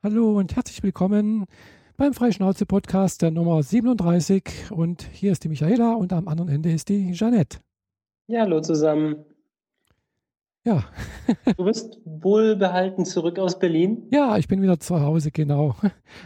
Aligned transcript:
Hallo 0.00 0.38
und 0.38 0.54
herzlich 0.54 0.80
willkommen 0.84 1.46
beim 1.96 2.14
Freischnauze-Podcast 2.14 3.20
der 3.20 3.32
Nummer 3.32 3.60
37. 3.64 4.70
Und 4.70 5.02
hier 5.02 5.32
ist 5.32 5.42
die 5.42 5.48
Michaela 5.48 5.94
und 5.94 6.12
am 6.12 6.28
anderen 6.28 6.48
Ende 6.50 6.70
ist 6.70 6.88
die 6.88 7.10
Jeanette. 7.14 7.58
Ja, 8.28 8.42
hallo 8.42 8.60
zusammen. 8.60 9.24
Ja. 10.62 10.84
du 11.56 11.64
bist 11.64 11.98
wohlbehalten 12.04 13.06
zurück 13.06 13.40
aus 13.40 13.58
Berlin? 13.58 14.06
Ja, 14.12 14.38
ich 14.38 14.46
bin 14.46 14.62
wieder 14.62 14.78
zu 14.78 15.00
Hause, 15.00 15.32
genau. 15.32 15.74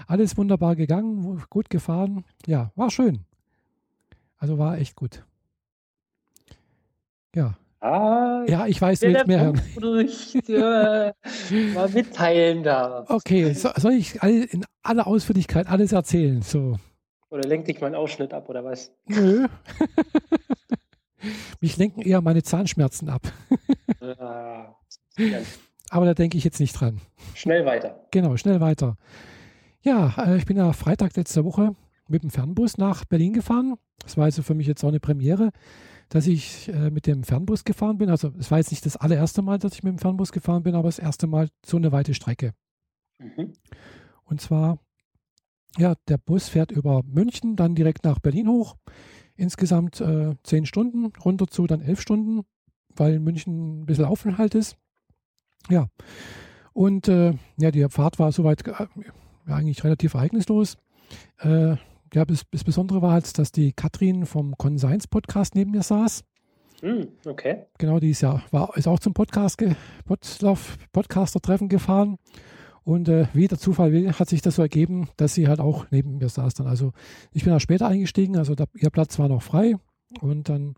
Alles 0.06 0.36
wunderbar 0.36 0.76
gegangen, 0.76 1.42
gut 1.48 1.70
gefahren. 1.70 2.26
Ja, 2.44 2.72
war 2.76 2.90
schön. 2.90 3.20
Also 4.36 4.58
war 4.58 4.76
echt 4.76 4.96
gut. 4.96 5.24
Ja. 7.34 7.56
Ah, 7.82 8.44
ja, 8.46 8.68
ich 8.68 8.80
weiß, 8.80 9.00
du 9.00 9.08
willst 9.08 9.26
mehr 9.26 9.40
hören. 9.40 9.60
Wo 9.74 9.80
du 9.80 10.04
dich 10.04 10.36
äh, 10.48 11.12
mal 11.74 11.88
mitteilen 11.88 12.62
darfst. 12.62 13.10
Okay, 13.10 13.52
so, 13.54 13.70
soll 13.76 13.94
ich 13.94 14.22
alle, 14.22 14.44
in 14.44 14.64
aller 14.84 15.08
Ausführlichkeit 15.08 15.66
alles 15.66 15.90
erzählen? 15.90 16.42
So. 16.42 16.78
Oder 17.30 17.42
lenkt 17.42 17.66
dich 17.66 17.80
mein 17.80 17.96
Ausschnitt 17.96 18.32
ab, 18.32 18.48
oder 18.48 18.64
was? 18.64 18.92
Nö. 19.06 19.48
Mich 21.60 21.76
lenken 21.76 22.02
eher 22.02 22.20
meine 22.20 22.44
Zahnschmerzen 22.44 23.08
ab. 23.08 23.22
ah, 24.00 24.76
Aber 25.90 26.06
da 26.06 26.14
denke 26.14 26.38
ich 26.38 26.44
jetzt 26.44 26.60
nicht 26.60 26.74
dran. 26.74 27.00
Schnell 27.34 27.66
weiter. 27.66 28.06
Genau, 28.12 28.36
schnell 28.36 28.60
weiter. 28.60 28.96
Ja, 29.80 30.14
äh, 30.18 30.36
ich 30.36 30.46
bin 30.46 30.56
ja 30.56 30.72
Freitag 30.72 31.16
letzte 31.16 31.44
Woche 31.44 31.74
mit 32.06 32.22
dem 32.22 32.30
Fernbus 32.30 32.78
nach 32.78 33.04
Berlin 33.06 33.32
gefahren. 33.32 33.74
Das 34.04 34.16
war 34.16 34.26
also 34.26 34.42
für 34.42 34.54
mich 34.54 34.68
jetzt 34.68 34.84
auch 34.84 34.88
eine 34.88 35.00
Premiere 35.00 35.50
dass 36.12 36.26
ich 36.26 36.68
äh, 36.68 36.90
mit 36.90 37.06
dem 37.06 37.24
Fernbus 37.24 37.64
gefahren 37.64 37.96
bin. 37.96 38.10
Also 38.10 38.32
es 38.38 38.50
war 38.50 38.58
jetzt 38.58 38.70
nicht 38.70 38.84
das 38.84 38.98
allererste 38.98 39.40
Mal, 39.40 39.58
dass 39.58 39.72
ich 39.72 39.82
mit 39.82 39.92
dem 39.92 39.98
Fernbus 39.98 40.30
gefahren 40.30 40.62
bin, 40.62 40.74
aber 40.74 40.88
das 40.88 40.98
erste 40.98 41.26
Mal 41.26 41.48
so 41.64 41.78
eine 41.78 41.90
weite 41.90 42.12
Strecke. 42.12 42.52
Mhm. 43.18 43.54
Und 44.24 44.42
zwar, 44.42 44.78
ja, 45.78 45.94
der 46.08 46.18
Bus 46.18 46.50
fährt 46.50 46.70
über 46.70 47.02
München, 47.04 47.56
dann 47.56 47.74
direkt 47.74 48.04
nach 48.04 48.18
Berlin 48.18 48.48
hoch. 48.48 48.76
Insgesamt 49.36 50.02
äh, 50.02 50.34
zehn 50.42 50.66
Stunden, 50.66 51.12
runter 51.24 51.46
zu 51.46 51.66
dann 51.66 51.80
elf 51.80 52.02
Stunden, 52.02 52.42
weil 52.94 53.18
München 53.18 53.80
ein 53.80 53.86
bisschen 53.86 54.04
Aufenthalt 54.04 54.54
ist. 54.54 54.76
Ja. 55.70 55.88
Und 56.74 57.08
äh, 57.08 57.32
ja, 57.56 57.70
die 57.70 57.88
Fahrt 57.88 58.18
war 58.18 58.32
soweit 58.32 58.66
äh, 58.66 58.86
eigentlich 59.46 59.82
relativ 59.82 60.12
ereignislos. 60.12 60.76
Äh, 61.38 61.76
ja, 62.14 62.24
das, 62.24 62.42
das 62.50 62.64
Besondere 62.64 63.02
war 63.02 63.12
halt, 63.12 63.38
dass 63.38 63.52
die 63.52 63.72
Katrin 63.72 64.26
vom 64.26 64.56
Conscience 64.56 65.06
Podcast 65.06 65.54
neben 65.54 65.70
mir 65.70 65.82
saß. 65.82 66.24
Mm, 66.82 67.04
okay. 67.26 67.66
Genau, 67.78 68.00
die 68.00 68.10
ist 68.10 68.22
ja 68.22 68.42
war, 68.50 68.76
ist 68.76 68.88
auch 68.88 68.98
zum 68.98 69.14
Podcast 69.14 69.62
Podcaster-Treffen 70.92 71.68
gefahren. 71.68 72.18
Und 72.84 73.08
äh, 73.08 73.26
wie 73.32 73.46
der 73.46 73.58
Zufall 73.58 73.92
will, 73.92 74.12
hat 74.12 74.28
sich 74.28 74.42
das 74.42 74.56
so 74.56 74.62
ergeben, 74.62 75.08
dass 75.16 75.34
sie 75.34 75.46
halt 75.46 75.60
auch 75.60 75.86
neben 75.90 76.18
mir 76.18 76.28
saß 76.28 76.54
dann. 76.54 76.66
Also 76.66 76.92
ich 77.32 77.44
bin 77.44 77.52
da 77.52 77.60
später 77.60 77.86
eingestiegen, 77.86 78.36
also 78.36 78.56
da, 78.56 78.64
ihr 78.74 78.90
Platz 78.90 79.18
war 79.20 79.28
noch 79.28 79.42
frei. 79.42 79.76
Und 80.20 80.48
dann 80.48 80.74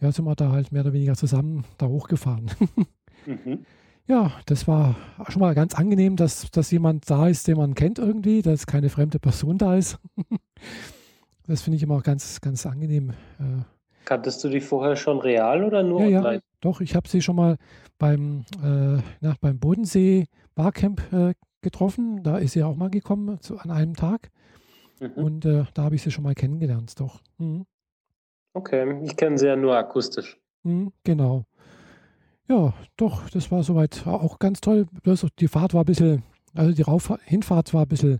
ja, 0.00 0.12
sind 0.12 0.26
wir 0.26 0.36
da 0.36 0.52
halt 0.52 0.70
mehr 0.70 0.82
oder 0.82 0.92
weniger 0.92 1.14
zusammen 1.14 1.64
da 1.78 1.86
hochgefahren. 1.86 2.50
mhm 3.26 3.64
ja, 4.08 4.32
das 4.46 4.66
war 4.66 4.96
schon 5.28 5.40
mal 5.40 5.54
ganz 5.54 5.74
angenehm, 5.74 6.16
dass, 6.16 6.50
dass 6.50 6.70
jemand 6.70 7.08
da 7.10 7.28
ist, 7.28 7.46
den 7.46 7.58
man 7.58 7.74
kennt 7.74 7.98
irgendwie, 7.98 8.40
dass 8.42 8.66
keine 8.66 8.88
fremde 8.88 9.18
Person 9.18 9.58
da 9.58 9.76
ist. 9.76 9.98
das 11.46 11.62
finde 11.62 11.76
ich 11.76 11.82
immer 11.82 12.00
ganz, 12.00 12.40
ganz 12.40 12.64
angenehm. 12.64 13.10
Äh. 13.38 13.62
Kanntest 14.06 14.42
du 14.42 14.48
die 14.48 14.62
vorher 14.62 14.96
schon 14.96 15.18
real 15.18 15.62
oder 15.62 15.82
nur 15.82 16.04
ja, 16.04 16.18
online? 16.18 16.36
Ja, 16.36 16.42
doch, 16.62 16.80
ich 16.80 16.96
habe 16.96 17.06
sie 17.06 17.20
schon 17.20 17.36
mal 17.36 17.58
beim, 17.98 18.46
äh, 18.62 19.02
nach, 19.20 19.36
beim 19.38 19.58
Bodensee 19.58 20.26
Barcamp 20.54 21.02
äh, 21.12 21.34
getroffen. 21.60 22.22
Da 22.22 22.38
ist 22.38 22.52
sie 22.52 22.62
auch 22.62 22.76
mal 22.76 22.88
gekommen 22.88 23.38
zu, 23.42 23.58
an 23.58 23.70
einem 23.70 23.94
Tag. 23.94 24.30
Mhm. 25.00 25.22
Und 25.22 25.44
äh, 25.44 25.64
da 25.74 25.82
habe 25.82 25.96
ich 25.96 26.02
sie 26.02 26.10
schon 26.10 26.24
mal 26.24 26.34
kennengelernt, 26.34 26.98
doch. 26.98 27.20
Mhm. 27.36 27.66
Okay, 28.54 29.04
ich 29.04 29.16
kenne 29.16 29.36
sie 29.36 29.46
ja 29.46 29.56
nur 29.56 29.76
akustisch. 29.76 30.40
Mhm, 30.62 30.92
genau. 31.04 31.44
Ja, 32.48 32.72
doch, 32.96 33.28
das 33.28 33.50
war 33.50 33.62
soweit 33.62 34.06
auch 34.06 34.38
ganz 34.38 34.60
toll. 34.60 34.86
Die 35.38 35.48
Fahrt 35.48 35.74
war 35.74 35.82
ein 35.82 35.86
bisschen, 35.86 36.22
also 36.54 36.72
die 36.72 36.82
Rauf 36.82 37.12
Hinfahrt 37.24 37.74
war 37.74 37.82
ein 37.82 37.88
bisschen 37.88 38.18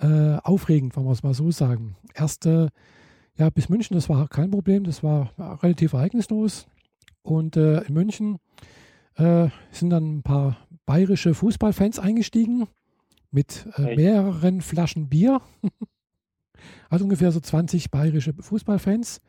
äh, 0.00 0.36
aufregend, 0.42 0.96
wenn 0.96 1.04
wir 1.04 1.12
es 1.12 1.22
mal 1.22 1.34
so 1.34 1.50
sagen. 1.52 1.96
Erst 2.14 2.46
äh, 2.46 2.68
ja, 3.36 3.50
bis 3.50 3.68
München, 3.68 3.94
das 3.94 4.08
war 4.08 4.26
kein 4.28 4.50
Problem, 4.50 4.84
das 4.84 5.02
war 5.02 5.32
relativ 5.62 5.92
ereignislos. 5.92 6.66
Und 7.22 7.56
äh, 7.56 7.82
in 7.82 7.94
München 7.94 8.38
äh, 9.14 9.48
sind 9.70 9.90
dann 9.90 10.18
ein 10.18 10.22
paar 10.22 10.56
bayerische 10.84 11.34
Fußballfans 11.34 12.00
eingestiegen 12.00 12.66
mit 13.30 13.68
äh, 13.76 13.94
mehreren 13.94 14.60
Flaschen 14.60 15.08
Bier. 15.08 15.40
also 16.90 17.04
ungefähr 17.04 17.30
so 17.30 17.38
20 17.38 17.92
bayerische 17.92 18.34
Fußballfans. 18.34 19.20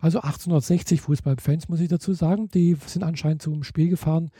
Also 0.00 0.18
1860 0.18 1.00
Fußballfans, 1.00 1.68
muss 1.68 1.80
ich 1.80 1.88
dazu 1.88 2.12
sagen. 2.12 2.48
Die 2.48 2.76
sind 2.86 3.02
anscheinend 3.02 3.42
zum 3.42 3.62
Spiel 3.62 3.88
gefahren. 3.88 4.30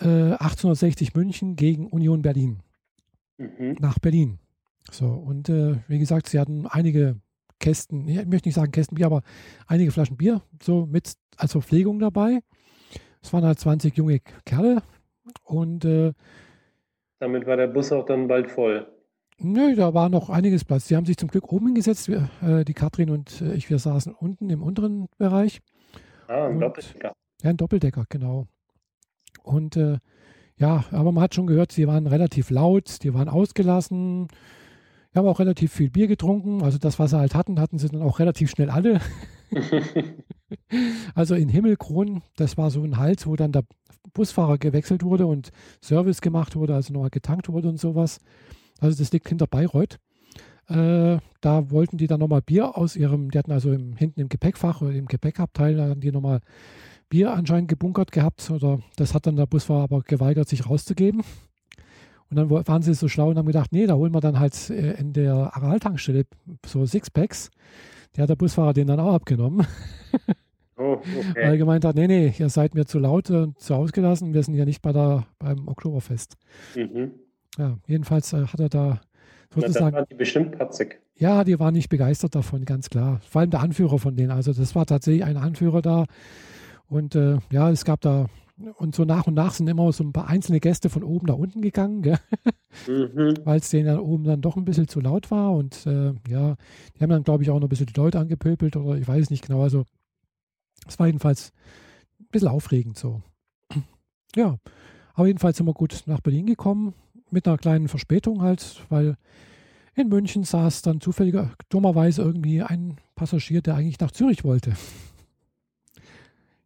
Äh, 0.00 0.06
1860 0.06 1.14
München 1.14 1.56
gegen 1.56 1.88
Union 1.88 2.22
Berlin. 2.22 2.60
Mhm. 3.38 3.76
Nach 3.80 3.98
Berlin. 3.98 4.38
So, 4.90 5.06
und 5.06 5.48
äh, 5.48 5.76
wie 5.88 5.98
gesagt, 5.98 6.28
sie 6.28 6.38
hatten 6.38 6.66
einige 6.66 7.16
Kästen, 7.58 8.08
ich 8.08 8.26
möchte 8.26 8.48
nicht 8.48 8.54
sagen 8.54 8.72
Kästen 8.72 8.96
Bier, 8.96 9.06
aber 9.06 9.22
einige 9.66 9.90
Flaschen 9.90 10.16
Bier 10.16 10.42
so 10.62 10.86
mit 10.86 11.12
als 11.36 11.52
Verpflegung 11.52 11.98
dabei. 11.98 12.40
Es 13.22 13.32
waren 13.32 13.44
halt 13.44 13.58
20 13.58 13.96
junge 13.96 14.20
Kerle 14.46 14.82
und 15.44 15.84
äh, 15.84 16.12
damit 17.18 17.46
war 17.46 17.58
der 17.58 17.66
Bus 17.66 17.92
auch 17.92 18.06
dann 18.06 18.28
bald 18.28 18.50
voll. 18.50 18.86
Nö, 19.42 19.74
da 19.74 19.94
war 19.94 20.10
noch 20.10 20.28
einiges 20.28 20.64
Platz. 20.64 20.88
Sie 20.88 20.96
haben 20.96 21.06
sich 21.06 21.16
zum 21.16 21.30
Glück 21.30 21.50
oben 21.50 21.66
hingesetzt. 21.66 22.08
Wir, 22.08 22.28
äh, 22.42 22.64
die 22.64 22.74
Katrin 22.74 23.08
und 23.08 23.40
äh, 23.40 23.54
ich, 23.54 23.70
wir 23.70 23.78
saßen 23.78 24.12
unten 24.12 24.50
im 24.50 24.62
unteren 24.62 25.08
Bereich. 25.16 25.60
Ah, 26.28 26.46
ein 26.46 26.54
und, 26.54 26.60
Doppeldecker. 26.60 27.12
Ja, 27.42 27.50
ein 27.50 27.56
Doppeldecker, 27.56 28.04
genau. 28.10 28.46
Und 29.42 29.76
äh, 29.76 29.98
ja, 30.56 30.84
aber 30.90 31.10
man 31.10 31.24
hat 31.24 31.34
schon 31.34 31.46
gehört, 31.46 31.72
sie 31.72 31.86
waren 31.88 32.06
relativ 32.06 32.50
laut, 32.50 33.02
die 33.02 33.14
waren 33.14 33.30
ausgelassen. 33.30 34.28
Wir 35.12 35.20
haben 35.20 35.28
auch 35.28 35.40
relativ 35.40 35.72
viel 35.72 35.88
Bier 35.88 36.06
getrunken. 36.06 36.62
Also 36.62 36.76
das, 36.76 36.98
was 36.98 37.10
sie 37.10 37.18
halt 37.18 37.34
hatten, 37.34 37.58
hatten 37.58 37.78
sie 37.78 37.88
dann 37.88 38.02
auch 38.02 38.18
relativ 38.18 38.50
schnell 38.50 38.68
alle. 38.68 39.00
also 41.14 41.34
in 41.34 41.48
Himmelkron, 41.48 42.22
das 42.36 42.58
war 42.58 42.70
so 42.70 42.82
ein 42.84 42.98
Hals, 42.98 43.26
wo 43.26 43.36
dann 43.36 43.52
der 43.52 43.64
Busfahrer 44.12 44.58
gewechselt 44.58 45.02
wurde 45.02 45.26
und 45.26 45.50
Service 45.82 46.20
gemacht 46.20 46.56
wurde, 46.56 46.74
also 46.74 46.92
nochmal 46.92 47.10
getankt 47.10 47.48
wurde 47.48 47.70
und 47.70 47.80
sowas. 47.80 48.20
Also 48.80 48.98
das 48.98 49.12
liegt 49.12 49.28
hinter 49.28 49.46
Bayreuth. 49.46 49.98
Äh, 50.68 51.18
da 51.40 51.70
wollten 51.70 51.98
die 51.98 52.06
dann 52.06 52.20
nochmal 52.20 52.42
Bier 52.42 52.76
aus 52.76 52.96
ihrem, 52.96 53.30
die 53.30 53.38
hatten 53.38 53.52
also 53.52 53.72
im, 53.72 53.96
hinten 53.96 54.20
im 54.20 54.28
Gepäckfach 54.28 54.82
oder 54.82 54.92
im 54.92 55.06
Gepäckabteil, 55.06 55.76
da 55.76 55.88
hatten 55.88 56.00
die 56.00 56.12
nochmal 56.12 56.40
Bier 57.08 57.32
anscheinend 57.32 57.68
gebunkert 57.68 58.12
gehabt 58.12 58.48
oder 58.50 58.78
das 58.96 59.12
hat 59.12 59.26
dann 59.26 59.36
der 59.36 59.46
Busfahrer 59.46 59.82
aber 59.82 60.02
geweigert, 60.02 60.48
sich 60.48 60.68
rauszugeben. 60.68 61.22
Und 62.30 62.36
dann 62.36 62.48
waren 62.48 62.82
sie 62.82 62.94
so 62.94 63.08
schlau 63.08 63.30
und 63.30 63.38
haben 63.38 63.46
gedacht, 63.46 63.72
nee, 63.72 63.86
da 63.86 63.94
holen 63.94 64.14
wir 64.14 64.20
dann 64.20 64.38
halt 64.38 64.70
äh, 64.70 64.92
in 64.92 65.12
der 65.12 65.56
Aral-Tankstelle 65.56 66.26
so 66.64 66.86
Sixpacks. 66.86 67.50
Der 68.14 68.22
hat 68.22 68.30
der 68.30 68.36
Busfahrer 68.36 68.72
den 68.72 68.86
dann 68.86 69.00
auch 69.00 69.14
abgenommen. 69.14 69.66
Oh, 70.76 70.92
okay. 70.92 71.04
Weil 71.34 71.42
er 71.42 71.56
gemeint 71.56 71.84
hat, 71.84 71.96
nee, 71.96 72.06
nee, 72.06 72.32
ihr 72.38 72.48
seid 72.48 72.74
mir 72.74 72.86
zu 72.86 73.00
laut 73.00 73.28
und 73.30 73.58
zu 73.58 73.74
ausgelassen, 73.74 74.32
wir 74.32 74.42
sind 74.44 74.54
ja 74.54 74.64
nicht 74.64 74.82
bei 74.82 74.92
der, 74.92 75.26
beim 75.40 75.66
Oktoberfest. 75.66 76.36
Mhm. 76.76 77.12
Ja, 77.58 77.78
jedenfalls 77.86 78.32
äh, 78.32 78.46
hat 78.46 78.60
er 78.60 78.68
da 78.68 79.00
sozusagen. 79.54 79.86
Na, 79.86 79.96
waren 79.98 80.06
die 80.10 80.14
bestimmt 80.14 80.56
patzig. 80.58 81.00
Ja, 81.16 81.44
die 81.44 81.58
waren 81.58 81.74
nicht 81.74 81.88
begeistert 81.88 82.34
davon, 82.34 82.64
ganz 82.64 82.88
klar. 82.88 83.20
Vor 83.28 83.40
allem 83.40 83.50
der 83.50 83.60
Anführer 83.60 83.98
von 83.98 84.16
denen. 84.16 84.30
Also, 84.30 84.52
das 84.52 84.74
war 84.74 84.86
tatsächlich 84.86 85.24
ein 85.24 85.36
Anführer 85.36 85.82
da. 85.82 86.04
Und 86.88 87.14
äh, 87.14 87.38
ja, 87.52 87.70
es 87.70 87.84
gab 87.84 88.00
da, 88.00 88.26
und 88.76 88.94
so 88.94 89.04
nach 89.04 89.26
und 89.26 89.34
nach 89.34 89.52
sind 89.52 89.68
immer 89.68 89.92
so 89.92 90.02
ein 90.04 90.12
paar 90.12 90.28
einzelne 90.28 90.60
Gäste 90.60 90.90
von 90.90 91.04
oben 91.04 91.26
nach 91.26 91.36
unten 91.36 91.62
gegangen, 91.62 92.18
mhm. 92.86 93.34
weil 93.44 93.60
es 93.60 93.70
denen 93.70 93.86
da 93.86 93.98
oben 93.98 94.24
dann 94.24 94.40
doch 94.40 94.56
ein 94.56 94.64
bisschen 94.64 94.88
zu 94.88 95.00
laut 95.00 95.30
war. 95.30 95.52
Und 95.52 95.86
äh, 95.86 96.14
ja, 96.28 96.56
die 96.96 97.02
haben 97.02 97.10
dann, 97.10 97.24
glaube 97.24 97.42
ich, 97.42 97.50
auch 97.50 97.60
noch 97.60 97.66
ein 97.66 97.68
bisschen 97.68 97.86
die 97.86 98.00
Leute 98.00 98.18
angepöbelt 98.18 98.76
oder 98.76 98.98
ich 98.98 99.06
weiß 99.06 99.30
nicht 99.30 99.46
genau. 99.46 99.62
Also, 99.62 99.84
es 100.88 100.98
war 100.98 101.06
jedenfalls 101.06 101.52
ein 102.18 102.28
bisschen 102.30 102.48
aufregend 102.48 102.98
so. 102.98 103.22
Ja, 104.36 104.58
aber 105.14 105.26
jedenfalls 105.26 105.56
sind 105.56 105.66
wir 105.66 105.74
gut 105.74 106.04
nach 106.06 106.20
Berlin 106.20 106.46
gekommen 106.46 106.94
mit 107.32 107.46
einer 107.46 107.58
kleinen 107.58 107.88
Verspätung 107.88 108.42
halt, 108.42 108.82
weil 108.88 109.16
in 109.94 110.08
München 110.08 110.44
saß 110.44 110.82
dann 110.82 111.00
zufälliger, 111.00 111.50
dummerweise 111.68 112.22
irgendwie 112.22 112.62
ein 112.62 112.96
Passagier, 113.14 113.62
der 113.62 113.74
eigentlich 113.74 114.00
nach 114.00 114.12
Zürich 114.12 114.44
wollte. 114.44 114.72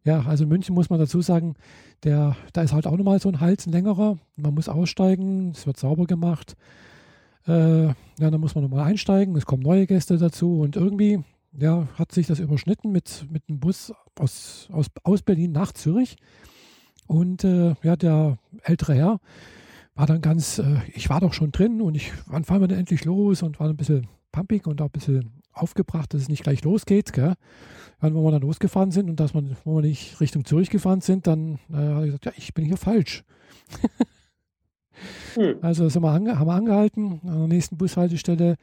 Ja, 0.03 0.21
also 0.21 0.43
in 0.43 0.49
München 0.49 0.75
muss 0.75 0.89
man 0.89 0.99
dazu 0.99 1.21
sagen, 1.21 1.55
der, 2.03 2.35
da 2.53 2.61
ist 2.61 2.73
halt 2.73 2.85
auch 2.85 2.95
nochmal 2.95 3.19
so 3.19 3.29
ein 3.29 3.39
Hals, 3.39 3.65
ein 3.65 3.71
längerer. 3.71 4.17
Man 4.35 4.53
muss 4.53 4.69
aussteigen, 4.69 5.51
es 5.51 5.65
wird 5.65 5.77
sauber 5.77 6.05
gemacht. 6.05 6.55
Äh, 7.47 7.87
ja, 7.87 7.95
dann 8.17 8.39
muss 8.39 8.53
man 8.53 8.63
nochmal 8.63 8.85
einsteigen, 8.85 9.35
es 9.35 9.45
kommen 9.45 9.63
neue 9.63 9.87
Gäste 9.87 10.17
dazu 10.17 10.61
und 10.61 10.75
irgendwie 10.75 11.23
ja, 11.57 11.87
hat 11.95 12.11
sich 12.11 12.27
das 12.27 12.39
überschnitten 12.39 12.91
mit, 12.91 13.25
mit 13.31 13.43
einem 13.47 13.59
Bus 13.59 13.93
aus, 14.15 14.67
aus, 14.71 14.87
aus 15.03 15.21
Berlin 15.21 15.51
nach 15.51 15.71
Zürich. 15.71 16.17
Und 17.07 17.43
äh, 17.43 17.75
ja, 17.83 17.95
der 17.95 18.37
ältere 18.63 18.95
Herr, 18.95 19.19
war 19.95 20.05
dann 20.05 20.21
ganz, 20.21 20.59
äh, 20.59 20.77
ich 20.93 21.09
war 21.09 21.21
doch 21.21 21.33
schon 21.33 21.51
drin 21.51 21.81
und 21.81 21.95
ich, 21.95 22.11
wann 22.27 22.43
fahren 22.43 22.61
wir 22.61 22.67
denn 22.67 22.79
endlich 22.79 23.05
los 23.05 23.41
und 23.41 23.59
war 23.59 23.69
ein 23.69 23.77
bisschen 23.77 24.07
pumpig 24.31 24.67
und 24.67 24.81
auch 24.81 24.87
ein 24.87 24.91
bisschen 24.91 25.41
aufgebracht, 25.53 26.13
dass 26.13 26.23
es 26.23 26.29
nicht 26.29 26.43
gleich 26.43 26.63
losgeht. 26.63 27.13
Gell? 27.13 27.35
Dann, 28.01 28.13
wo 28.13 28.23
wir 28.23 28.31
dann 28.31 28.41
losgefahren 28.41 28.91
sind 28.91 29.09
und 29.09 29.19
dass 29.21 29.33
man, 29.33 29.55
wo 29.63 29.77
wir 29.77 29.81
nicht 29.81 30.19
Richtung 30.19 30.43
Zürich 30.43 30.69
gefahren 30.69 30.99
sind, 30.99 31.27
dann 31.27 31.59
äh, 31.71 31.77
habe 31.77 32.01
ich 32.01 32.07
gesagt, 32.07 32.25
ja, 32.25 32.31
ich 32.35 32.53
bin 32.53 32.65
hier 32.65 32.77
falsch. 32.77 33.23
hm. 35.35 35.55
Also 35.61 35.87
sind 35.87 36.03
wir 36.03 36.11
ange 36.11 36.37
haben 36.37 36.47
wir 36.47 36.53
angehalten 36.53 37.21
an 37.23 37.39
der 37.39 37.47
nächsten 37.47 37.77
Bushaltestelle, 37.77 38.57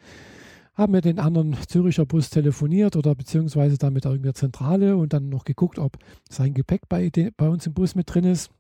haben 0.75 0.93
wir 0.93 1.00
den 1.00 1.19
anderen 1.19 1.56
Züricher 1.67 2.05
Bus 2.05 2.28
telefoniert 2.28 2.94
oder 2.94 3.14
beziehungsweise 3.14 3.78
dann 3.78 3.94
mit 3.94 4.05
irgendeiner 4.05 4.35
Zentrale 4.35 4.96
und 4.99 5.14
dann 5.14 5.31
noch 5.31 5.44
geguckt, 5.44 5.78
ob 5.78 5.96
sein 6.28 6.52
Gepäck 6.52 6.88
bei, 6.88 7.11
bei 7.37 7.49
uns 7.49 7.67
im 7.67 7.73
Bus 7.73 7.94
mit 7.94 8.12
drin 8.12 8.25
ist 8.25 8.50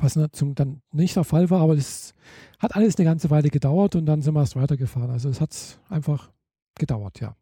was 0.00 0.14
dann 0.14 0.82
nicht 0.92 1.16
der 1.16 1.24
Fall 1.24 1.50
war, 1.50 1.60
aber 1.60 1.76
das 1.76 2.14
hat 2.58 2.74
alles 2.76 2.96
eine 2.96 3.04
ganze 3.04 3.30
Weile 3.30 3.48
gedauert 3.48 3.94
und 3.96 4.06
dann 4.06 4.22
sind 4.22 4.34
wir 4.34 4.40
erst 4.40 4.56
weitergefahren. 4.56 5.10
Also 5.10 5.28
es 5.28 5.40
hat 5.40 5.50
einfach 5.88 6.30
gedauert, 6.78 7.20
ja. 7.20 7.36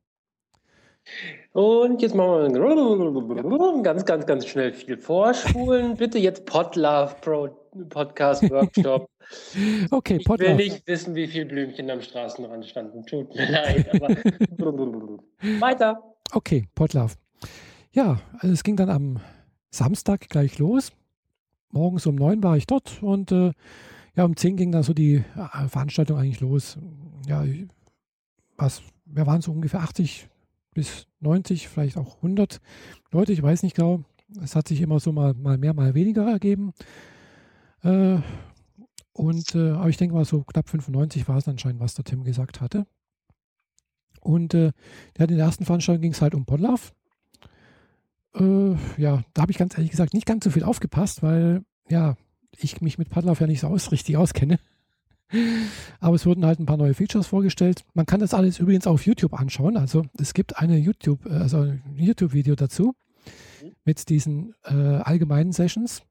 Und 1.52 2.00
jetzt 2.00 2.14
machen 2.14 2.54
wir 2.54 3.82
ganz, 3.82 4.04
ganz, 4.04 4.26
ganz 4.26 4.46
schnell 4.46 4.72
viel 4.72 4.96
vorspulen. 4.96 5.94
Bitte 5.98 6.18
jetzt 6.18 6.46
Podlove 6.46 7.14
Pro 7.20 7.48
Podcast 7.88 8.48
Workshop. 8.50 9.08
Okay, 9.90 10.16
ich 10.16 10.24
Podlove. 10.24 10.50
will 10.50 10.56
nicht 10.56 10.86
wissen, 10.86 11.14
wie 11.14 11.26
viele 11.26 11.46
Blümchen 11.46 11.90
am 11.90 12.00
Straßenrand 12.00 12.66
standen. 12.66 13.04
Tut 13.04 13.34
mir 13.34 13.50
leid, 13.50 13.88
aber 13.94 14.08
weiter. 15.60 16.02
Okay, 16.32 16.66
Podlove. 16.74 17.14
Ja, 17.92 18.20
also 18.38 18.52
es 18.52 18.62
ging 18.62 18.76
dann 18.76 18.90
am 18.90 19.20
Samstag 19.70 20.28
gleich 20.28 20.58
los 20.58 20.92
morgens 21.74 22.06
um 22.06 22.14
neun 22.14 22.42
war 22.42 22.56
ich 22.56 22.66
dort 22.66 23.02
und 23.02 23.30
äh, 23.32 23.52
ja, 24.16 24.24
um 24.24 24.36
zehn 24.36 24.56
ging 24.56 24.72
dann 24.72 24.84
so 24.84 24.94
die 24.94 25.16
äh, 25.16 25.68
Veranstaltung 25.68 26.18
eigentlich 26.18 26.40
los. 26.40 26.78
Ja, 27.26 27.44
was, 28.56 28.82
wir 29.04 29.26
waren 29.26 29.42
so 29.42 29.52
ungefähr 29.52 29.80
80 29.80 30.28
bis 30.72 31.06
90, 31.20 31.68
vielleicht 31.68 31.96
auch 31.96 32.16
100 32.16 32.60
Leute, 33.10 33.32
ich 33.32 33.42
weiß 33.42 33.62
nicht 33.62 33.76
genau. 33.76 34.04
Es 34.42 34.56
hat 34.56 34.68
sich 34.68 34.80
immer 34.80 35.00
so 35.00 35.12
mal, 35.12 35.34
mal 35.34 35.58
mehr, 35.58 35.74
mal 35.74 35.94
weniger 35.94 36.30
ergeben. 36.30 36.72
Äh, 37.82 38.18
und, 39.12 39.54
äh, 39.54 39.70
aber 39.70 39.88
ich 39.88 39.96
denke 39.96 40.14
mal, 40.14 40.24
so 40.24 40.42
knapp 40.42 40.68
95 40.68 41.28
war 41.28 41.36
es 41.36 41.48
anscheinend, 41.48 41.80
was 41.80 41.94
der 41.94 42.04
Tim 42.04 42.24
gesagt 42.24 42.60
hatte. 42.60 42.86
Und 44.20 44.54
äh, 44.54 44.72
in 45.18 45.26
der 45.28 45.38
ersten 45.38 45.64
Veranstaltung 45.64 46.02
ging 46.02 46.12
es 46.12 46.22
halt 46.22 46.34
um 46.34 46.46
Podlove. 46.46 46.92
Äh, 48.34 48.76
ja, 49.00 49.22
da 49.32 49.42
habe 49.42 49.52
ich 49.52 49.58
ganz 49.58 49.76
ehrlich 49.76 49.90
gesagt 49.90 50.14
nicht 50.14 50.26
ganz 50.26 50.44
so 50.44 50.50
viel 50.50 50.64
aufgepasst, 50.64 51.22
weil 51.22 51.64
ja, 51.88 52.16
ich 52.56 52.80
mich 52.80 52.98
mit 52.98 53.10
Padlauf 53.10 53.40
ja 53.40 53.46
nicht 53.46 53.60
so 53.60 53.68
aus, 53.68 53.92
richtig 53.92 54.16
auskenne. 54.16 54.58
Aber 56.00 56.14
es 56.14 56.26
wurden 56.26 56.44
halt 56.44 56.60
ein 56.60 56.66
paar 56.66 56.76
neue 56.76 56.94
Features 56.94 57.26
vorgestellt. 57.26 57.84
Man 57.94 58.06
kann 58.06 58.20
das 58.20 58.34
alles 58.34 58.58
übrigens 58.58 58.86
auf 58.86 59.06
YouTube 59.06 59.34
anschauen. 59.34 59.76
Also 59.76 60.04
es 60.18 60.34
gibt 60.34 60.58
eine 60.58 60.76
YouTube, 60.76 61.26
äh, 61.26 61.34
also 61.34 61.58
ein 61.58 61.82
YouTube-Video 61.96 62.54
dazu 62.54 62.94
mit 63.84 64.08
diesen 64.08 64.54
äh, 64.64 64.74
allgemeinen 64.74 65.52
Sessions. 65.52 66.02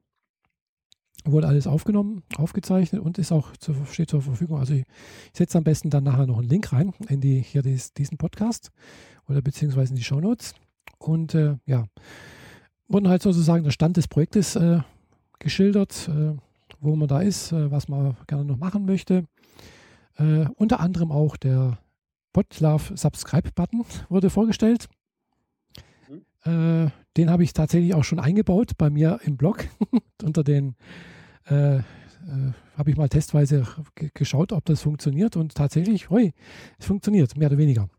Wurde 1.26 1.48
alles 1.48 1.66
aufgenommen, 1.66 2.22
aufgezeichnet 2.36 3.00
und 3.00 3.16
ist 3.16 3.32
auch 3.32 3.56
zu, 3.56 3.74
steht 3.90 4.10
zur 4.10 4.20
Verfügung. 4.20 4.58
Also 4.58 4.74
ich, 4.74 4.84
ich 5.32 5.38
setze 5.38 5.56
am 5.56 5.64
besten 5.64 5.88
dann 5.88 6.04
nachher 6.04 6.26
noch 6.26 6.38
einen 6.38 6.48
Link 6.48 6.72
rein 6.72 6.92
in 7.08 7.20
die, 7.20 7.40
hier 7.40 7.62
dies, 7.62 7.94
diesen 7.94 8.18
Podcast 8.18 8.70
oder 9.26 9.40
beziehungsweise 9.40 9.90
in 9.90 9.96
die 9.96 10.04
Show 10.04 10.20
Notes. 10.20 10.54
Und 10.98 11.34
äh, 11.34 11.56
ja, 11.66 11.86
wurden 12.88 13.08
halt 13.08 13.22
sozusagen 13.22 13.64
der 13.64 13.70
Stand 13.70 13.96
des 13.96 14.08
Projektes 14.08 14.56
äh, 14.56 14.80
geschildert, 15.38 16.08
äh, 16.08 16.36
wo 16.80 16.96
man 16.96 17.08
da 17.08 17.20
ist, 17.20 17.52
äh, 17.52 17.70
was 17.70 17.88
man 17.88 18.16
gerne 18.26 18.44
noch 18.44 18.56
machen 18.56 18.84
möchte. 18.84 19.24
Äh, 20.16 20.46
unter 20.56 20.80
anderem 20.80 21.10
auch 21.10 21.36
der 21.36 21.78
Podlove 22.32 22.96
Subscribe-Button 22.96 23.84
wurde 24.08 24.30
vorgestellt. 24.30 24.88
Mhm. 26.08 26.86
Äh, 26.86 26.90
den 27.16 27.30
habe 27.30 27.44
ich 27.44 27.52
tatsächlich 27.52 27.94
auch 27.94 28.04
schon 28.04 28.20
eingebaut 28.20 28.72
bei 28.76 28.90
mir 28.90 29.20
im 29.24 29.36
Blog. 29.36 29.66
unter 30.22 30.44
den 30.44 30.74
habe 31.46 31.84
ich 32.86 32.96
mal 32.96 33.10
testweise 33.10 33.66
geschaut, 34.14 34.52
ob 34.52 34.64
das 34.64 34.80
funktioniert 34.80 35.36
und 35.36 35.54
tatsächlich, 35.54 36.08
hoi, 36.08 36.32
es 36.78 36.86
funktioniert, 36.86 37.36
mehr 37.36 37.48
oder 37.48 37.58
weniger. 37.58 37.90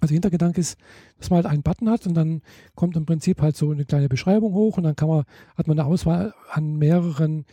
Also 0.00 0.12
Hintergedanke 0.12 0.60
ist, 0.60 0.78
dass 1.18 1.30
man 1.30 1.38
halt 1.38 1.46
einen 1.46 1.62
Button 1.62 1.90
hat 1.90 2.06
und 2.06 2.14
dann 2.14 2.42
kommt 2.74 2.96
im 2.96 3.06
Prinzip 3.06 3.42
halt 3.42 3.56
so 3.56 3.70
eine 3.70 3.84
kleine 3.84 4.08
Beschreibung 4.08 4.52
hoch 4.52 4.76
und 4.76 4.84
dann 4.84 4.94
kann 4.94 5.08
man, 5.08 5.24
hat 5.56 5.66
man 5.66 5.78
eine 5.78 5.88
Auswahl 5.88 6.34
an 6.50 6.76
mehreren 6.76 7.46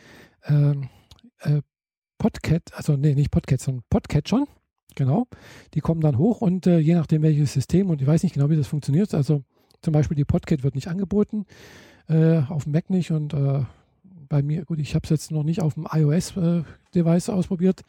ähm, 0.46 0.90
äh, 1.40 1.62
Podcat, 2.18 2.74
also 2.76 2.96
nee, 2.96 3.16
nicht 3.16 3.32
Podcat, 3.32 3.60
sondern 3.60 3.84
Podcatchern, 3.90 4.46
genau. 4.96 5.28
Die 5.74 5.82
kommen 5.82 6.02
dann 6.02 6.18
hoch 6.18 6.42
und 6.42 6.68
äh, 6.68 6.80
je 6.80 6.96
nachdem 6.96 7.24
welches 7.24 7.54
System 7.54 7.90
und 7.90 8.02
ich 8.02 8.08
weiß 8.08 8.24
nicht 8.24 8.34
genau, 8.34 8.50
wie 8.50 8.56
das 8.56 8.68
funktioniert, 8.68 9.14
also 9.14 9.44
zum 9.82 9.94
Beispiel 9.94 10.16
die 10.16 10.26
Podcat 10.26 10.64
wird 10.64 10.76
nicht 10.76 10.88
angeboten, 10.88 11.46
äh, 12.08 12.40
auf 12.50 12.64
dem 12.64 12.74
Mac 12.74 12.90
nicht 12.90 13.12
und 13.12 13.34
äh, 13.34 13.64
bei 14.28 14.42
mir, 14.42 14.66
gut, 14.66 14.80
ich 14.80 14.96
habe 14.96 15.04
es 15.04 15.10
jetzt 15.10 15.32
noch 15.32 15.44
nicht 15.44 15.62
auf 15.62 15.76
dem 15.76 15.88
iOS-Device 15.92 17.28
äh, 17.28 17.32
ausprobiert, 17.32 17.82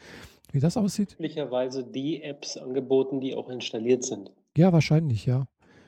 wie 0.53 0.61
das 0.61 0.77
aussieht. 0.77 1.17
Möglicherweise 1.19 1.85
die 1.85 2.23
Apps 2.23 2.57
angeboten, 2.57 3.21
die 3.21 3.35
auch 3.35 3.49
installiert 3.49 4.05
sind. 4.05 4.31
Ja, 4.57 4.73
wahrscheinlich, 4.73 5.27
ja. 5.27 5.47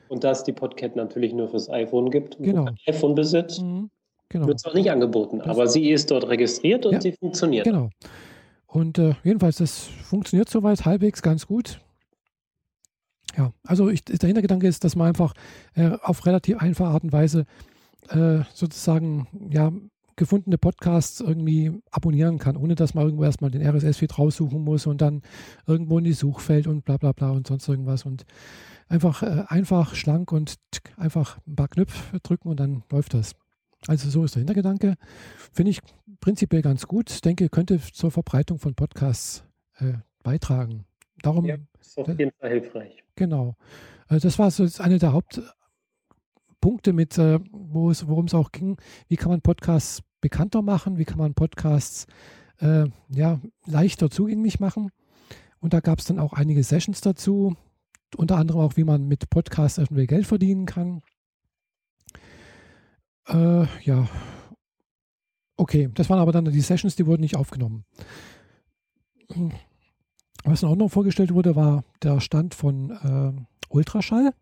Und 0.09 0.23
da 0.23 0.31
es 0.31 0.43
die 0.43 0.53
Podcat 0.53 0.95
natürlich 0.95 1.33
nur 1.33 1.49
fürs 1.49 1.69
iPhone 1.69 2.09
gibt, 2.09 2.37
genau. 2.39 2.67
iPhone 2.87 3.15
besitzt, 3.15 3.61
mhm. 3.61 3.89
genau. 4.29 4.47
wird 4.47 4.57
es 4.57 4.65
auch 4.65 4.73
nicht 4.73 4.89
angeboten. 4.89 5.39
Das 5.39 5.47
aber 5.47 5.67
sie 5.67 5.91
ist 5.91 6.09
dort 6.11 6.27
registriert 6.27 6.85
und 6.85 6.93
ja, 6.93 7.01
sie 7.01 7.11
funktioniert. 7.11 7.65
Genau. 7.65 7.89
Und 8.65 8.97
äh, 8.97 9.15
jedenfalls, 9.23 9.57
das 9.57 9.83
funktioniert 9.83 10.49
soweit 10.49 10.85
halbwegs 10.85 11.21
ganz 11.21 11.47
gut. 11.47 11.79
Ja, 13.37 13.53
also 13.65 13.89
ich, 13.89 14.03
der 14.03 14.27
Hintergedanke 14.27 14.67
ist, 14.67 14.83
dass 14.83 14.95
man 14.95 15.07
einfach 15.07 15.33
äh, 15.75 15.91
auf 16.01 16.25
relativ 16.25 16.57
einfache 16.57 16.89
Art 16.89 17.03
und 17.03 17.11
Weise 17.11 17.45
äh, 18.09 18.39
sozusagen 18.53 19.27
ja, 19.51 19.71
gefundene 20.19 20.57
Podcasts 20.57 21.21
irgendwie 21.21 21.71
abonnieren 21.91 22.39
kann, 22.39 22.57
ohne 22.57 22.75
dass 22.75 22.93
man 22.93 23.05
irgendwo 23.05 23.23
erstmal 23.23 23.51
den 23.51 23.65
RSS-Feed 23.65 24.19
raussuchen 24.19 24.61
muss 24.61 24.85
und 24.85 24.99
dann 24.99 25.21
irgendwo 25.65 25.97
in 25.97 26.03
die 26.03 26.13
Suchfeld 26.13 26.67
und 26.67 26.83
bla 26.83 26.97
bla 26.97 27.13
bla 27.13 27.31
und 27.31 27.47
sonst 27.47 27.67
irgendwas. 27.69 28.05
Und 28.05 28.25
einfach, 28.89 29.23
äh, 29.23 29.45
einfach 29.47 29.95
schlank 29.95 30.33
und 30.33 30.55
einfach 30.97 31.39
ein 31.47 31.55
paar 31.55 31.69
Knöpfe 31.69 32.19
drücken 32.19 32.49
und 32.49 32.59
dann 32.59 32.83
läuft 32.91 33.13
das. 33.13 33.33
Also 33.87 34.09
so 34.09 34.25
ist 34.25 34.35
der 34.35 34.41
Hintergedanke. 34.41 34.95
Finde 35.53 35.71
ich 35.71 35.79
prinzipiell 36.19 36.61
ganz 36.61 36.85
gut. 36.85 37.09
Ich 37.09 37.21
denke, 37.21 37.47
könnte 37.47 37.79
zur 37.79 38.11
Verbreitung 38.11 38.59
von 38.59 38.75
Podcasts 38.75 39.45
äh, 39.77 39.93
beitragen. 40.21 40.83
Darum, 41.21 41.45
ja, 41.45 41.55
ist 41.79 41.97
auf 41.97 42.09
jeden 42.09 42.31
Fall 42.41 42.49
hilfreich. 42.49 43.03
Genau. 43.15 43.55
Also 44.07 44.27
das 44.27 44.37
war 44.37 44.51
so 44.51 44.67
eine 44.83 44.99
der 44.99 45.13
Hauptpunkte, 45.13 46.91
mit, 46.91 47.17
äh, 47.17 47.39
worum 47.51 48.25
es 48.25 48.33
auch 48.33 48.51
ging. 48.51 48.75
Wie 49.07 49.15
kann 49.15 49.31
man 49.31 49.39
Podcasts 49.39 50.03
bekannter 50.21 50.61
machen? 50.61 50.97
Wie 50.97 51.05
kann 51.05 51.17
man 51.17 51.33
Podcasts 51.33 52.07
äh, 52.59 52.85
ja, 53.09 53.39
leichter 53.65 54.09
zugänglich 54.09 54.59
machen? 54.59 54.91
Und 55.59 55.73
da 55.73 55.79
gab 55.79 55.99
es 55.99 56.05
dann 56.05 56.19
auch 56.19 56.33
einige 56.33 56.63
Sessions 56.63 57.01
dazu, 57.01 57.55
unter 58.15 58.37
anderem 58.37 58.61
auch, 58.61 58.77
wie 58.77 58.83
man 58.83 59.07
mit 59.07 59.29
Podcasts 59.29 59.77
irgendwie 59.77 60.07
Geld 60.07 60.25
verdienen 60.25 60.65
kann. 60.65 61.01
Äh, 63.27 63.65
ja, 63.83 64.07
okay, 65.57 65.89
das 65.93 66.09
waren 66.09 66.19
aber 66.19 66.31
dann 66.31 66.45
die 66.45 66.61
Sessions, 66.61 66.95
die 66.95 67.05
wurden 67.05 67.21
nicht 67.21 67.35
aufgenommen. 67.35 67.85
Was 70.43 70.61
dann 70.61 70.71
auch 70.71 70.75
noch 70.75 70.89
vorgestellt 70.89 71.33
wurde, 71.33 71.55
war 71.55 71.83
der 72.01 72.19
Stand 72.21 72.55
von 72.55 72.89
äh, 72.91 73.45
Ultraschall. 73.69 74.33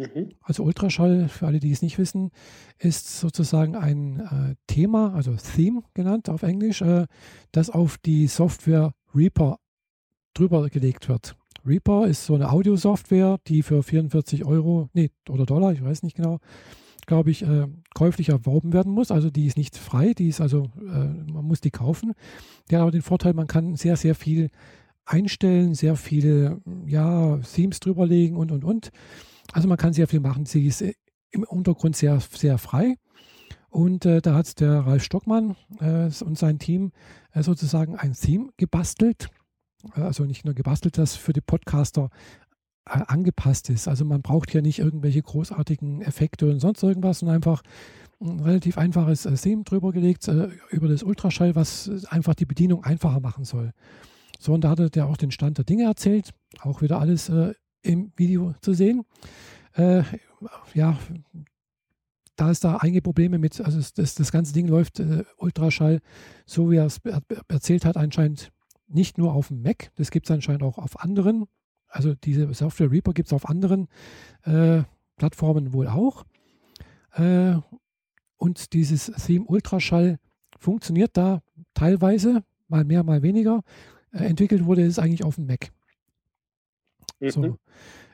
Mhm. 0.00 0.30
Also 0.40 0.64
Ultraschall, 0.64 1.28
für 1.28 1.46
alle, 1.46 1.60
die 1.60 1.70
es 1.70 1.82
nicht 1.82 1.98
wissen, 1.98 2.30
ist 2.78 3.20
sozusagen 3.20 3.76
ein 3.76 4.20
äh, 4.20 4.54
Thema, 4.66 5.14
also 5.14 5.34
Theme 5.34 5.82
genannt 5.94 6.28
auf 6.28 6.42
Englisch, 6.42 6.82
äh, 6.82 7.06
das 7.52 7.70
auf 7.70 7.98
die 7.98 8.26
Software 8.26 8.94
Reaper 9.14 9.58
drüber 10.34 10.68
gelegt 10.68 11.08
wird. 11.08 11.36
Reaper 11.66 12.06
ist 12.06 12.24
so 12.24 12.34
eine 12.34 12.50
Audiosoftware, 12.50 13.38
die 13.46 13.62
für 13.62 13.82
44 13.82 14.44
Euro, 14.44 14.88
nee, 14.94 15.10
oder 15.28 15.44
Dollar, 15.44 15.72
ich 15.72 15.84
weiß 15.84 16.02
nicht 16.02 16.16
genau, 16.16 16.38
glaube 17.06 17.30
ich, 17.30 17.42
äh, 17.42 17.66
käuflich 17.94 18.30
erworben 18.30 18.72
werden 18.72 18.92
muss. 18.92 19.10
Also 19.10 19.30
die 19.30 19.46
ist 19.46 19.56
nicht 19.56 19.76
frei, 19.76 20.14
die 20.14 20.28
ist 20.28 20.40
also, 20.40 20.70
äh, 20.80 21.32
man 21.32 21.44
muss 21.44 21.60
die 21.60 21.70
kaufen. 21.70 22.12
Die 22.70 22.76
hat 22.76 22.82
aber 22.82 22.92
den 22.92 23.02
Vorteil, 23.02 23.34
man 23.34 23.46
kann 23.46 23.76
sehr, 23.76 23.96
sehr 23.96 24.14
viel 24.14 24.50
einstellen, 25.04 25.74
sehr 25.74 25.96
viele 25.96 26.60
ja, 26.86 27.38
Themes 27.38 27.80
drüberlegen 27.80 28.36
und 28.36 28.52
und 28.52 28.64
und. 28.64 28.90
Also 29.52 29.68
man 29.68 29.78
kann 29.78 29.92
sehr 29.92 30.08
viel 30.08 30.20
machen. 30.20 30.46
Sie 30.46 30.66
ist 30.66 30.82
äh, 30.82 30.94
im 31.30 31.44
Untergrund 31.44 31.96
sehr, 31.96 32.20
sehr 32.20 32.58
frei. 32.58 32.96
Und 33.68 34.04
äh, 34.04 34.20
da 34.20 34.34
hat 34.34 34.60
der 34.60 34.80
Ralf 34.80 35.04
Stockmann 35.04 35.56
äh, 35.78 36.10
und 36.24 36.36
sein 36.36 36.58
Team 36.58 36.92
äh, 37.32 37.42
sozusagen 37.42 37.96
ein 37.96 38.14
Theme 38.14 38.50
gebastelt. 38.56 39.28
Äh, 39.94 40.00
also 40.00 40.24
nicht 40.24 40.44
nur 40.44 40.54
gebastelt, 40.54 40.98
das 40.98 41.16
für 41.16 41.32
die 41.32 41.40
Podcaster 41.40 42.10
angepasst 42.84 43.70
ist. 43.70 43.86
Also 43.86 44.04
man 44.04 44.22
braucht 44.22 44.50
hier 44.50 44.62
nicht 44.62 44.80
irgendwelche 44.80 45.22
großartigen 45.22 46.02
Effekte 46.02 46.50
und 46.50 46.58
sonst 46.58 46.82
irgendwas, 46.82 47.20
sondern 47.20 47.36
einfach 47.36 47.62
ein 48.20 48.40
relativ 48.40 48.78
einfaches 48.78 49.26
äh, 49.26 49.34
Theme 49.34 49.64
drüber 49.64 49.92
gelegt 49.92 50.28
äh, 50.28 50.48
über 50.70 50.88
das 50.88 51.02
Ultraschall, 51.02 51.54
was 51.54 52.04
einfach 52.06 52.34
die 52.34 52.46
Bedienung 52.46 52.84
einfacher 52.84 53.20
machen 53.20 53.44
soll. 53.44 53.72
So, 54.38 54.54
und 54.54 54.64
da 54.64 54.70
hat 54.70 54.96
er 54.96 55.06
auch 55.06 55.16
den 55.16 55.30
Stand 55.30 55.58
der 55.58 55.64
Dinge 55.64 55.84
erzählt. 55.84 56.32
Auch 56.60 56.82
wieder 56.82 56.98
alles 56.98 57.28
äh, 57.28 57.54
im 57.82 58.12
Video 58.16 58.54
zu 58.60 58.72
sehen. 58.72 59.04
Äh, 59.74 60.02
ja, 60.74 60.98
da 62.36 62.50
ist 62.50 62.64
da 62.64 62.76
einige 62.76 63.02
Probleme 63.02 63.38
mit, 63.38 63.60
also 63.60 63.80
das, 63.94 64.14
das 64.14 64.32
ganze 64.32 64.52
Ding 64.52 64.66
läuft 64.66 65.00
äh, 65.00 65.24
Ultraschall, 65.36 66.00
so 66.46 66.70
wie 66.70 66.76
er 66.76 66.86
es 66.86 67.00
erzählt 67.48 67.84
hat, 67.84 67.96
anscheinend 67.96 68.50
nicht 68.88 69.18
nur 69.18 69.34
auf 69.34 69.48
dem 69.48 69.62
Mac, 69.62 69.90
das 69.96 70.10
gibt 70.10 70.26
es 70.26 70.30
anscheinend 70.30 70.62
auch 70.62 70.78
auf 70.78 71.00
anderen. 71.00 71.44
Also 71.86 72.14
diese 72.14 72.52
Software 72.54 72.90
Reaper 72.90 73.12
gibt 73.12 73.28
es 73.28 73.32
auf 73.32 73.48
anderen 73.48 73.88
äh, 74.42 74.82
Plattformen 75.16 75.72
wohl 75.72 75.86
auch. 75.88 76.24
Äh, 77.12 77.56
und 78.36 78.72
dieses 78.72 79.06
Theme 79.06 79.44
Ultraschall 79.44 80.18
funktioniert 80.58 81.16
da 81.16 81.42
teilweise, 81.74 82.42
mal 82.68 82.84
mehr, 82.84 83.02
mal 83.02 83.22
weniger. 83.22 83.62
Äh, 84.12 84.24
entwickelt 84.24 84.64
wurde 84.64 84.84
es 84.84 84.98
eigentlich 84.98 85.24
auf 85.24 85.34
dem 85.34 85.46
Mac. 85.46 85.72
Mhm. 87.20 87.30
So. 87.30 87.58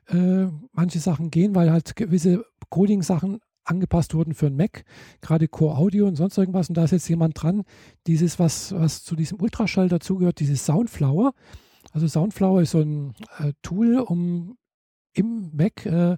Äh, 0.09 0.49
manche 0.73 1.01
Sachen 1.01 1.31
gehen, 1.31 1.55
weil 1.55 1.71
halt 1.71 1.97
gewisse 1.97 2.45
Coding-Sachen 2.71 3.41
angepasst 3.65 4.15
wurden 4.15 4.35
für 4.35 4.47
ein 4.47 4.57
Mac, 4.57 4.85
gerade 5.21 5.49
Core 5.49 5.77
Audio 5.77 6.07
und 6.07 6.17
sonst 6.17 6.39
irgendwas. 6.39 6.69
Und 6.69 6.77
da 6.77 6.85
ist 6.85 6.93
jetzt 6.93 7.09
jemand 7.09 7.41
dran, 7.41 7.65
dieses, 8.07 8.39
was, 8.39 8.73
was 8.73 9.03
zu 9.03 9.17
diesem 9.17 9.41
Ultraschall 9.41 9.89
dazugehört, 9.89 10.41
dieses 10.41 10.65
Soundflower. 10.65 11.33
Also 11.93 12.07
Soundflower 12.07 12.63
ist 12.63 12.71
so 12.71 12.81
ein 12.81 13.15
äh, 13.39 13.53
Tool, 13.63 13.99
um 13.99 14.57
im 15.13 15.51
Mac 15.53 15.85
äh, 15.87 16.17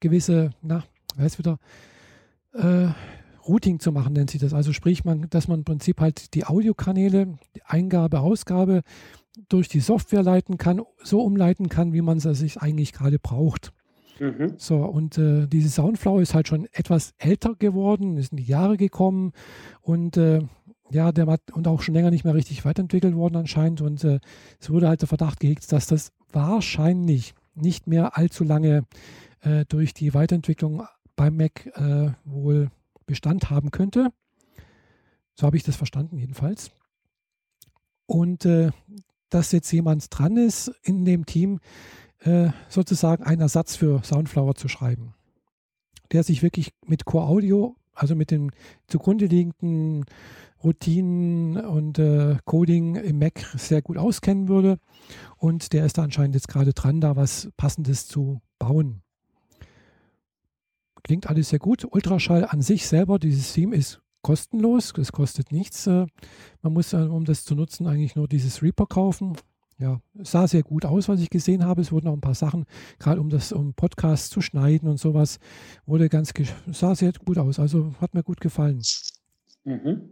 gewisse, 0.00 0.50
na, 0.62 0.84
weiß 1.16 1.38
wieder, 1.38 1.58
äh, 2.52 2.88
Routing 3.46 3.78
zu 3.78 3.92
machen, 3.92 4.12
nennt 4.12 4.30
sich 4.30 4.40
das. 4.40 4.54
Also 4.54 4.72
sprich, 4.72 5.04
man, 5.04 5.28
dass 5.30 5.48
man 5.48 5.60
im 5.60 5.64
Prinzip 5.64 6.00
halt 6.00 6.34
die 6.34 6.46
Audiokanäle, 6.46 7.38
die 7.54 7.62
Eingabe, 7.64 8.20
Ausgabe 8.20 8.82
durch 9.48 9.68
die 9.68 9.80
Software 9.80 10.22
leiten 10.22 10.58
kann, 10.58 10.82
so 11.02 11.22
umleiten 11.22 11.68
kann, 11.68 11.92
wie 11.92 12.02
man 12.02 12.18
es 12.18 12.24
sich 12.24 12.58
eigentlich 12.58 12.92
gerade 12.92 13.18
braucht. 13.18 13.72
Mhm. 14.18 14.54
So, 14.56 14.78
und 14.78 15.18
äh, 15.18 15.46
diese 15.46 15.68
Soundflower 15.68 16.22
ist 16.22 16.34
halt 16.34 16.48
schon 16.48 16.66
etwas 16.72 17.12
älter 17.18 17.54
geworden, 17.54 18.16
ist 18.16 18.32
in 18.32 18.38
die 18.38 18.44
Jahre 18.44 18.76
gekommen 18.76 19.32
und 19.82 20.16
äh, 20.16 20.40
ja, 20.90 21.12
der 21.12 21.26
hat 21.26 21.42
und 21.52 21.68
auch 21.68 21.82
schon 21.82 21.94
länger 21.94 22.10
nicht 22.10 22.24
mehr 22.24 22.34
richtig 22.34 22.64
weiterentwickelt 22.64 23.14
worden 23.14 23.36
anscheinend. 23.36 23.80
Und 23.80 24.04
äh, 24.04 24.20
es 24.60 24.70
wurde 24.70 24.88
halt 24.88 25.00
der 25.00 25.08
Verdacht 25.08 25.40
gehegt, 25.40 25.70
dass 25.72 25.86
das 25.86 26.12
wahrscheinlich 26.32 27.34
nicht 27.54 27.86
mehr 27.86 28.16
allzu 28.16 28.44
lange 28.44 28.84
äh, 29.40 29.64
durch 29.68 29.94
die 29.94 30.14
Weiterentwicklung 30.14 30.86
beim 31.16 31.36
Mac 31.36 31.66
äh, 31.74 32.12
wohl 32.24 32.70
Bestand 33.06 33.50
haben 33.50 33.70
könnte. 33.70 34.12
So 35.34 35.46
habe 35.46 35.56
ich 35.56 35.62
das 35.62 35.76
verstanden 35.76 36.18
jedenfalls. 36.18 36.70
Und 38.06 38.44
äh, 38.44 38.70
dass 39.30 39.52
jetzt 39.52 39.70
jemand 39.72 40.06
dran 40.10 40.36
ist 40.36 40.72
in 40.82 41.04
dem 41.04 41.26
Team, 41.26 41.60
äh, 42.20 42.50
sozusagen 42.68 43.24
einen 43.24 43.40
Ersatz 43.40 43.76
für 43.76 44.02
Soundflower 44.02 44.54
zu 44.54 44.68
schreiben, 44.68 45.14
der 46.12 46.22
sich 46.22 46.42
wirklich 46.42 46.72
mit 46.84 47.04
Core 47.04 47.26
Audio, 47.26 47.76
also 47.94 48.14
mit 48.14 48.30
den 48.30 48.50
zugrunde 48.86 49.26
liegenden 49.26 50.04
Routinen 50.62 51.58
und 51.58 51.98
äh, 51.98 52.36
Coding 52.44 52.96
im 52.96 53.18
Mac 53.18 53.38
sehr 53.56 53.82
gut 53.82 53.98
auskennen 53.98 54.48
würde. 54.48 54.78
Und 55.36 55.72
der 55.72 55.84
ist 55.84 55.98
da 55.98 56.02
anscheinend 56.02 56.34
jetzt 56.34 56.48
gerade 56.48 56.72
dran, 56.72 57.00
da 57.00 57.16
was 57.16 57.50
Passendes 57.56 58.06
zu 58.06 58.40
bauen. 58.58 59.02
Klingt 61.04 61.28
alles 61.28 61.50
sehr 61.50 61.60
gut. 61.60 61.86
Ultraschall 61.88 62.46
an 62.46 62.62
sich 62.62 62.88
selber, 62.88 63.18
dieses 63.18 63.52
Theme 63.52 63.76
ist 63.76 64.00
kostenlos, 64.26 64.92
es 64.98 65.12
kostet 65.12 65.52
nichts. 65.52 65.86
Äh, 65.86 66.06
man 66.60 66.72
muss, 66.72 66.92
äh, 66.92 66.96
um 66.96 67.24
das 67.24 67.44
zu 67.44 67.54
nutzen, 67.54 67.86
eigentlich 67.86 68.16
nur 68.16 68.26
dieses 68.26 68.60
Reaper 68.60 68.86
kaufen. 68.86 69.36
Ja, 69.78 70.00
sah 70.14 70.48
sehr 70.48 70.64
gut 70.64 70.84
aus, 70.84 71.08
was 71.08 71.20
ich 71.20 71.30
gesehen 71.30 71.64
habe. 71.64 71.80
Es 71.80 71.92
wurden 71.92 72.08
auch 72.08 72.12
ein 72.12 72.20
paar 72.20 72.34
Sachen, 72.34 72.64
gerade 72.98 73.20
um 73.20 73.28
das 73.28 73.52
um 73.52 73.74
Podcast 73.74 74.32
zu 74.32 74.40
schneiden 74.40 74.88
und 74.88 74.98
sowas, 74.98 75.38
wurde 75.84 76.08
ganz 76.08 76.32
sah 76.72 76.96
sehr 76.96 77.12
gut 77.12 77.38
aus. 77.38 77.60
Also 77.60 77.94
hat 78.00 78.14
mir 78.14 78.24
gut 78.24 78.40
gefallen. 78.40 78.82
Mhm. 79.62 80.10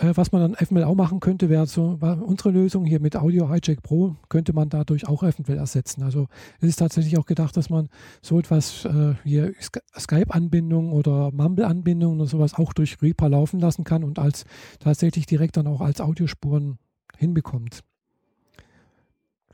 Äh, 0.00 0.16
was 0.16 0.32
man 0.32 0.40
dann 0.40 0.54
eventuell 0.54 0.84
auch 0.84 0.94
machen 0.94 1.20
könnte, 1.20 1.50
wäre 1.50 1.66
so 1.66 1.98
unsere 2.00 2.50
Lösung 2.50 2.86
hier 2.86 3.00
mit 3.00 3.16
Audio 3.16 3.52
Hijack 3.52 3.82
Pro, 3.82 4.16
könnte 4.28 4.54
man 4.54 4.70
dadurch 4.70 5.06
auch 5.06 5.22
eventuell 5.22 5.58
ersetzen. 5.58 6.02
Also 6.02 6.26
es 6.60 6.68
ist 6.68 6.76
tatsächlich 6.76 7.18
auch 7.18 7.26
gedacht, 7.26 7.56
dass 7.56 7.68
man 7.68 7.88
so 8.22 8.38
etwas 8.38 8.86
äh, 8.86 9.14
wie 9.24 9.52
Skype-Anbindung 9.98 10.92
oder 10.92 11.30
Mumble-Anbindung 11.32 12.16
oder 12.16 12.26
sowas 12.26 12.54
auch 12.54 12.72
durch 12.72 13.02
Reaper 13.02 13.28
laufen 13.28 13.60
lassen 13.60 13.84
kann 13.84 14.02
und 14.02 14.18
als 14.18 14.44
tatsächlich 14.78 15.26
direkt 15.26 15.58
dann 15.58 15.66
auch 15.66 15.82
als 15.82 16.00
Audiospuren 16.00 16.78
hinbekommt. 17.18 17.80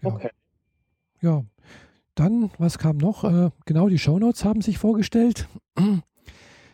Ja. 0.03 0.11
Okay. 0.11 0.31
Ja. 1.23 1.43
Dann, 2.15 2.51
was 2.59 2.79
kam 2.79 2.99
noch? 2.99 3.25
Äh, 3.25 3.51
genau, 3.65 3.89
die 3.89 3.99
Shownotes 3.99 4.45
haben 4.45 4.63
sich 4.63 4.79
vorgestellt. 4.79 5.49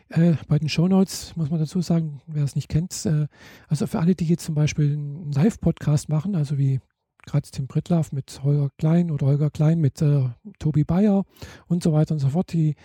Äh, 0.09 0.33
bei 0.47 0.59
den 0.59 0.69
Shownotes 0.69 1.35
muss 1.35 1.49
man 1.49 1.59
dazu 1.59 1.81
sagen, 1.81 2.21
wer 2.27 2.43
es 2.43 2.55
nicht 2.55 2.69
kennt, 2.69 3.05
äh, 3.05 3.27
also 3.67 3.87
für 3.87 3.99
alle, 3.99 4.15
die 4.15 4.25
jetzt 4.25 4.45
zum 4.45 4.55
Beispiel 4.55 4.93
einen 4.93 5.31
Live-Podcast 5.31 6.09
machen, 6.09 6.35
also 6.35 6.57
wie 6.57 6.79
gerade 7.25 7.49
Tim 7.49 7.67
Brittlaff 7.67 8.11
mit 8.11 8.41
Holger 8.43 8.69
Klein 8.77 9.09
oder 9.09 9.27
Holger 9.27 9.49
Klein 9.49 9.79
mit 9.79 10.01
äh, 10.01 10.29
Tobi 10.59 10.83
Bayer 10.83 11.23
und 11.67 11.83
so 11.83 11.93
weiter 11.93 12.13
und 12.13 12.19
so 12.19 12.29
fort, 12.29 12.51
die 12.53 12.75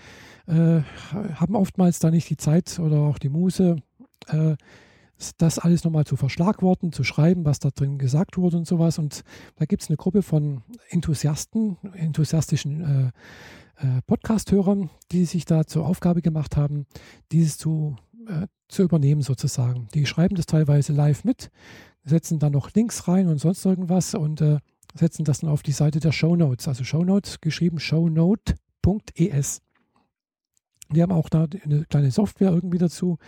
äh, 0.47 0.81
haben 1.13 1.57
oftmals 1.57 1.99
da 1.99 2.11
nicht 2.11 2.31
die 2.31 2.37
Zeit 2.37 2.79
oder 2.79 2.99
auch 2.99 3.19
die 3.19 3.29
Muße, 3.29 3.77
äh, 4.29 4.57
das 5.39 5.59
alles 5.59 5.85
nochmal 5.85 6.05
zu 6.05 6.17
verschlagworten, 6.17 6.93
zu 6.93 7.05
schreiben, 7.05 7.45
was 7.45 7.59
da 7.59 7.71
drin 7.71 7.99
gesagt 7.99 8.37
wurde 8.37 8.57
und 8.57 8.67
sowas. 8.67 8.99
Und 8.99 9.25
da 9.57 9.65
gibt 9.65 9.83
es 9.83 9.89
eine 9.89 9.97
Gruppe 9.97 10.23
von 10.23 10.63
Enthusiasten, 10.91 11.77
enthusiastischen 11.95 13.13
äh, 13.77 13.87
äh, 13.87 14.03
Podcast-Hörern, 14.07 14.91
die 15.13 15.25
sich 15.25 15.45
da 15.45 15.67
zur 15.67 15.87
Aufgabe 15.87 16.23
gemacht 16.23 16.57
haben, 16.57 16.87
dieses 17.33 17.59
zu, 17.59 17.97
äh, 18.29 18.47
zu 18.69 18.83
übernehmen 18.83 19.23
sozusagen. 19.23 19.89
Die 19.95 20.07
schreiben 20.07 20.37
das 20.37 20.47
teilweise 20.47 20.93
live 20.93 21.25
mit, 21.25 21.51
setzen 22.05 22.39
dann 22.39 22.53
noch 22.53 22.73
Links 22.75 23.09
rein 23.09 23.29
und 23.29 23.39
sonst 23.39 23.65
irgendwas 23.65 24.15
und 24.15 24.41
äh, 24.41 24.59
setzen 24.95 25.25
das 25.25 25.41
dann 25.41 25.51
auf 25.51 25.63
die 25.63 25.73
Seite 25.73 26.01
der 26.01 26.13
Show 26.13 26.37
Notes. 26.37 26.69
Also 26.69 26.85
Show 26.85 27.05
Notes 27.05 27.41
geschrieben 27.41 27.79
shownote.es. 27.79 29.63
Die 30.91 31.03
haben 31.03 31.13
auch 31.13 31.29
da 31.29 31.47
eine 31.65 31.85
kleine 31.85 32.11
Software 32.11 32.51
irgendwie 32.51 32.79
dazu. 32.79 33.19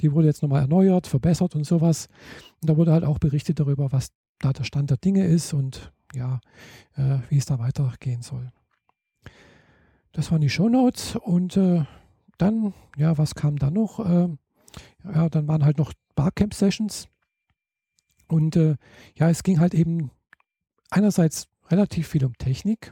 Die 0.00 0.12
wurde 0.12 0.28
jetzt 0.28 0.42
nochmal 0.42 0.62
erneuert, 0.62 1.06
verbessert 1.06 1.56
und 1.56 1.64
sowas. 1.64 2.08
Und 2.60 2.70
da 2.70 2.76
wurde 2.76 2.92
halt 2.92 3.04
auch 3.04 3.18
berichtet 3.18 3.58
darüber, 3.58 3.90
was 3.92 4.12
da 4.38 4.52
der 4.52 4.64
Stand 4.64 4.90
der 4.90 4.98
Dinge 4.98 5.24
ist 5.26 5.52
und 5.52 5.92
ja, 6.14 6.40
äh, 6.96 7.18
wie 7.28 7.38
es 7.38 7.46
da 7.46 7.58
weitergehen 7.58 8.22
soll. 8.22 8.52
Das 10.12 10.30
waren 10.30 10.40
die 10.40 10.50
Shownotes 10.50 11.16
und 11.16 11.56
äh, 11.56 11.84
dann, 12.38 12.72
ja, 12.96 13.18
was 13.18 13.34
kam 13.34 13.58
dann 13.58 13.74
noch? 13.74 13.98
Äh, 14.00 14.28
ja, 15.04 15.28
dann 15.28 15.48
waren 15.48 15.64
halt 15.64 15.78
noch 15.78 15.92
Barcamp-Sessions 16.14 17.08
und 18.28 18.56
äh, 18.56 18.76
ja, 19.16 19.28
es 19.28 19.42
ging 19.42 19.60
halt 19.60 19.74
eben 19.74 20.10
einerseits 20.90 21.48
relativ 21.70 22.08
viel 22.08 22.24
um 22.24 22.36
Technik 22.38 22.90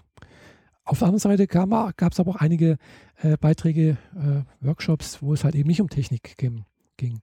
auf 0.87 1.01
der 1.01 1.09
anderen 1.09 1.19
Seite 1.19 1.47
gab 1.47 2.13
es 2.13 2.21
aber 2.21 2.31
auch 2.31 2.37
einige 2.37 2.79
äh, 3.21 3.37
Beiträge, 3.37 3.99
äh, 4.15 4.65
Workshops, 4.65 5.21
wo 5.21 5.35
es 5.35 5.43
halt 5.43 5.57
eben 5.57 5.69
nicht 5.69 5.81
um 5.81 5.91
Technik 5.91 6.39
ging. 6.39 6.65
ging. 6.97 7.21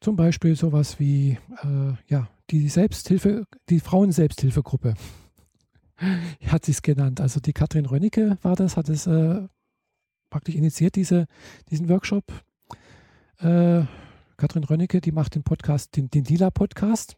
Zum 0.00 0.16
Beispiel 0.16 0.56
sowas 0.56 0.98
wie 0.98 1.38
äh, 1.62 1.92
ja, 2.08 2.28
die 2.50 2.68
Selbsthilfe, 2.68 3.44
die 3.68 3.80
Frauen-Selbsthilfegruppe 3.80 4.94
hat 6.46 6.64
sie 6.64 6.72
es 6.72 6.82
genannt. 6.82 7.20
Also 7.20 7.40
die 7.40 7.52
Katrin 7.52 7.84
Rönnecke 7.84 8.38
war 8.42 8.56
das, 8.56 8.76
hat 8.78 8.88
es 8.88 9.06
äh, 9.06 9.42
praktisch 10.30 10.54
initiiert, 10.54 10.96
diese, 10.96 11.26
diesen 11.70 11.88
Workshop. 11.90 12.24
Äh, 13.40 13.82
Katrin 14.38 14.64
Rönnecke, 14.64 15.00
die 15.00 15.12
macht 15.12 15.34
den 15.34 15.42
Podcast, 15.42 15.94
den, 15.96 16.10
den 16.10 16.24
Lila-Podcast. 16.24 17.16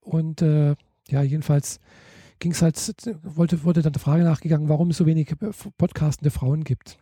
Und 0.00 0.42
äh, 0.42 0.76
ja, 1.08 1.22
jedenfalls 1.22 1.80
ging 2.38 2.52
es 2.52 2.62
halt, 2.62 2.78
wollte, 3.22 3.64
wurde 3.64 3.82
dann 3.82 3.92
der 3.92 4.02
Frage 4.02 4.24
nachgegangen, 4.24 4.68
warum 4.68 4.90
es 4.90 4.96
so 4.96 5.06
wenig 5.06 5.34
podcastende 5.76 6.30
Frauen 6.30 6.64
gibt. 6.64 6.98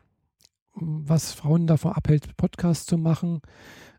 Was 0.74 1.32
Frauen 1.32 1.66
davon 1.66 1.92
abhält, 1.92 2.36
Podcasts 2.36 2.86
zu 2.86 2.98
machen 2.98 3.40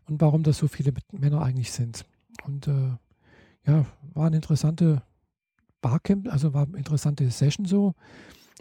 und 0.08 0.20
warum 0.20 0.42
das 0.42 0.58
so 0.58 0.68
viele 0.68 0.92
Männer 1.12 1.42
eigentlich 1.42 1.72
sind. 1.72 2.04
Und 2.44 2.68
äh, 2.68 2.92
ja, 3.66 3.84
war 4.14 4.26
eine 4.26 4.36
interessante 4.36 5.02
Barcamp, 5.80 6.28
also 6.32 6.54
war 6.54 6.66
eine 6.66 6.76
interessante 6.76 7.28
Session 7.30 7.66
so. 7.66 7.94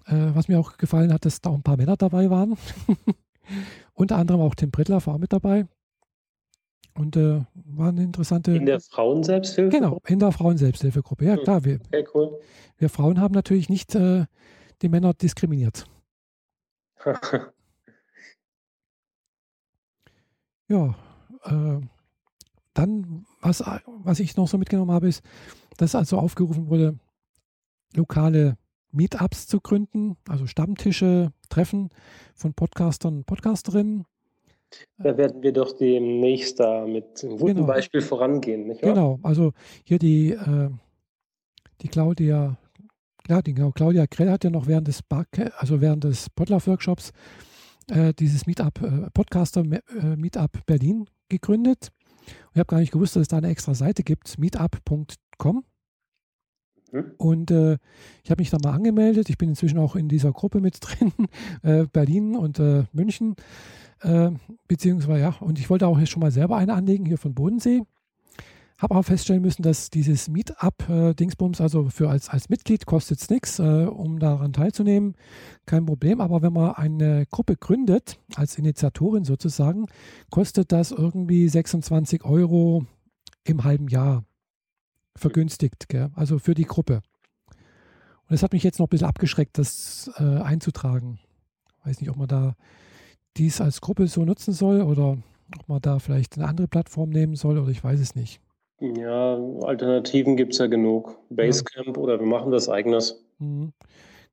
Äh, 0.05 0.33
was 0.33 0.47
mir 0.47 0.59
auch 0.59 0.77
gefallen 0.77 1.13
hat, 1.13 1.25
dass 1.25 1.41
da 1.41 1.49
auch 1.49 1.55
ein 1.55 1.63
paar 1.63 1.77
Männer 1.77 1.97
dabei 1.97 2.29
waren. 2.29 2.57
Unter 3.93 4.17
anderem 4.17 4.41
auch 4.41 4.55
Tim 4.55 4.71
Brittler 4.71 5.05
war 5.05 5.17
mit 5.17 5.33
dabei. 5.33 5.65
Und 6.97 7.15
äh, 7.15 7.45
war 7.53 7.89
eine 7.89 8.03
interessante. 8.03 8.51
In 8.55 8.65
der 8.65 8.79
Frauenselbsthilfe? 8.79 9.69
Genau, 9.69 10.01
in 10.07 10.17
der 10.17 10.31
Frauenselbsthilfegruppe. 10.31 11.25
Ja, 11.25 11.35
hm. 11.35 11.43
klar. 11.43 11.63
Wir, 11.63 11.75
okay, 11.75 12.07
cool. 12.15 12.39
wir 12.77 12.89
Frauen 12.89 13.21
haben 13.21 13.35
natürlich 13.35 13.69
nicht 13.69 13.93
äh, 13.93 14.25
die 14.81 14.89
Männer 14.89 15.13
diskriminiert. 15.13 15.85
ja, 20.67 20.95
äh, 21.43 21.79
dann, 22.73 23.25
was, 23.41 23.63
was 23.85 24.19
ich 24.19 24.35
noch 24.35 24.47
so 24.47 24.57
mitgenommen 24.57 24.91
habe, 24.91 25.07
ist, 25.07 25.23
dass 25.77 25.93
also 25.93 26.17
aufgerufen 26.17 26.67
wurde, 26.67 26.97
lokale 27.95 28.57
Meetups 28.91 29.45
zu 29.45 29.61
gründen, 29.61 30.17
also 30.27 30.47
Stammtische, 30.47 31.31
Treffen 31.49 31.89
von 32.33 32.55
Podcastern 32.55 33.17
und 33.17 33.25
Podcasterinnen. 33.27 34.05
Da 34.97 35.17
werden 35.17 35.41
wir 35.43 35.53
doch 35.53 35.77
demnächst 35.77 36.59
da 36.59 36.85
mit 36.85 37.23
einem 37.23 37.37
guten 37.37 37.55
genau. 37.55 37.67
Beispiel 37.67 38.01
vorangehen, 38.01 38.67
nicht 38.67 38.83
wahr? 38.83 38.93
Genau, 38.93 39.19
also 39.23 39.53
hier 39.83 39.99
die, 39.99 40.31
äh, 40.31 40.69
die 41.81 41.87
Claudia, 41.87 42.57
ja, 43.27 43.41
die, 43.41 43.53
genau, 43.53 43.71
Claudia 43.71 44.07
Krell 44.07 44.29
hat 44.29 44.43
ja 44.43 44.49
noch 44.49 44.67
während 44.67 44.87
des 44.87 45.03
Bar 45.03 45.25
also 45.57 45.81
während 45.81 46.03
des 46.03 46.29
Podlove-Workshops 46.31 47.11
äh, 47.89 48.13
dieses 48.13 48.45
Meetup, 48.45 48.81
äh, 48.81 49.09
Podcaster 49.13 49.61
äh, 49.61 50.15
Meetup 50.15 50.65
Berlin 50.65 51.05
gegründet. 51.29 51.91
Und 52.27 52.51
ich 52.55 52.59
habe 52.59 52.67
gar 52.67 52.79
nicht 52.79 52.91
gewusst, 52.91 53.15
dass 53.15 53.21
es 53.21 53.27
da 53.27 53.37
eine 53.37 53.49
extra 53.49 53.73
Seite 53.73 54.03
gibt, 54.03 54.37
meetup.com. 54.37 55.63
Mhm. 56.91 57.11
Und 57.17 57.51
äh, 57.51 57.77
ich 58.23 58.31
habe 58.31 58.41
mich 58.41 58.49
da 58.49 58.57
mal 58.63 58.73
angemeldet. 58.73 59.29
Ich 59.29 59.37
bin 59.37 59.49
inzwischen 59.49 59.79
auch 59.79 59.95
in 59.95 60.09
dieser 60.09 60.31
Gruppe 60.31 60.61
mit 60.61 60.77
drin, 60.81 61.11
äh, 61.63 61.85
Berlin 61.85 62.35
und 62.35 62.59
äh, 62.59 62.83
München. 62.91 63.35
Äh, 64.01 64.31
beziehungsweise, 64.67 65.21
ja, 65.21 65.35
und 65.39 65.59
ich 65.59 65.69
wollte 65.69 65.87
auch 65.87 65.99
jetzt 65.99 66.11
schon 66.11 66.21
mal 66.21 66.31
selber 66.31 66.57
eine 66.57 66.73
anlegen 66.73 67.05
hier 67.05 67.17
von 67.17 67.33
Bodensee. 67.33 67.83
Habe 68.79 68.93
aber 68.93 69.03
feststellen 69.03 69.41
müssen, 69.41 69.63
dass 69.63 69.89
dieses 69.89 70.27
Meetup-Dingsbums, 70.27 71.61
also 71.61 71.89
für 71.89 72.11
als, 72.11 72.29
als 72.29 72.49
Mitglied 72.49 72.85
kostet 72.85 73.19
es 73.19 73.29
nichts, 73.29 73.57
äh, 73.57 73.63
um 73.85 74.19
daran 74.19 74.53
teilzunehmen. 74.53 75.15
Kein 75.65 75.87
Problem. 75.87 76.21
Aber 76.21 76.43
wenn 76.43 76.53
man 76.53 76.75
eine 76.75 77.25
Gruppe 77.25 77.55
gründet, 77.55 78.19
als 78.35 78.55
Initiatorin 78.59 79.23
sozusagen, 79.23 79.87
kostet 80.29 80.71
das 80.71 80.91
irgendwie 80.91 81.49
26 81.49 82.23
Euro 82.23 82.85
im 83.43 83.63
halben 83.63 83.87
Jahr 83.87 84.25
vergünstigt, 85.15 85.89
gell? 85.89 86.11
also 86.13 86.37
für 86.37 86.53
die 86.53 86.65
Gruppe. 86.65 87.01
Und 87.47 88.33
das 88.33 88.43
hat 88.43 88.53
mich 88.53 88.61
jetzt 88.61 88.77
noch 88.77 88.85
ein 88.85 88.89
bisschen 88.89 89.07
abgeschreckt, 89.07 89.57
das 89.57 90.11
äh, 90.17 90.23
einzutragen. 90.23 91.17
Weiß 91.83 91.99
nicht, 91.99 92.11
ob 92.11 92.17
man 92.17 92.27
da 92.27 92.55
dies 93.37 93.61
als 93.61 93.81
Gruppe 93.81 94.07
so 94.07 94.25
nutzen 94.25 94.53
soll 94.53 94.81
oder 94.81 95.17
ob 95.57 95.69
man 95.69 95.81
da 95.81 95.99
vielleicht 95.99 96.37
eine 96.37 96.47
andere 96.47 96.67
Plattform 96.67 97.09
nehmen 97.09 97.35
soll 97.35 97.57
oder 97.57 97.71
ich 97.71 97.83
weiß 97.83 97.99
es 97.99 98.15
nicht. 98.15 98.41
Ja, 98.79 99.39
Alternativen 99.61 100.35
gibt 100.35 100.53
es 100.53 100.59
ja 100.59 100.67
genug. 100.67 101.17
Basecamp 101.29 101.97
ja. 101.97 102.01
oder 102.01 102.19
wir 102.19 102.27
machen 102.27 102.51
das 102.51 102.69
eigenes. 102.69 103.23
Mhm. 103.39 103.73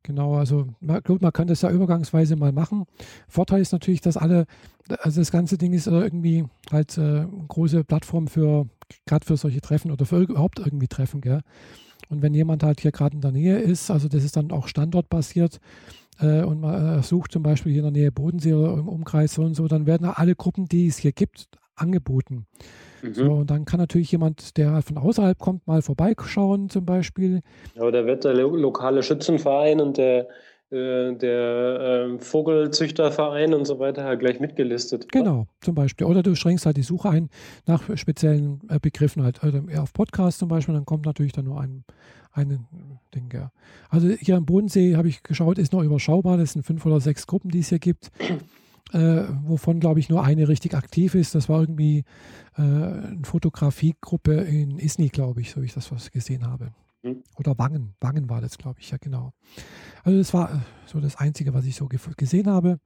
Genau, 0.03 0.35
also 0.35 0.67
gut, 1.05 1.23
man 1.23 1.33
kann 1.33 1.47
das 1.47 1.63
ja 1.63 1.71
übergangsweise 1.71 2.37
mal 2.37 2.53
machen. 2.53 2.85
Vorteil 3.27 3.63
ist 3.63 3.73
natürlich, 3.73 4.03
dass 4.03 4.19
alle, 4.19 4.45
also 4.99 5.23
das 5.23 5.33
ganze 5.33 5.57
Ding 5.57 5.73
ist 5.73 5.87
irgendwie 5.87 6.45
halt 6.71 6.99
äh, 6.99 7.25
große 7.49 7.85
Plattform 7.85 8.29
für, 8.29 8.67
gerade 9.07 9.25
für 9.25 9.39
solche 9.39 9.63
Treffen 9.63 9.91
oder 9.91 10.05
für 10.05 10.21
überhaupt 10.21 10.59
irgendwie 10.59 10.89
Treffen, 10.89 11.23
gell? 11.23 11.41
Und 12.11 12.21
wenn 12.21 12.35
jemand 12.35 12.63
halt 12.63 12.83
hier 12.83 12.93
gerade 12.93 13.15
in 13.15 13.23
der 13.23 13.33
Nähe 13.33 13.59
ist, 13.59 13.91
also 13.91 14.09
das 14.09 14.25
ist 14.25 14.37
dann 14.37 14.53
auch 14.53 14.69
standortbasiert 14.69 15.59
äh, 16.21 16.43
und 16.43 16.61
man 16.61 16.99
äh, 16.99 17.03
sucht 17.03 17.33
zum 17.33 17.43
Beispiel 17.43 17.73
hier 17.73 17.85
in 17.85 17.93
der 17.93 18.03
Nähe 18.03 18.13
Bodensee 18.13 18.55
oder 18.55 18.75
im 18.75 18.89
Umkreis 18.89 19.35
so 19.35 19.43
und 19.43 19.55
so, 19.55 19.69
dann 19.69 19.87
werden 19.87 20.07
alle 20.07 20.35
Gruppen, 20.35 20.67
die 20.67 20.87
es 20.87 20.99
hier 20.99 21.13
gibt, 21.13 21.49
angeboten. 21.77 22.47
Mhm. 23.03 23.15
So, 23.15 23.33
und 23.33 23.51
dann 23.51 23.65
kann 23.65 23.81
natürlich 23.81 24.11
jemand, 24.13 24.57
der 24.57 24.81
von 24.83 24.99
außerhalb 24.99 25.39
kommt, 25.39 25.67
mal 25.67 25.83
vorbeischauen 25.83 26.71
zum 26.71 26.87
Beispiel. 26.87 27.41
Ja, 27.75 27.91
da 27.91 28.07
wird 28.07 28.25
der 28.25 28.35
lokale 28.35 29.03
Schützenverein 29.03 29.81
und 29.81 29.99
der, 29.99 30.29
äh, 30.71 31.15
der 31.15 32.15
äh, 32.15 32.19
Vogelzüchterverein 32.19 33.53
und 33.53 33.67
so 33.67 33.79
weiter 33.79 34.05
halt 34.05 34.21
gleich 34.21 34.41
mitgelistet. 34.41 35.13
Genau, 35.13 35.47
zum 35.61 35.75
Beispiel. 35.75 36.07
Oder 36.07 36.23
du 36.23 36.35
schränkst 36.35 36.65
halt 36.65 36.77
die 36.77 36.83
Suche 36.83 37.11
ein 37.11 37.29
nach 37.67 37.83
speziellen 37.97 38.61
äh, 38.69 38.79
Begriffen, 38.81 39.23
halt 39.23 39.43
also 39.43 39.61
auf 39.77 39.93
Podcast 39.93 40.39
zum 40.39 40.49
Beispiel, 40.49 40.75
dann 40.75 40.87
kommt 40.87 41.05
natürlich 41.05 41.33
dann 41.33 41.45
nur 41.45 41.61
ein, 41.61 41.85
ein 42.35 42.67
Ding. 43.15 43.31
Ja. 43.33 43.51
Also 43.89 44.09
hier 44.09 44.37
am 44.37 44.45
Bodensee 44.45 44.97
habe 44.97 45.09
ich 45.09 45.23
geschaut, 45.23 45.59
ist 45.59 45.73
noch 45.73 45.83
überschaubar. 45.83 46.37
Das 46.37 46.53
sind 46.53 46.65
fünf 46.65 46.85
oder 46.85 47.01
sechs 47.01 47.27
Gruppen, 47.27 47.51
die 47.51 47.61
es 47.61 47.71
hier 47.71 47.79
gibt 47.79 48.11
äh, 48.95 49.25
wovon, 49.45 49.81
glaube 49.81 50.01
ich, 50.01 50.09
nur 50.09 50.23
eine 50.23 50.49
richtig 50.49 50.75
aktiv 50.75 51.15
ist. 51.15 51.35
Das 51.35 51.49
war 51.49 51.61
irgendwie 51.61 52.05
äh, 52.57 52.63
eine 52.63 53.25
Fotografiegruppe 53.25 54.35
in 54.35 54.79
Isny, 54.79 55.09
glaube 55.09 55.41
ich, 55.41 55.51
so 55.51 55.63
wie 55.63 55.67
ich 55.67 55.75
das 55.75 55.91
was 55.91 56.11
gesehen 56.11 56.47
habe. 56.47 56.73
Mhm. 57.03 57.23
Oder 57.37 57.59
Wangen. 57.59 57.95
Wangen 58.01 58.31
war 58.31 58.41
das, 58.41 58.57
glaube 58.57 58.81
ich, 58.81 58.91
ja, 58.91 58.99
genau. 58.99 59.33
Also, 60.05 60.19
das 60.19 60.33
war 60.33 60.55
äh, 60.55 60.59
so 60.87 61.01
das 61.01 61.17
Einzige, 61.17 61.55
was 61.55 61.65
ich 61.65 61.77
so 61.77 61.89
gesehen 61.89 62.47
habe. 62.47 62.79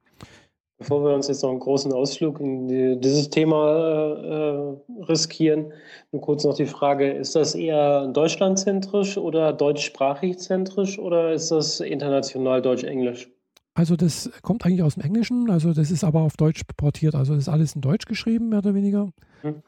Bevor 0.79 1.03
wir 1.03 1.13
uns 1.13 1.27
jetzt 1.27 1.43
noch 1.43 1.49
einen 1.49 1.59
großen 1.59 1.91
Ausflug 1.91 2.39
in 2.39 2.69
die, 2.69 2.97
dieses 2.99 3.29
Thema 3.29 4.77
äh, 4.97 5.03
riskieren, 5.03 5.73
nur 6.13 6.21
kurz 6.21 6.45
noch 6.45 6.55
die 6.55 6.65
Frage, 6.65 7.11
ist 7.11 7.35
das 7.35 7.53
eher 7.53 8.07
deutschlandzentrisch 8.07 9.17
oder 9.17 9.51
deutschsprachig 9.51 10.39
zentrisch 10.39 10.97
oder 10.97 11.33
ist 11.33 11.51
das 11.51 11.81
international 11.81 12.61
deutsch-englisch? 12.61 13.29
Also 13.73 13.97
das 13.97 14.31
kommt 14.41 14.65
eigentlich 14.65 14.83
aus 14.83 14.95
dem 14.95 15.03
Englischen, 15.03 15.49
also 15.49 15.73
das 15.73 15.91
ist 15.91 16.05
aber 16.05 16.21
auf 16.21 16.37
Deutsch 16.37 16.61
portiert. 16.77 17.13
Also 17.13 17.33
das 17.33 17.43
ist 17.43 17.49
alles 17.49 17.75
in 17.75 17.81
Deutsch 17.81 18.05
geschrieben, 18.05 18.49
mehr 18.49 18.59
oder 18.59 18.73
weniger. 18.73 19.09
Mhm. 19.43 19.61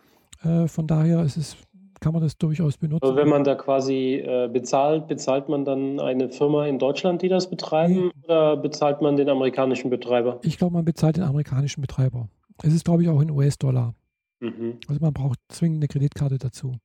Äh, 0.44 0.68
von 0.68 0.88
daher 0.88 1.24
ist 1.24 1.36
es, 1.36 1.58
kann 2.02 2.14
man 2.14 2.22
das 2.22 2.38
durchaus 2.38 2.78
benutzen. 2.78 3.04
Also 3.04 3.16
wenn 3.16 3.30
man 3.30 3.44
da 3.44 3.56
quasi 3.56 4.16
äh, 4.16 4.50
bezahlt, 4.52 5.08
bezahlt 5.08 5.48
man 5.48 5.64
dann 5.64 6.00
eine 6.00 6.30
Firma 6.30 6.66
in 6.66 6.80
Deutschland, 6.80 7.22
die 7.22 7.30
das 7.30 7.50
betreiben, 7.50 8.08
nee. 8.08 8.24
oder 8.26 8.58
bezahlt 8.58 9.02
man 9.02 9.16
den 9.16 9.30
amerikanischen 9.30 9.90
Betreiber? 9.90 10.40
Ich 10.42 10.58
glaube, 10.58 10.74
man 10.74 10.84
bezahlt 10.84 11.16
den 11.18 11.24
amerikanischen 11.24 11.82
Betreiber. 11.82 12.28
Es 12.64 12.74
ist, 12.74 12.86
glaube 12.86 13.04
ich, 13.04 13.10
auch 13.10 13.22
in 13.22 13.32
US-Dollar. 13.32 13.94
Mhm. 14.40 14.80
Also 14.88 15.00
man 15.00 15.14
braucht 15.14 15.40
zwingend 15.50 15.78
eine 15.78 15.88
Kreditkarte 15.88 16.38
dazu. 16.38 16.76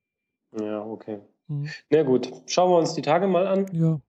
Ja, 0.60 0.84
okay. 0.84 1.18
Mhm. 1.48 1.68
Na 1.90 2.02
gut, 2.02 2.30
schauen 2.46 2.70
wir 2.70 2.78
uns 2.78 2.94
die 2.94 3.02
Tage 3.02 3.26
mal 3.26 3.46
an. 3.46 3.66
Ja. 3.72 4.00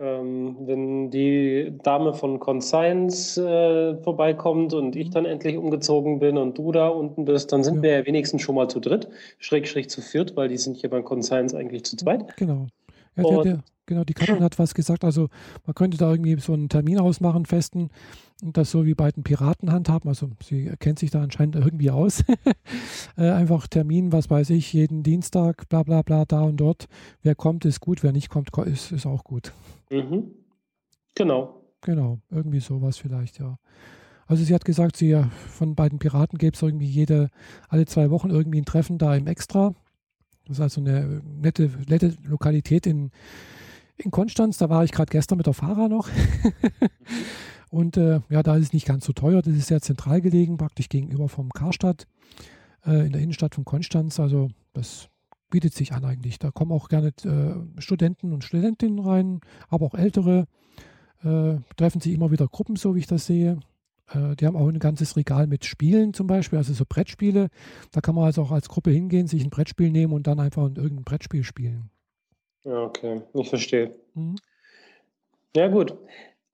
Ähm, 0.00 0.56
wenn 0.60 1.10
die 1.10 1.72
Dame 1.82 2.14
von 2.14 2.38
Conscience 2.38 3.36
äh, 3.36 3.96
vorbeikommt 3.96 4.72
und 4.72 4.94
ich 4.94 5.08
mhm. 5.08 5.12
dann 5.12 5.24
endlich 5.24 5.56
umgezogen 5.56 6.20
bin 6.20 6.38
und 6.38 6.56
du 6.56 6.70
da 6.70 6.86
unten 6.86 7.24
bist, 7.24 7.52
dann 7.52 7.64
sind 7.64 7.76
ja. 7.76 7.82
wir 7.82 7.90
ja 7.98 8.06
wenigstens 8.06 8.42
schon 8.42 8.54
mal 8.54 8.68
zu 8.68 8.78
dritt, 8.78 9.08
schräg, 9.38 9.66
schräg 9.66 9.90
zu 9.90 10.00
viert, 10.00 10.36
weil 10.36 10.48
die 10.48 10.56
sind 10.56 10.76
hier 10.76 10.90
beim 10.90 11.04
Conscience 11.04 11.52
eigentlich 11.52 11.84
zu 11.84 11.96
zweit. 11.96 12.36
Genau. 12.36 12.68
Ja, 13.18 13.42
die, 13.42 13.58
genau, 13.86 14.04
die 14.04 14.14
Katrin 14.14 14.42
hat 14.42 14.58
was 14.58 14.74
gesagt. 14.74 15.04
Also 15.04 15.28
man 15.66 15.74
könnte 15.74 15.98
da 15.98 16.10
irgendwie 16.10 16.38
so 16.40 16.52
einen 16.52 16.68
Termin 16.68 16.98
ausmachen, 16.98 17.46
festen 17.46 17.90
und 18.42 18.56
das 18.56 18.70
so 18.70 18.86
wie 18.86 18.94
bei 18.94 19.10
den 19.10 19.24
Piraten 19.24 19.72
handhaben. 19.72 20.08
Also 20.08 20.30
sie 20.42 20.72
kennt 20.78 20.98
sich 20.98 21.10
da 21.10 21.22
anscheinend 21.22 21.56
irgendwie 21.56 21.90
aus. 21.90 22.24
äh, 23.16 23.30
einfach 23.30 23.66
Termin, 23.66 24.12
was 24.12 24.30
weiß 24.30 24.50
ich, 24.50 24.72
jeden 24.72 25.02
Dienstag, 25.02 25.68
bla 25.68 25.82
bla 25.82 26.02
bla, 26.02 26.24
da 26.24 26.42
und 26.42 26.58
dort. 26.58 26.86
Wer 27.22 27.34
kommt, 27.34 27.64
ist 27.64 27.80
gut, 27.80 28.02
wer 28.02 28.12
nicht 28.12 28.28
kommt, 28.28 28.50
ist, 28.66 28.92
ist 28.92 29.06
auch 29.06 29.24
gut. 29.24 29.52
Mhm. 29.90 30.32
Genau. 31.14 31.54
Genau, 31.80 32.18
irgendwie 32.30 32.60
sowas 32.60 32.96
vielleicht, 32.98 33.38
ja. 33.38 33.58
Also 34.26 34.44
sie 34.44 34.54
hat 34.54 34.64
gesagt, 34.64 34.96
sie 34.96 35.20
von 35.48 35.74
beiden 35.74 35.98
Piraten 35.98 36.38
gäbe 36.38 36.54
es 36.54 36.62
irgendwie 36.62 36.86
jede, 36.86 37.30
alle 37.68 37.86
zwei 37.86 38.10
Wochen 38.10 38.30
irgendwie 38.30 38.60
ein 38.60 38.66
Treffen 38.66 38.98
da 38.98 39.16
im 39.16 39.26
Extra. 39.26 39.74
Das 40.48 40.58
ist 40.58 40.62
also 40.62 40.80
eine 40.80 41.22
nette, 41.24 41.70
nette 41.88 42.16
Lokalität 42.24 42.86
in, 42.86 43.10
in 43.96 44.10
Konstanz. 44.10 44.58
Da 44.58 44.68
war 44.68 44.84
ich 44.84 44.92
gerade 44.92 45.10
gestern 45.10 45.36
mit 45.36 45.46
der 45.46 45.54
Fahrer 45.54 45.88
noch. 45.88 46.08
Und 47.70 47.98
äh, 47.98 48.20
ja, 48.30 48.42
da 48.42 48.56
ist 48.56 48.64
es 48.64 48.72
nicht 48.72 48.86
ganz 48.86 49.04
so 49.04 49.12
teuer. 49.12 49.42
Das 49.42 49.54
ist 49.54 49.66
sehr 49.66 49.82
zentral 49.82 50.20
gelegen, 50.20 50.56
praktisch 50.56 50.88
gegenüber 50.88 51.28
vom 51.28 51.50
Karstadt, 51.50 52.06
äh, 52.86 53.06
in 53.06 53.12
der 53.12 53.20
Innenstadt 53.20 53.54
von 53.54 53.64
Konstanz. 53.64 54.18
Also 54.18 54.48
das 54.72 55.08
bietet 55.50 55.74
sich 55.74 55.92
an 55.92 56.04
eigentlich. 56.04 56.38
Da 56.38 56.50
kommen 56.50 56.72
auch 56.72 56.88
gerne 56.88 57.08
äh, 57.24 57.80
Studenten 57.80 58.32
und 58.32 58.44
Studentinnen 58.44 58.98
rein, 58.98 59.40
aber 59.68 59.86
auch 59.86 59.94
ältere. 59.94 60.46
Äh, 61.22 61.56
treffen 61.76 62.00
sich 62.00 62.14
immer 62.14 62.30
wieder 62.30 62.46
Gruppen, 62.46 62.76
so 62.76 62.94
wie 62.94 63.00
ich 63.00 63.06
das 63.06 63.26
sehe. 63.26 63.58
Äh, 64.12 64.36
die 64.36 64.46
haben 64.46 64.56
auch 64.56 64.68
ein 64.68 64.78
ganzes 64.78 65.16
Regal 65.16 65.46
mit 65.46 65.64
Spielen 65.64 66.14
zum 66.14 66.26
Beispiel, 66.26 66.58
also 66.58 66.72
so 66.72 66.84
Brettspiele. 66.88 67.48
Da 67.92 68.00
kann 68.00 68.14
man 68.14 68.24
also 68.24 68.42
auch 68.42 68.50
als 68.50 68.68
Gruppe 68.68 68.90
hingehen, 68.90 69.26
sich 69.26 69.44
ein 69.44 69.50
Brettspiel 69.50 69.90
nehmen 69.90 70.12
und 70.12 70.26
dann 70.26 70.40
einfach 70.40 70.62
irgendein 70.62 71.04
Brettspiel 71.04 71.44
spielen. 71.44 71.90
Ja, 72.64 72.82
okay, 72.82 73.22
ich 73.34 73.48
verstehe. 73.48 73.94
Mhm. 74.14 74.36
Ja, 75.56 75.68
gut. 75.68 75.96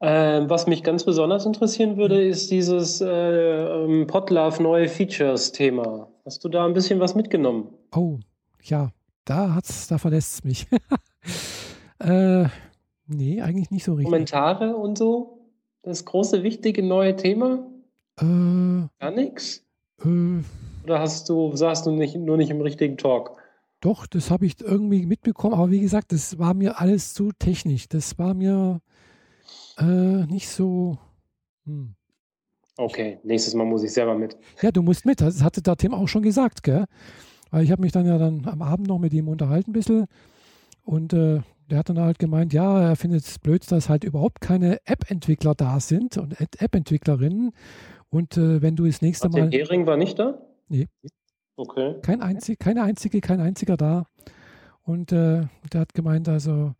Ähm, 0.00 0.50
was 0.50 0.66
mich 0.66 0.82
ganz 0.82 1.04
besonders 1.04 1.46
interessieren 1.46 1.96
würde, 1.96 2.16
mhm. 2.16 2.30
ist 2.30 2.50
dieses 2.50 3.00
äh, 3.00 3.06
ähm, 3.08 4.06
Podlove 4.06 4.62
neue 4.62 4.88
Features-Thema. 4.88 6.08
Hast 6.24 6.44
du 6.44 6.48
da 6.48 6.66
ein 6.66 6.74
bisschen 6.74 7.00
was 7.00 7.14
mitgenommen? 7.14 7.68
Oh, 7.94 8.18
ja, 8.62 8.90
da 9.24 9.54
hat's, 9.54 9.88
da 9.88 9.98
verlässt 9.98 10.34
es 10.34 10.44
mich. 10.44 10.66
äh, 12.00 12.44
nee, 13.06 13.40
eigentlich 13.40 13.70
nicht 13.70 13.84
so 13.84 13.94
richtig. 13.94 14.10
Kommentare 14.10 14.76
und 14.76 14.98
so? 14.98 15.43
Das 15.84 16.04
große, 16.04 16.42
wichtige 16.42 16.82
neue 16.82 17.14
Thema? 17.14 17.66
Äh, 18.18 18.88
Gar 18.98 19.10
nichts? 19.14 19.66
Äh, 20.02 20.42
Oder 20.84 21.00
hast 21.00 21.28
du, 21.28 21.54
sagst 21.54 21.84
du 21.86 21.90
nicht, 21.90 22.16
nur 22.16 22.38
nicht 22.38 22.50
im 22.50 22.60
richtigen 22.62 22.96
Talk? 22.96 23.36
Doch, 23.80 24.06
das 24.06 24.30
habe 24.30 24.46
ich 24.46 24.60
irgendwie 24.62 25.04
mitbekommen, 25.04 25.54
aber 25.54 25.70
wie 25.70 25.80
gesagt, 25.80 26.12
das 26.12 26.38
war 26.38 26.54
mir 26.54 26.80
alles 26.80 27.12
zu 27.12 27.32
technisch. 27.38 27.86
Das 27.86 28.18
war 28.18 28.32
mir 28.32 28.80
äh, 29.76 30.24
nicht 30.26 30.48
so. 30.48 30.96
Hm. 31.66 31.94
Okay, 32.78 33.18
nächstes 33.22 33.54
Mal 33.54 33.66
muss 33.66 33.82
ich 33.82 33.92
selber 33.92 34.16
mit. 34.16 34.38
Ja, 34.62 34.72
du 34.72 34.80
musst 34.82 35.04
mit. 35.04 35.20
Das 35.20 35.42
hatte 35.42 35.60
der 35.60 35.76
Tim 35.76 35.92
auch 35.92 36.08
schon 36.08 36.22
gesagt, 36.22 36.62
gell? 36.62 36.86
Weil 37.50 37.62
ich 37.62 37.70
habe 37.70 37.82
mich 37.82 37.92
dann 37.92 38.06
ja 38.06 38.16
dann 38.16 38.46
am 38.46 38.62
Abend 38.62 38.88
noch 38.88 38.98
mit 38.98 39.12
ihm 39.12 39.28
unterhalten 39.28 39.70
ein 39.70 39.74
bisschen 39.74 40.06
und 40.82 41.12
äh, 41.12 41.40
der 41.70 41.78
hat 41.78 41.88
dann 41.88 41.98
halt 41.98 42.18
gemeint, 42.18 42.52
ja, 42.52 42.90
er 42.90 42.96
findet 42.96 43.24
es 43.24 43.38
blöd, 43.38 43.70
dass 43.70 43.88
halt 43.88 44.04
überhaupt 44.04 44.40
keine 44.40 44.78
App-Entwickler 44.86 45.54
da 45.54 45.80
sind 45.80 46.16
und 46.18 46.38
App-Entwicklerinnen. 46.40 47.52
Und 48.10 48.36
äh, 48.36 48.62
wenn 48.62 48.76
du 48.76 48.86
das 48.86 49.02
nächste 49.02 49.28
Martin 49.28 49.50
Mal. 49.50 49.52
Hering 49.52 49.86
war 49.86 49.96
nicht 49.96 50.18
da? 50.18 50.38
Nee. 50.68 50.88
Okay. 51.56 51.96
Kein 52.02 52.20
einzig, 52.20 52.58
keine 52.58 52.82
einzige, 52.82 53.20
kein 53.20 53.40
einziger 53.40 53.76
da. 53.76 54.06
Und 54.82 55.12
äh, 55.12 55.46
der 55.72 55.80
hat 55.80 55.94
gemeint, 55.94 56.28
also 56.28 56.74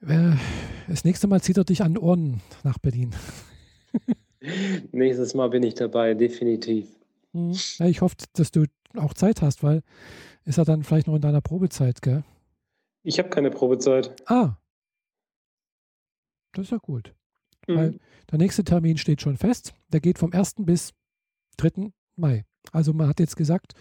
äh, 0.00 0.32
das 0.88 1.04
nächste 1.04 1.28
Mal 1.28 1.40
zieht 1.40 1.56
er 1.56 1.64
dich 1.64 1.82
an 1.82 1.94
den 1.94 2.02
Ohren 2.02 2.40
nach 2.64 2.78
Berlin. 2.78 3.14
Nächstes 4.92 5.34
Mal 5.34 5.50
bin 5.50 5.62
ich 5.62 5.74
dabei, 5.74 6.14
definitiv. 6.14 6.88
Hm. 7.32 7.54
Ja, 7.78 7.86
ich 7.86 8.00
hoffe, 8.00 8.16
dass 8.32 8.50
du 8.50 8.64
auch 8.96 9.14
Zeit 9.14 9.42
hast, 9.42 9.62
weil 9.62 9.82
ist 10.44 10.58
er 10.58 10.64
dann 10.64 10.82
vielleicht 10.82 11.06
noch 11.06 11.14
in 11.14 11.22
deiner 11.22 11.40
Probezeit, 11.40 12.02
gell? 12.02 12.24
Ich 13.02 13.18
habe 13.18 13.28
keine 13.28 13.50
Probezeit. 13.50 14.14
Ah. 14.26 14.56
Das 16.52 16.66
ist 16.66 16.70
ja 16.70 16.78
gut. 16.78 17.14
Mhm. 17.66 17.76
Weil 17.76 18.00
der 18.30 18.38
nächste 18.38 18.64
Termin 18.64 18.98
steht 18.98 19.20
schon 19.20 19.36
fest. 19.36 19.74
Der 19.92 20.00
geht 20.00 20.18
vom 20.18 20.32
1. 20.32 20.54
bis 20.58 20.92
3. 21.56 21.90
Mai. 22.16 22.44
Also 22.70 22.92
man 22.92 23.08
hat 23.08 23.20
jetzt 23.20 23.36
gesagt, 23.36 23.74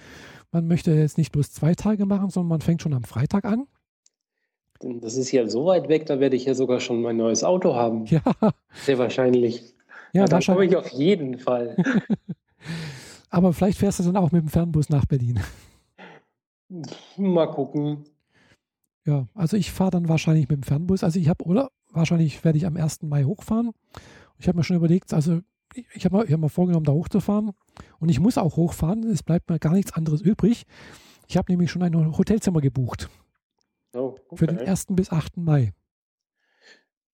man 0.52 0.68
möchte 0.68 0.92
jetzt 0.92 1.18
nicht 1.18 1.32
bloß 1.32 1.52
zwei 1.52 1.76
Tage 1.76 2.06
machen, 2.06 2.30
sondern 2.30 2.50
man 2.50 2.62
fängt 2.62 2.82
schon 2.82 2.94
am 2.94 3.04
Freitag 3.04 3.46
an. 3.46 3.68
Das 4.80 5.16
ist 5.16 5.32
ja 5.32 5.48
so 5.48 5.66
weit 5.66 5.90
weg, 5.90 6.08
da 6.08 6.20
werde 6.20 6.36
ich 6.36 6.46
ja 6.46 6.56
sogar 6.56 6.80
schon 6.80 7.02
mein 7.04 7.18
neues 7.18 7.44
Auto 7.44 7.76
haben. 7.76 8.06
Ja. 8.06 8.22
Sehr 8.74 8.98
wahrscheinlich. 8.98 9.76
Ja, 10.14 10.26
da 10.26 10.40
komme 10.40 10.66
ich 10.66 10.76
auf 10.76 10.90
jeden 10.90 11.38
Fall. 11.38 11.78
Aber 13.30 13.54
vielleicht 13.54 13.78
fährst 13.78 14.00
du 14.00 14.04
dann 14.04 14.18
auch 14.18 14.32
mit 14.32 14.42
dem 14.42 14.50
Fernbus 14.50 14.90
nach 14.90 15.06
Berlin. 15.06 15.40
Mal 17.18 17.48
gucken. 17.48 18.06
Ja, 19.06 19.28
also 19.34 19.58
ich 19.58 19.72
fahre 19.72 19.92
dann 19.92 20.10
wahrscheinlich 20.10 20.48
mit 20.50 20.58
dem 20.58 20.64
Fernbus. 20.64 21.04
Also 21.04 21.20
ich 21.20 21.28
habe, 21.28 21.44
oder 21.46 21.72
wahrscheinlich 21.92 22.44
werde 22.44 22.58
ich 22.58 22.66
am 22.66 22.78
1. 22.78 23.04
Mai 23.04 23.24
hochfahren. 23.24 23.72
Ich 24.38 24.48
habe 24.48 24.58
mir 24.58 24.64
schon 24.64 24.78
überlegt, 24.78 25.14
also 25.14 25.40
ich 25.94 26.06
habe 26.06 26.18
mir, 26.18 26.28
hab 26.28 26.40
mir 26.40 26.50
vorgenommen, 26.50 26.86
da 26.86 26.92
hochzufahren. 26.92 27.52
Und 28.00 28.10
ich 28.10 28.20
muss 28.20 28.38
auch 28.38 28.58
hochfahren. 28.58 29.04
Es 29.04 29.24
bleibt 29.24 29.50
mir 29.50 29.60
gar 29.60 29.74
nichts 29.74 29.94
anderes 29.94 30.22
übrig. 30.22 30.66
Ich 31.28 31.38
habe 31.38 31.52
nämlich 31.52 31.72
schon 31.72 31.82
ein 31.82 32.18
Hotelzimmer 32.18 32.62
gebucht. 32.62 33.10
Oh, 33.94 34.16
okay. 34.28 34.38
Für 34.38 34.48
den 34.48 34.60
1. 34.60 34.88
bis 34.90 35.12
8. 35.12 35.38
Mai. 35.38 35.74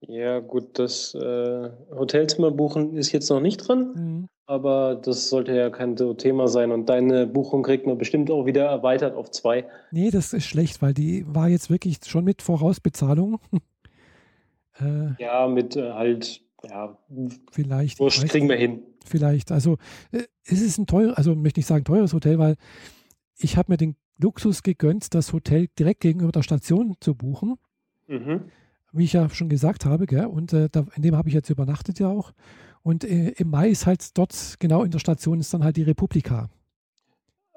Ja, 0.02 0.39
gut, 0.39 0.78
das 0.78 1.15
äh, 1.15 1.71
Hotelzimmer 1.91 2.52
buchen 2.52 2.95
ist 2.95 3.12
jetzt 3.12 3.30
noch 3.30 3.39
nicht 3.39 3.58
drin, 3.58 3.93
mhm. 3.95 4.30
Aber 4.48 4.96
das 4.96 5.30
sollte 5.30 5.54
ja 5.54 5.70
kein 5.70 5.96
Thema 6.18 6.48
sein. 6.48 6.72
Und 6.72 6.88
deine 6.88 7.28
Buchung 7.28 7.64
kriegt 7.64 7.86
man 7.86 7.98
bestimmt 7.98 8.32
auch 8.32 8.46
wieder 8.46 8.66
erweitert 8.66 9.14
auf 9.16 9.30
zwei. 9.30 9.66
Nee, 9.92 10.10
das 10.10 10.34
ist 10.34 10.46
schlecht, 10.46 10.82
weil 10.82 10.94
die 10.94 11.26
war 11.28 11.50
jetzt 11.50 11.70
wirklich 11.70 12.00
schon 12.06 12.24
mit 12.24 12.42
Vorausbezahlung. 12.42 13.40
äh, 14.80 15.22
ja, 15.22 15.48
mit 15.48 15.76
äh, 15.76 15.92
halt, 15.92 16.42
ja, 16.68 16.98
vielleicht. 17.52 18.00
Wurscht, 18.00 18.28
kriegen 18.30 18.48
wir 18.48 18.56
hin. 18.56 18.84
Vielleicht. 19.06 19.52
Also, 19.52 19.78
äh, 20.12 20.24
es 20.46 20.62
ist 20.62 20.78
ein 20.78 20.88
teures, 20.88 21.18
also 21.18 21.36
möchte 21.36 21.60
ich 21.60 21.66
sagen 21.66 21.84
teures 21.84 22.14
Hotel, 22.14 22.40
weil 22.40 22.56
ich 23.38 23.58
habe 23.58 23.74
mir 23.74 23.78
den 23.78 23.98
Luxus 24.18 24.64
gegönnt, 24.64 25.14
das 25.14 25.34
Hotel 25.34 25.68
direkt 25.78 26.00
gegenüber 26.00 26.32
der 26.32 26.42
Station 26.42 26.96
zu 27.02 27.16
buchen. 27.16 27.56
Mhm 28.08 28.46
wie 28.94 29.04
ich 29.04 29.14
ja 29.14 29.30
schon 29.30 29.50
gesagt 29.50 29.86
habe, 29.86 30.06
gell? 30.08 30.26
und 30.26 30.54
äh, 30.54 30.70
da, 30.72 30.86
in 30.96 31.04
dem 31.04 31.16
habe 31.16 31.30
ich 31.30 31.36
jetzt 31.36 31.50
übernachtet 31.50 32.00
ja 32.00 32.08
auch. 32.08 32.32
Und 32.88 33.04
äh, 33.04 33.32
im 33.32 33.50
Mai 33.50 33.67
ist 33.67 33.86
halt 33.86 34.17
dort, 34.17 34.56
genau 34.60 34.84
in 34.84 34.91
der 34.91 35.00
Station, 35.00 35.41
ist 35.41 35.54
dann 35.54 35.62
halt 35.62 35.76
die 35.76 35.84
Republika. 35.84 36.50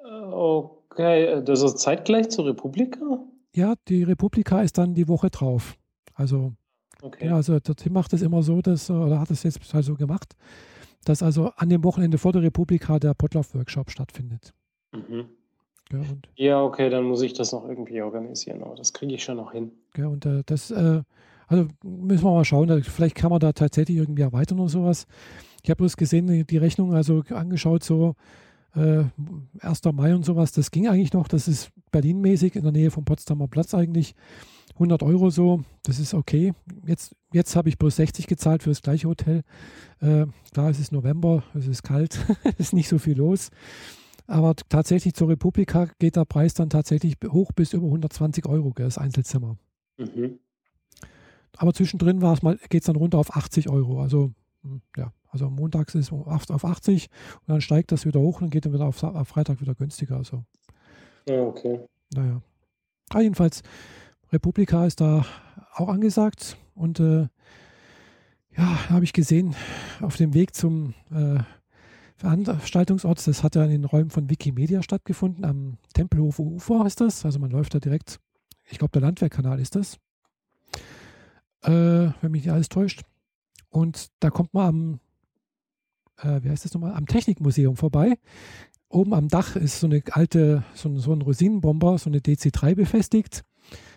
Okay, 0.03 1.41
das 1.45 1.63
ist 1.63 1.79
zeitgleich 1.79 2.31
zur 2.31 2.47
Republika? 2.47 3.23
Ja, 3.55 3.75
die 3.87 4.03
Republika 4.03 4.61
ist 4.61 4.77
dann 4.77 4.93
die 4.93 5.07
Woche 5.07 5.31
drauf. 5.31 5.77
Also, 6.15 6.55
okay. 7.01 7.27
ja, 7.27 7.37
also 7.37 7.61
der 7.61 7.77
Tim 7.77 7.93
macht 7.93 8.13
es 8.13 8.23
immer 8.23 8.43
so, 8.43 8.61
dass, 8.61 8.91
oder 8.91 9.21
hat 9.21 9.31
es 9.31 9.45
jetzt 9.45 9.73
halt 9.73 9.85
so 9.85 9.95
gemacht, 9.95 10.35
dass 11.05 11.23
also 11.23 11.53
an 11.55 11.69
dem 11.69 11.85
Wochenende 11.85 12.19
vor 12.19 12.33
der 12.33 12.43
Republika 12.43 12.99
der 12.99 13.15
Potlauf-Workshop 13.15 13.93
stattfindet. 13.93 14.53
Mhm. 14.91 15.29
Ja, 15.93 16.01
ja, 16.35 16.61
okay, 16.65 16.91
dann 16.91 17.05
muss 17.05 17.23
ich 17.23 17.35
das 17.35 17.53
noch 17.53 17.69
irgendwie 17.69 18.03
organisieren, 18.03 18.65
aber 18.65 18.75
das 18.75 18.93
kriege 18.93 19.15
ich 19.15 19.23
schon 19.23 19.37
noch 19.37 19.53
hin. 19.53 19.71
Ja, 19.97 20.09
und 20.09 20.27
äh, 20.27 20.43
das, 20.45 20.73
äh, 20.73 21.03
also 21.51 21.67
müssen 21.83 22.25
wir 22.25 22.31
mal 22.31 22.45
schauen, 22.45 22.83
vielleicht 22.85 23.17
kann 23.17 23.31
man 23.31 23.41
da 23.41 23.53
tatsächlich 23.53 23.97
irgendwie 23.97 24.23
erweitern 24.23 24.61
oder 24.61 24.69
sowas. 24.69 25.07
Ich 25.65 25.69
habe 25.69 25.79
bloß 25.79 25.97
gesehen, 25.97 26.47
die 26.47 26.57
Rechnung, 26.57 26.95
also 26.95 27.25
angeschaut, 27.29 27.83
so 27.83 28.15
äh, 28.77 29.03
1. 29.59 29.85
Mai 29.93 30.15
und 30.15 30.25
sowas, 30.25 30.53
das 30.53 30.71
ging 30.71 30.87
eigentlich 30.87 31.13
noch, 31.13 31.27
das 31.27 31.49
ist 31.49 31.71
Berlin-mäßig 31.91 32.55
in 32.55 32.63
der 32.63 32.71
Nähe 32.71 32.93
vom 32.93 33.05
Potsdamer 33.05 33.49
Platz 33.49 33.75
eigentlich. 33.75 34.15
100 34.75 35.03
Euro 35.03 35.29
so, 35.31 35.65
das 35.83 35.99
ist 35.99 36.15
okay. 36.15 36.55
Jetzt, 36.87 37.17
jetzt 37.33 37.57
habe 37.57 37.69
ich 37.69 37.79
bloß 37.79 37.97
60 37.97 38.29
gezahlt 38.29 38.63
für 38.63 38.71
das 38.71 38.81
gleiche 38.81 39.09
Hotel. 39.09 39.43
Äh, 40.01 40.27
klar, 40.53 40.71
es 40.71 40.79
ist 40.79 40.93
November, 40.93 41.43
es 41.55 41.67
ist 41.67 41.83
kalt, 41.83 42.25
es 42.45 42.67
ist 42.67 42.73
nicht 42.75 42.89
so 42.89 42.99
viel 42.99 43.19
los. 43.19 43.51
Aber 44.29 44.55
tatsächlich 44.55 45.15
zur 45.15 45.29
Republika 45.29 45.89
geht 45.99 46.15
der 46.15 46.27
Preis 46.27 46.55
dann 46.55 46.71
tatsächlich 46.71 47.17
hoch 47.29 47.51
bis 47.51 47.73
über 47.73 47.87
120 47.87 48.47
Euro, 48.47 48.73
das 48.77 48.99
Einzelzimmer. 48.99 49.57
Mhm. 49.99 50.39
Aber 51.57 51.73
zwischendrin 51.75 52.21
geht 52.69 52.83
es 52.83 52.87
dann 52.87 52.97
runter 52.97 53.19
auf 53.19 53.37
80 53.37 53.69
Euro. 53.69 54.01
Also 54.01 54.33
hm, 54.63 54.83
ja, 54.97 55.13
also 55.29 55.49
montags 55.49 55.95
ist 55.95 56.13
es 56.13 56.51
auf 56.51 56.65
80 56.65 57.09
und 57.41 57.49
dann 57.49 57.61
steigt 57.61 57.93
das 57.93 58.05
wieder 58.05 58.21
hoch 58.21 58.41
und 58.41 58.51
geht 58.51 58.67
dann 58.67 58.73
wieder 58.73 58.87
auf, 58.87 59.03
auf 59.03 59.29
Freitag 59.29 59.61
wieder 59.61 59.75
günstiger. 59.75 60.17
Also. 60.17 60.45
Ja, 61.29 61.43
okay. 61.43 61.81
Naja. 62.15 62.43
Aber 63.11 63.23
jedenfalls, 63.23 63.63
Republika 64.33 64.87
ist 64.87 65.01
da 65.01 65.25
auch 65.75 65.89
angesagt 65.89 66.57
und 66.75 67.01
äh, 67.01 67.29
ja, 68.57 68.91
habe 68.91 69.05
ich 69.05 69.13
gesehen, 69.13 69.55
auf 70.01 70.17
dem 70.17 70.35
Weg 70.35 70.55
zum 70.55 70.95
äh, 71.13 71.39
Veranstaltungsort, 72.17 73.27
das 73.27 73.43
hat 73.43 73.55
ja 73.55 73.65
in 73.65 73.71
den 73.71 73.85
Räumen 73.85 74.11
von 74.11 74.29
Wikimedia 74.29 74.83
stattgefunden, 74.83 75.45
am 75.45 75.79
Tempelhofer 75.95 76.43
Ufer 76.43 76.85
heißt 76.85 77.01
das. 77.01 77.25
Also 77.25 77.39
man 77.39 77.51
läuft 77.51 77.75
da 77.75 77.79
direkt, 77.79 78.19
ich 78.69 78.79
glaube, 78.79 78.93
der 78.93 79.03
Landwehrkanal 79.03 79.61
ist 79.61 79.77
das, 79.77 79.97
äh, 81.63 81.71
wenn 82.21 82.31
mich 82.31 82.45
nicht 82.45 82.53
alles 82.53 82.69
täuscht. 82.69 83.03
Und 83.69 84.11
da 84.21 84.31
kommt 84.31 84.55
man 84.55 84.69
am, 84.69 85.01
äh, 86.19 86.43
wie 86.43 86.51
heißt 86.51 86.65
das 86.65 86.75
nochmal, 86.75 86.95
am 86.95 87.07
Technikmuseum 87.07 87.77
vorbei. 87.77 88.19
Oben 88.89 89.15
am 89.15 89.29
Dach 89.29 89.55
ist 89.57 89.81
so 89.81 89.87
eine 89.87 90.03
alte, 90.11 90.65
so 90.75 90.89
ein, 90.89 90.99
so 90.99 91.13
ein 91.13 91.23
Rosinenbomber, 91.23 91.99
so 91.99 92.11
eine 92.11 92.19
DC-3 92.19 92.75
befestigt. 92.75 93.45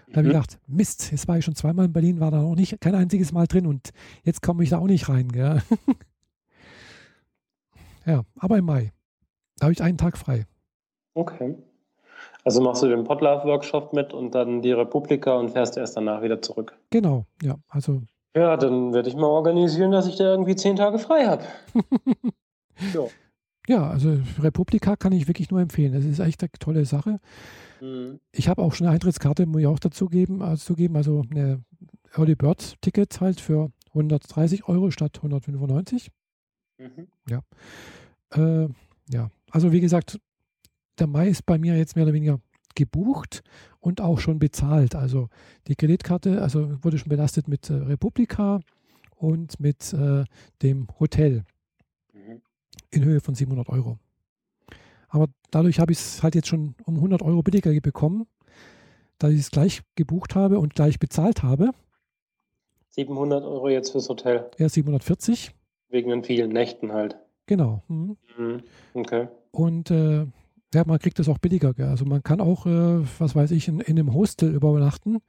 Da 0.08 0.18
habe 0.18 0.28
ich 0.28 0.34
mhm. 0.34 0.38
gedacht, 0.38 0.60
Mist, 0.68 1.12
jetzt 1.12 1.28
war 1.28 1.40
ich 1.40 1.46
schon 1.46 1.56
zweimal 1.56 1.86
in 1.86 1.94
Berlin, 1.94 2.20
war 2.20 2.30
da 2.30 2.42
noch 2.42 2.56
nicht 2.56 2.80
kein 2.80 2.94
einziges 2.94 3.32
Mal 3.32 3.48
drin 3.48 3.66
und 3.66 3.90
jetzt 4.24 4.44
komme 4.44 4.64
ich 4.64 4.70
da 4.70 4.78
auch 4.78 4.88
nicht 4.88 5.10
rein. 5.10 5.30
Gell? 5.30 5.62
Ja, 8.06 8.24
aber 8.38 8.58
im 8.58 8.66
Mai. 8.66 8.92
Da 9.58 9.66
habe 9.66 9.74
ich 9.74 9.82
einen 9.82 9.98
Tag 9.98 10.18
frei. 10.18 10.46
Okay. 11.14 11.56
Also 12.44 12.62
machst 12.62 12.84
du 12.84 12.88
den 12.88 13.04
Potlauf-Workshop 13.06 13.94
mit 13.94 14.14
und 14.14 14.36
dann 14.36 14.62
die 14.62 14.74
Republika 14.74 15.36
und 15.36 15.52
fährst 15.52 15.78
erst 15.78 15.96
danach 15.96 16.22
wieder 16.22 16.42
zurück. 16.42 16.78
Genau, 16.90 17.26
ja. 17.42 17.56
Also. 17.70 18.02
Ja, 18.36 18.58
dann 18.58 18.94
werde 18.94 19.10
ich 19.10 19.16
mal 19.16 19.28
organisieren, 19.28 19.92
dass 19.92 20.08
ich 20.08 20.18
da 20.18 20.26
irgendwie 20.26 20.56
zehn 20.56 20.76
Tage 20.76 21.00
frei 21.00 21.26
habe. 21.26 21.44
ja. 22.94 23.06
ja, 23.68 23.90
also 23.90 24.18
Republika 24.40 24.96
kann 24.96 25.14
ich 25.14 25.28
wirklich 25.28 25.52
nur 25.52 25.62
empfehlen. 25.62 25.94
Das 25.94 26.04
ist 26.04 26.20
echt 26.20 26.42
eine 26.42 26.52
tolle 26.60 26.86
Sache. 26.86 27.20
Mhm. 27.80 28.20
Ich 28.32 28.50
habe 28.50 28.62
auch 28.62 28.74
schon 28.74 28.88
eine 28.88 28.96
Eintrittskarte, 28.96 29.46
muss 29.46 29.62
ich 29.62 29.68
auch 29.68 29.80
dazu 29.80 30.08
geben, 30.08 30.42
also, 30.42 30.74
geben, 30.74 30.98
also 30.98 31.24
eine 31.30 31.64
Early 32.16 32.36
Bird 32.36 32.82
Ticket 32.82 33.22
halt 33.22 33.40
für 33.40 33.72
130 33.90 34.68
Euro 34.68 34.92
statt 34.92 35.18
195. 35.18 36.10
Mhm. 36.80 37.08
Ja. 37.30 37.42
Äh, 38.32 38.68
ja, 39.10 39.30
also 39.52 39.72
wie 39.72 39.82
gesagt, 39.82 40.20
der 41.00 41.08
Mai 41.08 41.28
ist 41.28 41.46
bei 41.46 41.58
mir 41.58 41.78
jetzt 41.78 41.96
mehr 41.96 42.06
oder 42.06 42.14
weniger 42.14 42.40
gebucht 42.76 43.44
und 43.80 44.02
auch 44.02 44.20
schon 44.20 44.40
bezahlt. 44.40 44.96
Also 44.96 45.30
die 45.68 45.76
Kreditkarte 45.76 46.42
also 46.42 46.84
wurde 46.84 46.98
schon 46.98 47.10
belastet 47.10 47.48
mit 47.48 47.70
äh, 47.70 47.74
Republika 47.74 48.60
und 49.16 49.60
mit 49.60 49.94
äh, 49.94 50.24
dem 50.62 50.88
Hotel 51.00 51.44
mhm. 52.14 52.42
in 52.92 53.04
Höhe 53.04 53.20
von 53.20 53.36
700 53.36 53.70
Euro. 53.70 53.98
Aber 55.10 55.28
dadurch 55.52 55.80
habe 55.80 55.92
ich 55.92 56.00
es 56.00 56.24
halt 56.24 56.34
jetzt 56.34 56.48
schon 56.48 56.76
um 56.86 56.96
100 56.96 57.22
Euro 57.22 57.44
billiger 57.44 57.72
bekommen, 57.82 58.26
da 59.20 59.30
ich 59.30 59.40
es 59.40 59.52
gleich 59.52 59.82
gebucht 59.96 60.34
habe 60.34 60.60
und 60.60 60.74
gleich 60.74 60.98
bezahlt 61.00 61.44
habe. 61.44 61.70
700 62.90 63.44
Euro 63.44 63.70
jetzt 63.70 63.92
fürs 63.92 64.10
Hotel? 64.10 64.50
Ja, 64.58 64.70
740. 64.70 65.52
Wegen 65.90 66.10
den 66.10 66.24
vielen 66.24 66.52
Nächten 66.52 66.92
halt. 66.92 67.18
Genau. 67.46 67.84
Mhm. 67.88 68.18
Mhm. 68.38 68.64
Okay. 68.94 69.28
Und 69.52 69.92
äh, 69.92 70.26
ja, 70.74 70.84
man 70.86 71.00
kriegt 71.00 71.20
das 71.20 71.30
auch 71.30 71.38
billiger. 71.38 71.74
Gell? 71.74 71.88
Also 71.88 72.06
man 72.06 72.24
kann 72.24 72.42
auch, 72.42 72.66
äh, 72.66 73.02
was 73.20 73.36
weiß 73.36 73.52
ich, 73.52 73.68
in, 73.68 73.80
in 73.80 74.00
einem 74.00 74.14
Hostel 74.14 74.54
übernachten. 74.54 75.20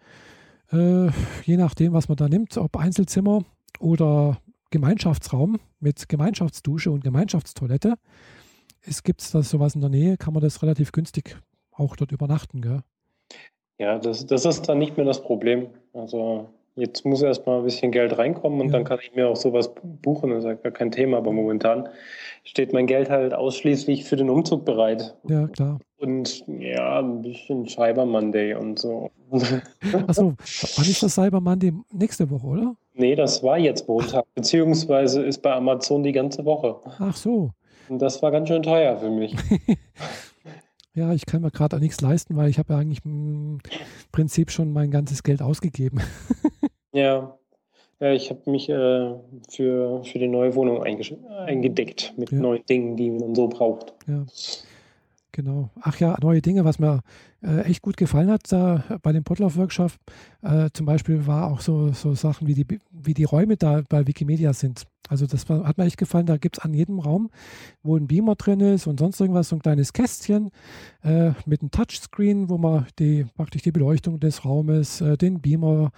Äh, 0.72 1.09
je 1.44 1.57
nachdem, 1.57 1.92
was 1.92 2.09
man 2.09 2.16
da 2.16 2.28
nimmt, 2.28 2.57
ob 2.57 2.76
Einzelzimmer 2.76 3.44
oder 3.78 4.38
Gemeinschaftsraum 4.70 5.59
mit 5.78 6.09
Gemeinschaftsdusche 6.09 6.90
und 6.90 7.04
Gemeinschaftstoilette. 7.04 7.94
Es 8.80 9.02
gibt 9.02 9.35
das 9.35 9.48
sowas 9.48 9.74
in 9.74 9.80
der 9.80 9.90
Nähe, 9.90 10.16
kann 10.16 10.35
man 10.35 10.42
das 10.42 10.62
relativ 10.62 10.92
günstig 10.92 11.37
auch 11.70 11.96
dort 11.96 12.12
übernachten, 12.12 12.61
gell? 12.61 12.80
Ja, 13.78 13.98
das, 13.98 14.26
das 14.26 14.44
ist 14.44 14.68
dann 14.68 14.78
nicht 14.78 14.96
mehr 14.96 15.07
das 15.07 15.22
Problem. 15.22 15.68
Also 15.92 16.48
jetzt 16.76 17.04
muss 17.04 17.22
erst 17.22 17.46
mal 17.46 17.58
ein 17.58 17.64
bisschen 17.64 17.92
Geld 17.92 18.16
reinkommen 18.18 18.60
und 18.60 18.66
ja. 18.68 18.72
dann 18.72 18.84
kann 18.84 18.98
ich 19.02 19.14
mir 19.14 19.28
auch 19.28 19.37
sowas 19.37 19.72
buchen. 20.02 20.30
Das 20.30 20.40
ist 20.40 20.44
ja 20.44 20.54
gar 20.54 20.72
kein 20.72 20.90
Thema, 20.90 21.18
aber 21.18 21.32
momentan 21.32 21.88
steht 22.44 22.72
mein 22.72 22.87
Geld 22.87 23.10
halt 23.10 23.34
ausschließlich 23.34 24.04
für 24.04 24.16
den 24.16 24.30
Umzug 24.30 24.64
bereit. 24.64 25.14
Ja, 25.28 25.46
klar. 25.48 25.78
Und 25.98 26.44
ja, 26.46 27.00
ein 27.00 27.22
bisschen 27.22 27.66
Cyber 27.66 28.04
Monday 28.04 28.54
und 28.54 28.78
so. 28.78 29.10
Achso, 30.06 30.34
wann 30.76 30.84
ist 30.84 31.02
das 31.02 31.14
Cyber 31.14 31.40
Monday? 31.40 31.72
Nächste 31.92 32.28
Woche, 32.28 32.46
oder? 32.46 32.76
Nee, 32.94 33.14
das 33.14 33.42
war 33.42 33.58
jetzt 33.58 33.88
Montag, 33.88 34.24
beziehungsweise 34.34 35.22
ist 35.22 35.42
bei 35.42 35.52
Amazon 35.52 36.02
die 36.02 36.12
ganze 36.12 36.44
Woche. 36.44 36.76
Ach 36.98 37.16
so. 37.16 37.50
Und 37.88 38.00
das 38.00 38.22
war 38.22 38.30
ganz 38.30 38.48
schön 38.48 38.62
teuer 38.62 38.96
für 38.96 39.10
mich. 39.10 39.34
ja, 40.94 41.12
ich 41.12 41.26
kann 41.26 41.42
mir 41.42 41.50
gerade 41.50 41.78
nichts 41.80 42.00
leisten, 42.00 42.37
weil 42.37 42.48
ich 42.48 42.58
habe 42.58 42.72
ja 42.72 42.78
eigentlich 42.78 43.04
im 43.04 43.58
Prinzip 44.12 44.50
schon 44.50 44.72
mein 44.72 44.90
ganzes 44.90 45.22
Geld 45.22 45.42
ausgegeben. 45.42 46.00
Ja. 46.94 47.38
Ja, 48.00 48.12
ich 48.12 48.28
habe 48.28 48.50
mich 48.50 48.68
äh, 48.68 49.14
für, 49.48 50.02
für 50.04 50.18
die 50.18 50.26
neue 50.26 50.54
Wohnung 50.57 50.83
eingedeckt 50.83 52.12
mit 52.16 52.33
ja. 52.33 52.38
neuen 52.38 52.66
Dingen, 52.66 52.96
die 52.96 53.11
man 53.11 53.35
so 53.35 53.46
braucht. 53.48 53.94
Ja. 54.07 54.26
Genau. 55.33 55.70
Ach 55.80 55.98
ja, 55.98 56.16
neue 56.20 56.40
Dinge, 56.40 56.64
was 56.64 56.78
mir 56.78 57.02
äh, 57.44 57.62
echt 57.62 57.83
gut 57.83 57.96
gefallen 57.96 58.30
hat 58.30 58.50
da 58.50 58.85
bei 59.02 59.12
dem 59.12 59.24
Potlauf-Workshop. 59.24 59.92
Äh, 60.42 60.70
zum 60.72 60.87
Beispiel 60.87 61.26
war 61.26 61.50
auch 61.50 61.61
so, 61.61 61.92
so 61.92 62.14
Sachen, 62.14 62.46
wie 62.46 62.54
die, 62.54 62.66
wie 62.90 63.14
die 63.14 63.24
Räume 63.24 63.57
da 63.57 63.83
bei 63.88 64.07
Wikimedia 64.07 64.52
sind. 64.52 64.87
Also 65.09 65.26
das 65.26 65.48
war, 65.48 65.64
hat 65.64 65.76
mir 65.76 65.85
echt 65.85 65.98
gefallen. 65.98 66.26
Da 66.26 66.38
gibt 66.38 66.59
es 66.59 66.64
an 66.64 66.72
jedem 66.72 66.98
Raum, 66.98 67.30
wo 67.83 67.96
ein 67.96 68.07
Beamer 68.07 68.37
drin 68.37 68.61
ist 68.61 68.87
und 68.87 68.98
sonst 68.98 69.20
irgendwas, 69.20 69.50
so 69.50 69.57
ein 69.57 69.62
kleines 69.62 69.92
Kästchen 69.92 70.50
äh, 71.02 71.33
mit 71.44 71.61
einem 71.61 71.70
Touchscreen, 71.70 72.48
wo 72.48 72.57
man 72.57 72.87
die, 72.98 73.26
praktisch 73.37 73.62
die 73.62 73.72
Beleuchtung 73.72 74.18
des 74.18 74.44
Raumes, 74.44 75.02
äh, 75.02 75.18
den 75.18 75.40
Beamer 75.40 75.90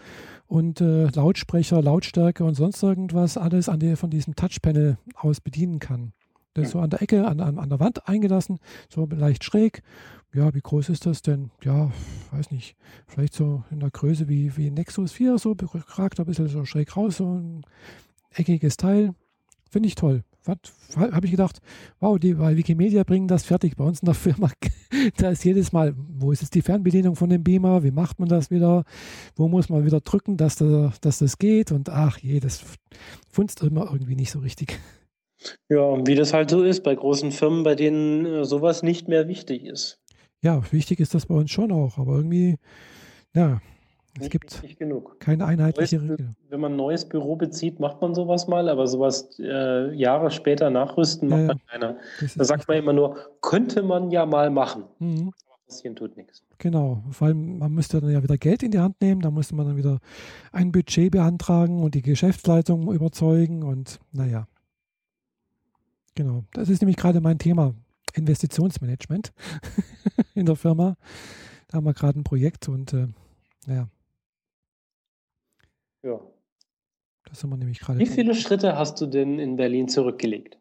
und 0.48 0.80
äh, 0.80 1.06
Lautsprecher, 1.06 1.82
Lautstärke 1.82 2.44
und 2.44 2.54
sonst 2.54 2.82
irgendwas 2.82 3.36
alles 3.36 3.68
an 3.68 3.78
die, 3.78 3.94
von 3.94 4.10
diesem 4.10 4.34
Touchpanel 4.34 4.98
aus 5.14 5.40
bedienen 5.40 5.78
kann. 5.78 6.12
Das 6.56 6.66
ist 6.66 6.70
so 6.72 6.80
an 6.80 6.88
der 6.88 7.02
Ecke, 7.02 7.26
an, 7.26 7.40
an, 7.40 7.58
an 7.58 7.68
der 7.68 7.80
Wand 7.80 8.08
eingelassen, 8.08 8.58
so 8.88 9.06
leicht 9.06 9.44
schräg. 9.44 9.82
Ja, 10.34 10.54
wie 10.54 10.60
groß 10.60 10.88
ist 10.88 11.04
das 11.04 11.20
denn? 11.20 11.50
Ja, 11.62 11.90
weiß 12.30 12.50
nicht. 12.50 12.76
Vielleicht 13.06 13.34
so 13.34 13.62
in 13.70 13.80
der 13.80 13.90
Größe 13.90 14.26
wie, 14.28 14.56
wie 14.56 14.70
Nexus 14.70 15.12
4, 15.12 15.36
so 15.36 15.54
ragt 15.98 16.18
ein 16.18 16.26
bisschen 16.26 16.48
so 16.48 16.64
schräg 16.64 16.96
raus, 16.96 17.18
so 17.18 17.34
ein 17.34 17.62
eckiges 18.34 18.78
Teil. 18.78 19.14
Finde 19.70 19.88
ich 19.88 19.96
toll. 19.96 20.24
Habe 20.46 21.26
ich 21.26 21.30
gedacht, 21.32 21.60
wow, 22.00 22.18
die 22.18 22.34
bei 22.34 22.56
Wikimedia 22.56 23.02
bringen 23.02 23.28
das 23.28 23.44
fertig. 23.44 23.76
Bei 23.76 23.84
uns 23.84 24.00
in 24.00 24.06
der 24.06 24.14
Firma, 24.14 24.50
da 25.16 25.30
ist 25.30 25.44
jedes 25.44 25.72
Mal, 25.72 25.94
wo 25.96 26.32
ist 26.32 26.40
jetzt 26.40 26.54
die 26.54 26.62
Fernbedienung 26.62 27.16
von 27.16 27.28
dem 27.28 27.42
Beamer? 27.42 27.82
Wie 27.82 27.90
macht 27.90 28.18
man 28.20 28.28
das 28.28 28.50
wieder? 28.50 28.84
Wo 29.34 29.48
muss 29.48 29.68
man 29.68 29.84
wieder 29.84 30.00
drücken, 30.00 30.36
dass, 30.36 30.56
da, 30.56 30.92
dass 31.00 31.18
das 31.18 31.38
geht? 31.38 31.72
Und 31.72 31.90
ach 31.90 32.18
je, 32.18 32.40
das 32.40 32.62
funzt 33.28 33.62
immer 33.62 33.90
irgendwie 33.92 34.14
nicht 34.14 34.30
so 34.30 34.38
richtig. 34.38 34.78
Ja, 35.68 36.06
wie 36.06 36.14
das 36.14 36.32
halt 36.32 36.50
so 36.50 36.62
ist 36.62 36.82
bei 36.82 36.94
großen 36.94 37.32
Firmen, 37.32 37.62
bei 37.62 37.74
denen 37.74 38.26
äh, 38.26 38.44
sowas 38.44 38.82
nicht 38.82 39.08
mehr 39.08 39.28
wichtig 39.28 39.64
ist. 39.64 40.00
Ja, 40.42 40.62
wichtig 40.70 41.00
ist 41.00 41.14
das 41.14 41.26
bei 41.26 41.34
uns 41.34 41.50
schon 41.50 41.72
auch, 41.72 41.98
aber 41.98 42.16
irgendwie, 42.16 42.56
ja, 43.34 43.60
es 44.14 44.20
nicht 44.20 44.30
gibt 44.30 44.62
keine 45.18 45.44
einheitliche 45.44 46.00
Regel. 46.00 46.34
Wenn 46.48 46.60
man 46.60 46.72
ein 46.72 46.76
neues 46.76 47.06
Büro 47.06 47.36
bezieht, 47.36 47.80
macht 47.80 48.00
man 48.00 48.14
sowas 48.14 48.46
mal, 48.46 48.68
aber 48.68 48.86
sowas 48.86 49.38
äh, 49.38 49.94
Jahre 49.94 50.30
später 50.30 50.70
nachrüsten 50.70 51.28
macht 51.28 51.40
ja, 51.40 51.46
man 51.46 51.60
keiner. 51.66 51.96
Da 52.36 52.44
sagt 52.44 52.66
man 52.68 52.78
immer 52.78 52.92
nur, 52.92 53.18
könnte 53.42 53.82
man 53.82 54.10
ja 54.10 54.24
mal 54.24 54.50
machen. 54.50 54.84
Mhm. 54.98 55.32
Tut 55.96 56.16
nichts. 56.16 56.44
Genau, 56.58 57.02
vor 57.10 57.26
allem 57.26 57.58
man 57.58 57.72
müsste 57.72 58.00
dann 58.00 58.10
ja 58.10 58.22
wieder 58.22 58.38
Geld 58.38 58.62
in 58.62 58.70
die 58.70 58.78
Hand 58.78 59.00
nehmen, 59.00 59.20
da 59.20 59.32
musste 59.32 59.56
man 59.56 59.66
dann 59.66 59.76
wieder 59.76 59.98
ein 60.52 60.70
Budget 60.70 61.10
beantragen 61.10 61.82
und 61.82 61.96
die 61.96 62.02
Geschäftsleitung 62.02 62.92
überzeugen 62.92 63.64
und 63.64 63.98
naja. 64.12 64.46
Genau, 66.16 66.44
das 66.52 66.70
ist 66.70 66.80
nämlich 66.80 66.96
gerade 66.96 67.20
mein 67.20 67.38
Thema, 67.38 67.74
Investitionsmanagement 68.14 69.32
in 70.34 70.46
der 70.46 70.56
Firma. 70.56 70.96
Da 71.68 71.76
haben 71.76 71.84
wir 71.84 71.92
gerade 71.92 72.18
ein 72.18 72.24
Projekt 72.24 72.68
und 72.68 72.92
äh, 72.94 73.08
naja. 73.66 73.88
Ja. 76.02 76.18
Das 77.28 77.40
sind 77.40 77.50
wir 77.50 77.58
nämlich 77.58 77.80
gerade. 77.80 77.98
Wie 77.98 78.06
viele 78.06 78.34
Schritte 78.34 78.76
hast 78.78 79.00
du 79.00 79.06
denn 79.06 79.38
in 79.38 79.56
Berlin 79.56 79.88
zurückgelegt? 79.88 80.56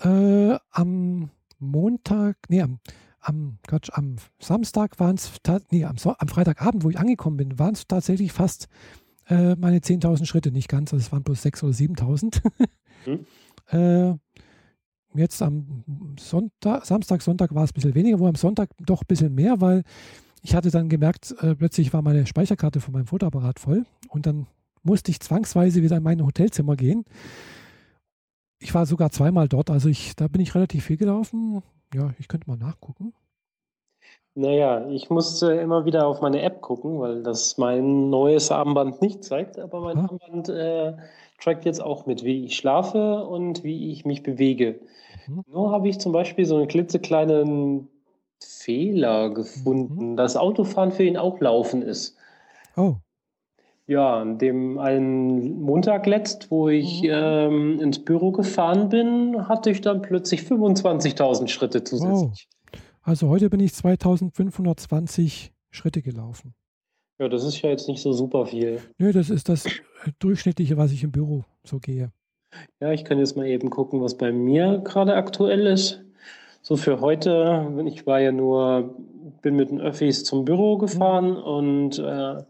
Äh, 0.00 0.56
am 0.70 1.30
Montag, 1.58 2.38
nee, 2.48 2.62
am, 2.62 2.78
am, 3.20 3.58
Quatsch, 3.66 3.90
am 3.92 4.16
Samstag 4.38 4.98
waren 4.98 5.16
es, 5.16 5.30
nee, 5.70 5.84
am, 5.84 5.96
am, 6.04 6.28
Freitagabend, 6.28 6.84
wo 6.84 6.90
ich 6.90 6.98
angekommen 6.98 7.36
bin, 7.36 7.58
waren 7.58 7.74
es 7.74 7.86
tatsächlich 7.86 8.32
fast 8.32 8.68
äh, 9.28 9.56
meine 9.56 9.80
10.000 9.80 10.24
Schritte, 10.24 10.52
nicht 10.52 10.68
ganz, 10.68 10.94
also 10.94 11.04
es 11.04 11.12
waren 11.12 11.22
bloß 11.22 11.44
6.000 11.44 11.64
oder 11.64 11.74
7.000. 11.74 12.42
hm. 13.04 13.26
äh, 14.12 14.18
Jetzt 15.18 15.42
am 15.42 15.84
Sonntag, 16.18 16.84
Samstag, 16.84 17.22
Sonntag 17.22 17.54
war 17.54 17.64
es 17.64 17.70
ein 17.70 17.74
bisschen 17.74 17.94
weniger, 17.94 18.18
wo 18.18 18.26
am 18.26 18.34
Sonntag 18.34 18.70
doch 18.78 19.02
ein 19.02 19.06
bisschen 19.06 19.34
mehr, 19.34 19.60
weil 19.60 19.82
ich 20.42 20.54
hatte 20.54 20.70
dann 20.70 20.88
gemerkt, 20.88 21.34
äh, 21.40 21.54
plötzlich 21.54 21.92
war 21.92 22.02
meine 22.02 22.26
Speicherkarte 22.26 22.80
von 22.80 22.92
meinem 22.92 23.06
Fotoapparat 23.06 23.58
voll 23.58 23.84
und 24.10 24.26
dann 24.26 24.46
musste 24.82 25.10
ich 25.10 25.20
zwangsweise 25.20 25.82
wieder 25.82 25.96
in 25.96 26.02
mein 26.02 26.24
Hotelzimmer 26.24 26.76
gehen. 26.76 27.04
Ich 28.58 28.74
war 28.74 28.86
sogar 28.86 29.10
zweimal 29.10 29.48
dort, 29.48 29.70
also 29.70 29.88
ich, 29.88 30.16
da 30.16 30.28
bin 30.28 30.40
ich 30.40 30.54
relativ 30.54 30.84
viel 30.84 30.96
gelaufen. 30.96 31.62
Ja, 31.92 32.14
ich 32.18 32.28
könnte 32.28 32.48
mal 32.48 32.56
nachgucken. 32.56 33.12
Naja, 34.34 34.86
ich 34.88 35.08
musste 35.08 35.52
immer 35.54 35.86
wieder 35.86 36.06
auf 36.06 36.20
meine 36.20 36.42
App 36.42 36.60
gucken, 36.60 37.00
weil 37.00 37.22
das 37.22 37.56
mein 37.56 38.10
neues 38.10 38.50
Armband 38.50 39.00
nicht 39.00 39.24
zeigt, 39.24 39.58
aber 39.58 39.80
mein 39.80 39.98
ah. 39.98 40.08
Armband 40.10 40.48
äh, 40.50 40.92
trackt 41.38 41.64
jetzt 41.64 41.82
auch 41.82 42.06
mit, 42.06 42.24
wie 42.24 42.44
ich 42.44 42.56
schlafe 42.56 43.24
und 43.24 43.64
wie 43.64 43.90
ich 43.92 44.04
mich 44.04 44.22
bewege. 44.22 44.80
Mhm. 45.26 45.42
Nur 45.46 45.70
habe 45.72 45.88
ich 45.88 45.98
zum 45.98 46.12
Beispiel 46.12 46.46
so 46.46 46.56
einen 46.56 46.68
klitzekleinen 46.68 47.88
Fehler 48.42 49.30
gefunden, 49.30 50.12
mhm. 50.12 50.16
dass 50.16 50.36
Autofahren 50.36 50.92
für 50.92 51.04
ihn 51.04 51.16
auch 51.16 51.40
Laufen 51.40 51.82
ist. 51.82 52.16
Oh. 52.76 52.96
Ja, 53.86 54.16
an 54.20 54.38
dem 54.38 54.78
einen 54.78 55.60
Montag 55.62 56.06
letzt, 56.06 56.50
wo 56.50 56.68
ich 56.68 57.02
mhm. 57.02 57.10
ähm, 57.12 57.80
ins 57.80 58.04
Büro 58.04 58.32
gefahren 58.32 58.88
bin, 58.88 59.48
hatte 59.48 59.70
ich 59.70 59.80
dann 59.80 60.02
plötzlich 60.02 60.40
25.000 60.40 61.48
Schritte 61.48 61.84
zusätzlich. 61.84 62.48
Wow. 62.50 62.80
Also 63.02 63.28
heute 63.28 63.48
bin 63.48 63.60
ich 63.60 63.72
2520 63.72 65.52
Schritte 65.70 66.02
gelaufen. 66.02 66.54
Ja, 67.18 67.28
das 67.28 67.44
ist 67.44 67.62
ja 67.62 67.70
jetzt 67.70 67.88
nicht 67.88 68.02
so 68.02 68.12
super 68.12 68.46
viel. 68.46 68.80
Nö, 68.98 69.12
das 69.12 69.30
ist 69.30 69.48
das 69.48 69.64
Durchschnittliche, 70.18 70.76
was 70.76 70.92
ich 70.92 71.02
im 71.02 71.12
Büro 71.12 71.44
so 71.64 71.78
gehe. 71.78 72.12
Ja, 72.80 72.92
ich 72.92 73.04
kann 73.04 73.18
jetzt 73.18 73.36
mal 73.36 73.46
eben 73.46 73.70
gucken, 73.70 74.00
was 74.02 74.16
bei 74.16 74.32
mir 74.32 74.78
gerade 74.84 75.14
aktuell 75.14 75.66
ist. 75.66 76.02
So 76.62 76.76
für 76.76 77.00
heute, 77.00 77.72
ich 77.86 78.06
war 78.06 78.20
ja 78.20 78.32
nur, 78.32 78.96
bin 79.40 79.56
mit 79.56 79.70
den 79.70 79.80
Öffis 79.80 80.24
zum 80.24 80.44
Büro 80.44 80.78
gefahren 80.78 81.30
mhm. 81.30 81.42
und 81.42 81.98
äh, 81.98 82.42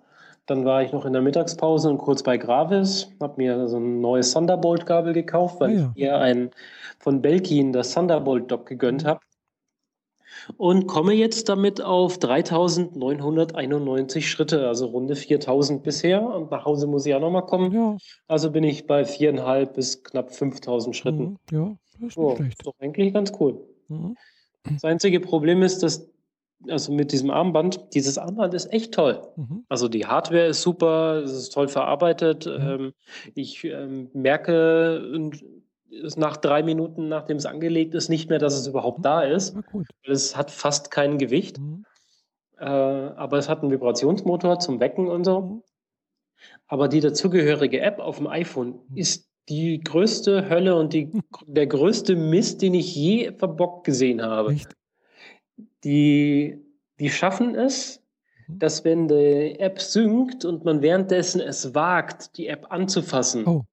dann 0.47 0.65
war 0.65 0.83
ich 0.83 0.93
noch 0.93 1.05
in 1.05 1.13
der 1.13 1.23
Mittagspause 1.23 1.91
und 1.91 1.99
kurz 1.99 2.23
bei 2.23 2.37
Gravis, 2.37 3.09
habe 3.21 3.35
mir 3.37 3.69
so 3.69 3.79
ein 3.79 4.01
neues 4.01 4.33
Thunderbolt-Gabel 4.33 5.13
gekauft, 5.13 5.61
weil 5.61 5.71
ah, 5.71 5.73
ja. 5.73 5.93
ich 5.95 6.03
mir 6.03 6.19
ein 6.19 6.51
von 6.99 7.21
Belkin 7.21 7.73
das 7.73 7.93
Thunderbolt-Dock 7.93 8.67
gegönnt 8.67 9.05
mhm. 9.05 9.09
habe 9.09 9.21
und 10.57 10.87
komme 10.87 11.15
jetzt 11.15 11.49
damit 11.49 11.81
auf 11.81 12.19
3991 12.19 14.31
Schritte, 14.31 14.69
also 14.69 14.87
runde 14.87 15.17
4000 15.17 15.83
bisher. 15.83 16.23
Und 16.23 16.51
nach 16.51 16.65
Hause 16.65 16.87
muss 16.87 17.07
ich 17.07 17.15
auch 17.15 17.21
nochmal 17.21 17.47
kommen. 17.47 17.73
Ja. 17.73 17.97
Also 18.29 18.51
bin 18.51 18.65
ich 18.65 18.87
bei 18.87 19.05
viereinhalb 19.05 19.75
bis 19.75 20.03
knapp 20.03 20.35
5000 20.35 20.97
Schritten. 20.97 21.39
Mhm. 21.51 21.57
Ja, 21.57 21.77
das 22.01 22.11
ist 22.11 22.17
oh. 22.17 22.35
Ist 22.35 22.67
doch 22.67 22.75
eigentlich 22.79 23.13
ganz 23.13 23.33
cool. 23.41 23.61
Mhm. 23.89 24.17
Das 24.65 24.85
einzige 24.85 25.21
Problem 25.21 25.63
ist, 25.63 25.83
dass 25.83 26.09
also 26.69 26.93
mit 26.93 27.13
diesem 27.13 27.31
Armband, 27.31 27.95
dieses 27.95 28.19
Armband 28.19 28.55
ist 28.55 28.73
echt 28.73 28.95
toll. 28.95 29.21
Mhm. 29.37 29.65
Also 29.69 29.89
die 29.89 30.07
Hardware 30.07 30.47
ist 30.47 30.63
super, 30.63 31.23
es 31.23 31.33
ist 31.33 31.53
toll 31.53 31.69
verarbeitet. 31.69 32.47
Mhm. 32.47 32.93
ich 33.35 33.63
ähm, 33.65 34.09
merke 34.15 35.31
nach 36.17 36.37
drei 36.37 36.63
Minuten, 36.63 37.09
nachdem 37.09 37.37
es 37.37 37.47
angelegt 37.47 37.95
ist, 37.95 38.09
nicht 38.09 38.29
mehr, 38.29 38.39
dass 38.39 38.55
es 38.55 38.67
überhaupt 38.67 39.05
da 39.05 39.23
ist. 39.23 39.57
Es 40.05 40.37
hat 40.37 40.51
fast 40.51 40.91
kein 40.91 41.19
Gewicht. 41.19 41.59
Mhm. 41.59 41.85
Äh, 42.59 42.65
aber 42.65 43.39
es 43.39 43.49
hat 43.49 43.63
einen 43.63 43.71
Vibrationsmotor 43.71 44.59
zum 44.59 44.81
Wecken 44.81 45.09
und 45.09 45.25
so. 45.25 45.41
Mhm. 45.41 45.63
Aber 46.67 46.89
die 46.89 47.01
dazugehörige 47.01 47.81
App 47.81 47.99
auf 47.99 48.19
dem 48.19 48.27
iPhone 48.27 48.81
mhm. 48.89 48.97
ist 48.97 49.29
die 49.49 49.81
größte 49.81 50.49
Hölle 50.49 50.77
und 50.77 50.93
die, 50.93 51.11
der 51.47 51.67
größte 51.67 52.17
Mist, 52.17 52.63
den 52.63 52.75
ich 52.75 52.95
je 52.95 53.33
verbockt 53.33 53.85
gesehen 53.85 54.23
habe. 54.23 54.53
Echt? 54.53 54.75
Die, 55.85 56.59
die 56.99 57.11
schaffen 57.11 57.55
es, 57.55 58.03
mhm. 58.47 58.59
dass 58.59 58.85
wenn 58.85 59.09
die 59.09 59.61
App 59.61 59.81
synkt 59.81 60.45
und 60.45 60.65
man 60.65 60.83
währenddessen 60.83 61.41
es 61.41 61.75
wagt, 61.75 62.37
die 62.39 62.49
App 62.49 62.67
anzufassen, 62.71 63.47
oh 63.47 63.65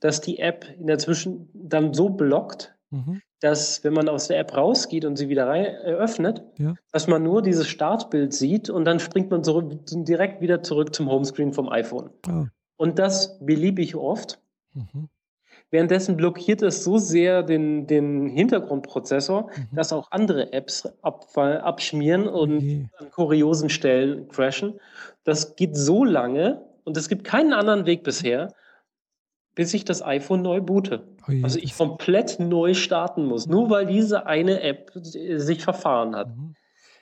dass 0.00 0.20
die 0.20 0.38
App 0.38 0.66
in 0.78 0.86
der 0.86 0.98
Zwischen 0.98 1.48
dann 1.54 1.94
so 1.94 2.10
blockt, 2.10 2.74
mhm. 2.90 3.20
dass 3.40 3.84
wenn 3.84 3.92
man 3.92 4.08
aus 4.08 4.28
der 4.28 4.38
App 4.38 4.56
rausgeht 4.56 5.04
und 5.04 5.16
sie 5.16 5.28
wieder 5.28 5.46
eröffnet, 5.46 6.42
ja. 6.58 6.74
dass 6.92 7.06
man 7.06 7.22
nur 7.22 7.42
dieses 7.42 7.68
Startbild 7.68 8.32
sieht 8.32 8.70
und 8.70 8.84
dann 8.84 9.00
springt 9.00 9.30
man 9.30 9.44
zurück, 9.44 9.72
direkt 9.86 10.40
wieder 10.40 10.62
zurück 10.62 10.94
zum 10.94 11.10
Homescreen 11.10 11.52
vom 11.52 11.68
iPhone. 11.68 12.10
Oh. 12.28 12.46
Und 12.76 12.98
das 12.98 13.38
beliebig 13.40 13.96
oft. 13.96 14.40
Mhm. 14.74 15.08
Währenddessen 15.70 16.16
blockiert 16.16 16.62
es 16.62 16.84
so 16.84 16.98
sehr 16.98 17.42
den, 17.42 17.88
den 17.88 18.28
Hintergrundprozessor, 18.28 19.50
mhm. 19.50 19.74
dass 19.74 19.92
auch 19.92 20.12
andere 20.12 20.52
Apps 20.52 20.86
ab, 21.02 21.26
abschmieren 21.36 22.28
und 22.28 22.58
okay. 22.58 22.88
an 22.98 23.10
kuriosen 23.10 23.70
Stellen 23.70 24.28
crashen. 24.28 24.78
Das 25.24 25.56
geht 25.56 25.76
so 25.76 26.04
lange 26.04 26.64
und 26.84 26.96
es 26.96 27.08
gibt 27.08 27.24
keinen 27.24 27.52
anderen 27.52 27.86
Weg 27.86 28.04
bisher, 28.04 28.52
bis 29.54 29.72
ich 29.74 29.84
das 29.84 30.02
iPhone 30.02 30.42
neu 30.42 30.60
boote. 30.60 31.06
Oh 31.28 31.32
also 31.42 31.58
ich 31.58 31.76
komplett 31.76 32.38
neu 32.40 32.74
starten 32.74 33.24
muss, 33.24 33.46
nur 33.46 33.70
weil 33.70 33.86
diese 33.86 34.26
eine 34.26 34.60
App 34.60 34.90
sich 34.94 35.62
verfahren 35.62 36.16
hat. 36.16 36.36
Mhm. 36.36 36.54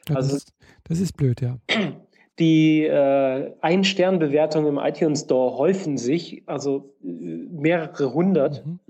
Ja, 0.09 0.17
also, 0.17 0.35
das, 0.35 0.47
das 0.85 1.01
ist 1.01 1.17
blöd, 1.17 1.41
ja. 1.41 1.59
Die 2.38 2.85
äh, 2.85 3.53
Ein-Stern-Bewertungen 3.61 4.67
im 4.67 4.79
iTunes 4.79 5.23
Store 5.23 5.59
häufen 5.59 5.99
sich, 5.99 6.43
also 6.47 6.95
äh, 7.03 7.07
mehrere 7.07 8.12
hundert. 8.15 8.65
Mhm. 8.65 8.81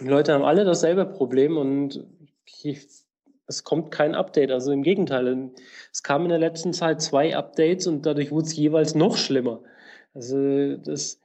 Die 0.00 0.08
Leute 0.08 0.32
haben 0.32 0.44
alle 0.44 0.64
dasselbe 0.64 1.04
Problem 1.06 1.56
und 1.56 2.06
ich, 2.62 2.86
es 3.46 3.64
kommt 3.64 3.90
kein 3.90 4.14
Update. 4.14 4.50
Also 4.50 4.72
im 4.72 4.82
Gegenteil, 4.82 5.50
es 5.92 6.02
kamen 6.02 6.26
in 6.26 6.30
der 6.30 6.38
letzten 6.38 6.72
Zeit 6.72 7.02
zwei 7.02 7.36
Updates 7.36 7.86
und 7.86 8.06
dadurch 8.06 8.30
wurde 8.30 8.46
es 8.46 8.56
jeweils 8.56 8.94
noch 8.94 9.16
schlimmer. 9.16 9.60
Also 10.14 10.76
das, 10.76 11.21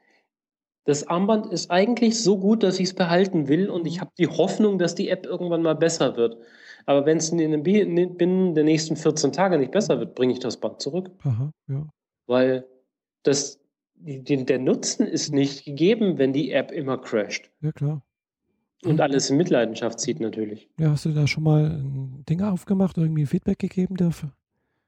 das 0.87 1.05
Armband 1.05 1.47
ist 1.47 1.69
eigentlich 1.69 2.23
so 2.23 2.39
gut, 2.39 2.63
dass 2.63 2.79
ich 2.79 2.87
es 2.87 2.93
behalten 2.93 3.49
will 3.49 3.69
und 3.69 3.85
ich 3.85 3.97
mhm. 3.97 4.01
habe 4.01 4.11
die 4.17 4.27
Hoffnung, 4.27 4.79
dass 4.79 4.95
die 4.95 5.09
App 5.09 5.25
irgendwann 5.25 5.61
mal 5.61 5.75
besser 5.75 6.15
wird. 6.15 6.37
Aber 6.85 7.05
wenn 7.05 7.17
es 7.17 7.29
in 7.29 7.61
binnen 7.61 8.55
der 8.55 8.63
nächsten 8.63 8.95
14 8.95 9.33
Tage 9.33 9.57
nicht 9.57 9.71
besser 9.71 9.99
wird, 9.99 10.15
bringe 10.15 10.31
ich 10.31 10.39
das 10.39 10.55
Band 10.55 10.81
zurück. 10.81 11.11
Aha, 11.23 11.51
ja. 11.67 11.89
Weil 12.27 12.65
das, 13.23 13.59
die, 13.95 14.45
der 14.45 14.59
Nutzen 14.59 15.05
ist 15.05 15.33
nicht 15.33 15.65
gegeben, 15.65 16.17
wenn 16.17 16.31
die 16.31 16.53
App 16.53 16.71
immer 16.71 16.97
crasht. 16.97 17.51
Ja, 17.59 17.73
klar. 17.73 18.01
Und 18.85 19.01
alles 19.01 19.29
in 19.29 19.35
Mitleidenschaft 19.35 19.99
zieht 19.99 20.21
natürlich. 20.21 20.69
Ja, 20.79 20.91
hast 20.91 21.03
du 21.03 21.09
da 21.09 21.27
schon 21.27 21.43
mal 21.43 21.83
Dinge 22.29 22.49
aufgemacht, 22.49 22.97
irgendwie 22.97 23.25
Feedback 23.25 23.59
gegeben 23.59 23.97
dafür? 23.97 24.31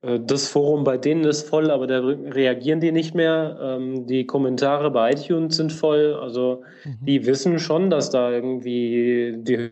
Äh, 0.01 0.19
das 0.19 0.47
Forum 0.47 0.83
bei 0.83 0.97
denen 0.97 1.23
ist 1.23 1.47
voll, 1.47 1.71
aber 1.71 1.87
da 1.87 1.99
reagieren 1.99 2.79
die 2.79 2.91
nicht 2.91 3.15
mehr. 3.15 3.57
Ähm, 3.61 4.07
die 4.07 4.25
Kommentare 4.25 4.91
bei 4.91 5.11
iTunes 5.11 5.57
sind 5.57 5.71
voll. 5.71 6.15
Also 6.15 6.63
mhm. 6.85 7.05
die 7.05 7.25
wissen 7.25 7.59
schon, 7.59 7.89
dass 7.89 8.09
da 8.09 8.31
irgendwie 8.31 9.35
die 9.37 9.71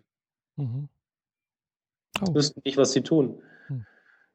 mhm. 0.55 0.89
Oh. 2.21 2.33
Wüssten 2.33 2.61
nicht, 2.65 2.77
was 2.77 2.93
sie 2.93 3.01
tun. 3.01 3.41
Hm. 3.67 3.85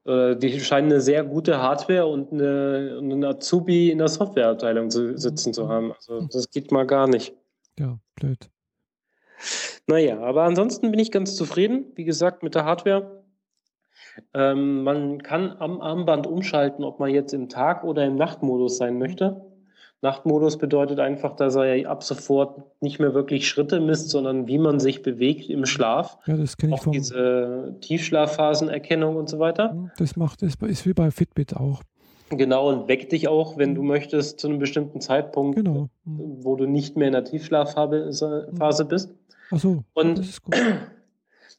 Äh, 0.05 0.37
die 0.37 0.61
scheinen 0.61 0.93
eine 0.93 1.01
sehr 1.01 1.25
gute 1.25 1.59
Hardware 1.59 2.07
und 2.07 2.33
eine, 2.33 2.99
eine 3.01 3.29
Azubi 3.29 3.91
in 3.91 3.99
der 3.99 4.09
Softwareabteilung 4.09 4.91
zu 4.91 5.17
sitzen 5.19 5.53
zu 5.53 5.69
haben. 5.69 5.93
Also 5.93 6.21
hm. 6.21 6.29
das 6.31 6.51
geht 6.51 6.71
mal 6.71 6.87
gar 6.87 7.09
nicht. 7.09 7.35
Ja, 7.79 7.99
blöd. 8.15 8.51
Naja, 9.89 10.21
aber 10.21 10.45
ansonsten 10.45 10.91
bin 10.91 11.01
ich 11.01 11.11
ganz 11.11 11.35
zufrieden, 11.35 11.87
wie 11.97 12.05
gesagt, 12.05 12.43
mit 12.43 12.55
der 12.55 12.65
Hardware. 12.65 13.22
Ähm, 14.35 14.83
man 14.83 15.23
kann 15.23 15.57
am 15.59 15.81
Armband 15.81 16.27
umschalten, 16.27 16.85
ob 16.85 17.01
man 17.01 17.11
jetzt 17.11 17.33
im 17.33 17.49
Tag- 17.49 17.85
oder 17.85 18.05
im 18.05 18.17
Nachtmodus 18.17 18.77
sein 18.77 18.99
möchte. 18.99 19.43
Nachtmodus 20.03 20.59
bedeutet 20.59 20.99
einfach, 20.99 21.37
dass 21.37 21.55
er 21.55 21.89
ab 21.89 22.03
sofort 22.03 22.61
nicht 22.83 22.99
mehr 22.99 23.15
wirklich 23.15 23.49
Schritte 23.49 23.81
misst, 23.81 24.11
sondern 24.11 24.49
wie 24.49 24.59
man 24.59 24.81
sich 24.81 25.03
bewegt 25.03 25.49
im 25.49 25.65
Schlaf. 25.65 26.19
Ja, 26.27 26.37
das 26.37 26.57
kenne 26.57 26.75
ich 26.75 26.81
Auch 26.81 26.85
vom 26.85 26.93
diese 26.93 27.77
Tiefschlafphasenerkennung 27.81 29.15
und 29.15 29.29
so 29.29 29.39
weiter. 29.39 29.91
Das 29.99 30.17
macht, 30.17 30.43
das 30.43 30.57
ist 30.57 30.87
wie 30.87 30.93
bei 30.93 31.13
Fitbit 31.13 31.57
auch. 31.57 31.83
Genau, 32.31 32.69
und 32.69 32.89
weckt 32.89 33.13
dich 33.13 33.29
auch, 33.29 33.59
wenn 33.59 33.75
du 33.75 33.83
möchtest, 33.83 34.41
zu 34.41 34.49
einem 34.49 34.59
bestimmten 34.59 35.01
Zeitpunkt, 35.01 35.57
genau. 35.57 35.89
Hm. 36.05 36.39
wo 36.45 36.57
du 36.57 36.67
nicht 36.67 36.97
mehr 36.97 37.09
in 37.09 37.13
der 37.13 37.25
Tiefschlafphase 37.25 38.51
hm. 38.83 38.89
bist. 38.89 39.15
Ach 39.51 39.59
so, 39.59 39.85
und 39.95 40.19
das 40.19 40.29
ist 40.29 40.43
gut. 40.43 40.57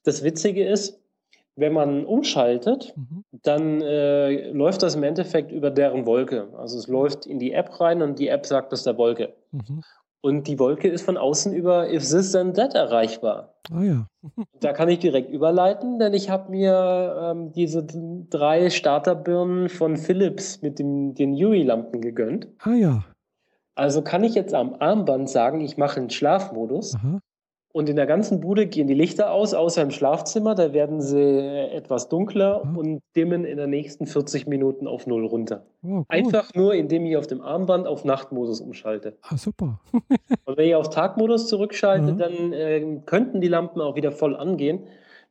Das 0.03 0.23
Witzige 0.23 0.67
ist, 0.67 0.99
wenn 1.55 1.73
man 1.73 2.05
umschaltet, 2.05 2.93
mhm. 2.95 3.23
dann 3.43 3.81
äh, 3.81 4.49
läuft 4.51 4.83
das 4.83 4.95
im 4.95 5.03
Endeffekt 5.03 5.51
über 5.51 5.69
deren 5.69 6.05
Wolke. 6.05 6.49
Also 6.57 6.77
es 6.77 6.87
läuft 6.87 7.25
in 7.25 7.39
die 7.39 7.53
App 7.53 7.79
rein 7.79 8.01
und 8.01 8.19
die 8.19 8.27
App 8.27 8.45
sagt 8.45 8.73
es 8.73 8.83
der 8.83 8.97
Wolke. 8.97 9.33
Mhm. 9.51 9.83
Und 10.21 10.47
die 10.47 10.57
Wolke 10.57 10.87
ist 10.87 11.03
von 11.03 11.17
außen 11.17 11.53
über 11.53 11.91
If 11.91 12.09
This 12.09 12.31
Then 12.31 12.53
That 12.53 12.75
erreichbar. 12.75 13.55
Ah 13.71 13.83
ja. 13.83 14.07
da 14.61 14.71
kann 14.71 14.87
ich 14.87 14.99
direkt 14.99 15.29
überleiten, 15.29 15.99
denn 15.99 16.13
ich 16.13 16.29
habe 16.29 16.49
mir 16.49 17.33
ähm, 17.33 17.51
diese 17.51 17.85
drei 18.29 18.69
Starterbirnen 18.69 19.67
von 19.67 19.97
Philips 19.97 20.61
mit 20.61 20.79
dem, 20.79 21.13
den 21.13 21.33
UI-Lampen 21.33 21.99
gegönnt. 21.99 22.47
Ah 22.59 22.73
ja. 22.73 23.03
Also 23.75 24.01
kann 24.01 24.23
ich 24.23 24.33
jetzt 24.33 24.53
am 24.53 24.75
Armband 24.79 25.29
sagen, 25.29 25.59
ich 25.61 25.77
mache 25.77 25.99
einen 25.99 26.09
Schlafmodus. 26.09 26.95
Aha. 26.95 27.19
Und 27.73 27.89
in 27.89 27.95
der 27.95 28.05
ganzen 28.05 28.39
Bude 28.39 28.67
gehen 28.67 28.85
die 28.85 28.93
Lichter 28.93 29.31
aus, 29.31 29.55
außer 29.55 29.81
im 29.81 29.89
Schlafzimmer. 29.89 30.53
Da 30.53 30.73
werden 30.73 31.01
sie 31.01 31.19
etwas 31.19 32.07
dunkler 32.07 32.63
mhm. 32.63 32.77
und 32.77 33.01
dimmen 33.15 33.45
in 33.45 33.57
den 33.57 33.71
nächsten 33.71 34.05
40 34.05 34.45
Minuten 34.45 34.85
auf 34.85 35.07
Null 35.07 35.25
runter. 35.25 35.65
Oh, 35.83 36.03
Einfach 36.07 36.53
nur, 36.53 36.75
indem 36.75 37.03
ich 37.07 37.17
auf 37.17 37.25
dem 37.25 37.41
Armband 37.41 37.87
auf 37.87 38.05
Nachtmodus 38.05 38.61
umschalte. 38.61 39.17
Ah, 39.23 39.37
super. 39.37 39.79
und 40.45 40.57
wenn 40.57 40.67
ich 40.67 40.75
auf 40.75 40.91
Tagmodus 40.91 41.47
zurückschalte, 41.47 42.13
mhm. 42.13 42.17
dann 42.19 42.53
äh, 42.53 42.99
könnten 43.07 43.41
die 43.41 43.47
Lampen 43.47 43.81
auch 43.81 43.95
wieder 43.95 44.11
voll 44.11 44.35
angehen. 44.35 44.83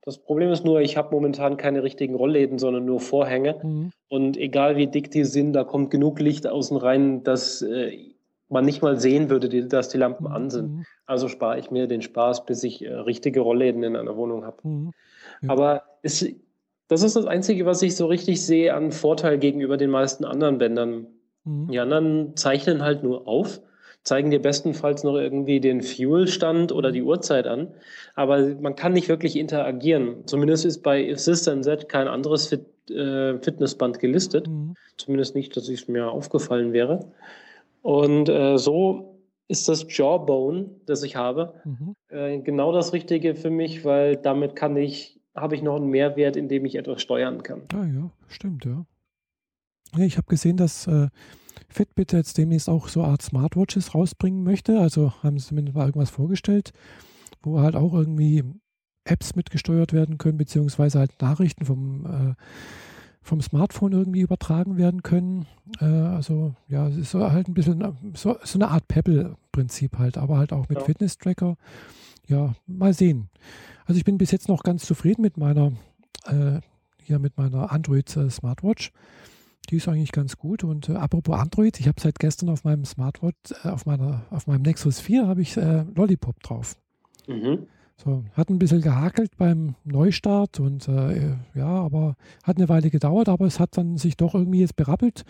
Das 0.05 0.19
Problem 0.19 0.51
ist 0.51 0.65
nur, 0.65 0.81
ich 0.81 0.97
habe 0.97 1.15
momentan 1.15 1.57
keine 1.57 1.85
richtigen 1.85 2.17
Rollläden, 2.17 2.59
sondern 2.59 2.85
nur 2.85 2.99
Vorhänge. 2.99 3.61
Mhm. 3.63 3.93
Und 4.09 4.37
egal 4.37 4.77
wie 4.77 4.89
dick 4.89 5.13
die 5.13 5.25
sind, 5.25 5.53
da 5.53 5.63
kommt 5.63 5.93
genug 5.93 6.19
Licht 6.19 6.49
außen 6.49 6.77
rein, 6.77 7.23
dass 7.23 7.63
äh, 7.63 8.12
man 8.53 8.65
nicht 8.65 8.83
mal 8.83 9.01
sehen 9.01 9.31
würde, 9.31 9.67
dass 9.67 9.89
die 9.89 9.99
Lampen 9.99 10.27
an 10.27 10.51
sind. 10.51 10.71
Mhm. 10.71 10.87
Also 11.07 11.29
spare 11.29 11.59
ich 11.59 11.71
mir 11.71 11.87
den 11.87 12.03
Spaß, 12.03 12.47
bis 12.47 12.63
ich 12.63 12.85
äh, 12.85 12.93
richtige 12.93 13.41
Rollläden 13.41 13.83
in 13.83 13.97
einer 13.97 14.17
Wohnung 14.17 14.45
habe. 14.45 14.57
Mhm. 14.63 14.93
Ja. 15.41 15.51
Aber 15.51 15.83
es, 16.03 16.27
das 16.89 17.03
ist 17.03 17.17
das 17.17 17.27
Einzige, 17.27 17.67
was 17.67 17.83
ich 17.83 17.97
so 17.97 18.07
richtig 18.07 18.45
sehe 18.45 18.75
an 18.75 18.93
Vorteil 18.93 19.39
gegenüber 19.39 19.77
den 19.77 19.91
meisten 19.91 20.25
anderen 20.25 20.59
Bändern. 20.59 21.07
Mhm. 21.45 21.69
Die 21.69 21.79
anderen 21.79 22.37
zeichnen 22.37 22.83
halt 22.83 23.03
nur 23.03 23.27
auf, 23.27 23.61
zeigen 24.05 24.31
dir 24.31 24.43
bestenfalls 24.43 25.05
noch 25.05 25.17
irgendwie 25.17 25.61
den 25.61 25.83
Fuelstand 25.83 26.73
oder 26.73 26.93
die 26.93 27.03
Uhrzeit 27.03 27.47
an, 27.47 27.69
aber 28.15 28.55
man 28.61 28.75
kann 28.77 28.93
nicht 28.93 29.09
wirklich 29.09 29.37
interagieren. 29.37 30.27
Zumindest 30.27 30.65
ist 30.65 30.83
bei 30.83 31.09
If 31.09 31.21
System 31.21 31.63
Z 31.63 31.89
kein 31.89 32.09
anderes 32.09 32.49
Fit, 32.49 32.67
äh, 32.91 33.39
Fitnessband 33.39 34.01
gelistet. 34.01 34.49
Mhm. 34.49 34.75
Zumindest 34.99 35.35
nicht, 35.35 35.57
dass 35.57 35.69
es 35.69 35.89
mir 35.89 36.11
aufgefallen 36.11 36.73
wäre. 36.73 37.13
Und 37.83 38.29
äh, 38.29 38.59
so 38.59 39.21
ist 39.49 39.69
das 39.69 39.87
Jawbone, 39.89 40.71
das 40.87 41.03
ich 41.03 41.17
habe, 41.17 41.55
mhm. 41.65 41.95
äh, 42.09 42.39
genau 42.39 42.73
das 42.73 42.93
Richtige 42.93 43.35
für 43.35 43.51
mich, 43.51 43.85
weil 43.85 44.17
damit 44.17 44.57
kann 44.57 44.77
ich, 44.77 45.21
habe 45.35 45.55
ich 45.55 45.63
noch 45.63 45.77
einen 45.77 45.91
Mehrwert, 45.91 46.37
indem 46.37 46.65
ich 46.65 46.77
etwas 46.77 47.03
steuern 47.03 47.43
kann. 47.43 47.63
Ah 47.75 47.85
ja, 47.85 48.11
stimmt, 48.29 48.65
ja. 48.65 48.87
Ich 49.99 50.17
habe 50.17 50.27
gesehen, 50.27 50.57
dass 50.57 50.87
äh, 50.87 51.09
Fitbit 51.69 52.13
jetzt 52.13 52.39
demnächst 52.39 52.69
auch 52.69 52.89
so 52.89 53.03
eine 53.03 53.11
Art 53.13 53.23
Smartwatches 53.23 53.95
rausbringen 53.95 54.43
möchte. 54.43 54.79
Also 54.79 55.13
haben 55.23 55.39
sie 55.39 55.49
zumindest 55.49 55.77
mal 55.77 55.87
irgendwas 55.87 56.11
vorgestellt, 56.11 56.73
wo 57.43 57.61
halt 57.61 57.77
auch 57.77 57.93
irgendwie 57.93 58.43
Apps 59.05 59.35
mitgesteuert 59.35 59.93
werden 59.93 60.19
können, 60.19 60.39
beziehungsweise 60.39 61.01
halt 61.01 61.21
Nachrichten 61.21 61.65
vom 61.65 62.07
äh, 62.07 62.35
vom 63.23 63.41
Smartphone 63.41 63.93
irgendwie 63.93 64.21
übertragen 64.21 64.77
werden 64.77 65.03
können. 65.03 65.47
Äh, 65.81 65.85
also 65.85 66.55
ja, 66.69 66.89
es 66.89 66.97
ist 66.97 67.15
halt 67.15 67.49
ein 67.49 67.55
bisschen 67.55 67.83
so, 68.15 68.37
so 68.43 68.59
eine 68.59 68.69
Art 68.69 68.89
Pebble-Prinzip 68.89 69.99
halt, 69.99 70.19
aber 70.19 70.39
halt 70.39 70.53
auch 70.53 70.69
mit 70.69 70.79
ja. 70.79 70.85
Fitness-Tracker. 70.85 71.57
Ja, 72.29 72.55
mal 72.67 72.93
sehen. 72.93 73.29
Also 73.87 73.99
ich 73.99 74.05
bin 74.05 74.19
bis 74.19 74.31
jetzt 74.31 74.49
noch 74.49 74.63
ganz 74.63 74.85
zufrieden 74.85 75.23
mit 75.23 75.37
meiner, 75.37 75.73
äh, 76.27 76.61
hier 77.03 77.19
mit 77.19 77.37
meiner 77.37 77.73
Android 77.73 78.15
äh, 78.17 78.31
Smartwatch. 78.31 78.93
Die 79.71 79.77
ist 79.77 79.89
eigentlich 79.89 80.13
ganz 80.13 80.37
gut. 80.37 80.65
Und 80.65 80.89
äh, 80.89 80.95
apropos 80.95 81.39
Android, 81.39 81.79
ich 81.79 81.87
habe 81.87 82.01
seit 82.01 82.19
gestern 82.19 82.49
auf 82.49 82.65
meinem 82.65 82.85
Smartwatch, 82.85 83.53
äh, 83.65 83.69
auf 83.69 83.87
meiner, 83.87 84.23
auf 84.31 84.47
meinem 84.47 84.63
Nexus 84.63 85.01
4 85.01 85.29
habe 85.29 85.43
ich 85.43 85.57
äh, 85.57 85.85
Lollipop 85.95 86.41
drauf. 86.43 86.77
Mhm. 87.29 87.67
So, 87.97 88.25
hat 88.33 88.49
ein 88.49 88.59
bisschen 88.59 88.81
gehakelt 88.81 89.37
beim 89.37 89.77
Neustart 89.85 90.59
und 90.59 90.89
äh, 90.89 91.37
ja, 91.55 91.67
aber 91.67 92.17
hat 92.43 92.57
eine 92.57 92.69
Weile 92.69 92.91
gedauert, 92.91 93.29
aber 93.29 93.47
es 93.47 93.61
hat 93.61 93.77
dann 93.77 93.97
sich 93.97 94.17
doch 94.17 94.35
irgendwie 94.35 94.61
jetzt 94.61 94.75
berappelt. 94.75 95.25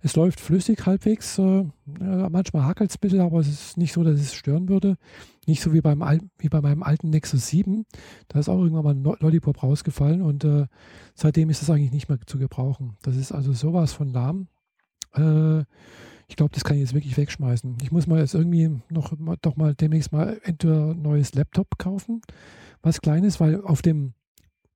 Es 0.00 0.16
läuft 0.16 0.40
flüssig 0.40 0.86
halbwegs. 0.86 1.38
Äh, 1.38 1.66
manchmal 1.86 2.64
hakelt 2.64 2.90
es 2.90 2.96
ein 2.96 3.00
bisschen, 3.00 3.20
aber 3.20 3.38
es 3.40 3.48
ist 3.48 3.76
nicht 3.76 3.92
so, 3.92 4.02
dass 4.02 4.18
es 4.18 4.34
stören 4.34 4.68
würde. 4.68 4.96
Nicht 5.46 5.62
so 5.62 5.72
wie, 5.72 5.80
beim 5.80 6.02
wie 6.38 6.48
bei 6.48 6.60
meinem 6.60 6.82
alten 6.82 7.10
Nexus 7.10 7.46
7. 7.48 7.86
Da 8.28 8.40
ist 8.40 8.48
auch 8.48 8.60
irgendwann 8.60 8.84
mal 8.84 8.94
ein 8.94 9.18
Lollipop 9.20 9.62
rausgefallen 9.62 10.22
und 10.22 10.44
äh, 10.44 10.66
seitdem 11.14 11.50
ist 11.50 11.62
es 11.62 11.70
eigentlich 11.70 11.92
nicht 11.92 12.08
mehr 12.08 12.18
zu 12.26 12.38
gebrauchen. 12.38 12.96
Das 13.02 13.14
ist 13.16 13.30
also 13.30 13.52
sowas 13.52 13.92
von 13.92 14.08
lahm. 14.08 14.48
Äh, 15.14 15.64
ich 16.28 16.36
glaube, 16.36 16.52
das 16.52 16.64
kann 16.64 16.76
ich 16.76 16.82
jetzt 16.82 16.94
wirklich 16.94 17.16
wegschmeißen. 17.16 17.76
Ich 17.82 17.92
muss 17.92 18.06
mal 18.06 18.20
jetzt 18.20 18.34
irgendwie 18.34 18.80
noch 18.88 19.12
doch 19.42 19.56
mal 19.56 19.74
demnächst 19.74 20.12
mal 20.12 20.40
entweder 20.42 20.90
ein 20.90 21.02
neues 21.02 21.34
Laptop 21.34 21.78
kaufen, 21.78 22.20
was 22.82 23.00
Kleines, 23.00 23.40
weil 23.40 23.60
auf 23.62 23.82
dem 23.82 24.14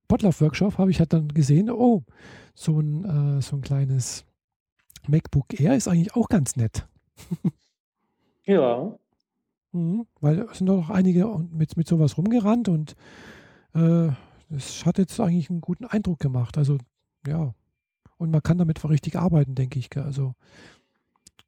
Potlauf-Workshop 0.07 0.77
habe 0.77 0.91
ich 0.91 0.99
halt 0.99 1.13
dann 1.13 1.29
gesehen, 1.29 1.69
oh, 1.69 2.03
so 2.53 2.79
ein, 2.79 3.37
äh, 3.37 3.41
so 3.41 3.55
ein 3.55 3.61
kleines 3.61 4.25
MacBook 5.07 5.59
Air 5.59 5.75
ist 5.75 5.87
eigentlich 5.87 6.15
auch 6.15 6.27
ganz 6.27 6.55
nett. 6.55 6.85
ja. 8.45 8.93
Mhm, 9.71 10.05
weil 10.19 10.39
es 10.39 10.57
sind 10.57 10.67
doch 10.67 10.89
einige 10.89 11.25
mit, 11.51 11.77
mit 11.77 11.87
sowas 11.87 12.17
rumgerannt 12.17 12.67
und 12.67 12.95
äh, 13.73 14.09
es 14.49 14.85
hat 14.85 14.97
jetzt 14.97 15.17
eigentlich 15.19 15.49
einen 15.49 15.61
guten 15.61 15.85
Eindruck 15.85 16.19
gemacht. 16.19 16.57
Also, 16.57 16.77
ja. 17.25 17.53
Und 18.17 18.31
man 18.31 18.43
kann 18.43 18.57
damit 18.57 18.83
richtig 18.83 19.15
arbeiten, 19.15 19.55
denke 19.55 19.79
ich. 19.79 19.95
Also, 19.95 20.35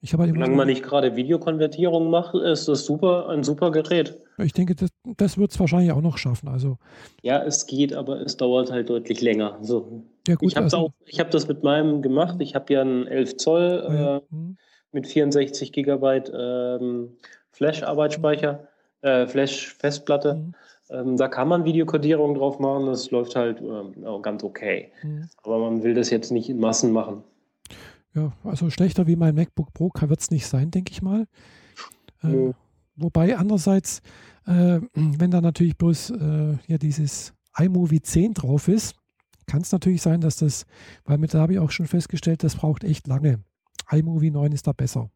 ich 0.04 0.12
habe 0.12 0.24
halt 0.24 0.34
Solange 0.34 0.56
man 0.58 0.68
nicht 0.68 0.84
gerade 0.84 1.16
Videokonvertierung 1.16 2.10
macht, 2.10 2.36
ist 2.36 2.68
das 2.68 2.86
super, 2.86 3.30
ein 3.30 3.42
super 3.42 3.72
Gerät. 3.72 4.20
Ich 4.38 4.52
denke, 4.52 4.76
das, 4.76 4.90
das 5.16 5.38
wird 5.38 5.52
es 5.52 5.60
wahrscheinlich 5.62 5.94
auch 5.94 6.02
noch 6.02 6.18
schaffen. 6.18 6.50
Also, 6.50 6.78
ja, 7.22 7.42
es 7.42 7.68
geht, 7.68 7.94
aber 7.94 8.20
es 8.20 8.36
dauert 8.36 8.70
halt 8.70 8.90
deutlich 8.90 9.22
länger. 9.22 9.58
So. 9.62 10.04
Ja, 10.28 10.36
gut, 10.36 10.52
ich 10.52 10.58
habe 10.58 10.66
also, 10.66 10.92
hab 11.18 11.32
das 11.32 11.48
mit 11.48 11.64
meinem 11.64 12.02
gemacht. 12.02 12.36
Ich 12.40 12.54
habe 12.54 12.74
ja 12.74 12.82
einen 12.82 13.08
11 13.08 13.38
Zoll 13.38 13.88
ja. 13.88 14.18
äh, 14.18 14.22
mhm. 14.30 14.58
mit 14.92 15.08
64 15.08 15.72
Gigabyte 15.72 16.34
ähm, 16.38 17.16
Flash-Arbeitsspeicher, 17.52 18.68
äh, 19.04 19.26
Flash-Festplatte. 19.26 20.34
Mhm. 20.34 20.56
Ähm, 20.90 21.16
da 21.16 21.30
kann 21.30 21.48
man 21.48 21.64
Videokodierung 21.64 22.36
drauf 22.36 22.60
machen. 22.60 22.88
Das 22.88 23.10
läuft 23.12 23.38
halt 23.38 23.62
ähm, 23.62 24.22
ganz 24.22 24.44
okay. 24.44 24.92
Mhm. 25.02 25.30
Aber 25.44 25.60
man 25.60 25.82
will 25.82 25.94
das 25.94 26.10
jetzt 26.10 26.30
nicht 26.34 26.50
in 26.50 26.60
Massen 26.60 26.92
machen. 26.92 27.24
Ja, 28.16 28.32
also 28.44 28.70
schlechter 28.70 29.08
wie 29.08 29.16
mein 29.16 29.36
MacBook 29.36 29.74
Pro 29.74 29.92
wird 29.94 30.20
es 30.20 30.30
nicht 30.30 30.46
sein, 30.46 30.70
denke 30.70 30.92
ich 30.92 31.02
mal. 31.02 31.28
Äh, 32.22 32.54
wobei 32.96 33.36
andererseits, 33.38 34.02
äh, 34.46 34.80
wenn 34.94 35.32
da 35.32 35.42
natürlich 35.42 35.78
bloß 35.78 36.12
äh, 36.12 36.58
ja 36.68 36.78
dieses 36.78 37.34
iMovie 37.58 38.02
10 38.02 38.34
drauf 38.36 38.68
ist, 38.68 38.96
kann 39.48 39.62
es 39.62 39.72
natürlich 39.72 40.02
sein, 40.02 40.22
dass 40.22 40.38
das, 40.38 40.66
weil 41.06 41.18
mit 41.18 41.34
da 41.34 41.40
habe 41.40 41.54
ich 41.54 41.60
auch 41.60 41.72
schon 41.72 41.88
festgestellt, 41.88 42.44
das 42.44 42.56
braucht 42.56 42.84
echt 42.84 43.08
lange. 43.08 43.44
iMovie 43.92 44.32
9 44.32 44.52
ist 44.52 44.68
da 44.68 44.72
besser. 44.72 45.10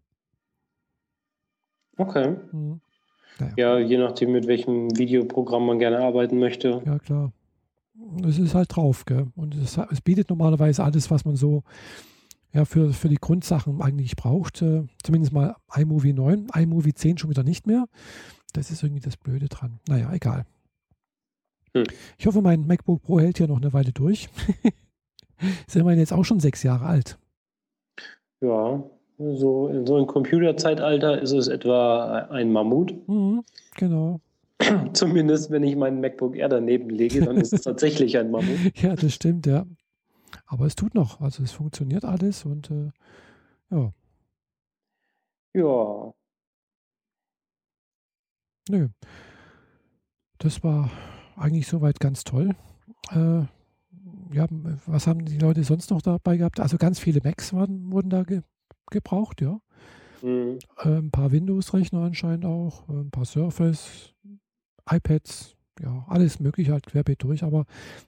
Okay. 1.97 2.35
Mhm. 2.51 2.81
Naja. 3.39 3.53
Ja, 3.55 3.77
je 3.79 3.97
nachdem, 3.97 4.31
mit 4.31 4.47
welchem 4.47 4.97
Videoprogramm 4.97 5.65
man 5.65 5.79
gerne 5.79 5.99
arbeiten 5.99 6.39
möchte. 6.39 6.81
Ja, 6.85 6.97
klar. 6.97 7.31
Es 8.23 8.39
ist 8.39 8.55
halt 8.55 8.75
drauf, 8.75 9.05
gell? 9.05 9.27
Und 9.35 9.55
es, 9.55 9.77
es 9.77 10.01
bietet 10.01 10.29
normalerweise 10.29 10.83
alles, 10.83 11.09
was 11.11 11.25
man 11.25 11.35
so 11.35 11.63
ja, 12.57 12.65
für, 12.65 12.91
für 12.91 13.07
die 13.07 13.17
Grundsachen 13.17 13.81
eigentlich 13.83 14.15
braucht. 14.15 14.63
Äh, 14.63 14.87
zumindest 15.03 15.31
mal 15.31 15.55
iMovie 15.75 16.13
9, 16.13 16.47
iMovie 16.55 16.93
10 16.93 17.19
schon 17.19 17.29
wieder 17.29 17.43
nicht 17.43 17.67
mehr. 17.67 17.85
Das 18.53 18.71
ist 18.71 18.81
irgendwie 18.81 19.01
das 19.01 19.15
Blöde 19.15 19.47
dran. 19.47 19.79
Naja, 19.87 20.11
egal. 20.11 20.45
Hm. 21.75 21.83
Ich 22.17 22.25
hoffe, 22.25 22.41
mein 22.41 22.65
MacBook 22.65 23.03
Pro 23.03 23.19
hält 23.19 23.37
hier 23.37 23.47
noch 23.47 23.57
eine 23.57 23.73
Weile 23.73 23.91
durch. 23.91 24.27
ist 25.67 25.75
immerhin 25.75 25.99
jetzt 25.99 26.13
auch 26.13 26.25
schon 26.25 26.39
sechs 26.39 26.63
Jahre 26.63 26.85
alt. 26.85 27.19
Ja, 28.41 28.83
so 29.19 29.67
in 29.67 29.85
so 29.85 29.95
einem 29.95 30.07
Computerzeitalter 30.07 31.21
ist 31.21 31.33
es 31.33 31.47
etwa 31.47 32.27
ein 32.31 32.51
Mammut. 32.51 32.95
Mhm, 33.07 33.43
genau. 33.75 34.19
Zumindest 34.93 35.51
wenn 35.51 35.61
ich 35.61 35.75
meinen 35.75 36.01
MacBook 36.01 36.35
Air 36.35 36.49
daneben 36.49 36.89
lege, 36.89 37.21
dann 37.21 37.37
ist 37.37 37.53
es 37.53 37.61
tatsächlich 37.63 38.17
ein 38.17 38.31
Mammut. 38.31 38.57
ja, 38.81 38.95
das 38.95 39.13
stimmt, 39.13 39.45
ja. 39.45 39.67
Aber 40.45 40.65
es 40.65 40.75
tut 40.75 40.93
noch, 40.95 41.21
also 41.21 41.43
es 41.43 41.51
funktioniert 41.51 42.05
alles 42.05 42.45
und 42.45 42.71
äh, 42.71 42.91
ja. 43.69 43.93
Ja. 45.53 46.13
Nö. 48.69 48.89
Das 50.37 50.63
war 50.63 50.91
eigentlich 51.35 51.67
soweit 51.67 51.99
ganz 51.99 52.23
toll. 52.23 52.55
Äh, 53.11 53.45
ja, 54.33 54.45
was 54.85 55.07
haben 55.07 55.25
die 55.25 55.37
Leute 55.37 55.63
sonst 55.63 55.89
noch 55.89 56.01
dabei 56.01 56.37
gehabt? 56.37 56.59
Also 56.59 56.77
ganz 56.77 56.99
viele 56.99 57.21
Macs 57.23 57.53
waren, 57.53 57.91
wurden 57.91 58.09
da 58.09 58.23
ge 58.23 58.41
gebraucht, 58.89 59.41
ja. 59.41 59.59
Mhm. 60.21 60.59
Äh, 60.77 60.97
ein 60.97 61.11
paar 61.11 61.31
Windows-Rechner 61.31 62.01
anscheinend 62.01 62.45
auch, 62.45 62.87
äh, 62.87 62.93
ein 62.93 63.11
paar 63.11 63.25
Surface, 63.25 64.13
iPads, 64.89 65.56
ja, 65.81 66.05
alles 66.07 66.39
mögliche 66.39 66.71
halt 66.71 66.85
querbeet 66.85 67.23
durch, 67.23 67.43
aber 67.43 67.65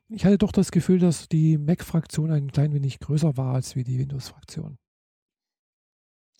ich 0.09 0.25
hatte 0.25 0.37
doch 0.37 0.51
das 0.51 0.71
Gefühl, 0.71 0.99
dass 0.99 1.27
die 1.27 1.57
Mac-Fraktion 1.57 2.31
ein 2.31 2.51
klein 2.51 2.73
wenig 2.73 2.99
größer 2.99 3.37
war 3.37 3.55
als 3.55 3.75
wie 3.75 3.83
die 3.83 3.99
Windows-Fraktion. 3.99 4.77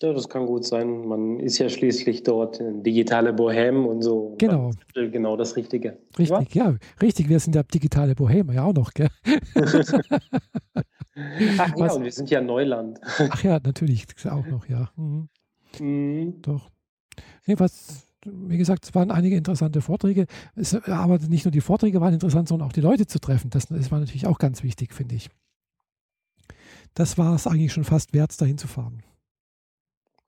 Ja, 0.02 0.14
das 0.14 0.30
kann 0.30 0.46
gut 0.46 0.64
sein. 0.64 1.06
Man 1.06 1.40
ist 1.40 1.58
ja 1.58 1.68
schließlich 1.68 2.22
dort 2.22 2.58
digitale 2.58 3.34
Bohem 3.34 3.86
und 3.86 4.00
so. 4.00 4.34
Genau. 4.38 4.70
Das 4.94 5.12
genau 5.12 5.36
das 5.36 5.56
Richtige. 5.56 5.98
Richtig, 6.18 6.54
ja? 6.54 6.70
ja, 6.70 6.76
richtig. 7.02 7.28
Wir 7.28 7.38
sind 7.38 7.54
ja 7.54 7.62
digitale 7.62 8.14
Bohemer 8.14 8.54
ja 8.54 8.64
auch 8.64 8.72
noch, 8.72 8.94
gell? 8.94 9.10
Ach 11.58 11.76
ja, 11.76 11.92
und 11.92 12.04
wir 12.04 12.12
sind 12.12 12.30
ja 12.30 12.40
Neuland. 12.40 12.98
Ach 13.02 13.42
ja, 13.42 13.60
natürlich, 13.62 14.06
auch 14.24 14.46
noch, 14.46 14.66
ja. 14.68 14.90
Mhm. 14.96 15.28
Mhm. 15.78 16.42
Doch. 16.42 16.70
Jedenfalls 17.46 18.06
wie 18.24 18.58
gesagt, 18.58 18.84
es 18.84 18.94
waren 18.94 19.10
einige 19.10 19.36
interessante 19.36 19.80
Vorträge. 19.80 20.26
Es, 20.54 20.74
aber 20.74 21.18
nicht 21.18 21.44
nur 21.44 21.52
die 21.52 21.60
Vorträge 21.60 22.00
waren 22.00 22.14
interessant, 22.14 22.48
sondern 22.48 22.68
auch 22.68 22.72
die 22.72 22.80
Leute 22.80 23.06
zu 23.06 23.18
treffen. 23.18 23.50
Das, 23.50 23.66
das 23.66 23.90
war 23.90 24.00
natürlich 24.00 24.26
auch 24.26 24.38
ganz 24.38 24.62
wichtig, 24.62 24.94
finde 24.94 25.14
ich. 25.14 25.30
Das 26.94 27.18
war 27.18 27.34
es 27.34 27.46
eigentlich 27.46 27.72
schon 27.72 27.84
fast 27.84 28.12
wert, 28.12 28.38
dahin 28.40 28.58
zu 28.58 28.68
fahren. 28.68 29.02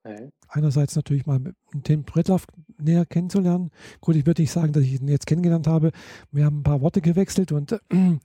Okay. 0.05 0.31
Einerseits 0.49 0.97
natürlich 0.97 1.27
mal 1.27 1.41
den 1.73 2.03
Brettlauf 2.05 2.47
näher 2.79 3.07
kennenzulernen. 3.07 3.71
Gut, 4.01 4.17
ich 4.17 4.27
würde 4.27 4.43
nicht 4.43 4.51
sagen, 4.51 4.73
dass 4.73 4.83
ich 4.83 5.01
ihn 5.01 5.09
jetzt 5.09 5.27
kennengelernt 5.27 5.67
habe. 5.67 5.93
Wir 6.31 6.45
haben 6.45 6.61
ein 6.61 6.65
paar 6.65 6.81
Worte 6.81 7.01
gewechselt 7.01 7.53
und 7.53 7.73
äh, 7.73 7.79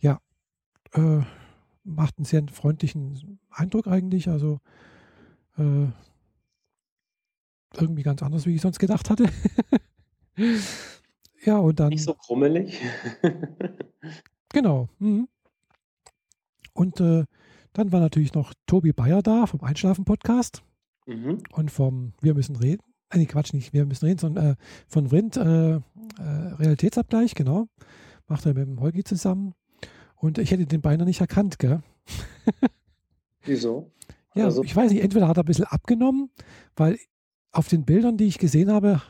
ja, 0.00 0.20
äh, 0.92 1.20
macht 1.84 2.18
einen 2.18 2.24
sehr 2.24 2.44
freundlichen 2.52 3.38
Eindruck 3.50 3.86
eigentlich. 3.86 4.28
Also 4.28 4.60
äh, 5.56 5.86
irgendwie 7.80 8.02
ganz 8.02 8.22
anders, 8.22 8.46
wie 8.46 8.54
ich 8.54 8.60
sonst 8.60 8.78
gedacht 8.78 9.10
hatte. 9.10 9.28
ja, 11.44 11.58
und 11.58 11.80
dann. 11.80 11.90
Nicht 11.90 12.04
so 12.04 12.14
krummelig. 12.14 12.80
genau. 14.52 14.88
Mhm. 14.98 15.28
Und 16.74 17.00
äh, 17.00 17.24
dann 17.72 17.92
war 17.92 18.00
natürlich 18.00 18.34
noch 18.34 18.52
Tobi 18.66 18.92
Bayer 18.92 19.22
da 19.22 19.46
vom 19.46 19.62
Einschlafen-Podcast 19.62 20.62
mhm. 21.06 21.38
und 21.52 21.70
vom 21.70 22.12
Wir 22.20 22.34
müssen 22.34 22.56
reden. 22.56 22.82
Äh, 23.10 23.18
nee, 23.18 23.26
Quatsch, 23.26 23.52
nicht 23.52 23.72
Wir 23.72 23.86
müssen 23.86 24.06
reden, 24.06 24.18
sondern 24.18 24.52
äh, 24.52 24.56
von 24.88 25.10
Vrind 25.10 25.36
äh, 25.36 25.76
äh, 25.76 25.80
Realitätsabgleich, 26.18 27.34
genau. 27.34 27.68
Macht 28.26 28.46
er 28.46 28.54
mit 28.54 28.66
dem 28.66 28.80
Holgi 28.80 29.04
zusammen. 29.04 29.54
Und 30.16 30.38
ich 30.38 30.50
hätte 30.50 30.66
den 30.66 30.80
beinahe 30.80 31.06
nicht 31.06 31.20
erkannt, 31.20 31.58
gell? 31.58 31.82
Wieso? 33.42 33.90
Ja, 34.34 34.44
also, 34.44 34.62
ich 34.62 34.74
weiß 34.74 34.90
nicht, 34.92 35.02
entweder 35.02 35.28
hat 35.28 35.36
er 35.36 35.42
ein 35.42 35.46
bisschen 35.46 35.64
abgenommen, 35.64 36.30
weil 36.76 36.98
auf 37.52 37.68
den 37.68 37.84
Bildern, 37.84 38.16
die 38.16 38.26
ich 38.26 38.38
gesehen 38.38 38.72
habe, 38.72 39.02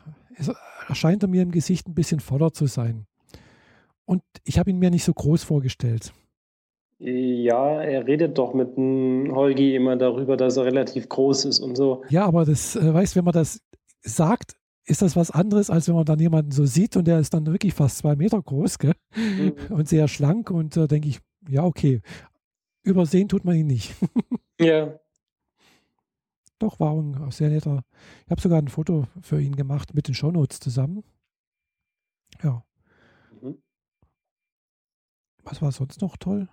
erscheint 0.88 1.22
er 1.22 1.28
mir 1.28 1.42
im 1.42 1.52
Gesicht 1.52 1.88
ein 1.88 1.94
bisschen 1.94 2.20
voller 2.20 2.52
zu 2.52 2.66
sein. 2.66 3.06
Und 4.04 4.22
ich 4.44 4.58
habe 4.58 4.70
ihn 4.70 4.78
mir 4.78 4.90
nicht 4.90 5.04
so 5.04 5.14
groß 5.14 5.44
vorgestellt. 5.44 6.12
Ja, 6.98 7.82
er 7.82 8.06
redet 8.06 8.38
doch 8.38 8.54
mit 8.54 8.76
dem 8.76 9.32
Holgi 9.34 9.74
immer 9.74 9.96
darüber, 9.96 10.36
dass 10.36 10.56
er 10.56 10.66
relativ 10.66 11.08
groß 11.08 11.46
ist 11.46 11.60
und 11.60 11.76
so. 11.76 12.02
Ja, 12.10 12.26
aber 12.26 12.44
das, 12.44 12.76
äh, 12.76 12.94
weißt 12.94 13.16
wenn 13.16 13.24
man 13.24 13.32
das 13.32 13.60
sagt, 14.02 14.56
ist 14.84 15.02
das 15.02 15.16
was 15.16 15.30
anderes, 15.30 15.70
als 15.70 15.88
wenn 15.88 15.94
man 15.94 16.04
dann 16.04 16.18
jemanden 16.18 16.52
so 16.52 16.64
sieht 16.64 16.96
und 16.96 17.06
der 17.06 17.18
ist 17.18 17.34
dann 17.34 17.46
wirklich 17.46 17.74
fast 17.74 17.98
zwei 17.98 18.14
Meter 18.14 18.40
groß 18.40 18.78
gell? 18.78 18.94
Mhm. 19.16 19.54
und 19.70 19.88
sehr 19.88 20.06
schlank 20.08 20.50
und 20.50 20.76
da 20.76 20.84
äh, 20.84 20.88
denke 20.88 21.08
ich, 21.08 21.18
ja, 21.48 21.64
okay, 21.64 22.02
übersehen 22.84 23.28
tut 23.28 23.44
man 23.44 23.56
ihn 23.56 23.66
nicht. 23.66 23.94
ja. 24.60 24.98
Doch, 26.62 26.78
war 26.78 26.92
ein 26.92 27.28
sehr 27.32 27.50
netter. 27.50 27.82
Ich 28.24 28.30
habe 28.30 28.40
sogar 28.40 28.58
ein 28.58 28.68
Foto 28.68 29.08
für 29.20 29.40
ihn 29.40 29.56
gemacht 29.56 29.94
mit 29.94 30.06
den 30.06 30.14
Shownotes 30.14 30.60
zusammen. 30.60 31.02
Ja. 32.40 32.62
Mhm. 33.40 33.58
Was 35.42 35.60
war 35.60 35.72
sonst 35.72 36.00
noch 36.00 36.16
toll? 36.16 36.48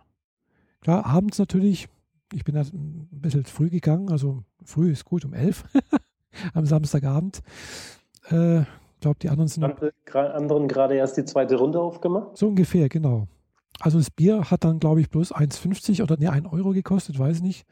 Klar, 0.82 1.05
abends 1.05 1.38
natürlich. 1.38 1.89
Ich 2.34 2.43
bin 2.43 2.57
ein 2.57 3.07
bisschen 3.12 3.45
früh 3.45 3.70
gegangen, 3.70 4.10
also 4.10 4.43
früh 4.64 4.91
ist 4.91 5.05
gut, 5.05 5.26
um 5.26 5.36
elf 5.36 5.66
am 6.55 6.66
Samstagabend. 6.66 7.41
Ich 8.26 8.32
äh, 8.32 8.64
glaube, 9.01 9.20
die 9.22 9.30
anderen 9.30 9.47
sind. 9.47 9.64
Andere, 9.64 9.93
anderen 10.34 10.68
gerade 10.68 10.95
erst 10.95 11.18
die 11.18 11.26
zweite 11.26 11.55
Runde 11.55 11.80
aufgemacht? 11.80 12.36
So 12.36 12.47
ungefähr, 12.47 12.89
genau. 12.89 13.28
Also 13.80 13.99
das 13.99 14.10
Bier 14.10 14.49
hat 14.49 14.64
dann, 14.64 14.80
glaube 14.80 15.01
ich, 15.01 15.10
bloß 15.12 15.36
1,50 15.36 16.01
oder 16.01 16.18
ne, 16.18 16.32
1 16.32 16.51
Euro 16.51 16.72
gekostet, 16.72 17.20
weiß 17.20 17.41
nicht. 17.41 17.68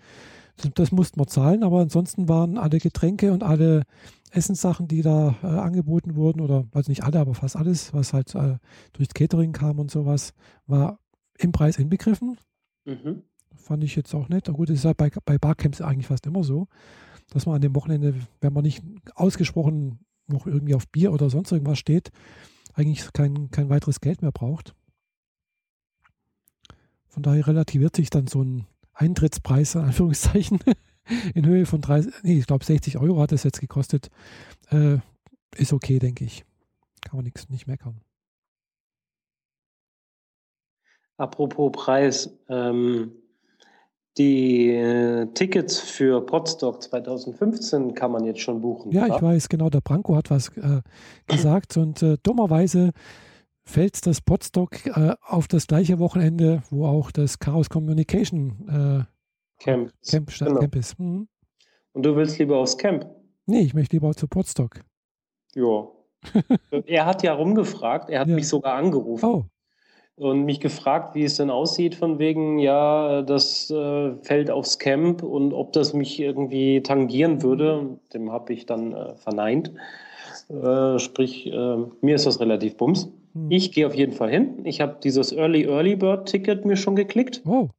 Das, 0.57 0.71
das 0.73 0.91
mussten 0.91 1.19
wir 1.19 1.27
zahlen, 1.27 1.63
aber 1.63 1.79
ansonsten 1.79 2.27
waren 2.27 2.57
alle 2.57 2.79
Getränke 2.79 3.31
und 3.31 3.43
alle 3.43 3.83
Essenssachen, 4.31 4.87
die 4.87 5.01
da 5.01 5.35
äh, 5.41 5.47
angeboten 5.47 6.15
wurden, 6.15 6.41
oder 6.41 6.65
also 6.73 6.91
nicht 6.91 7.03
alle, 7.03 7.19
aber 7.19 7.33
fast 7.33 7.55
alles, 7.55 7.93
was 7.93 8.13
halt 8.13 8.35
äh, 8.35 8.57
durchs 8.93 9.13
Catering 9.13 9.53
kam 9.53 9.79
und 9.79 9.89
sowas, 9.89 10.33
war 10.65 10.99
im 11.37 11.51
Preis 11.51 11.77
inbegriffen. 11.77 12.37
Mhm. 12.85 13.23
Fand 13.55 13.83
ich 13.83 13.95
jetzt 13.95 14.13
auch 14.13 14.29
nett. 14.29 14.51
Gut, 14.51 14.69
das 14.69 14.79
ist 14.79 14.85
halt 14.85 14.97
bei, 14.97 15.11
bei 15.25 15.37
Barcamps 15.37 15.81
eigentlich 15.81 16.07
fast 16.07 16.25
immer 16.25 16.43
so. 16.43 16.67
dass 17.29 17.45
man 17.45 17.55
an 17.55 17.61
dem 17.61 17.75
Wochenende, 17.75 18.15
wenn 18.41 18.53
man 18.53 18.63
nicht 18.63 18.83
ausgesprochen 19.15 19.99
noch 20.27 20.45
irgendwie 20.45 20.75
auf 20.75 20.87
Bier 20.87 21.11
oder 21.13 21.29
sonst 21.29 21.51
irgendwas 21.51 21.79
steht, 21.79 22.11
eigentlich 22.73 23.11
kein, 23.13 23.49
kein 23.49 23.69
weiteres 23.69 24.01
Geld 24.01 24.21
mehr 24.21 24.31
braucht. 24.31 24.75
Von 27.07 27.23
daher 27.23 27.47
relativiert 27.47 27.95
sich 27.95 28.09
dann 28.09 28.27
so 28.27 28.43
ein 28.43 28.67
Eintrittspreis, 28.97 29.75
in 29.75 29.81
Anführungszeichen, 29.81 30.59
in 31.35 31.45
Höhe 31.45 31.65
von 31.65 31.81
30, 31.81 32.13
nee, 32.23 32.39
ich 32.39 32.47
glaube 32.47 32.65
60 32.65 32.97
Euro 32.97 33.21
hat 33.21 33.31
es 33.31 33.43
jetzt 33.43 33.61
gekostet. 33.61 34.09
Äh, 34.71 34.97
ist 35.55 35.73
okay, 35.73 35.99
denke 35.99 36.25
ich. 36.25 36.43
Kann 37.01 37.17
man 37.17 37.25
nichts 37.25 37.49
nicht 37.49 37.67
meckern. 37.67 38.01
Apropos 41.17 41.71
Preis, 41.71 42.29
ähm, 42.49 43.11
die 44.17 44.69
äh, 44.69 45.27
Tickets 45.33 45.79
für 45.79 46.25
Podstock 46.25 46.81
2015 46.81 47.93
kann 47.93 48.11
man 48.11 48.25
jetzt 48.25 48.41
schon 48.41 48.61
buchen. 48.61 48.91
Ja, 48.91 49.07
ich 49.07 49.21
weiß, 49.21 49.49
genau, 49.49 49.69
der 49.69 49.81
Branko 49.81 50.15
hat 50.15 50.29
was 50.29 50.49
äh, 50.57 50.81
gesagt 51.27 51.77
und 51.77 52.01
äh, 52.01 52.17
dummerweise 52.23 52.91
fällt 53.67 54.05
das 54.05 54.21
Podstock 54.21 54.85
äh, 54.85 55.15
auf 55.21 55.47
das 55.47 55.67
gleiche 55.67 55.99
Wochenende, 55.99 56.63
wo 56.69 56.85
auch 56.85 57.11
das 57.11 57.39
Chaos 57.39 57.69
Communication 57.69 58.67
äh, 58.69 59.63
Camp, 59.63 59.91
Camp, 60.07 60.31
genau. 60.37 60.59
Camp 60.59 60.75
ist. 60.75 60.99
Mhm. 60.99 61.27
Und 61.93 62.03
du 62.03 62.15
willst 62.15 62.39
lieber 62.39 62.57
aufs 62.57 62.77
Camp? 62.77 63.07
Nee, 63.45 63.61
ich 63.61 63.73
möchte 63.73 63.95
lieber 63.95 64.13
zu 64.13 64.27
Podstock. 64.27 64.81
Ja. 65.55 65.87
er 66.85 67.05
hat 67.05 67.23
ja 67.23 67.33
rumgefragt, 67.33 68.09
er 68.09 68.21
hat 68.21 68.27
ja. 68.27 68.35
mich 68.35 68.47
sogar 68.47 68.75
angerufen. 68.75 69.25
Oh 69.25 69.45
und 70.17 70.45
mich 70.45 70.59
gefragt, 70.59 71.13
wie 71.13 71.23
es 71.23 71.37
denn 71.37 71.51
aussieht, 71.51 71.93
von 71.93 72.17
wegen, 72.17 72.57
ja, 72.57 73.21
das 73.21 73.69
äh, 73.69 74.15
fällt 74.23 74.49
aufs 74.49 74.79
Camp 74.79 75.21
und 75.21 75.53
ob 75.53 75.73
das 75.73 75.93
mich 75.93 76.19
irgendwie 76.19 76.81
tangieren 76.81 77.43
würde. 77.43 77.99
Dem 78.13 78.31
habe 78.31 78.51
ich 78.53 78.65
dann 78.65 78.93
äh, 78.93 79.15
verneint. 79.15 79.71
Äh, 80.49 80.97
sprich, 80.97 81.45
äh, 81.45 81.77
mir 82.01 82.15
ist 82.15 82.25
das 82.25 82.39
relativ 82.39 82.77
bums. 82.77 83.11
Hm. 83.37 83.51
Ich 83.51 83.71
gehe 83.71 83.85
auf 83.85 83.95
jeden 83.95 84.13
Fall 84.13 84.29
hin. 84.29 84.65
Ich 84.65 84.81
habe 84.81 84.97
dieses 85.03 85.31
Early 85.31 85.65
Early 85.65 85.95
Bird 85.95 86.27
Ticket 86.27 86.65
mir 86.65 86.75
schon 86.75 86.95
geklickt. 86.95 87.41
Oh. 87.45 87.69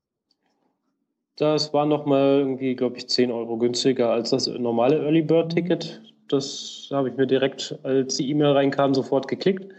Das 1.37 1.73
war 1.73 1.87
nochmal 1.87 2.41
irgendwie, 2.41 2.75
glaube 2.75 2.97
ich, 2.97 3.09
10 3.09 3.31
Euro 3.31 3.59
günstiger 3.59 4.11
als 4.11 4.31
das 4.31 4.47
normale 4.47 4.97
Early 5.03 5.23
Bird 5.23 5.55
Ticket. 5.55 6.01
Das 6.29 6.89
habe 6.93 7.11
ich 7.11 7.17
mir 7.17 7.27
direkt, 7.27 7.79
als 7.83 8.17
die 8.17 8.31
E-Mail 8.31 8.53
reinkam, 8.53 8.95
sofort 8.95 9.29
geklickt. 9.29 9.73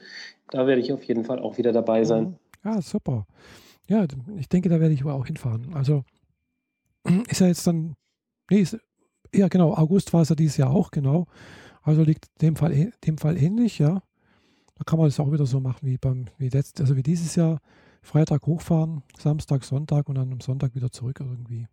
Da 0.52 0.66
werde 0.66 0.82
ich 0.82 0.92
auf 0.92 1.04
jeden 1.04 1.26
Fall 1.26 1.40
auch 1.40 1.58
wieder 1.58 1.72
dabei 1.72 2.04
sein. 2.04 2.38
Ja, 2.64 2.82
super. 2.82 3.26
Ja, 3.88 4.06
ich 4.38 4.50
denke, 4.50 4.70
da 4.70 4.80
werde 4.80 4.94
ich 4.94 5.04
auch 5.06 5.26
hinfahren. 5.26 5.74
Also 5.74 6.04
ist 7.30 7.42
ja 7.42 7.48
jetzt 7.48 7.66
dann, 7.68 7.96
nee, 8.50 8.62
ist, 8.62 8.78
ja 9.34 9.48
genau, 9.48 9.74
August 9.74 10.14
war 10.14 10.22
es 10.22 10.30
ja 10.30 10.36
dieses 10.36 10.58
Jahr 10.58 10.72
auch, 10.72 10.92
genau. 10.92 11.26
Also 11.84 12.04
liegt 12.04 12.26
dem 12.42 12.56
Fall, 12.56 12.92
dem 13.06 13.18
Fall 13.18 13.38
ähnlich, 13.38 13.80
ja. 13.80 14.02
Da 14.80 14.86
kann 14.86 14.98
man 14.98 15.08
das 15.08 15.20
auch 15.20 15.32
wieder 15.32 15.46
so 15.46 15.60
machen 15.60 15.80
wie 15.82 15.98
beim, 15.98 16.26
wie 16.38 16.50
letzt, 16.50 16.80
also 16.82 16.96
wie 16.96 17.04
dieses 17.04 17.36
Jahr. 17.36 17.60
Freitag 18.02 18.46
hochfahren, 18.46 19.04
Samstag, 19.18 19.66
Sonntag 19.66 20.08
und 20.08 20.16
dann 20.16 20.32
am 20.32 20.40
Sonntag 20.40 20.74
wieder 20.74 20.90
zurück 20.90 21.20
irgendwie. 21.20 21.68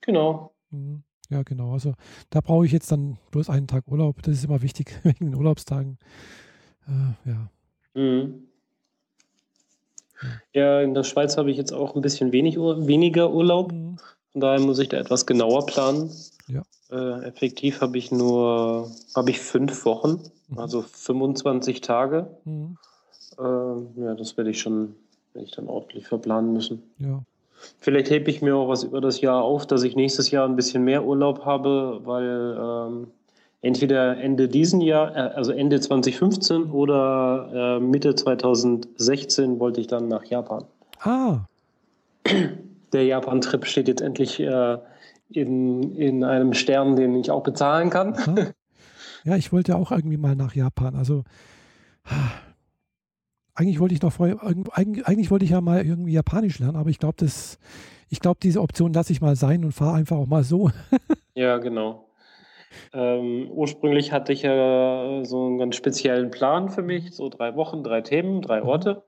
Genau. 0.00 0.52
Mhm. 0.70 1.04
Ja, 1.30 1.44
genau. 1.44 1.72
Also 1.72 1.94
da 2.30 2.40
brauche 2.40 2.66
ich 2.66 2.72
jetzt 2.72 2.90
dann 2.90 3.18
bloß 3.30 3.48
einen 3.48 3.68
Tag 3.68 3.86
Urlaub. 3.86 4.20
Das 4.22 4.34
ist 4.34 4.44
immer 4.44 4.60
wichtig 4.60 4.98
wegen 5.04 5.26
den 5.26 5.34
Urlaubstagen. 5.34 5.98
Äh, 6.88 7.30
ja. 7.30 7.50
Mhm. 7.94 8.48
Ja, 10.52 10.80
in 10.80 10.94
der 10.94 11.04
Schweiz 11.04 11.36
habe 11.36 11.50
ich 11.50 11.56
jetzt 11.56 11.72
auch 11.72 11.94
ein 11.94 12.02
bisschen 12.02 12.32
wenig, 12.32 12.56
weniger 12.56 13.30
Urlaub. 13.30 13.72
Mhm. 13.72 13.98
Von 14.32 14.40
daher 14.40 14.60
muss 14.60 14.80
ich 14.80 14.88
da 14.88 14.96
etwas 14.98 15.26
genauer 15.26 15.66
planen. 15.66 16.10
Ja. 16.48 16.62
Äh, 16.90 17.24
effektiv 17.26 17.80
habe 17.82 17.98
ich 17.98 18.10
nur 18.10 18.90
habe 19.14 19.30
ich 19.30 19.40
fünf 19.40 19.84
Wochen, 19.84 20.22
mhm. 20.48 20.58
also 20.58 20.82
25 20.82 21.82
Tage. 21.82 22.28
Mhm. 22.44 22.78
Äh, 23.38 23.42
ja, 23.42 24.14
das 24.14 24.36
werde 24.36 24.50
ich 24.50 24.60
schon, 24.60 24.94
werde 25.34 25.46
ich 25.46 25.54
dann 25.54 25.68
ordentlich 25.68 26.06
verplanen 26.06 26.52
müssen. 26.52 26.82
Ja. 26.98 27.22
Vielleicht 27.78 28.10
hebe 28.10 28.30
ich 28.30 28.40
mir 28.40 28.56
auch 28.56 28.68
was 28.68 28.84
über 28.84 29.00
das 29.00 29.20
Jahr 29.20 29.42
auf, 29.42 29.66
dass 29.66 29.82
ich 29.82 29.96
nächstes 29.96 30.30
Jahr 30.30 30.48
ein 30.48 30.56
bisschen 30.56 30.84
mehr 30.84 31.04
Urlaub 31.04 31.44
habe, 31.44 32.00
weil 32.04 32.56
ähm, 32.58 33.08
entweder 33.62 34.16
Ende 34.16 34.48
diesen 34.48 34.80
Jahr, 34.80 35.14
äh, 35.14 35.34
also 35.34 35.52
Ende 35.52 35.80
2015 35.80 36.70
oder 36.70 37.78
äh, 37.78 37.80
Mitte 37.80 38.14
2016 38.14 39.58
wollte 39.58 39.80
ich 39.80 39.88
dann 39.88 40.08
nach 40.08 40.24
Japan. 40.24 40.64
Ah. 41.00 41.40
Der 42.92 43.04
Japan-Trip 43.04 43.66
steht 43.66 43.88
jetzt 43.88 44.00
endlich 44.00 44.40
äh, 44.40 44.78
in, 45.30 45.94
in 45.94 46.24
einem 46.24 46.54
Stern, 46.54 46.96
den 46.96 47.14
ich 47.16 47.30
auch 47.30 47.42
bezahlen 47.42 47.90
kann. 47.90 48.14
Aha. 48.14 48.36
Ja, 49.24 49.36
ich 49.36 49.52
wollte 49.52 49.76
auch 49.76 49.90
irgendwie 49.90 50.16
mal 50.16 50.36
nach 50.36 50.54
Japan. 50.54 50.94
Also 50.94 51.24
eigentlich 53.54 53.80
wollte 53.80 53.94
ich 53.94 54.02
noch 54.02 54.12
vorher, 54.12 54.38
eigentlich, 54.72 55.06
eigentlich 55.06 55.30
wollte 55.30 55.44
ich 55.44 55.50
ja 55.50 55.60
mal 55.60 55.84
irgendwie 55.84 56.12
Japanisch 56.12 56.58
lernen, 56.58 56.76
aber 56.76 56.90
ich 56.90 56.98
glaube, 56.98 57.16
das, 57.18 57.58
ich 58.08 58.20
glaube, 58.20 58.38
diese 58.42 58.60
Option 58.60 58.92
lasse 58.92 59.12
ich 59.12 59.20
mal 59.20 59.36
sein 59.36 59.64
und 59.64 59.72
fahre 59.72 59.96
einfach 59.96 60.16
auch 60.16 60.26
mal 60.26 60.44
so. 60.44 60.70
ja, 61.34 61.58
genau. 61.58 62.08
Ähm, 62.92 63.50
ursprünglich 63.50 64.12
hatte 64.12 64.32
ich 64.32 64.42
ja 64.42 65.24
so 65.24 65.46
einen 65.46 65.58
ganz 65.58 65.76
speziellen 65.76 66.30
Plan 66.30 66.68
für 66.68 66.82
mich, 66.82 67.14
so 67.14 67.28
drei 67.28 67.56
Wochen, 67.56 67.82
drei 67.82 68.02
Themen, 68.02 68.42
drei 68.42 68.60
mhm. 68.60 68.68
Orte. 68.68 69.02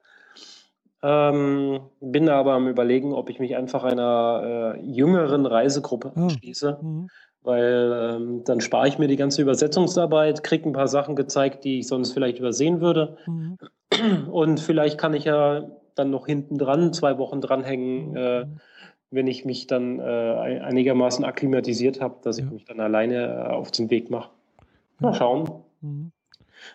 Ähm, 1.02 1.80
bin 2.00 2.26
da 2.26 2.38
aber 2.38 2.52
am 2.52 2.68
Überlegen, 2.68 3.12
ob 3.12 3.30
ich 3.30 3.40
mich 3.40 3.56
einfach 3.56 3.84
einer 3.84 4.74
äh, 4.76 4.80
jüngeren 4.82 5.46
Reisegruppe 5.46 6.12
ah. 6.14 6.22
anschließe, 6.22 6.78
mhm. 6.82 7.08
weil 7.42 8.16
ähm, 8.16 8.42
dann 8.44 8.60
spare 8.60 8.88
ich 8.88 8.98
mir 8.98 9.08
die 9.08 9.16
ganze 9.16 9.40
Übersetzungsarbeit, 9.40 10.42
kriege 10.42 10.68
ein 10.68 10.74
paar 10.74 10.88
Sachen 10.88 11.16
gezeigt, 11.16 11.64
die 11.64 11.78
ich 11.78 11.88
sonst 11.88 12.12
vielleicht 12.12 12.38
übersehen 12.38 12.80
würde. 12.80 13.16
Mhm. 13.26 13.58
Und 14.30 14.60
vielleicht 14.60 14.98
kann 14.98 15.14
ich 15.14 15.24
ja 15.24 15.64
dann 15.94 16.10
noch 16.10 16.26
hinten 16.26 16.58
dran, 16.58 16.92
zwei 16.92 17.18
Wochen 17.18 17.40
dranhängen, 17.40 18.16
äh, 18.16 18.44
mhm 18.44 18.60
wenn 19.10 19.26
ich 19.26 19.44
mich 19.44 19.66
dann 19.66 19.98
äh, 19.98 20.02
einigermaßen 20.62 21.24
akklimatisiert 21.24 22.00
habe, 22.00 22.16
dass 22.22 22.38
ich 22.38 22.44
ja. 22.44 22.50
mich 22.50 22.64
dann 22.64 22.80
alleine 22.80 23.26
äh, 23.26 23.48
auf 23.48 23.70
den 23.70 23.90
Weg 23.90 24.10
mache. 24.10 24.30
Mal 25.00 25.14
schauen. 25.14 25.50
Mhm. 25.80 26.12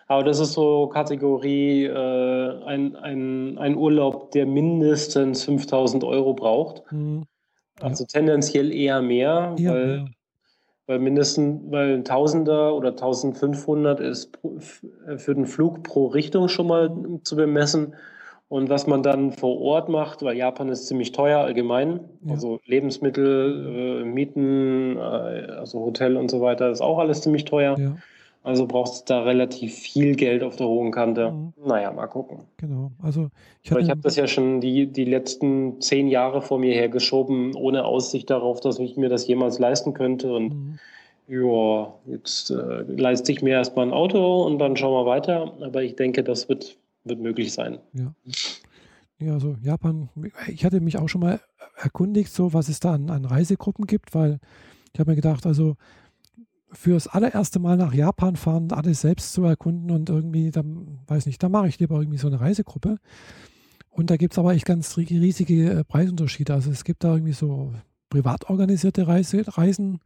Aber 0.06 0.24
das 0.24 0.40
ist 0.40 0.52
so 0.52 0.88
Kategorie 0.88 1.84
äh, 1.84 2.64
ein, 2.64 2.96
ein, 2.96 3.58
ein 3.58 3.76
Urlaub, 3.76 4.30
der 4.32 4.46
mindestens 4.46 5.44
5000 5.44 6.04
Euro 6.04 6.34
braucht. 6.34 6.90
Mhm. 6.92 7.24
Ja. 7.80 7.88
Also 7.88 8.04
tendenziell 8.04 8.72
eher 8.72 9.02
mehr, 9.02 9.54
ja, 9.58 9.72
weil, 9.72 10.06
weil 10.86 10.98
mindestens, 10.98 11.60
weil 11.70 11.94
ein 11.94 12.04
Tausender 12.04 12.74
oder 12.74 12.90
1500 12.90 14.00
ist 14.00 14.38
für 15.16 15.34
den 15.34 15.46
Flug 15.46 15.82
pro 15.82 16.06
Richtung 16.06 16.48
schon 16.48 16.68
mal 16.68 16.90
zu 17.22 17.36
bemessen. 17.36 17.94
Und 18.48 18.70
was 18.70 18.86
man 18.86 19.02
dann 19.02 19.32
vor 19.32 19.60
Ort 19.60 19.88
macht, 19.88 20.22
weil 20.22 20.36
Japan 20.36 20.68
ist 20.68 20.86
ziemlich 20.86 21.10
teuer 21.10 21.40
allgemein, 21.40 22.00
ja. 22.24 22.34
also 22.34 22.60
Lebensmittel, 22.64 24.02
äh, 24.02 24.04
Mieten, 24.04 24.96
äh, 24.96 25.00
also 25.00 25.80
Hotel 25.80 26.16
und 26.16 26.30
so 26.30 26.40
weiter, 26.40 26.70
ist 26.70 26.80
auch 26.80 27.00
alles 27.00 27.22
ziemlich 27.22 27.44
teuer. 27.44 27.76
Ja. 27.76 27.96
Also 28.46 28.66
brauchst 28.66 29.10
du 29.10 29.14
da 29.14 29.22
relativ 29.22 29.74
viel 29.74 30.14
Geld 30.14 30.42
auf 30.42 30.54
der 30.56 30.68
hohen 30.68 30.92
Kante. 30.92 31.32
Mhm. 31.32 31.52
Naja, 31.64 31.90
mal 31.90 32.06
gucken. 32.06 32.44
Genau. 32.58 32.92
Also 33.02 33.28
ich, 33.62 33.72
ich 33.72 33.90
habe 33.90 34.00
das 34.00 34.14
ja 34.14 34.28
schon 34.28 34.60
die, 34.60 34.86
die 34.86 35.04
letzten 35.04 35.80
zehn 35.80 36.06
Jahre 36.06 36.40
vor 36.40 36.58
mir 36.58 36.72
hergeschoben, 36.72 37.54
ohne 37.56 37.84
Aussicht 37.84 38.30
darauf, 38.30 38.60
dass 38.60 38.78
ich 38.78 38.96
mir 38.96 39.08
das 39.08 39.26
jemals 39.26 39.58
leisten 39.58 39.94
könnte. 39.94 40.32
Und 40.32 40.54
mhm. 40.54 40.78
ja, 41.26 41.92
jetzt 42.06 42.50
äh, 42.50 42.82
leiste 42.86 43.32
ich 43.32 43.42
mir 43.42 43.54
erstmal 43.54 43.86
ein 43.86 43.92
Auto 43.92 44.44
und 44.44 44.60
dann 44.60 44.76
schauen 44.76 44.92
wir 44.92 45.10
weiter. 45.10 45.52
Aber 45.60 45.82
ich 45.82 45.96
denke, 45.96 46.22
das 46.22 46.48
wird 46.48 46.78
wird 47.06 47.20
möglich 47.20 47.52
sein. 47.52 47.78
Ja. 47.92 48.14
Ja, 49.18 49.32
also 49.32 49.56
Japan, 49.62 50.10
ich 50.46 50.64
hatte 50.66 50.80
mich 50.80 50.98
auch 50.98 51.08
schon 51.08 51.22
mal 51.22 51.40
erkundigt, 51.76 52.30
so 52.30 52.52
was 52.52 52.68
es 52.68 52.80
da 52.80 52.92
an, 52.92 53.08
an 53.08 53.24
Reisegruppen 53.24 53.86
gibt, 53.86 54.14
weil 54.14 54.40
ich 54.92 55.00
habe 55.00 55.10
mir 55.10 55.16
gedacht, 55.16 55.46
also 55.46 55.76
fürs 56.76 57.08
allererste 57.08 57.58
Mal 57.58 57.76
nach 57.76 57.94
Japan 57.94 58.36
fahren, 58.36 58.70
alles 58.72 59.00
selbst 59.00 59.32
zu 59.32 59.44
erkunden 59.44 59.90
und 59.90 60.08
irgendwie, 60.08 60.50
dann 60.50 60.98
weiß 61.06 61.26
nicht, 61.26 61.42
da 61.42 61.48
mache 61.48 61.68
ich 61.68 61.78
lieber 61.78 61.98
irgendwie 61.98 62.18
so 62.18 62.26
eine 62.26 62.40
Reisegruppe. 62.40 62.98
Und 63.90 64.10
da 64.10 64.16
gibt 64.16 64.34
es 64.34 64.38
aber 64.38 64.52
echt 64.52 64.66
ganz 64.66 64.96
riesige 64.96 65.70
äh, 65.70 65.84
Preisunterschiede. 65.84 66.52
Also 66.52 66.70
es 66.70 66.84
gibt 66.84 67.02
da 67.02 67.14
irgendwie 67.14 67.32
so 67.32 67.72
privat 68.10 68.50
organisierte 68.50 69.06
Reise, 69.08 69.44
Reisen, 69.56 70.00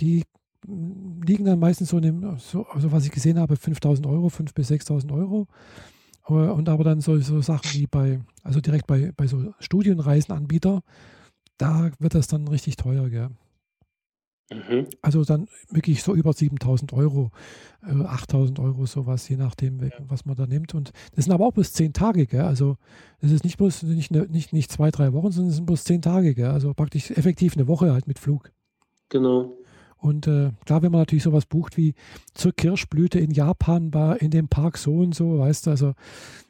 die 0.00 0.24
mm, 0.66 1.22
liegen 1.22 1.44
dann 1.44 1.60
meistens 1.60 1.90
so 1.90 1.98
in 1.98 2.02
dem, 2.02 2.38
so, 2.38 2.66
also 2.66 2.90
was 2.90 3.04
ich 3.04 3.12
gesehen 3.12 3.38
habe, 3.38 3.56
5000 3.56 4.06
Euro, 4.06 4.26
5.000 4.26 4.54
bis 4.54 4.70
6.000 4.70 5.12
Euro. 5.12 5.46
Und 6.24 6.68
aber 6.68 6.82
dann 6.82 7.00
so, 7.00 7.16
so 7.20 7.40
Sachen 7.40 7.72
wie 7.74 7.86
bei, 7.86 8.20
also 8.42 8.60
direkt 8.60 8.88
bei, 8.88 9.12
bei 9.16 9.28
so 9.28 9.54
Studienreisenanbieter, 9.60 10.82
da 11.56 11.90
wird 12.00 12.16
das 12.16 12.26
dann 12.26 12.48
richtig 12.48 12.76
teuer, 12.76 13.08
gell? 13.08 13.30
Mhm. 14.50 14.86
Also 15.02 15.24
dann 15.24 15.48
wirklich 15.70 16.02
so 16.02 16.14
über 16.14 16.32
7000 16.32 16.92
Euro, 16.92 17.30
äh, 17.82 18.04
8000 18.04 18.60
Euro, 18.60 18.86
sowas, 18.86 19.28
je 19.28 19.36
nachdem, 19.36 19.82
ja. 19.82 19.90
was 20.06 20.24
man 20.24 20.36
da 20.36 20.46
nimmt. 20.46 20.74
Und 20.74 20.92
das 21.14 21.24
sind 21.24 21.34
aber 21.34 21.46
auch 21.46 21.52
bloß 21.52 21.72
zehn 21.72 21.92
Tage, 21.92 22.26
gell? 22.26 22.42
Also 22.42 22.76
das 23.20 23.32
ist 23.32 23.44
nicht 23.44 23.56
bloß 23.56 23.82
nicht, 23.84 24.12
ne, 24.12 24.26
nicht, 24.30 24.52
nicht 24.52 24.70
zwei, 24.70 24.90
drei 24.90 25.12
Wochen, 25.12 25.32
sondern 25.32 25.50
es 25.50 25.56
sind 25.56 25.66
bloß 25.66 25.84
zehn 25.84 26.00
Tage, 26.00 26.34
gell? 26.34 26.50
Also 26.50 26.72
praktisch 26.74 27.10
effektiv 27.10 27.56
eine 27.56 27.66
Woche 27.66 27.92
halt 27.92 28.06
mit 28.06 28.20
Flug. 28.20 28.52
Genau. 29.08 29.56
Und 29.98 30.28
äh, 30.28 30.50
klar, 30.64 30.82
wenn 30.82 30.92
man 30.92 31.00
natürlich 31.00 31.24
sowas 31.24 31.46
bucht 31.46 31.76
wie 31.76 31.94
zur 32.34 32.52
Kirschblüte 32.52 33.18
in 33.18 33.32
Japan, 33.32 33.92
war 33.92 34.20
in 34.20 34.30
dem 34.30 34.46
Park 34.46 34.78
so 34.78 34.98
und 34.98 35.14
so, 35.14 35.38
weißt 35.38 35.66
du, 35.66 35.70
also 35.70 35.92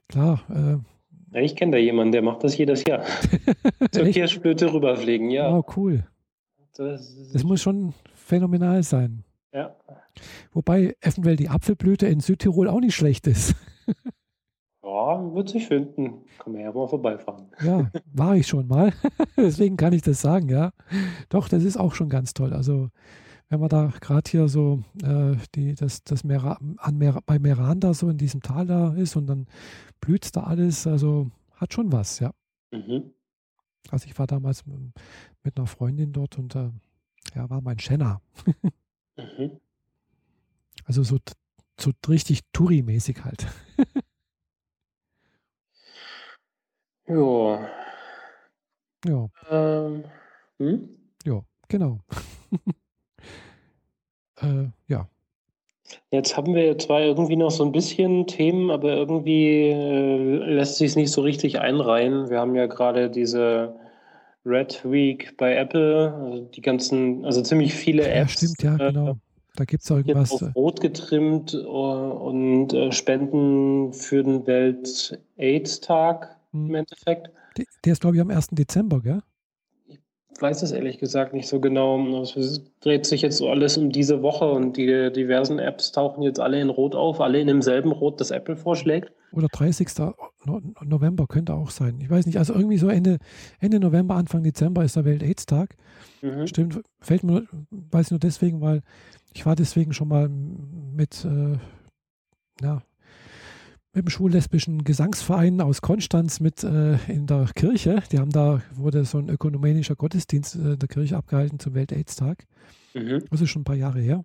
klar. 0.09 0.43
Äh, 0.51 1.43
ich 1.43 1.57
kenne 1.57 1.73
da 1.73 1.79
jemanden, 1.79 2.13
der 2.13 2.23
macht 2.23 2.45
das 2.45 2.59
jedes 2.59 2.85
Jahr. 2.87 3.05
zur 3.91 4.05
Kirschblüte 4.07 4.73
rüberfliegen, 4.73 5.31
ja. 5.31 5.51
Oh, 5.51 5.65
cool. 5.77 6.05
Das, 6.79 7.33
das 7.33 7.45
muss 7.45 7.63
schon 7.63 7.95
phänomenal 8.15 8.83
sein. 8.83 9.25
Ja. 9.53 9.75
Wobei 10.53 10.97
eventuell 11.01 11.37
die 11.37 11.49
Apfelblüte 11.49 12.07
in 12.07 12.21
Südtirol 12.21 12.69
auch 12.69 12.81
nicht 12.81 12.95
schlecht 12.95 13.27
ist. 13.27 13.55
Ja, 14.83 15.35
wird 15.35 15.49
sich 15.49 15.67
finden. 15.67 16.25
Kann 16.39 16.53
man 16.53 16.63
ja 16.63 16.73
mal 16.73 16.87
vorbeifahren. 16.87 17.47
Ja, 17.61 17.91
war 18.13 18.37
ich 18.37 18.47
schon 18.47 18.69
mal. 18.69 18.93
Deswegen 19.37 19.77
kann 19.77 19.93
ich 19.93 20.03
das 20.03 20.21
sagen, 20.21 20.49
ja. 20.49 20.71
Doch, 21.29 21.49
das 21.49 21.65
ist 21.65 21.77
auch 21.77 21.95
schon 21.95 22.09
ganz 22.09 22.35
toll. 22.35 22.53
Also, 22.53 22.91
wenn 23.49 23.59
man 23.59 23.69
da 23.69 23.93
gerade 24.01 24.31
hier 24.31 24.49
so 24.49 24.85
äh, 25.03 25.37
die, 25.55 25.75
das, 25.75 26.05
das 26.05 26.23
Mera, 26.23 26.59
an 26.79 26.99
Mer, 26.99 27.21
bei 27.27 27.39
Meranda 27.39 27.95
so 27.95 28.09
in 28.09 28.17
diesem 28.17 28.43
Tal 28.43 28.67
da 28.67 28.95
ist 28.95 29.17
und 29.17 29.27
dann 29.27 29.47
blüht 30.01 30.35
da 30.37 30.45
alles, 30.45 30.87
also 30.87 31.31
hat 31.57 31.73
schon 31.73 31.91
was, 31.91 32.21
ja. 32.21 32.31
Mhm. 32.71 33.11
Also 33.91 34.07
ich 34.07 34.19
war 34.19 34.27
damals 34.27 34.65
mit 35.43 35.57
einer 35.57 35.67
Freundin 35.67 36.13
dort 36.13 36.39
und 36.39 36.55
äh, 36.55 36.71
ja, 37.35 37.49
war 37.51 37.61
mein 37.61 37.79
Schenner. 37.79 38.21
mhm. 39.17 39.61
Also 40.85 41.03
so, 41.03 41.19
so 41.79 41.93
richtig 42.09 42.43
Touri-mäßig 42.53 43.25
halt. 43.25 43.47
Ja. 47.09 47.69
Ja. 49.05 49.29
Ähm, 49.49 50.05
hm? 50.59 50.89
Ja, 51.25 51.43
genau. 51.69 52.01
äh, 54.41 54.69
ja. 54.89 55.09
Jetzt 56.11 56.37
haben 56.37 56.55
wir 56.55 56.79
zwar 56.79 57.01
irgendwie 57.01 57.37
noch 57.37 57.51
so 57.51 57.65
ein 57.65 57.73
bisschen 57.73 58.27
Themen, 58.27 58.71
aber 58.71 58.95
irgendwie 58.95 59.69
äh, 59.71 60.55
lässt 60.55 60.77
sich 60.77 60.91
es 60.91 60.97
nicht 60.97 61.11
so 61.11 61.21
richtig 61.21 61.61
einreihen. 61.61 62.31
Wir 62.31 62.41
haben 62.41 62.55
ja 62.55 62.67
gerade 62.67 63.11
diese 63.11 63.75
Red 64.45 64.81
Week 64.85 65.37
bei 65.37 65.57
Apple, 65.57 66.15
also 66.15 66.45
die 66.45 66.61
ganzen, 66.61 67.25
also 67.25 67.43
ziemlich 67.43 67.75
viele 67.75 68.09
Apps. 68.09 68.41
Ja, 68.41 68.49
stimmt, 68.49 68.63
ja, 68.63 68.75
äh, 68.75 68.93
genau. 68.93 69.17
Da 69.57 69.65
gibt 69.65 69.83
es 69.83 69.91
irgendwas. 69.91 70.33
Auf 70.33 70.55
Rot 70.55 70.81
getrimmt 70.81 71.55
äh, 71.55 71.67
und 71.67 72.73
äh, 72.73 72.93
Spenden 72.93 73.93
für 73.93 74.23
den 74.23 74.47
Welt-AIDS-Tag 74.47 76.37
im 76.53 76.69
hm. 76.69 76.75
Endeffekt. 76.75 77.31
Der 77.85 77.93
ist, 77.93 78.01
glaube 78.03 78.17
ich, 78.17 78.23
am 78.23 78.31
1. 78.31 78.49
Dezember, 78.53 79.01
gell? 79.01 79.23
Ich 80.37 80.43
weiß 80.43 80.61
es 80.61 80.73
ehrlich 80.73 80.99
gesagt 80.99 81.33
nicht 81.33 81.49
so 81.49 81.61
genau. 81.61 82.23
Es 82.23 82.63
dreht 82.81 83.07
sich 83.07 83.23
jetzt 83.23 83.39
so 83.39 83.49
alles 83.49 83.79
um 83.79 83.91
diese 83.91 84.21
Woche 84.23 84.45
und 84.45 84.77
die 84.77 85.11
diversen 85.11 85.59
Apps 85.59 85.93
tauchen 85.93 86.23
jetzt 86.23 86.41
alle 86.41 86.61
in 86.61 86.69
Rot 86.69 86.95
auf, 86.95 87.23
alle 87.23 87.41
in 87.41 87.47
demselben 87.47 87.91
Rot, 87.91 88.21
das 88.21 88.31
Apple 88.31 88.55
vorschlägt. 88.55 89.11
Oder 89.33 89.49
30. 89.49 89.89
November 90.85 91.27
könnte 91.27 91.55
auch 91.55 91.71
sein. 91.71 91.99
Ich 92.03 92.11
weiß 92.11 92.27
nicht, 92.27 92.37
also 92.37 92.53
irgendwie 92.53 92.77
so 92.77 92.89
Ende, 92.89 93.17
Ende 93.61 93.81
November, 93.81 94.17
Anfang 94.17 94.43
Dezember 94.43 94.85
ist 94.85 94.97
der 94.97 95.07
Welt-AIDS-Tag. 95.07 95.75
Mhm. 96.21 96.47
Stimmt, 96.47 96.83
fällt 97.01 97.25
mir, 97.25 97.45
weiß 97.71 98.09
ich 98.09 98.11
nur 98.11 98.21
deswegen, 98.21 98.61
weil 98.61 98.83
ich 99.33 99.47
war 99.47 99.57
deswegen 99.57 99.95
schon 99.95 100.09
mal 100.09 100.29
mit, 100.29 101.25
äh, 101.25 101.57
ja, 102.63 102.83
mit 103.97 104.05
dem 104.05 104.11
schwul-lesbischen 104.11 104.85
Gesangsverein 104.85 105.63
aus 105.63 105.81
Konstanz 105.81 106.39
mit 106.39 106.63
äh, 106.63 106.97
in 107.09 107.27
der 107.27 107.47
Kirche. 107.55 108.03
Die 108.13 108.19
haben 108.19 108.31
da, 108.31 108.61
wurde 108.75 109.07
so 109.07 109.17
ein 109.17 109.31
ökumenischer 109.31 109.97
Gottesdienst 109.97 110.57
äh, 110.57 110.77
der 110.77 110.87
Kirche 110.87 111.17
abgehalten 111.17 111.59
zum 111.59 111.75
Welt-Aids-Tag. 111.75 112.45
Mhm. 112.93 113.25
Das 113.31 113.41
ist 113.41 113.49
schon 113.49 113.63
ein 113.63 113.65
paar 113.65 113.75
Jahre 113.75 114.01
her. 114.01 114.23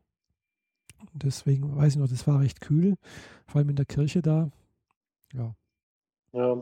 Deswegen 1.14 1.78
weiß 1.78 1.94
ich 1.94 2.00
noch, 2.00 2.10
das 2.10 2.28
war 2.28 2.42
recht 2.42 2.60
kühl, 2.60 2.96
vor 3.48 3.60
allem 3.60 3.70
in 3.70 3.78
der 3.78 3.86
Kirche 3.86 4.22
da. 4.22 4.50
Ja. 5.34 5.56
Ja. 6.34 6.62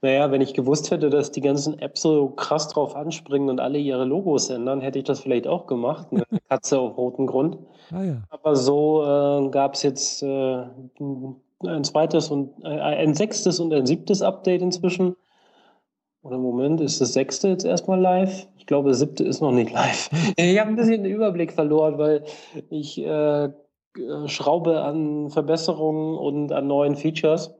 Naja, 0.00 0.30
wenn 0.30 0.40
ich 0.40 0.54
gewusst 0.54 0.92
hätte, 0.92 1.10
dass 1.10 1.32
die 1.32 1.40
ganzen 1.40 1.80
Apps 1.80 2.02
so 2.02 2.28
krass 2.28 2.68
drauf 2.68 2.94
anspringen 2.94 3.48
und 3.48 3.58
alle 3.58 3.78
ihre 3.78 4.04
Logos 4.04 4.48
ändern, 4.48 4.80
hätte 4.80 5.00
ich 5.00 5.04
das 5.04 5.18
vielleicht 5.18 5.48
auch 5.48 5.66
gemacht. 5.66 6.06
Eine 6.12 6.24
Katze 6.48 6.78
auf 6.78 6.96
rotem 6.96 7.26
Grund. 7.26 7.58
Ah, 7.90 8.04
ja. 8.04 8.22
Aber 8.30 8.54
so 8.54 9.02
äh, 9.02 9.50
gab 9.50 9.74
es 9.74 9.82
jetzt 9.82 10.22
äh, 10.22 10.66
ein 11.68 11.84
zweites 11.84 12.30
und 12.30 12.50
äh, 12.62 12.68
ein 12.68 13.14
sechstes 13.14 13.60
und 13.60 13.72
ein 13.72 13.86
siebtes 13.86 14.22
Update 14.22 14.62
inzwischen. 14.62 15.16
Oder 16.22 16.36
im 16.36 16.42
Moment 16.42 16.80
ist 16.80 17.00
das 17.00 17.12
sechste 17.12 17.48
jetzt 17.48 17.64
erstmal 17.64 18.00
live. 18.00 18.48
Ich 18.56 18.66
glaube, 18.66 18.88
das 18.88 18.98
siebte 18.98 19.24
ist 19.24 19.42
noch 19.42 19.52
nicht 19.52 19.72
live. 19.72 20.10
Ich 20.36 20.58
habe 20.58 20.70
ein 20.70 20.76
bisschen 20.76 21.02
den 21.02 21.12
Überblick 21.12 21.52
verloren, 21.52 21.98
weil 21.98 22.24
ich 22.70 22.98
äh, 22.98 23.50
schraube 24.26 24.82
an 24.82 25.30
Verbesserungen 25.30 26.16
und 26.16 26.52
an 26.52 26.66
neuen 26.66 26.96
Features, 26.96 27.54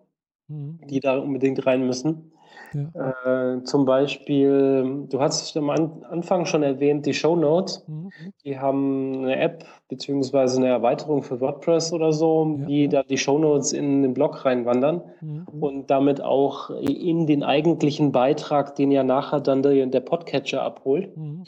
mhm. 0.48 0.80
die 0.88 1.00
da 1.00 1.18
unbedingt 1.18 1.66
rein 1.66 1.86
müssen. 1.86 2.32
Ja. 2.74 3.54
Äh, 3.54 3.62
zum 3.64 3.84
Beispiel, 3.84 5.06
du 5.08 5.20
hast 5.20 5.56
am 5.56 5.70
Anfang 5.70 6.44
schon 6.46 6.62
erwähnt, 6.62 7.06
die 7.06 7.14
Show 7.14 7.36
Notes. 7.36 7.84
Mhm. 7.86 8.10
Die 8.44 8.58
haben 8.58 9.24
eine 9.24 9.38
App 9.38 9.64
beziehungsweise 9.88 10.58
eine 10.58 10.68
Erweiterung 10.68 11.22
für 11.22 11.40
WordPress 11.40 11.92
oder 11.92 12.12
so, 12.12 12.56
ja. 12.58 12.66
die 12.66 12.88
da 12.88 13.02
die 13.02 13.18
Show 13.18 13.38
Notes 13.38 13.72
in 13.72 14.02
den 14.02 14.14
Blog 14.14 14.44
reinwandern 14.44 15.02
mhm. 15.20 15.46
und 15.60 15.90
damit 15.90 16.20
auch 16.20 16.70
in 16.70 17.26
den 17.26 17.42
eigentlichen 17.42 18.12
Beitrag, 18.12 18.74
den 18.74 18.90
ja 18.90 19.04
nachher 19.04 19.40
dann 19.40 19.62
der, 19.62 19.86
der 19.86 20.00
Podcatcher 20.00 20.62
abholt. 20.62 21.16
Mhm. 21.16 21.44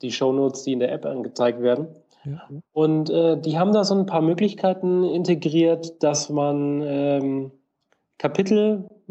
Die 0.00 0.12
Show 0.12 0.32
Notes, 0.32 0.62
die 0.62 0.72
in 0.72 0.80
der 0.80 0.92
App 0.92 1.04
angezeigt 1.04 1.60
werden. 1.60 1.88
Ja. 2.24 2.48
Und 2.72 3.10
äh, 3.10 3.40
die 3.40 3.58
haben 3.58 3.72
da 3.72 3.84
so 3.84 3.94
ein 3.94 4.06
paar 4.06 4.22
Möglichkeiten 4.22 5.04
integriert, 5.04 6.02
dass 6.02 6.30
man 6.30 6.82
ähm, 6.84 7.50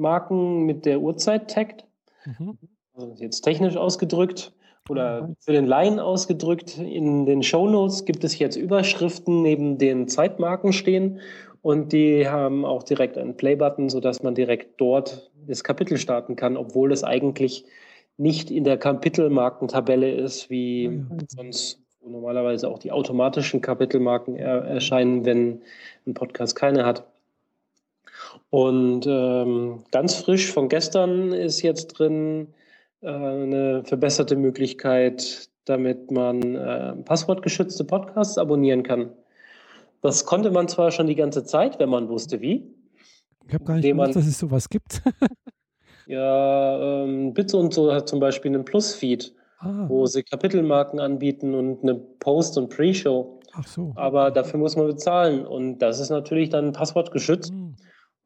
Kapitelmarken 0.01 0.63
mit 0.65 0.85
der 0.85 0.99
Uhrzeit 0.99 1.49
taggt. 1.51 1.85
Mhm. 2.25 2.57
Also 2.93 3.23
jetzt 3.23 3.41
technisch 3.41 3.77
ausgedrückt 3.77 4.53
oder 4.89 5.33
für 5.39 5.53
den 5.53 5.65
Laien 5.65 5.99
ausgedrückt. 5.99 6.77
In 6.77 7.25
den 7.25 7.43
Shownotes 7.43 8.05
gibt 8.05 8.23
es 8.23 8.37
jetzt 8.37 8.55
Überschriften 8.55 9.41
neben 9.41 9.77
den 9.77 10.07
Zeitmarken 10.07 10.73
stehen 10.73 11.19
und 11.61 11.93
die 11.93 12.27
haben 12.27 12.65
auch 12.65 12.83
direkt 12.83 13.17
einen 13.17 13.37
Play-Button, 13.37 13.89
sodass 13.89 14.23
man 14.23 14.35
direkt 14.35 14.81
dort 14.81 15.31
das 15.47 15.63
Kapitel 15.63 15.97
starten 15.97 16.35
kann, 16.35 16.57
obwohl 16.57 16.91
es 16.91 17.03
eigentlich 17.03 17.65
nicht 18.17 18.51
in 18.51 18.63
der 18.63 18.77
Kapitelmarkentabelle 18.77 20.11
ist, 20.11 20.49
wie 20.49 20.89
mhm. 20.89 21.19
sonst 21.27 21.79
wo 22.01 22.09
normalerweise 22.09 22.67
auch 22.67 22.79
die 22.79 22.91
automatischen 22.91 23.61
Kapitelmarken 23.61 24.35
er 24.35 24.63
erscheinen, 24.63 25.23
wenn 25.23 25.61
ein 26.07 26.15
Podcast 26.15 26.55
keine 26.55 26.83
hat. 26.83 27.05
Und 28.51 29.07
ähm, 29.07 29.85
ganz 29.91 30.15
frisch 30.15 30.51
von 30.51 30.67
gestern 30.67 31.31
ist 31.31 31.61
jetzt 31.61 31.87
drin 31.87 32.49
äh, 33.01 33.07
eine 33.07 33.83
verbesserte 33.85 34.35
Möglichkeit, 34.35 35.49
damit 35.63 36.11
man 36.11 36.55
äh, 36.55 36.93
passwortgeschützte 36.97 37.85
Podcasts 37.85 38.37
abonnieren 38.37 38.83
kann. 38.83 39.11
Das 40.01 40.25
konnte 40.25 40.51
man 40.51 40.67
zwar 40.67 40.91
schon 40.91 41.07
die 41.07 41.15
ganze 41.15 41.45
Zeit, 41.45 41.79
wenn 41.79 41.87
man 41.87 42.09
wusste 42.09 42.41
wie. 42.41 42.69
Ich 43.47 43.53
habe 43.53 43.63
gar 43.63 43.75
nicht 43.75 43.89
gewusst, 43.89 44.17
dass 44.17 44.27
es 44.27 44.37
sowas 44.37 44.67
gibt. 44.67 45.01
ja, 46.07 47.03
ähm, 47.03 47.33
Bits 47.33 47.53
und 47.53 47.73
so 47.73 47.93
hat 47.93 48.09
zum 48.09 48.19
Beispiel 48.19 48.53
einen 48.53 48.65
Plus-Feed, 48.65 49.33
ah. 49.59 49.85
wo 49.87 50.07
sie 50.07 50.23
Kapitelmarken 50.23 50.99
anbieten 50.99 51.55
und 51.55 51.83
eine 51.83 51.95
Post- 51.95 52.57
und 52.57 52.67
Pre-Show. 52.69 53.39
Ach 53.53 53.67
so. 53.67 53.93
Aber 53.95 54.29
dafür 54.29 54.59
muss 54.59 54.75
man 54.75 54.87
bezahlen 54.87 55.45
und 55.45 55.79
das 55.79 56.01
ist 56.01 56.09
natürlich 56.09 56.49
dann 56.49 56.73
passwortgeschützt. 56.73 57.51
Hm. 57.51 57.77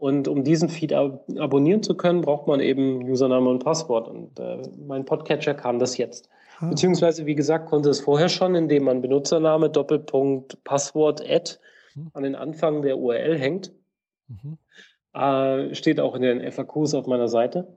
Und 0.06 0.28
um 0.28 0.44
diesen 0.44 0.70
Feed 0.70 0.94
ab 0.94 1.26
abonnieren 1.40 1.82
zu 1.82 1.98
können, 1.98 2.22
braucht 2.22 2.46
man 2.46 2.60
eben 2.60 3.10
Username 3.10 3.50
und 3.50 3.64
Passwort. 3.64 4.08
Und 4.08 4.40
äh, 4.40 4.62
mein 4.86 5.04
Podcatcher 5.04 5.56
kann 5.56 5.80
das 5.80 5.98
jetzt. 5.98 6.30
Ah. 6.60 6.70
Beziehungsweise, 6.70 7.26
wie 7.26 7.34
gesagt, 7.34 7.68
konnte 7.68 7.90
es 7.90 8.02
vorher 8.02 8.30
schon, 8.30 8.54
indem 8.54 8.84
man 8.84 9.02
Benutzername 9.02 9.72
Doppelpunkt 9.72 10.64
Passwort 10.64 11.28
Add 11.28 11.54
hm. 11.94 12.12
an 12.14 12.22
den 12.22 12.36
Anfang 12.36 12.84
der 12.84 13.00
URL 13.00 13.36
hängt. 13.40 13.72
Mhm. 14.28 14.60
Äh, 15.16 15.74
steht 15.74 16.00
auch 16.00 16.14
in 16.14 16.22
den 16.22 16.52
FAQs 16.52 16.94
auf 16.94 17.08
meiner 17.08 17.28
Seite. 17.28 17.76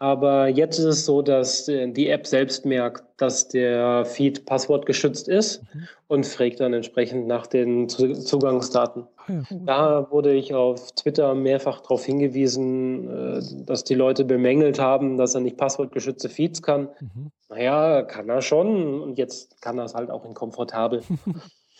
Aber 0.00 0.46
jetzt 0.46 0.78
ist 0.78 0.84
es 0.84 1.04
so, 1.04 1.22
dass 1.22 1.68
äh, 1.68 1.90
die 1.90 2.08
App 2.08 2.26
selbst 2.26 2.64
merkt, 2.64 3.02
dass 3.16 3.48
der 3.48 4.04
Feed 4.04 4.46
passwortgeschützt 4.46 5.26
ist 5.26 5.62
mhm. 5.74 5.88
und 6.06 6.26
fragt 6.26 6.60
dann 6.60 6.72
entsprechend 6.72 7.26
nach 7.26 7.48
den 7.48 7.88
Zugangsdaten. 7.88 9.08
Ah, 9.26 9.32
ja. 9.32 9.42
Da 9.66 10.10
wurde 10.10 10.32
ich 10.34 10.54
auf 10.54 10.92
Twitter 10.92 11.34
mehrfach 11.34 11.80
darauf 11.80 12.04
hingewiesen, 12.04 13.08
äh, 13.08 13.64
dass 13.64 13.82
die 13.82 13.96
Leute 13.96 14.24
bemängelt 14.24 14.78
haben, 14.78 15.16
dass 15.16 15.34
er 15.34 15.40
nicht 15.40 15.56
passwortgeschützte 15.56 16.28
Feeds 16.28 16.62
kann. 16.62 16.88
Mhm. 17.00 17.32
Naja, 17.48 18.02
kann 18.02 18.28
er 18.28 18.40
schon 18.40 19.00
und 19.00 19.18
jetzt 19.18 19.60
kann 19.60 19.78
er 19.78 19.84
es 19.84 19.94
halt 19.94 20.10
auch 20.10 20.24
in 20.24 20.34
komfortabel. 20.34 21.02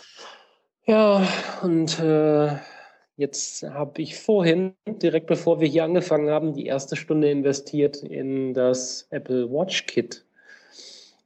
ja, 0.86 1.22
und 1.62 2.00
äh, 2.00 2.56
Jetzt 3.18 3.64
habe 3.64 4.00
ich 4.00 4.16
vorhin, 4.16 4.74
direkt 4.86 5.26
bevor 5.26 5.60
wir 5.60 5.66
hier 5.66 5.82
angefangen 5.82 6.30
haben, 6.30 6.52
die 6.54 6.66
erste 6.66 6.94
Stunde 6.94 7.28
investiert 7.28 7.96
in 7.96 8.54
das 8.54 9.08
Apple 9.10 9.50
Watch 9.50 9.86
Kit. 9.86 10.24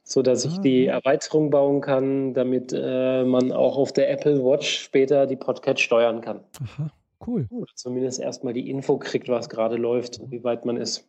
sodass 0.03 0.45
ich 0.47 0.59
Ah, 0.59 0.61
die 0.63 0.85
ja. 0.85 0.95
Erweiterung 0.95 1.51
bauen 1.51 1.83
kann, 1.83 2.33
damit 2.35 2.73
äh, 2.75 3.25
man 3.25 3.53
auch 3.53 3.77
auf 3.77 3.93
der 3.93 4.11
Apple 4.11 4.43
Watch 4.43 4.81
später 4.81 5.27
die 5.27 5.37
Podcast 5.37 5.81
steuern 5.81 6.23
kann. 6.23 6.41
Aha, 6.63 6.91
cool. 7.27 7.47
Oder 7.51 7.71
zumindest 7.75 8.21
erstmal 8.21 8.55
die 8.55 8.71
Info 8.71 8.97
kriegt, 8.99 9.29
was 9.29 9.51
gerade 9.51 9.77
läuft 9.77 10.19
und 10.19 10.31
wie 10.31 10.43
weit 10.45 10.65
man 10.65 10.79
ist. 10.79 11.07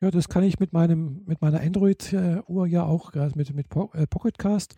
Ja, 0.00 0.10
das 0.10 0.28
kann 0.28 0.44
ich 0.44 0.58
mit 0.58 0.72
meinem 0.72 1.24
mit 1.26 1.42
meiner 1.42 1.60
Android-Uhr 1.60 2.66
ja 2.66 2.84
auch, 2.86 3.12
gerade 3.12 3.36
mit, 3.36 3.54
mit 3.54 3.66
äh, 3.94 4.06
Pocketcast. 4.06 4.76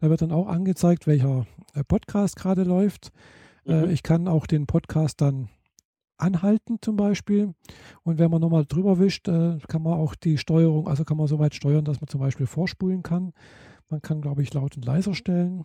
Da 0.00 0.10
wird 0.10 0.22
dann 0.22 0.32
auch 0.32 0.46
angezeigt, 0.48 1.06
welcher 1.06 1.46
äh, 1.74 1.84
Podcast 1.84 2.36
gerade 2.36 2.64
läuft. 2.64 3.12
Äh, 3.66 3.86
Mhm. 3.86 3.90
ich 3.90 4.02
kann 4.02 4.28
auch 4.28 4.46
den 4.46 4.66
Podcast 4.66 5.20
dann 5.20 5.48
anhalten 6.16 6.78
zum 6.82 6.96
Beispiel. 6.96 7.54
Und 8.02 8.18
wenn 8.18 8.30
man 8.30 8.40
nochmal 8.40 8.66
drüber 8.66 8.98
wischt, 8.98 9.28
äh, 9.28 9.58
kann 9.68 9.82
man 9.82 9.94
auch 9.94 10.14
die 10.14 10.36
Steuerung, 10.38 10.86
also 10.88 11.04
kann 11.04 11.16
man 11.16 11.26
so 11.26 11.38
weit 11.38 11.54
steuern, 11.54 11.84
dass 11.84 12.00
man 12.00 12.08
zum 12.08 12.20
Beispiel 12.20 12.46
vorspulen 12.46 13.02
kann. 13.02 13.32
Man 13.88 14.02
kann, 14.02 14.20
glaube 14.20 14.42
ich, 14.42 14.52
laut 14.52 14.76
und 14.76 14.84
leiser 14.84 15.14
stellen. 15.14 15.64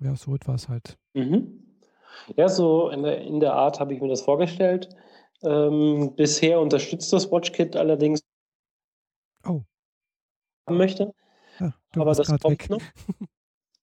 Ja, 0.00 0.16
so 0.16 0.34
etwas 0.34 0.68
halt. 0.68 0.98
Mhm. 1.14 1.62
Ja, 2.36 2.48
so 2.48 2.88
in 2.90 3.02
der, 3.02 3.20
in 3.22 3.40
der 3.40 3.54
Art 3.54 3.80
habe 3.80 3.94
ich 3.94 4.00
mir 4.00 4.08
das 4.08 4.22
vorgestellt. 4.22 4.88
Ähm, 5.42 6.14
bisher 6.16 6.60
unterstützt 6.60 7.12
das 7.12 7.30
WatchKit 7.30 7.76
allerdings 7.76 8.20
Oh. 9.46 9.62
haben 10.66 10.76
möchte. 10.76 11.12
Ja, 11.58 11.74
du 11.92 12.00
Aber 12.00 12.14
das 12.14 12.26
gerade 12.26 12.38
kommt 12.40 12.60
weg. 12.60 12.70
noch. 12.70 12.80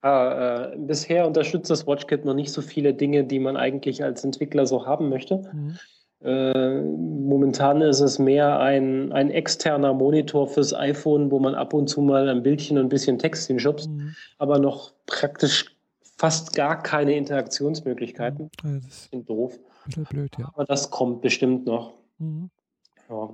Ah, 0.01 0.71
äh, 0.71 0.77
bisher 0.77 1.27
unterstützt 1.27 1.69
das 1.69 1.85
WatchKit 1.85 2.23
noch 2.25 2.33
nicht 2.33 2.51
so 2.51 2.61
viele 2.61 2.93
Dinge, 2.93 3.23
die 3.25 3.39
man 3.39 3.57
eigentlich 3.57 4.03
als 4.03 4.23
Entwickler 4.23 4.65
so 4.65 4.85
haben 4.85 5.09
möchte. 5.09 5.41
Mhm. 5.51 5.77
Äh, 6.21 6.81
momentan 6.81 7.81
ist 7.81 7.99
es 8.01 8.19
mehr 8.19 8.59
ein, 8.59 9.11
ein 9.13 9.29
externer 9.31 9.93
Monitor 9.93 10.47
fürs 10.47 10.73
iPhone, 10.73 11.31
wo 11.31 11.39
man 11.39 11.55
ab 11.55 11.73
und 11.73 11.87
zu 11.87 12.01
mal 12.01 12.27
ein 12.29 12.43
Bildchen 12.43 12.77
und 12.77 12.85
ein 12.85 12.89
bisschen 12.89 13.19
Text 13.19 13.47
hinschubst, 13.47 13.89
Mhm. 13.89 14.15
aber 14.37 14.59
noch 14.59 14.91
praktisch 15.05 15.65
fast 16.17 16.53
gar 16.55 16.81
keine 16.83 17.15
Interaktionsmöglichkeiten. 17.15 18.49
Ja, 18.63 18.71
das 18.85 18.85
ist 19.11 19.29
doof. 19.29 19.53
ein 19.57 19.83
bisschen 19.85 20.03
blöd, 20.05 20.31
ja. 20.37 20.49
Aber 20.53 20.65
das 20.65 20.89
kommt 20.91 21.21
bestimmt 21.21 21.65
noch. 21.65 21.93
Mhm. 22.17 22.49
Ja. 23.09 23.29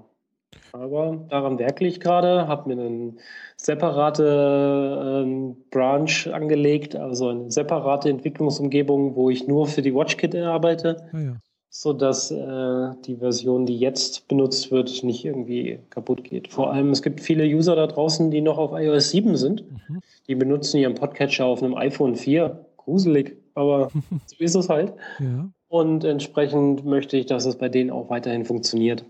Aber 0.81 1.25
daran 1.29 1.57
werkle 1.57 1.87
ich 1.87 1.99
gerade, 2.01 2.47
habe 2.47 2.73
mir 2.73 2.81
eine 2.81 3.13
separate 3.55 5.23
ähm, 5.23 5.55
Branch 5.71 6.27
angelegt, 6.33 6.95
also 6.95 7.29
eine 7.29 7.49
separate 7.49 8.09
Entwicklungsumgebung, 8.09 9.15
wo 9.15 9.29
ich 9.29 9.47
nur 9.47 9.67
für 9.67 9.81
die 9.81 9.93
WatchKit 9.93 10.35
arbeite, 10.35 10.97
Ja, 11.13 11.19
ja. 11.19 11.35
sodass 11.69 12.29
äh, 12.29 12.89
die 13.05 13.15
Version, 13.15 13.65
die 13.65 13.77
jetzt 13.77 14.27
benutzt 14.27 14.69
wird, 14.71 15.03
nicht 15.03 15.23
irgendwie 15.23 15.79
kaputt 15.89 16.25
geht. 16.25 16.51
Vor 16.51 16.73
allem, 16.73 16.89
es 16.91 17.01
gibt 17.01 17.21
viele 17.21 17.45
User 17.45 17.75
da 17.77 17.87
draußen, 17.87 18.29
die 18.29 18.41
noch 18.41 18.57
auf 18.57 18.71
iOS 18.73 19.11
7 19.11 19.37
sind. 19.37 19.63
Mhm. 19.71 19.99
Die 20.27 20.35
benutzen 20.35 20.77
ihren 20.77 20.95
Podcatcher 20.95 21.45
auf 21.45 21.63
einem 21.63 21.75
iPhone 21.75 22.15
4. 22.15 22.65
Gruselig, 22.77 23.37
aber 23.53 23.89
so 24.25 24.35
ist 24.39 24.55
es 24.55 24.67
halt. 24.67 24.93
Ja. 25.19 25.49
Und 25.69 26.03
entsprechend 26.03 26.85
möchte 26.85 27.15
ich, 27.15 27.27
dass 27.27 27.45
es 27.45 27.55
bei 27.55 27.69
denen 27.69 27.91
auch 27.91 28.09
weiterhin 28.09 28.43
funktioniert. 28.43 29.05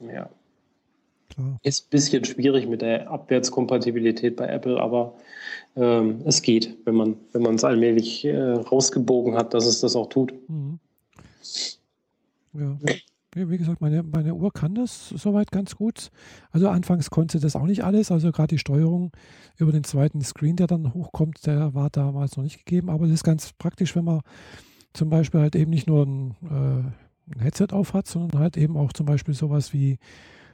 Ja. 0.00 0.28
Klar. 1.30 1.58
Ist 1.62 1.86
ein 1.86 1.90
bisschen 1.90 2.24
schwierig 2.24 2.68
mit 2.68 2.82
der 2.82 3.10
Abwärtskompatibilität 3.10 4.36
bei 4.36 4.46
Apple, 4.46 4.80
aber 4.80 5.14
ähm, 5.76 6.22
es 6.24 6.42
geht, 6.42 6.76
wenn 6.84 6.94
man 6.94 7.16
wenn 7.32 7.42
man 7.42 7.54
es 7.54 7.64
allmählich 7.64 8.24
äh, 8.24 8.36
rausgebogen 8.36 9.34
hat, 9.36 9.54
dass 9.54 9.66
es 9.66 9.80
das 9.80 9.96
auch 9.96 10.08
tut. 10.08 10.34
Mhm. 10.48 10.78
Ja. 12.52 12.76
Wie 13.32 13.48
wie 13.48 13.58
gesagt, 13.58 13.80
meine, 13.80 14.02
meine 14.02 14.34
Uhr 14.34 14.52
kann 14.52 14.74
das 14.74 15.10
soweit 15.10 15.52
ganz 15.52 15.76
gut. 15.76 16.10
Also 16.50 16.68
anfangs 16.68 17.10
konnte 17.10 17.38
das 17.38 17.54
auch 17.54 17.66
nicht 17.66 17.84
alles. 17.84 18.10
Also 18.10 18.32
gerade 18.32 18.48
die 18.48 18.58
Steuerung 18.58 19.12
über 19.56 19.70
den 19.70 19.84
zweiten 19.84 20.20
Screen, 20.20 20.56
der 20.56 20.66
dann 20.66 20.94
hochkommt, 20.94 21.46
der 21.46 21.72
war 21.72 21.90
damals 21.90 22.36
noch 22.36 22.42
nicht 22.42 22.64
gegeben. 22.64 22.90
Aber 22.90 23.06
das 23.06 23.14
ist 23.14 23.24
ganz 23.24 23.52
praktisch, 23.52 23.94
wenn 23.94 24.04
man 24.04 24.22
zum 24.92 25.10
Beispiel 25.10 25.40
halt 25.40 25.54
eben 25.54 25.70
nicht 25.70 25.86
nur 25.86 26.04
ein, 26.04 26.30
äh, 26.42 27.34
ein 27.34 27.40
Headset 27.40 27.68
auf 27.70 27.94
hat, 27.94 28.08
sondern 28.08 28.40
halt 28.40 28.56
eben 28.56 28.76
auch 28.76 28.92
zum 28.92 29.06
Beispiel 29.06 29.34
sowas 29.34 29.72
wie 29.72 29.98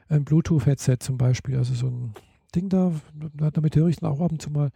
ein 0.09 0.25
Bluetooth-Headset 0.25 0.97
zum 1.01 1.19
Beispiel. 1.19 1.57
Also 1.57 1.75
so 1.75 1.87
ein 1.89 2.15
Ding 2.55 2.69
da, 2.69 2.93
damit 3.53 3.77
höre 3.77 3.89
ich 3.89 3.97
dann 3.97 4.11
auch 4.11 4.21
ab 4.21 4.33
und 4.33 4.41
zu 4.41 4.51
mal 4.51 4.71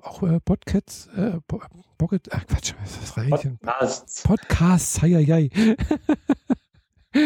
auch 0.00 0.22
äh, 0.22 0.40
Podcasts, 0.40 1.06
äh, 1.16 1.38
Po- 1.46 1.60
Pocket, 1.98 2.26
äh, 2.28 2.40
Quatsch, 2.48 2.74
was 3.00 3.16
reicht 3.16 3.44
denn? 3.44 3.58
Podcasts. 3.58 4.22
Podcasts, 4.24 5.02
hei, 5.02 5.10
hei, 5.10 5.24
hei. 5.26 5.76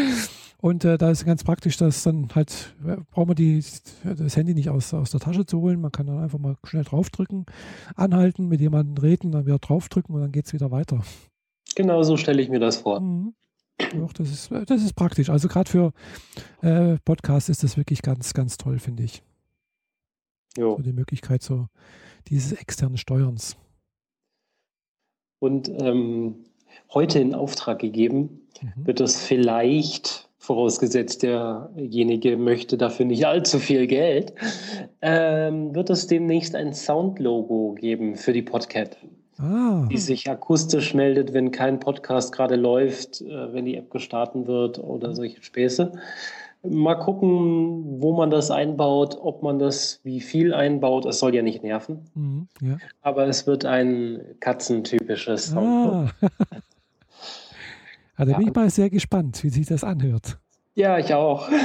Und 0.59 0.85
äh, 0.85 0.97
da 0.99 1.11
ist 1.11 1.25
ganz 1.25 1.45
praktisch, 1.45 1.77
dass 1.77 2.03
dann 2.03 2.29
halt, 2.35 2.75
äh, 2.85 2.97
braucht 3.11 3.29
man 3.29 3.37
die, 3.37 3.63
das 4.03 4.37
Handy 4.37 4.55
nicht 4.55 4.71
aus, 4.71 4.93
aus 4.95 5.11
der 5.11 5.21
Tasche 5.21 5.45
zu 5.47 5.61
holen. 5.61 5.81
Man 5.81 5.93
kann 5.93 6.07
dann 6.07 6.19
einfach 6.19 6.39
mal 6.39 6.57
schnell 6.65 6.83
draufdrücken, 6.83 7.47
anhalten, 7.95 8.49
mit 8.49 8.61
jemandem 8.61 8.97
reden, 8.97 9.33
dann 9.33 9.47
wieder 9.47 9.59
draufdrücken 9.59 10.15
und 10.15 10.23
dann 10.23 10.33
geht 10.33 10.47
es 10.47 10.53
wieder 10.55 10.71
weiter. 10.71 11.03
Genau 11.77 12.03
so 12.03 12.17
stelle 12.17 12.41
ich 12.43 12.49
mir 12.49 12.59
das 12.59 12.79
vor. 12.79 13.01
Mhm. 13.01 13.35
Doch, 13.79 14.13
das 14.13 14.31
ist, 14.31 14.51
das 14.51 14.83
ist 14.83 14.95
praktisch. 14.95 15.31
Also 15.31 15.49
gerade 15.49 15.71
für 15.71 15.93
äh, 16.63 16.97
Podcasts 17.05 17.49
ist 17.49 17.63
das 17.63 17.77
wirklich 17.77 18.03
ganz, 18.03 18.33
ganz 18.35 18.57
toll, 18.57 18.79
finde 18.79 19.03
ich. 19.03 19.23
Jo. 20.57 20.77
So 20.77 20.83
die 20.83 20.93
Möglichkeit 20.93 21.43
so 21.43 21.69
dieses 22.29 22.53
externen 22.53 22.97
Steuerns. 22.97 23.57
Und 25.39 25.69
ähm, 25.69 26.47
heute 26.95 27.19
in 27.19 27.35
Auftrag 27.35 27.79
gegeben 27.79 28.47
Mhm. 28.63 28.87
wird 28.87 29.01
es 29.01 29.23
vielleicht, 29.23 30.29
vorausgesetzt 30.39 31.23
derjenige 31.23 32.37
möchte 32.37 32.77
dafür 32.77 33.07
nicht 33.07 33.27
allzu 33.27 33.59
viel 33.59 33.87
Geld, 33.87 34.33
ähm, 35.03 35.75
wird 35.75 35.91
es 35.91 36.07
demnächst 36.07 36.55
ein 36.55 36.73
Soundlogo 36.73 37.75
geben 37.75 38.17
für 38.17 38.33
die 38.33 38.43
Podcat, 38.43 38.97
Ah, 39.39 39.87
die 39.91 39.99
sich 39.99 40.31
akustisch 40.31 40.95
meldet, 40.95 41.35
wenn 41.35 41.51
kein 41.51 41.79
Podcast 41.79 42.33
gerade 42.33 42.57
läuft, 42.57 43.21
äh, 43.21 43.53
wenn 43.53 43.67
die 43.67 43.77
App 43.77 43.91
gestartet 43.91 44.47
wird 44.47 44.79
oder 44.79 45.15
solche 45.15 45.43
Späße. 45.43 45.93
Mal 46.63 46.95
gucken, 46.97 48.01
wo 48.01 48.13
man 48.15 48.31
das 48.31 48.51
einbaut, 48.51 49.17
ob 49.21 49.43
man 49.43 49.59
das 49.59 50.01
wie 50.05 50.21
viel 50.21 50.53
einbaut. 50.55 51.05
Es 51.05 51.19
soll 51.19 51.35
ja 51.35 51.43
nicht 51.43 51.63
nerven, 51.63 52.07
mhm, 52.15 52.49
ja. 52.61 52.79
aber 53.03 53.27
es 53.29 53.47
wird 53.47 53.65
ein 53.67 54.21
katzentypisches 54.41 55.47
Soundlogo. 55.49 56.09
Ah. 56.23 56.29
da 58.17 58.25
Ja. 58.25 58.39
bin 58.39 58.49
ich 58.49 58.55
mal 58.55 58.71
sehr 58.71 58.91
gespannt, 58.91 59.45
wie 59.45 59.51
sich 59.51 59.67
das 59.67 59.85
anhört. 59.85 60.39
Ja, 60.75 60.99
ich 60.99 61.13
auch. 61.15 61.49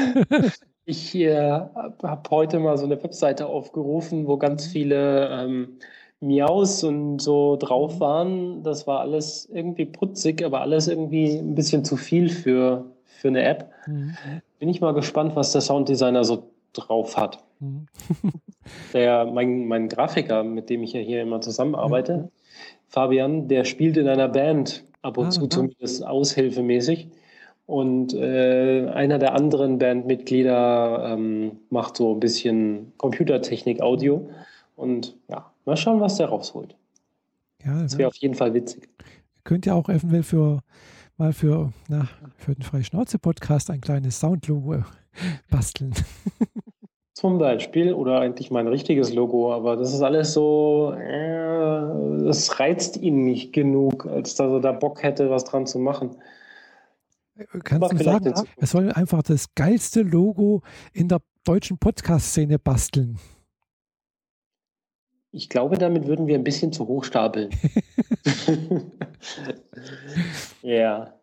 Ich 0.86 1.14
äh, 1.16 1.40
habe 1.40 2.30
heute 2.32 2.60
mal 2.60 2.76
so 2.76 2.86
eine 2.86 3.02
Webseite 3.02 3.46
aufgerufen, 3.46 4.26
wo 4.28 4.38
ganz 4.38 4.66
viele 4.66 5.30
ähm, 5.30 5.78
Miaus 6.22 6.84
und 6.84 7.20
so 7.20 7.58
drauf 7.58 8.00
waren. 8.00 8.64
Das 8.64 8.88
war 8.88 9.02
alles 9.02 9.50
irgendwie 9.52 9.86
putzig, 9.86 10.46
aber 10.46 10.62
alles 10.62 10.88
irgendwie 10.88 11.38
ein 11.38 11.56
bisschen 11.56 11.84
zu 11.84 11.98
viel 11.98 12.30
für, 12.30 12.86
für 13.06 13.28
eine 13.28 13.44
App. 13.44 13.72
Mhm. 13.88 14.16
Bin 14.60 14.70
ich 14.70 14.82
mal 14.82 14.94
gespannt, 14.94 15.36
was 15.36 15.52
der 15.52 15.62
Sounddesigner 15.62 16.24
so 16.24 16.44
drauf 16.74 17.18
hat. 17.18 17.44
Mhm. 17.60 17.88
Der, 18.94 19.26
mein, 19.26 19.66
mein 19.68 19.90
Grafiker, 19.90 20.44
mit 20.44 20.70
dem 20.70 20.84
ich 20.84 20.94
ja 20.94 21.00
hier 21.02 21.22
immer 21.24 21.42
zusammenarbeite, 21.42 22.14
Ja. 22.14 22.30
Fabian, 22.88 23.48
der 23.48 23.66
spielt 23.66 23.98
in 23.98 24.08
einer 24.08 24.28
Band 24.28 24.86
ab 25.02 25.18
und 25.18 25.28
Ah, 25.28 25.30
zu 25.32 25.48
zumindest 25.48 26.06
aushilfemäßig. 26.06 27.08
Und 27.66 28.14
äh, 28.14 28.88
einer 28.94 29.18
der 29.18 29.34
anderen 29.34 29.80
Bandmitglieder 29.80 31.14
ähm, 31.14 31.60
macht 31.70 31.98
so 31.98 32.14
ein 32.14 32.20
bisschen 32.20 32.92
Computertechnik, 32.98 33.82
Audio. 33.82 34.30
Und 34.76 35.16
ja, 35.30 35.51
mal 35.66 35.78
schauen, 35.78 36.00
was 36.00 36.18
der 36.18 36.28
rausholt. 36.28 36.76
Ja, 37.64 37.82
Das 37.82 37.94
ja. 37.94 38.00
wäre 38.00 38.08
auf 38.10 38.16
jeden 38.16 38.36
Fall 38.36 38.54
witzig. 38.54 38.90
Könnt 39.44 39.66
ihr 39.66 39.76
auch 39.76 39.90
eventuell 39.90 40.24
für 40.24 40.60
mal 41.22 41.34
für, 41.34 41.72
na, 41.88 42.08
für 42.36 42.56
den 42.56 42.64
Freischnauze-Podcast 42.64 43.70
ein 43.70 43.80
kleines 43.80 44.20
Soundlogo 44.20 44.84
basteln. 45.52 45.94
Zum 47.14 47.38
Beispiel, 47.38 47.94
oder 47.94 48.20
eigentlich 48.22 48.50
mein 48.50 48.68
richtiges 48.68 49.14
Logo, 49.14 49.54
aber 49.54 49.78
das 49.78 49.94
ist 49.94 50.02
alles 50.02 50.34
so, 50.34 50.94
äh, 50.94 52.26
das 52.26 52.60
reizt 52.60 52.98
ihn 52.98 53.24
nicht 53.24 53.54
genug, 53.54 54.08
als 54.08 54.34
dass 54.34 54.52
er 54.52 54.60
da 54.62 54.72
Bock 54.72 55.04
hätte, 55.04 55.30
was 55.30 55.44
dran 55.44 55.68
zu 55.68 55.78
machen. 55.78 56.16
Kannst 57.64 57.92
du 57.92 58.04
sagen, 58.04 58.34
er 58.58 58.68
soll 58.68 58.92
einfach 58.92 59.22
das 59.22 59.54
geilste 59.54 60.02
Logo 60.02 60.64
in 60.94 61.08
der 61.08 61.22
deutschen 61.44 61.78
Podcast-Szene 61.78 62.58
basteln. 62.58 63.20
Ich 65.32 65.50
glaube, 65.50 65.78
damit 65.78 66.08
würden 66.08 66.28
wir 66.28 66.36
ein 66.36 66.44
bisschen 66.44 66.74
zu 66.74 66.88
hoch 66.88 67.06
stapeln. 67.06 67.50
ja. 70.62 71.14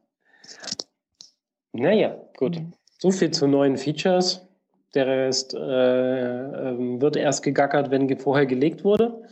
Naja, 1.73 2.17
gut. 2.37 2.61
So 2.99 3.11
viel 3.11 3.31
zu 3.31 3.47
neuen 3.47 3.77
Features. 3.77 4.47
Der 4.95 5.07
Rest 5.07 5.53
äh, 5.55 5.59
ähm, 5.59 7.01
wird 7.01 7.17
erst 7.17 7.43
gegackert, 7.43 7.91
wenn 7.91 8.09
ge 8.09 8.17
vorher 8.17 8.47
gelegt 8.47 8.85
wurde. 8.85 9.23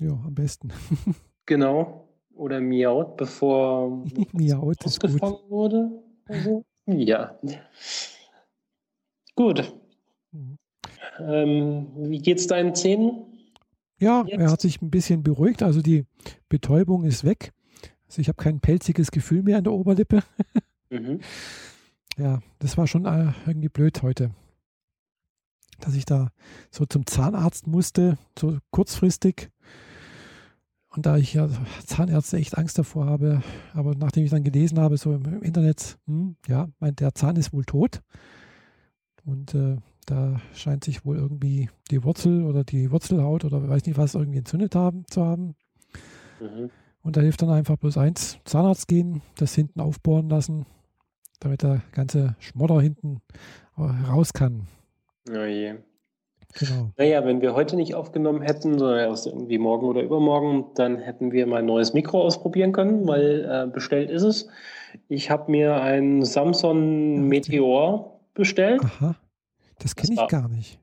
Ja, 0.00 0.10
am 0.10 0.34
besten. 0.34 0.72
Genau. 1.44 2.08
Oder 2.34 2.60
miaut, 2.60 3.16
bevor 3.16 4.04
Miaut 4.32 4.84
ist 4.84 5.00
gut. 5.00 5.20
wurde. 5.50 5.90
Also, 6.26 6.64
ja. 6.86 7.36
Gut. 9.34 9.74
Mhm. 10.30 10.56
Ähm, 11.28 11.86
wie 11.96 12.18
geht's 12.18 12.46
deinen 12.46 12.74
Zähnen? 12.74 13.24
Ja, 13.98 14.24
Jetzt? 14.26 14.40
er 14.40 14.50
hat 14.50 14.60
sich 14.60 14.82
ein 14.82 14.90
bisschen 14.90 15.22
beruhigt. 15.22 15.62
Also 15.62 15.80
die 15.80 16.04
Betäubung 16.48 17.04
ist 17.04 17.24
weg. 17.24 17.52
Also 18.08 18.20
ich 18.20 18.28
habe 18.28 18.42
kein 18.42 18.60
pelziges 18.60 19.10
Gefühl 19.10 19.42
mehr 19.42 19.58
an 19.58 19.64
der 19.64 19.72
Oberlippe. 19.72 20.22
mhm. 20.90 21.20
Ja, 22.18 22.40
das 22.58 22.76
war 22.76 22.86
schon 22.86 23.06
äh, 23.06 23.32
irgendwie 23.46 23.70
blöd 23.70 24.02
heute. 24.02 24.32
Dass 25.80 25.94
ich 25.94 26.04
da 26.04 26.28
so 26.70 26.84
zum 26.84 27.06
Zahnarzt 27.06 27.66
musste, 27.66 28.18
so 28.38 28.58
kurzfristig. 28.70 29.50
Und 30.88 31.06
da 31.06 31.16
ich 31.16 31.32
ja 31.32 31.48
Zahnärzte 31.86 32.36
echt 32.36 32.58
Angst 32.58 32.78
davor 32.78 33.06
habe, 33.06 33.42
aber 33.72 33.94
nachdem 33.94 34.24
ich 34.24 34.30
dann 34.30 34.44
gelesen 34.44 34.78
habe, 34.78 34.98
so 34.98 35.14
im 35.14 35.42
Internet, 35.42 35.98
hm, 36.06 36.36
ja, 36.46 36.68
mein, 36.80 36.94
der 36.96 37.14
Zahn 37.14 37.36
ist 37.36 37.54
wohl 37.54 37.64
tot. 37.64 38.02
Und 39.24 39.54
äh, 39.54 39.78
da 40.06 40.40
scheint 40.54 40.84
sich 40.84 41.04
wohl 41.04 41.16
irgendwie 41.16 41.70
die 41.90 42.02
Wurzel 42.04 42.44
oder 42.44 42.64
die 42.64 42.90
Wurzelhaut 42.90 43.44
oder 43.44 43.68
weiß 43.68 43.86
nicht 43.86 43.98
was 43.98 44.14
irgendwie 44.14 44.38
entzündet 44.38 44.74
haben, 44.74 45.04
zu 45.08 45.24
haben. 45.24 45.54
Mhm. 46.40 46.70
Und 47.02 47.16
da 47.16 47.20
hilft 47.20 47.42
dann 47.42 47.50
einfach 47.50 47.76
bloß 47.76 47.98
eins, 47.98 48.38
Zahnarzt 48.44 48.88
gehen, 48.88 49.22
das 49.36 49.54
hinten 49.54 49.80
aufbohren 49.80 50.28
lassen, 50.28 50.66
damit 51.40 51.62
der 51.62 51.82
ganze 51.92 52.36
Schmodder 52.38 52.80
hinten 52.80 53.20
äh, 53.76 53.82
raus 53.82 54.32
kann. 54.32 54.68
Oh 55.28 55.44
je. 55.44 55.74
Genau. 56.54 56.90
Naja, 56.98 57.24
wenn 57.24 57.40
wir 57.40 57.54
heute 57.54 57.76
nicht 57.76 57.94
aufgenommen 57.94 58.42
hätten, 58.42 58.78
sondern 58.78 58.98
erst 58.98 59.26
irgendwie 59.26 59.58
morgen 59.58 59.86
oder 59.86 60.02
übermorgen, 60.02 60.66
dann 60.74 60.98
hätten 60.98 61.32
wir 61.32 61.46
mal 61.46 61.60
ein 61.60 61.66
neues 61.66 61.94
Mikro 61.94 62.22
ausprobieren 62.22 62.72
können, 62.72 63.06
weil 63.08 63.48
äh, 63.48 63.70
bestellt 63.72 64.10
ist 64.10 64.22
es. 64.22 64.48
Ich 65.08 65.30
habe 65.30 65.50
mir 65.50 65.80
ein 65.80 66.24
Samsung 66.24 67.26
Meteor 67.26 68.20
bestellt. 68.34 68.82
Aha. 68.84 69.16
Das 69.82 69.96
kenne 69.96 70.12
ich 70.12 70.18
war, 70.18 70.28
gar 70.28 70.48
nicht. 70.48 70.78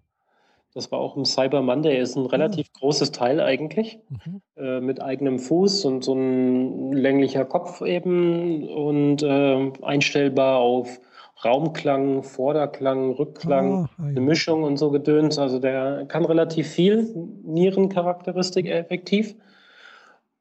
Das 0.74 0.92
war 0.92 1.00
auch 1.00 1.18
im 1.18 1.26
Cyber 1.26 1.62
Monday. 1.62 2.00
Ist 2.00 2.16
ein 2.16 2.26
relativ 2.26 2.68
oh. 2.76 2.80
großes 2.80 3.12
Teil 3.12 3.40
eigentlich. 3.40 4.00
Mhm. 4.10 4.42
Äh, 4.56 4.82
mit 4.82 5.02
eigenem 5.02 5.40
Fuß 5.40 5.86
und 5.86 6.04
so 6.04 6.14
ein 6.14 6.92
länglicher 6.94 7.46
Kopf 7.46 7.82
eben 7.82 8.68
und 8.68 9.24
äh, 9.24 9.72
einstellbar 9.82 10.60
auf 10.60 11.00
Raumklang, 11.44 12.24
Vorderklang, 12.24 13.12
Rückklang, 13.12 13.86
ah, 13.86 13.90
ja. 13.98 14.06
eine 14.06 14.22
Mischung 14.22 14.64
und 14.64 14.78
so 14.78 14.92
gedöns. 14.92 15.40
Also 15.40 15.60
der 15.60 16.06
kann 16.08 16.26
relativ 16.26 16.68
viel, 16.68 17.14
Nierencharakteristik 17.44 18.68
effektiv. 18.68 19.36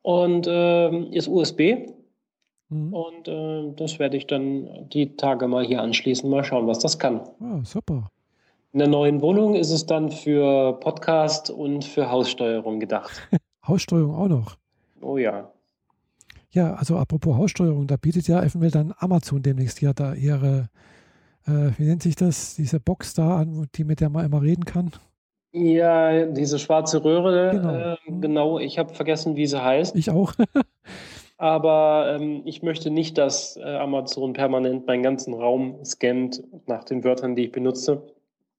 Und 0.03 0.47
äh, 0.47 0.91
ist 1.11 1.29
USB. 1.29 1.89
Mhm. 2.69 2.93
Und 2.93 3.29
äh, 3.29 3.73
das 3.77 3.99
werde 3.99 4.17
ich 4.17 4.27
dann 4.27 4.89
die 4.89 5.17
Tage 5.17 5.47
mal 5.47 5.65
hier 5.65 5.83
anschließen, 5.83 6.29
mal 6.29 6.45
schauen, 6.45 6.67
was 6.67 6.81
das 6.81 6.99
kann. 6.99 7.21
Oh, 7.41 7.63
super. 7.63 8.11
In 8.73 8.81
der 8.81 8.89
neuen 8.89 9.23
Wohnung 9.23 9.55
ist 9.55 9.71
es 9.71 9.87
dann 9.87 10.11
für 10.11 10.75
Podcast 10.81 11.49
und 11.49 11.85
für 11.85 12.11
Haussteuerung 12.11 12.81
gedacht. 12.81 13.27
Haussteuerung 13.67 14.15
auch 14.15 14.29
noch. 14.29 14.57
Oh 15.01 15.17
ja. 15.17 15.51
Ja, 16.51 16.75
also 16.75 16.97
apropos 16.97 17.37
Haussteuerung, 17.37 17.87
da 17.87 17.97
bietet 17.97 18.29
ja 18.29 18.43
eventuell 18.43 18.71
dann 18.71 18.95
Amazon 18.99 19.43
demnächst 19.43 19.81
ja 19.81 19.95
da 19.95 20.13
ihre, 20.13 20.69
äh, 21.47 21.71
wie 21.79 21.85
nennt 21.85 22.03
sich 22.03 22.15
das, 22.15 22.57
diese 22.57 22.79
Box 22.79 23.15
da 23.15 23.39
an, 23.39 23.69
die 23.75 23.85
mit 23.85 24.01
der 24.01 24.11
man 24.11 24.27
immer 24.27 24.43
reden 24.43 24.65
kann. 24.67 24.91
Ja, 25.53 26.27
diese 26.27 26.59
schwarze 26.59 27.03
Röhre, 27.03 27.51
genau. 27.53 27.75
Äh, 27.75 27.97
genau. 28.21 28.59
Ich 28.59 28.79
habe 28.79 28.93
vergessen, 28.93 29.37
wie 29.37 29.47
sie 29.47 29.63
heißt. 29.63 29.97
Ich 29.97 30.11
auch. 30.11 30.35
Aber 31.39 32.19
ähm, 32.19 32.43
ich 32.45 32.63
möchte 32.63 32.91
nicht, 32.91 33.17
dass 33.17 33.57
äh, 33.57 33.63
Amazon 33.63 34.35
permanent 34.35 34.87
meinen 34.87 35.03
ganzen 35.03 35.33
Raum 35.33 35.83
scannt 35.85 36.43
nach 36.67 36.85
den 36.85 37.03
Wörtern, 37.05 37.35
die 37.35 37.45
ich 37.45 37.53
benutze. 37.53 38.03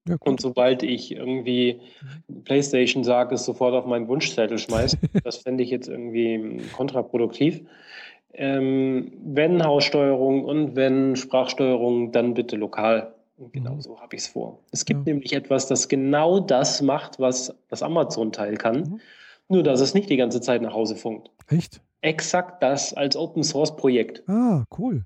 Ja, 0.08 0.16
und 0.20 0.42
sobald 0.42 0.82
ich 0.84 1.12
irgendwie 1.12 1.82
PlayStation 2.46 3.04
sage, 3.04 3.36
es 3.36 3.46
sofort 3.46 3.74
auf 3.74 3.86
meinen 3.86 4.08
Wunschzettel 4.08 4.58
schmeißt, 4.58 4.98
das 5.24 5.38
fände 5.38 5.64
ich 5.64 5.70
jetzt 5.70 5.88
irgendwie 5.88 6.62
kontraproduktiv. 6.76 7.62
Ähm, 8.34 9.12
wenn 9.24 9.64
Haussteuerung 9.64 10.46
und 10.46 10.76
wenn 10.76 11.16
Sprachsteuerung, 11.16 12.12
dann 12.12 12.34
bitte 12.34 12.56
lokal. 12.56 13.14
Genau 13.52 13.76
mhm. 13.76 13.82
so 13.82 14.00
habe 14.00 14.16
ich 14.16 14.24
es 14.24 14.28
vor. 14.28 14.60
Es 14.72 14.86
gibt 14.86 15.08
ja. 15.08 15.14
nämlich 15.14 15.34
etwas, 15.34 15.68
das 15.68 15.88
genau 15.88 16.40
das 16.40 16.82
macht, 16.82 17.20
was 17.20 17.56
das 17.70 17.82
Amazon-Teil 17.82 18.58
kann, 18.58 18.80
mhm. 18.82 19.00
nur 19.48 19.64
dass 19.64 19.80
es 19.80 19.94
nicht 19.94 20.10
die 20.10 20.18
ganze 20.18 20.42
Zeit 20.42 20.62
nach 20.62 20.74
Hause 20.74 20.96
funkt. 20.96 21.32
Echt? 21.48 21.82
Exakt 22.02 22.62
das 22.64 22.94
als 22.94 23.16
Open-Source-Projekt. 23.16 24.24
Ah, 24.28 24.64
cool. 24.78 25.06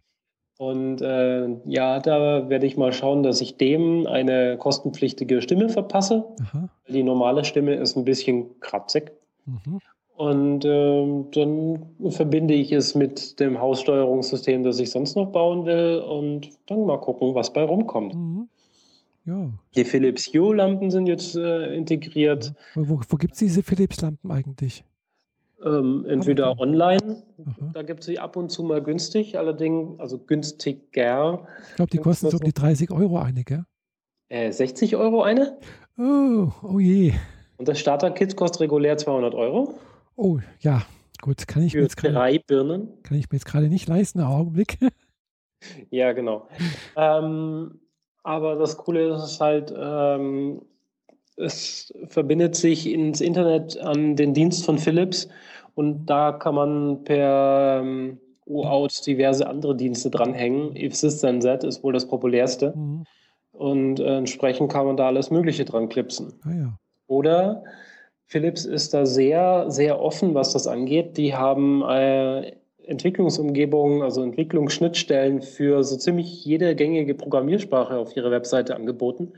Und 0.58 1.02
äh, 1.02 1.48
ja, 1.66 2.00
da 2.00 2.50
werde 2.50 2.66
ich 2.66 2.78
mal 2.78 2.94
schauen, 2.94 3.24
dass 3.24 3.42
ich 3.42 3.58
dem 3.58 4.06
eine 4.08 4.58
kostenpflichtige 4.58 5.42
Stimme 5.42 5.70
verpasse. 5.70 6.26
Aha. 6.42 6.70
Die 6.88 7.04
normale 7.04 7.44
Stimme 7.44 7.76
ist 7.76 7.98
ein 7.98 8.06
bisschen 8.06 8.60
kratzig. 8.60 9.12
Mhm. 9.46 9.80
Und 10.16 10.64
äh, 10.64 11.24
dann 11.32 11.86
verbinde 12.12 12.54
ich 12.54 12.72
es 12.72 12.94
mit 12.94 13.40
dem 13.40 13.60
Haussteuerungssystem, 13.60 14.64
das 14.64 14.80
ich 14.80 14.92
sonst 14.92 15.16
noch 15.16 15.32
bauen 15.32 15.66
will. 15.66 16.00
Und 16.00 16.50
dann 16.68 16.86
mal 16.86 17.00
gucken, 17.00 17.34
was 17.34 17.52
bei 17.52 17.64
rumkommt. 17.64 18.14
Mhm. 18.14 18.48
Ja. 19.26 19.50
Die 19.76 19.86
Philips 19.86 20.28
Hue-Lampen 20.28 20.92
sind 20.92 21.08
jetzt 21.08 21.36
äh, 21.36 21.74
integriert. 21.74 22.54
Ja. 22.76 22.82
Wo, 22.88 23.00
wo 23.08 23.18
gibt 23.18 23.34
es 23.34 23.40
diese 23.40 23.64
Philips-Lampen 23.64 24.30
eigentlich? 24.30 24.84
Ähm, 25.66 26.06
entweder 26.08 26.52
okay. 26.52 26.62
online, 26.62 27.24
Aha. 27.46 27.72
da 27.74 27.84
gibt 27.84 28.02
es 28.02 28.08
sie 28.08 28.20
ab 28.20 28.36
und 28.36 28.50
zu 28.50 28.64
mal 28.64 28.82
günstig, 28.82 29.38
allerdings, 29.38 30.00
also 30.00 30.20
günstiger. 30.20 31.48
Ich 31.70 31.76
glaube, 31.76 31.92
die 31.92 32.00
kosten 32.00 32.30
so 32.30 32.38
um 32.38 32.44
die 32.44 32.54
30 32.54 32.92
Euro 32.92 33.20
eine, 33.20 33.44
gell? 33.44 33.64
Äh, 34.30 34.52
60 34.52 34.96
Euro 34.96 35.24
eine? 35.24 35.58
Oh, 35.98 36.52
oh 36.64 36.80
je. 36.80 37.14
Und 37.58 37.68
das 37.68 37.80
Starter-Kit 37.80 38.36
kostet 38.36 38.62
regulär 38.62 38.98
200 38.98 39.34
Euro. 39.36 39.76
Oh, 40.16 40.40
ja, 40.60 40.82
gut, 41.22 41.48
kann 41.48 41.64
ich 41.64 41.72
Für 41.72 41.78
mir 41.78 41.84
jetzt 41.84 41.98
grade, 41.98 42.14
drei 42.14 42.40
Birnen. 42.40 42.90
Kann 43.04 43.18
ich 43.18 43.30
mir 43.32 43.38
jetzt 43.38 43.46
gerade 43.46 43.70
nicht 43.70 43.88
leisten, 43.88 44.20
einen 44.20 44.30
Augenblick. 44.30 44.80
ja, 45.92 46.12
genau. 46.12 46.48
ähm, 46.98 47.80
aber 48.24 48.56
das 48.56 48.78
Coole 48.78 49.16
ist 49.16 49.40
halt, 49.40 49.74
ähm, 49.78 50.62
es 51.38 51.94
verbindet 52.08 52.56
sich 52.56 52.88
ins 52.90 53.22
Internet 53.22 53.78
an 53.80 54.16
den 54.16 54.34
Dienst 54.34 54.66
von 54.66 54.78
Philips 54.78 55.30
und 55.76 56.06
da 56.06 56.32
kann 56.32 56.56
man 56.56 57.04
per 57.04 57.82
ähm, 57.82 58.20
OAuth 58.46 59.06
diverse 59.06 59.48
andere 59.48 59.76
Dienste 59.76 60.10
dranhängen. 60.10 60.76
If 60.76 60.96
System 60.96 61.42
Z 61.42 61.64
ist 61.64 61.84
wohl 61.84 61.94
das 61.94 62.08
populärste. 62.08 62.74
Mhm. 62.76 63.06
Und 63.54 64.00
äh, 64.00 64.18
entsprechend 64.18 64.72
kann 64.72 64.86
man 64.86 64.98
da 64.98 65.08
alles 65.08 65.32
Mögliche 65.32 65.66
dran 65.66 65.90
klipsen. 65.90 66.34
Ah, 66.44 66.52
ja. 66.52 66.80
Oder 67.08 67.64
Philips 68.26 68.66
ist 68.66 68.94
da 68.94 69.06
sehr, 69.06 69.70
sehr 69.70 70.00
offen, 70.00 70.34
was 70.34 70.54
das 70.54 70.68
angeht. 70.68 71.18
Die 71.18 71.36
haben 71.36 71.84
äh, 71.84 72.54
Entwicklungsumgebungen, 72.86 74.02
also 74.02 74.24
Entwicklungsschnittstellen 74.24 75.42
für 75.42 75.84
so 75.84 75.98
ziemlich 75.98 76.44
jede 76.44 76.76
gängige 76.76 77.14
Programmiersprache 77.16 77.98
auf 77.98 78.16
ihrer 78.16 78.32
Webseite 78.32 78.76
angeboten 78.76 79.34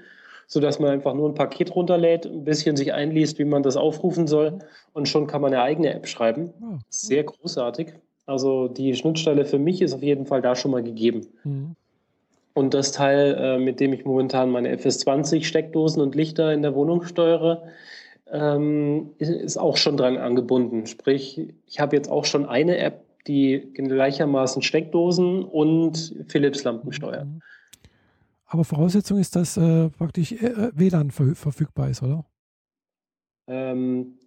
sodass 0.48 0.80
man 0.80 0.92
einfach 0.92 1.14
nur 1.14 1.30
ein 1.30 1.36
Paket 1.36 1.76
runterlädt, 1.76 2.26
ein 2.26 2.44
bisschen 2.44 2.76
sich 2.76 2.94
einliest, 2.94 3.40
wie 3.40 3.46
man 3.46 3.64
das 3.64 3.78
aufrufen 3.78 4.28
soll 4.28 4.60
und 4.94 5.08
schon 5.08 5.28
kann 5.28 5.42
man 5.42 5.54
eine 5.54 5.64
eigene 5.64 5.94
App 5.94 6.08
schreiben. 6.08 6.54
Ah, 6.62 6.78
Sehr 6.90 7.24
großartig. 7.24 7.94
Also 8.26 8.68
die 8.68 8.96
Schnittstelle 8.96 9.46
für 9.46 9.60
mich 9.60 9.82
ist 9.82 9.94
auf 9.94 10.04
jeden 10.04 10.26
Fall 10.26 10.42
da 10.42 10.56
schon 10.56 10.72
mal 10.72 10.84
gegeben. 10.84 11.28
Mhm. 11.44 11.76
Und 12.54 12.74
das 12.74 12.92
Teil, 12.92 13.36
äh, 13.38 13.60
mit 13.60 13.80
dem 13.80 13.92
ich 13.94 14.06
momentan 14.06 14.50
meine 14.50 14.74
FS20 14.76 15.44
Steckdosen 15.44 16.02
und 16.02 16.16
Lichter 16.16 16.54
in 16.54 16.62
der 16.62 16.74
Wohnung 16.74 17.04
steuere, 17.04 17.64
ähm, 18.32 19.12
ist 19.20 19.58
auch 19.58 19.78
schon 19.78 19.98
dran 19.98 20.18
angebunden. 20.18 20.88
Sprich, 20.88 21.54
ich 21.68 21.80
habe 21.80 21.96
jetzt 21.96 22.10
auch 22.10 22.26
schon 22.26 22.46
eine 22.46 22.78
App, 22.78 23.02
die 23.28 23.72
gleichermaßen 23.74 24.62
Steckdosen 24.62 25.44
und 25.44 26.16
Philips-Lampen 26.28 26.92
steuert. 26.94 27.26
Mhm. 27.26 27.42
Aber 28.48 28.64
Voraussetzung 28.64 29.20
ist, 29.20 29.36
dass 29.36 29.58
äh, 29.58 29.90
praktisch 29.90 30.32
äh, 30.34 30.72
WLAN 30.74 31.12
ver 31.12 31.36
verfügbar 31.36 31.90
ist, 31.90 32.04
oder? 32.04 32.26
Ähm, 33.48 34.18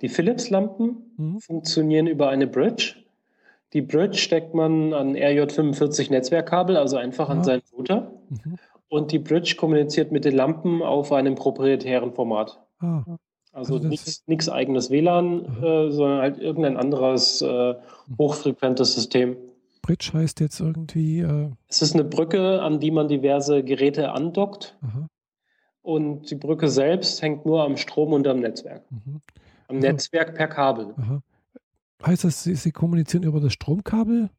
die 0.00 0.08
Philips-Lampen 0.08 1.14
mhm. 1.16 1.40
funktionieren 1.40 2.06
über 2.06 2.28
eine 2.28 2.46
Bridge. 2.46 2.96
Die 3.72 3.82
Bridge 3.82 4.18
steckt 4.18 4.54
man 4.54 4.92
an 4.92 5.16
RJ45 5.16 6.10
Netzwerkkabel, 6.10 6.76
also 6.76 6.96
einfach 6.96 7.28
an 7.28 7.44
seinen 7.44 7.62
Router. 7.72 8.12
Mhm. 8.28 8.58
Und 8.88 9.12
die 9.12 9.18
Bridge 9.18 9.56
kommuniziert 9.56 10.12
mit 10.12 10.24
den 10.24 10.36
Lampen 10.36 10.82
auf 10.82 11.12
einem 11.12 11.34
proprietären 11.34 12.12
Format. 12.12 12.60
Ah. 12.78 13.02
Also, 13.52 13.76
also 13.76 13.88
nichts 13.88 14.48
eigenes 14.50 14.90
WLAN, 14.90 15.62
äh, 15.62 15.90
sondern 15.90 16.20
halt 16.20 16.38
irgendein 16.38 16.76
anderes 16.76 17.40
äh, 17.40 17.72
mhm. 17.72 18.18
hochfrequentes 18.18 18.94
System. 18.94 19.36
Bridge 19.86 20.10
heißt 20.12 20.40
jetzt 20.40 20.58
irgendwie. 20.58 21.20
Äh 21.20 21.50
es 21.68 21.80
ist 21.80 21.94
eine 21.94 22.02
Brücke, 22.02 22.60
an 22.60 22.80
die 22.80 22.90
man 22.90 23.06
diverse 23.06 23.62
Geräte 23.62 24.10
andockt. 24.10 24.76
Aha. 24.82 25.06
Und 25.82 26.28
die 26.28 26.34
Brücke 26.34 26.68
selbst 26.68 27.22
hängt 27.22 27.46
nur 27.46 27.62
am 27.62 27.76
Strom 27.76 28.12
und 28.12 28.26
am 28.26 28.40
Netzwerk. 28.40 28.90
Mhm. 28.90 29.20
Am 29.68 29.76
also, 29.76 29.88
Netzwerk 29.88 30.34
per 30.34 30.48
Kabel. 30.48 30.92
Aha. 30.96 31.22
Heißt 32.04 32.24
das, 32.24 32.42
Sie, 32.42 32.56
Sie 32.56 32.72
kommunizieren 32.72 33.22
über 33.22 33.40
das 33.40 33.52
Stromkabel? 33.52 34.30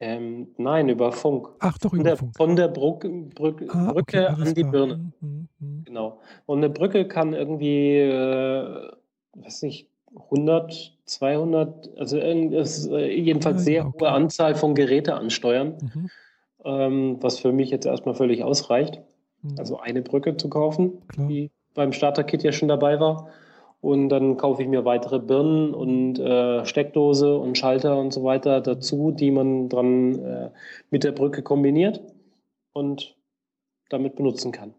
Ähm, 0.00 0.48
nein, 0.58 0.90
über 0.90 1.10
Funk. 1.10 1.48
Ach 1.60 1.78
doch, 1.78 1.94
über 1.94 2.04
der, 2.04 2.16
Funk. 2.18 2.36
von 2.36 2.54
der 2.54 2.68
Bruck, 2.68 3.00
Brück, 3.34 3.64
Ah, 3.74 3.88
okay, 3.88 3.94
Brücke 3.94 4.28
alles 4.28 4.48
an 4.48 4.54
die 4.54 4.60
klar. 4.60 4.72
Birne. 4.72 4.96
Mhm, 4.96 5.12
mhm, 5.20 5.48
mhm. 5.58 5.84
Genau. 5.84 6.20
Und 6.44 6.58
eine 6.58 6.68
Brücke 6.68 7.08
kann 7.08 7.32
irgendwie, 7.32 7.96
äh, 7.96 8.92
weiß 9.32 9.62
nicht, 9.62 9.88
100, 10.14 10.97
200, 11.08 11.98
also 11.98 12.18
äh, 12.18 13.12
jedenfalls 13.18 13.62
Ah, 13.62 13.64
sehr 13.64 13.86
okay. 13.86 13.98
hohe 14.00 14.10
Anzahl 14.10 14.54
von 14.54 14.74
Geräte 14.74 15.14
ansteuern, 15.14 15.76
Mhm, 15.82 16.10
ähm, 16.64 17.16
was 17.20 17.38
für 17.38 17.52
mich 17.52 17.70
jetzt 17.70 17.86
erstmal 17.86 18.14
völlig 18.14 18.44
ausreicht. 18.44 19.00
mhm. 19.42 19.54
Also 19.58 19.78
eine 19.78 20.02
Brücke 20.02 20.36
zu 20.36 20.48
kaufen, 20.48 21.02
Klar. 21.08 21.28
die 21.28 21.50
beim 21.74 21.92
Starter-Kit 21.92 22.42
ja 22.42 22.52
schon 22.52 22.68
dabei 22.68 22.98
war. 23.00 23.28
Und 23.80 24.08
dann 24.08 24.36
kaufe 24.36 24.62
ich 24.62 24.68
mir 24.68 24.84
weitere 24.84 25.20
Birnen 25.20 25.72
und 25.72 26.18
äh, 26.18 26.64
Steckdose 26.66 27.38
und 27.38 27.56
Schalter 27.56 27.96
und 27.96 28.12
so 28.12 28.24
weiter 28.24 28.60
dazu, 28.60 29.12
die 29.12 29.30
man 29.30 29.68
dann 29.68 30.18
äh, 30.18 30.50
mit 30.90 31.04
der 31.04 31.12
Brücke 31.12 31.42
kombiniert 31.42 32.00
und 32.72 33.16
damit 33.88 34.16
benutzen 34.16 34.50
kann. 34.50 34.74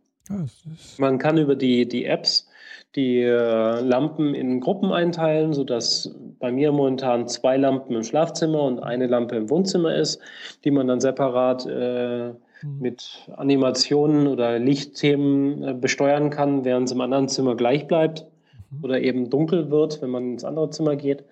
Man 0.98 1.18
kann 1.18 1.38
über 1.38 1.56
die, 1.56 1.88
die 1.88 2.06
Apps 2.06 2.48
die 2.96 3.22
äh, 3.22 3.82
Lampen 3.82 4.34
in 4.34 4.60
Gruppen 4.60 4.92
einteilen, 4.92 5.54
sodass 5.54 6.16
bei 6.40 6.52
mir 6.52 6.72
momentan 6.72 7.28
zwei 7.28 7.56
Lampen 7.56 7.96
im 7.96 8.04
Schlafzimmer 8.04 8.64
und 8.64 8.80
eine 8.80 9.06
Lampe 9.06 9.36
im 9.36 9.50
Wohnzimmer 9.50 9.94
ist, 9.94 10.20
die 10.64 10.72
man 10.72 10.88
dann 10.88 11.00
separat 11.00 11.68
äh, 11.68 12.30
mhm. 12.30 12.80
mit 12.80 13.30
Animationen 13.36 14.26
oder 14.26 14.58
Lichtthemen 14.58 15.64
äh, 15.64 15.74
besteuern 15.76 16.32
kann, 16.32 16.66
während 16.66 16.88
es 16.88 16.94
im 16.94 17.02
anderen 17.02 17.30
Zimmer 17.30 17.56
gleich 17.56 17.86
bleibt 17.86 18.26
Mhm. 18.72 18.84
oder 18.84 19.02
eben 19.02 19.30
dunkel 19.30 19.70
wird, 19.70 20.02
wenn 20.02 20.10
man 20.10 20.34
ins 20.34 20.44
andere 20.44 20.70
Zimmer 20.70 20.96
geht. 20.96 21.24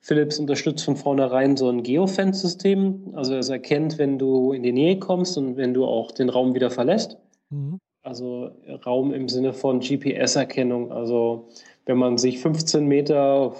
Philips 0.00 0.38
unterstützt 0.38 0.84
von 0.84 0.96
vornherein 0.96 1.56
so 1.56 1.68
ein 1.70 1.82
Geofence-System. 1.82 3.14
Also 3.14 3.36
es 3.36 3.48
erkennt, 3.48 3.98
wenn 3.98 4.18
du 4.18 4.52
in 4.52 4.62
die 4.62 4.72
Nähe 4.72 4.98
kommst 4.98 5.38
und 5.38 5.56
wenn 5.56 5.72
du 5.72 5.86
auch 5.86 6.10
den 6.10 6.28
Raum 6.28 6.54
wieder 6.54 6.70
verlässt. 6.70 7.16
Mhm. 7.50 7.78
Also 8.04 8.50
Raum 8.84 9.14
im 9.14 9.28
Sinne 9.30 9.54
von 9.54 9.80
GPS-Erkennung. 9.80 10.92
Also 10.92 11.48
wenn 11.86 11.96
man 11.96 12.18
sich 12.18 12.38
15 12.38 12.86
Meter 12.86 13.54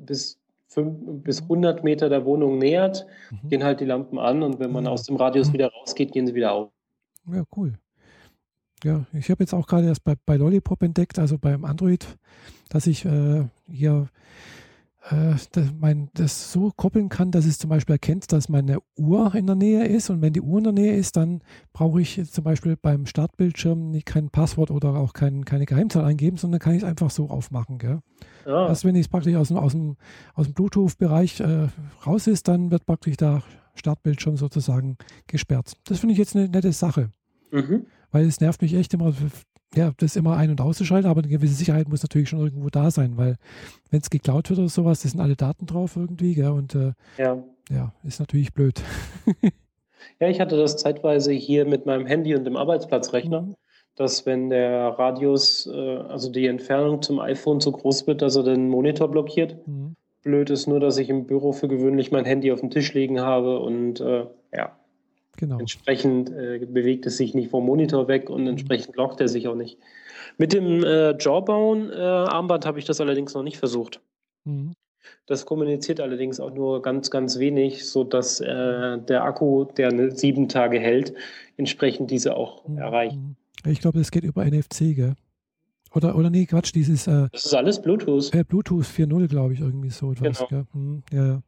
bis, 0.00 0.36
fünf- 0.66 1.22
bis 1.22 1.42
100 1.42 1.84
Meter 1.84 2.08
der 2.08 2.24
Wohnung 2.24 2.58
nähert, 2.58 3.06
Mhm. 3.30 3.48
gehen 3.48 3.62
halt 3.64 3.78
die 3.80 3.84
Lampen 3.84 4.18
an 4.18 4.42
und 4.42 4.58
wenn 4.58 4.72
man 4.72 4.88
Ah. 4.88 4.90
aus 4.90 5.04
dem 5.04 5.14
Radius 5.14 5.48
Mhm. 5.48 5.52
wieder 5.54 5.68
rausgeht, 5.72 6.10
gehen 6.12 6.26
sie 6.26 6.34
wieder 6.34 6.52
auf. 6.52 6.70
Ja, 7.32 7.44
cool. 7.56 7.74
Ja, 8.82 9.06
ich 9.12 9.30
habe 9.30 9.44
jetzt 9.44 9.54
auch 9.54 9.66
gerade 9.68 9.86
erst 9.86 10.02
bei, 10.02 10.14
bei 10.26 10.36
Lollipop 10.36 10.82
entdeckt, 10.82 11.18
also 11.20 11.38
beim 11.38 11.64
Android, 11.64 12.04
dass 12.70 12.88
ich 12.88 13.04
äh, 13.04 13.44
hier 13.70 14.08
äh, 15.10 15.34
das, 15.52 15.72
mein, 15.78 16.08
das 16.14 16.52
so 16.52 16.70
koppeln 16.74 17.08
kann, 17.08 17.30
dass 17.30 17.44
es 17.44 17.58
zum 17.58 17.70
Beispiel 17.70 17.94
erkennt, 17.94 18.32
dass 18.32 18.48
meine 18.48 18.78
Uhr 18.96 19.34
in 19.34 19.46
der 19.46 19.56
Nähe 19.56 19.86
ist. 19.86 20.10
Und 20.10 20.22
wenn 20.22 20.32
die 20.32 20.40
Uhr 20.40 20.58
in 20.58 20.64
der 20.64 20.72
Nähe 20.72 20.96
ist, 20.96 21.16
dann 21.16 21.42
brauche 21.72 22.00
ich 22.00 22.20
zum 22.30 22.44
Beispiel 22.44 22.76
beim 22.76 23.06
Startbildschirm 23.06 23.90
nicht 23.90 24.06
kein 24.06 24.30
Passwort 24.30 24.70
oder 24.70 24.94
auch 24.94 25.12
kein, 25.12 25.44
keine 25.44 25.66
Geheimzahl 25.66 26.04
eingeben, 26.04 26.36
sondern 26.36 26.60
kann 26.60 26.74
ich 26.74 26.82
es 26.82 26.88
einfach 26.88 27.10
so 27.10 27.28
aufmachen. 27.28 27.78
Gell? 27.78 28.00
Ja, 28.46 28.66
Also 28.66 28.88
wenn 28.88 28.96
es 28.96 29.08
praktisch 29.08 29.36
aus 29.36 29.48
dem, 29.48 29.58
aus 29.58 29.72
dem, 29.72 29.96
aus 30.34 30.46
dem 30.46 30.54
Bluetooth-Bereich 30.54 31.40
äh, 31.40 31.68
raus 32.06 32.26
ist, 32.26 32.48
dann 32.48 32.70
wird 32.70 32.86
praktisch 32.86 33.16
der 33.16 33.42
Startbildschirm 33.74 34.36
sozusagen 34.36 34.96
gesperrt. 35.26 35.72
Das 35.84 35.98
finde 35.98 36.12
ich 36.12 36.18
jetzt 36.18 36.36
eine 36.36 36.48
nette 36.48 36.72
Sache. 36.72 37.10
mhm. 37.50 37.86
Weil 38.10 38.26
es 38.26 38.40
nervt 38.40 38.62
mich 38.62 38.74
echt 38.74 38.94
immer, 38.94 39.12
ja, 39.76 39.92
das 39.96 40.16
immer 40.16 40.36
ein- 40.36 40.50
und 40.50 40.60
auszuschalten, 40.60 41.10
aber 41.10 41.20
eine 41.20 41.28
gewisse 41.28 41.54
Sicherheit 41.54 41.88
muss 41.88 42.02
natürlich 42.02 42.28
schon 42.28 42.40
irgendwo 42.40 42.68
da 42.70 42.90
sein, 42.90 43.16
weil 43.16 43.36
wenn 43.90 44.00
es 44.00 44.10
geklaut 44.10 44.50
wird 44.50 44.58
oder 44.58 44.68
sowas, 44.68 45.02
das 45.02 45.12
sind 45.12 45.20
alle 45.20 45.36
Daten 45.36 45.66
drauf 45.66 45.96
irgendwie, 45.96 46.34
gell, 46.34 46.50
und 46.50 46.74
äh, 46.74 46.92
ja. 47.18 47.42
ja, 47.70 47.92
ist 48.04 48.20
natürlich 48.20 48.52
blöd. 48.52 48.80
ja, 50.20 50.28
ich 50.28 50.40
hatte 50.40 50.56
das 50.56 50.76
zeitweise 50.76 51.32
hier 51.32 51.64
mit 51.66 51.86
meinem 51.86 52.06
Handy 52.06 52.34
und 52.34 52.44
dem 52.44 52.56
Arbeitsplatzrechner, 52.56 53.42
Mhm. 53.42 53.54
dass 53.96 54.26
wenn 54.26 54.50
der 54.50 54.98
Radius, 54.98 55.66
äh, 55.66 55.96
also 55.96 56.30
die 56.30 56.46
Entfernung 56.46 57.02
zum 57.02 57.18
iPhone 57.20 57.60
so 57.60 57.72
groß 57.72 58.06
wird, 58.06 58.22
dass 58.22 58.36
er 58.36 58.42
den 58.42 58.68
Monitor 58.68 59.10
blockiert. 59.10 59.56
Mhm. 59.66 59.96
Blöd 60.22 60.50
ist 60.50 60.66
nur, 60.66 60.80
dass 60.80 60.96
ich 60.98 61.10
im 61.10 61.26
Büro 61.26 61.52
für 61.52 61.68
gewöhnlich 61.68 62.10
mein 62.10 62.24
Handy 62.24 62.50
auf 62.50 62.60
dem 62.60 62.70
Tisch 62.70 62.94
liegen 62.94 63.20
habe 63.20 63.58
und 63.60 64.00
äh, 64.00 64.26
ja, 64.54 64.72
Genau. 65.36 65.58
entsprechend 65.58 66.30
äh, 66.30 66.64
bewegt 66.66 67.06
es 67.06 67.16
sich 67.16 67.34
nicht 67.34 67.50
vom 67.50 67.66
Monitor 67.66 68.08
weg 68.08 68.30
und 68.30 68.46
entsprechend 68.46 68.96
lockt 68.96 69.20
er 69.20 69.28
sich 69.28 69.48
auch 69.48 69.54
nicht. 69.56 69.78
Mit 70.38 70.52
dem 70.52 70.82
äh, 70.84 71.16
Jawbone-Armband 71.18 72.66
habe 72.66 72.78
ich 72.78 72.84
das 72.84 73.00
allerdings 73.00 73.34
noch 73.34 73.42
nicht 73.42 73.56
versucht. 73.58 74.00
Mhm. 74.44 74.74
Das 75.26 75.44
kommuniziert 75.46 76.00
allerdings 76.00 76.40
auch 76.40 76.52
nur 76.52 76.80
ganz, 76.82 77.10
ganz 77.10 77.38
wenig, 77.38 77.86
sodass 77.88 78.40
äh, 78.40 78.98
der 78.98 79.24
Akku, 79.24 79.64
der 79.64 80.10
sieben 80.16 80.48
Tage 80.48 80.78
hält, 80.80 81.14
entsprechend 81.56 82.10
diese 82.10 82.36
auch 82.36 82.66
Mhm. 82.66 82.78
erreicht. 82.78 83.16
Mhm. 83.16 83.36
Ich 83.66 83.80
glaube, 83.80 83.98
das 83.98 84.10
geht 84.10 84.24
über 84.24 84.44
NFC, 84.44 84.94
gell? 84.94 85.14
Oder, 85.94 86.16
oder 86.16 86.28
nee, 86.28 86.44
Quatsch, 86.46 86.74
dieses 86.74 87.06
äh, 87.06 87.28
Das 87.32 87.46
ist 87.46 87.54
alles 87.54 87.80
Bluetooth. 87.80 88.34
äh, 88.34 88.44
Bluetooth 88.44 88.84
4.0, 88.84 89.28
glaube 89.28 89.54
ich, 89.54 89.60
irgendwie 89.60 89.90
so 89.90 90.12
etwas, 90.12 90.44
Genau. 90.48 90.64
Mhm. 90.72 91.02
Ja, 91.12 91.26
ja. 91.26 91.42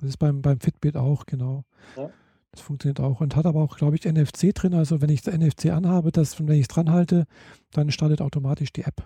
Das 0.00 0.10
ist 0.10 0.16
beim, 0.18 0.42
beim 0.42 0.60
Fitbit 0.60 0.96
auch, 0.96 1.24
genau. 1.26 1.64
Ja. 1.96 2.10
Das 2.52 2.62
funktioniert 2.62 3.00
auch 3.00 3.20
und 3.20 3.36
hat 3.36 3.46
aber 3.46 3.62
auch, 3.62 3.76
glaube 3.76 3.96
ich, 3.96 4.04
NFC 4.04 4.54
drin. 4.54 4.74
Also 4.74 5.00
wenn 5.00 5.10
ich 5.10 5.22
das 5.22 5.36
NFC 5.36 5.66
anhabe, 5.66 6.12
das, 6.12 6.38
wenn 6.38 6.48
ich 6.48 6.62
es 6.62 6.68
dran 6.68 6.90
halte, 6.90 7.26
dann 7.72 7.90
startet 7.90 8.20
automatisch 8.20 8.72
die 8.72 8.82
App. 8.82 9.02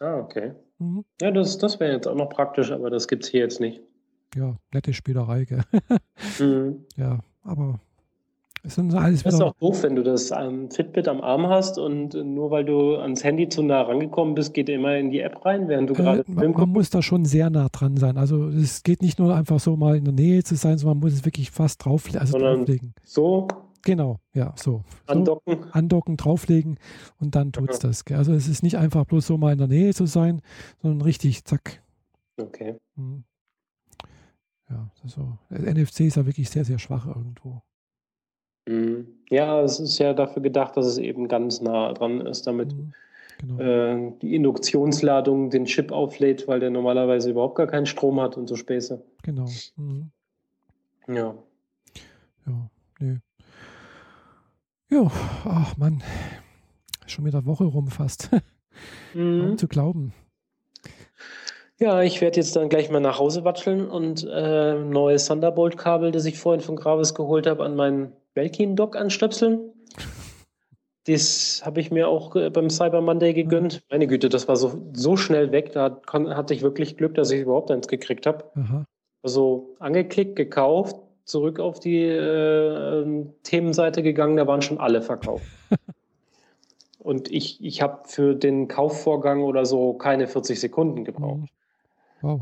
Ah, 0.00 0.18
okay. 0.18 0.52
Mhm. 0.78 1.04
Ja, 1.20 1.30
das, 1.30 1.58
das 1.58 1.80
wäre 1.80 1.92
jetzt 1.92 2.06
auch 2.06 2.14
noch 2.14 2.28
praktisch, 2.28 2.70
aber 2.70 2.90
das 2.90 3.08
gibt 3.08 3.24
es 3.24 3.30
hier 3.30 3.40
jetzt 3.40 3.60
nicht. 3.60 3.80
Ja, 4.34 4.56
nette 4.72 4.92
Spielerei, 4.92 5.44
gell? 5.44 5.62
Mhm. 6.38 6.84
ja, 6.96 7.20
aber 7.42 7.80
es 8.68 8.74
sind 8.76 8.94
alles 8.94 9.22
Das 9.24 9.34
ist 9.34 9.40
auch 9.42 9.54
doof, 9.54 9.82
wenn 9.82 9.96
du 9.96 10.02
das 10.04 10.30
ähm, 10.30 10.70
Fitbit 10.70 11.08
am 11.08 11.20
Arm 11.20 11.48
hast 11.48 11.78
und 11.78 12.14
äh, 12.14 12.22
nur 12.22 12.50
weil 12.50 12.64
du 12.64 12.96
ans 12.96 13.24
Handy 13.24 13.48
zu 13.48 13.62
nah 13.62 13.82
rangekommen 13.82 14.34
bist, 14.34 14.54
geht 14.54 14.68
er 14.68 14.76
immer 14.76 14.96
in 14.96 15.10
die 15.10 15.20
App 15.20 15.44
rein, 15.44 15.66
während 15.68 15.90
du 15.90 15.94
Äh, 15.94 15.96
gerade 15.96 16.24
man, 16.28 16.52
man 16.52 16.68
muss 16.68 16.90
da 16.90 17.02
schon 17.02 17.24
sehr 17.24 17.50
nah 17.50 17.68
dran 17.70 17.96
sein. 17.96 18.16
Also 18.18 18.48
es 18.48 18.82
geht 18.82 19.02
nicht 19.02 19.18
nur 19.18 19.34
einfach 19.34 19.58
so 19.58 19.76
mal 19.76 19.96
in 19.96 20.04
der 20.04 20.14
Nähe 20.14 20.44
zu 20.44 20.54
sein, 20.54 20.78
sondern 20.78 20.98
man 20.98 21.06
muss 21.06 21.14
es 21.18 21.24
wirklich 21.24 21.50
fast 21.50 21.84
drauf, 21.84 22.04
also 22.14 22.32
Sondern- 22.32 22.58
drauflegen. 22.58 22.94
So 23.04 23.48
Genau, 23.82 24.18
ja, 24.34 24.52
so. 24.56 24.82
so 25.06 25.12
andocken. 25.12 25.64
andocken, 25.72 26.16
drauflegen 26.16 26.78
und 27.20 27.34
dann 27.36 27.52
tut 27.52 27.70
es 27.70 27.78
das. 27.78 28.04
Also 28.12 28.32
es 28.34 28.48
ist 28.48 28.62
nicht 28.62 28.76
einfach 28.76 29.04
bloß 29.06 29.26
so 29.26 29.38
mal 29.38 29.52
in 29.52 29.58
der 29.58 29.68
Nähe 29.68 29.94
zu 29.94 30.04
sein, 30.06 30.42
sondern 30.82 31.00
richtig, 31.02 31.44
zack. 31.44 31.80
Okay. 32.40 32.76
Mhm. 32.96 33.24
Ja, 34.68 34.90
das 34.96 35.04
ist 35.04 35.14
so. 35.14 35.38
NFC 35.50 36.00
ist 36.00 36.16
ja 36.16 36.26
wirklich 36.26 36.50
sehr, 36.50 36.64
sehr 36.64 36.78
schwach 36.78 37.06
irgendwo. 37.06 37.62
Mhm. 38.68 39.06
Ja, 39.30 39.60
es 39.62 39.80
ist 39.80 39.98
ja 39.98 40.12
dafür 40.14 40.42
gedacht, 40.42 40.76
dass 40.76 40.86
es 40.86 40.98
eben 40.98 41.28
ganz 41.28 41.60
nah 41.60 41.92
dran 41.92 42.20
ist, 42.20 42.46
damit 42.46 42.72
Mhm. 42.72 42.92
Genau. 43.40 43.60
äh, 43.60 44.12
die 44.20 44.34
Induktionsladung 44.34 45.50
den 45.50 45.64
Chip 45.64 45.92
auflädt, 45.92 46.48
weil 46.48 46.58
der 46.58 46.70
normalerweise 46.70 47.30
überhaupt 47.30 47.54
gar 47.54 47.68
keinen 47.68 47.86
Strom 47.86 48.20
hat 48.20 48.36
und 48.36 48.48
so 48.48 48.56
Späße. 48.56 49.00
Genau. 49.22 49.46
Mhm. 49.76 50.10
Ja. 51.06 51.34
Ja, 52.46 52.70
nö. 52.98 53.16
Ja, 54.90 55.10
ach 55.44 55.76
Mann. 55.76 56.02
Schon 57.06 57.24
wieder 57.26 57.44
Woche 57.46 57.64
rum 57.64 57.88
fast. 57.88 58.30
Mhm. 59.12 59.40
Kaum 59.40 59.58
zu 59.58 59.66
glauben. 59.66 60.12
Ja, 61.80 62.02
ich 62.02 62.20
werde 62.20 62.36
jetzt 62.38 62.54
dann 62.54 62.68
gleich 62.68 62.90
mal 62.90 63.00
nach 63.00 63.18
Hause 63.18 63.42
watscheln 63.44 63.88
und 63.88 64.24
äh, 64.30 64.74
neues 64.74 65.26
Thunderbolt-Kabel, 65.26 66.12
das 66.12 66.26
ich 66.26 66.38
vorhin 66.38 66.60
von 66.60 66.76
Gravis 66.76 67.12
geholt 67.14 67.48
habe, 67.48 67.64
an 67.64 67.74
meinen 67.74 68.12
Belkin-Dock 68.38 68.94
anstöpseln. 68.94 69.72
Das 71.06 71.60
habe 71.64 71.80
ich 71.80 71.90
mir 71.90 72.06
auch 72.06 72.36
äh, 72.36 72.50
beim 72.50 72.70
Cyber 72.70 73.00
Monday 73.00 73.34
gegönnt. 73.34 73.82
Meine 73.90 74.06
Güte, 74.06 74.28
das 74.28 74.46
war 74.46 74.54
so, 74.54 74.80
so 74.92 75.16
schnell 75.16 75.50
weg. 75.50 75.72
Da 75.72 76.00
hatte 76.06 76.54
ich 76.54 76.62
wirklich 76.62 76.96
Glück, 76.96 77.16
dass 77.16 77.32
ich 77.32 77.40
überhaupt 77.40 77.72
eins 77.72 77.88
gekriegt 77.88 78.26
habe. 78.26 78.44
Also 79.24 79.74
angeklickt, 79.80 80.36
gekauft, 80.36 80.94
zurück 81.24 81.58
auf 81.58 81.80
die 81.80 82.04
äh, 82.04 83.26
Themenseite 83.42 84.04
gegangen, 84.04 84.36
da 84.36 84.46
waren 84.46 84.62
schon 84.62 84.78
alle 84.78 85.02
verkauft. 85.02 85.44
Und 87.00 87.32
ich, 87.32 87.64
ich 87.64 87.82
habe 87.82 88.06
für 88.06 88.36
den 88.36 88.68
Kaufvorgang 88.68 89.42
oder 89.42 89.66
so 89.66 89.94
keine 89.94 90.28
40 90.28 90.60
Sekunden 90.60 91.04
gebraucht. 91.04 91.40
Mhm. 91.40 91.48
Wow. 92.22 92.40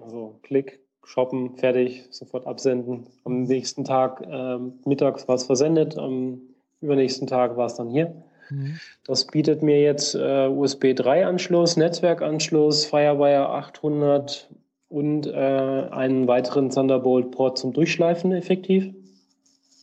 Also 0.00 0.38
Klick, 0.42 0.81
shoppen, 1.04 1.56
fertig, 1.56 2.04
sofort 2.10 2.46
absenden. 2.46 3.06
Am 3.24 3.42
nächsten 3.44 3.84
Tag 3.84 4.26
ähm, 4.30 4.74
mittags 4.84 5.28
war 5.28 5.34
es 5.34 5.44
versendet, 5.44 5.98
am 5.98 6.40
übernächsten 6.80 7.26
Tag 7.26 7.56
war 7.56 7.66
es 7.66 7.74
dann 7.74 7.90
hier. 7.90 8.14
Mhm. 8.50 8.78
Das 9.06 9.26
bietet 9.26 9.62
mir 9.62 9.80
jetzt 9.80 10.14
äh, 10.14 10.46
USB 10.46 10.86
3-Anschluss, 10.86 11.76
Netzwerkanschluss, 11.76 12.86
Firewire 12.86 13.48
800 13.48 14.48
und 14.88 15.26
äh, 15.26 15.30
einen 15.30 16.28
weiteren 16.28 16.70
Thunderbolt-Port 16.70 17.58
zum 17.58 17.72
Durchschleifen 17.72 18.32
effektiv. 18.32 18.92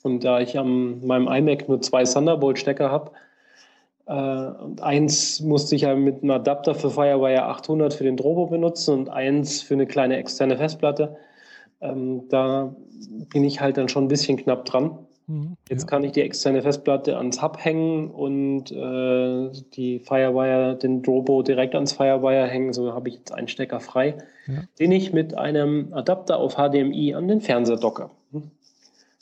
Und 0.04 0.24
da 0.24 0.40
ich 0.40 0.58
an 0.58 1.06
meinem 1.06 1.28
iMac 1.28 1.68
nur 1.68 1.82
zwei 1.82 2.04
Thunderbolt-Stecker 2.04 2.90
habe, 2.90 3.12
und 4.10 4.82
eins 4.82 5.40
musste 5.42 5.76
ich 5.76 5.84
ja 5.84 5.96
mit 5.96 6.24
einem 6.24 6.32
Adapter 6.32 6.74
für 6.74 6.90
Firewire 6.90 7.44
800 7.44 7.94
für 7.94 8.04
den 8.04 8.18
Drobo 8.18 8.48
benutzen 8.48 8.98
und 9.02 9.10
eins 9.10 9.62
für 9.62 9.76
eine 9.76 9.86
kleine 9.86 10.18
externe 10.18 10.58
Festplatte, 10.58 11.16
Ähm, 11.82 12.24
da 12.28 12.76
bin 13.32 13.46
ich 13.46 13.62
halt 13.62 13.78
dann 13.78 13.88
schon 13.88 14.06
ein 14.06 14.10
bisschen 14.10 14.36
knapp 14.36 14.66
dran. 14.66 14.98
Mhm, 15.28 15.56
Jetzt 15.70 15.84
ja. 15.84 15.88
kann 15.88 16.04
ich 16.04 16.12
die 16.12 16.22
externe 16.22 16.62
Festplatte 16.62 17.18
ans 17.18 17.42
Hub 17.42 17.64
hängen 17.64 18.10
und 18.10 18.72
äh, 18.72 19.50
die 19.76 20.00
Firewire, 20.00 20.76
den 20.76 21.04
Drobo 21.04 21.44
direkt 21.44 21.76
ans 21.76 21.94
Firewire 21.94 22.48
hängen. 22.48 22.74
So 22.74 22.94
habe 22.94 23.10
ich 23.10 23.16
jetzt 23.16 23.32
einen 23.32 23.48
Stecker 23.48 23.80
frei, 23.80 24.18
ja. 24.48 24.64
den 24.80 24.92
ich 24.92 25.14
mit 25.14 25.38
einem 25.38 25.94
Adapter 25.94 26.38
auf 26.38 26.56
HDMI 26.56 27.14
an 27.14 27.28
den 27.28 27.42
Fernseher 27.42 27.78
docke. 27.78 28.10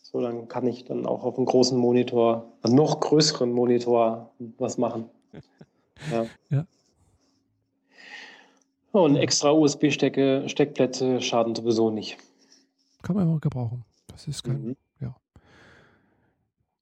So, 0.10 0.22
dann 0.22 0.48
kann 0.48 0.66
ich 0.66 0.86
dann 0.86 1.06
auch 1.06 1.26
auf 1.26 1.36
einem 1.36 1.46
großen 1.46 1.78
Monitor, 1.78 2.54
einem 2.62 2.76
noch 2.76 3.02
größeren 3.02 3.52
Monitor 3.52 4.32
was 4.58 4.78
machen. 4.78 5.10
Ja. 6.12 6.28
ja. 6.52 6.68
Und 8.92 9.16
extra 9.16 9.50
USB-Steckplätze 9.50 11.22
schaden 11.22 11.56
sowieso 11.56 11.90
nicht. 11.90 12.20
Kann 13.02 13.16
man 13.16 13.28
immer 13.28 13.40
gebrauchen. 13.40 13.84
Das 14.06 14.28
ist 14.28 14.44
kein, 14.44 14.62
mhm. 14.64 14.78
ja. 15.02 15.16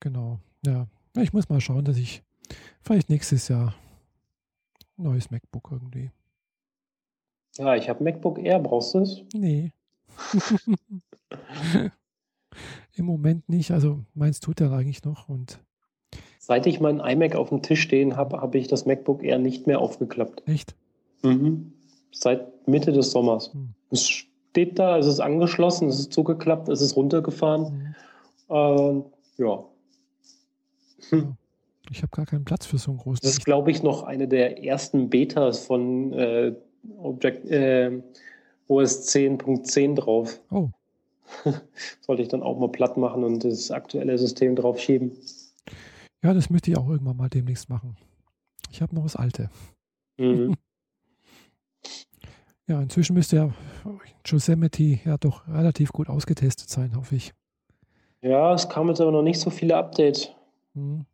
Genau. 0.02 0.40
Ja. 0.66 0.88
Ich 1.16 1.32
muss 1.32 1.48
mal 1.48 1.62
schauen, 1.62 1.86
dass 1.86 1.96
ich 1.96 2.24
vielleicht 2.82 3.10
nächstes 3.10 3.48
Jahr 3.48 3.74
ein 4.98 5.04
neues 5.04 5.32
MacBook 5.32 5.70
irgendwie. 5.72 6.12
Ja, 7.56 7.74
ich 7.76 7.88
habe 7.88 8.04
MacBook 8.04 8.38
Air. 8.38 8.60
Brauchst 8.60 8.96
du 8.96 9.00
es? 9.00 9.22
Nee. 9.34 9.72
Im 12.96 13.06
Moment 13.06 13.48
nicht. 13.50 13.72
Also 13.72 14.00
meins 14.14 14.40
tut 14.40 14.62
er 14.62 14.72
eigentlich 14.72 15.04
noch 15.04 15.30
und 15.30 15.60
Seit 16.40 16.68
ich 16.68 16.80
meinen 16.80 17.00
iMac 17.00 17.36
auf 17.36 17.50
dem 17.50 17.64
Tisch 17.64 17.82
stehen 17.82 18.18
habe, 18.18 18.40
habe 18.40 18.60
ich 18.60 18.68
das 18.68 18.86
MacBook 18.86 19.24
Air 19.24 19.40
nicht 19.40 19.66
mehr 19.66 19.80
aufgeklappt. 19.80 20.44
Echt? 20.48 20.76
Mhm. 21.24 21.74
Seit 22.12 22.68
Mitte 22.68 22.92
des 22.92 23.10
Sommers. 23.10 23.52
Mhm. 23.52 23.74
Es 23.90 24.08
steht 24.08 24.78
da, 24.78 25.00
es 25.00 25.08
ist 25.08 25.20
angeschlossen, 25.20 25.88
es 25.88 26.00
ist 26.00 26.14
zugeklappt, 26.14 26.70
es 26.70 26.82
ist 26.82 26.96
runtergefahren. 26.96 27.96
Mhm. 28.50 28.56
Äh, 28.56 29.44
ja. 29.44 29.66
Hm. 31.10 31.36
Ich 31.90 32.04
habe 32.04 32.12
gar 32.12 32.26
keinen 32.28 32.46
Platz 32.46 32.68
für 32.68 32.78
so 32.78 32.92
ein 32.92 32.98
großes. 32.98 33.22
Das 33.22 33.32
ist, 33.32 33.46
glaube 33.46 33.72
ich, 33.72 33.82
noch 33.82 34.04
eine 34.04 34.28
der 34.28 34.64
ersten 34.64 35.10
Betas 35.10 35.66
von 35.66 36.14
äh, 36.14 36.54
Object, 36.98 37.50
äh, 37.50 38.02
OS 38.68 39.08
10.10 39.08 39.96
drauf. 39.96 40.40
Oh. 40.52 40.70
Sollte 42.02 42.22
ich 42.22 42.28
dann 42.30 42.44
auch 42.44 42.60
mal 42.60 42.70
platt 42.70 42.98
machen 42.98 43.24
und 43.24 43.44
das 43.44 43.72
aktuelle 43.72 44.18
System 44.18 44.56
drauf 44.56 44.80
schieben. 44.80 45.12
Ja, 46.24 46.34
das 46.34 46.50
möchte 46.50 46.72
ich 46.72 46.78
auch 46.78 46.90
irgendwann 46.90 47.18
mal 47.18 47.30
demnächst 47.30 47.70
machen. 47.70 47.96
Ich 48.72 48.82
habe 48.82 48.96
noch 48.96 49.04
das 49.04 49.16
alte. 49.16 49.50
Mhm. 50.18 50.56
ja, 52.68 52.82
inzwischen 52.82 53.14
müsste 53.14 53.36
ja 53.36 53.54
Yosemite 54.26 55.00
ja 55.06 55.18
doch 55.18 55.48
relativ 55.48 55.92
gut 55.92 56.10
ausgetestet 56.10 56.70
sein, 56.70 56.96
hoffe 56.96 57.16
ich. 57.16 57.34
Ja, 58.22 58.54
es 58.54 58.68
kamen 58.70 58.90
jetzt 58.90 59.02
aber 59.02 59.12
noch 59.12 59.22
nicht 59.22 59.40
so 59.40 59.50
viele 59.50 59.78
Updates. 59.78 60.32
Mhm. 60.74 61.06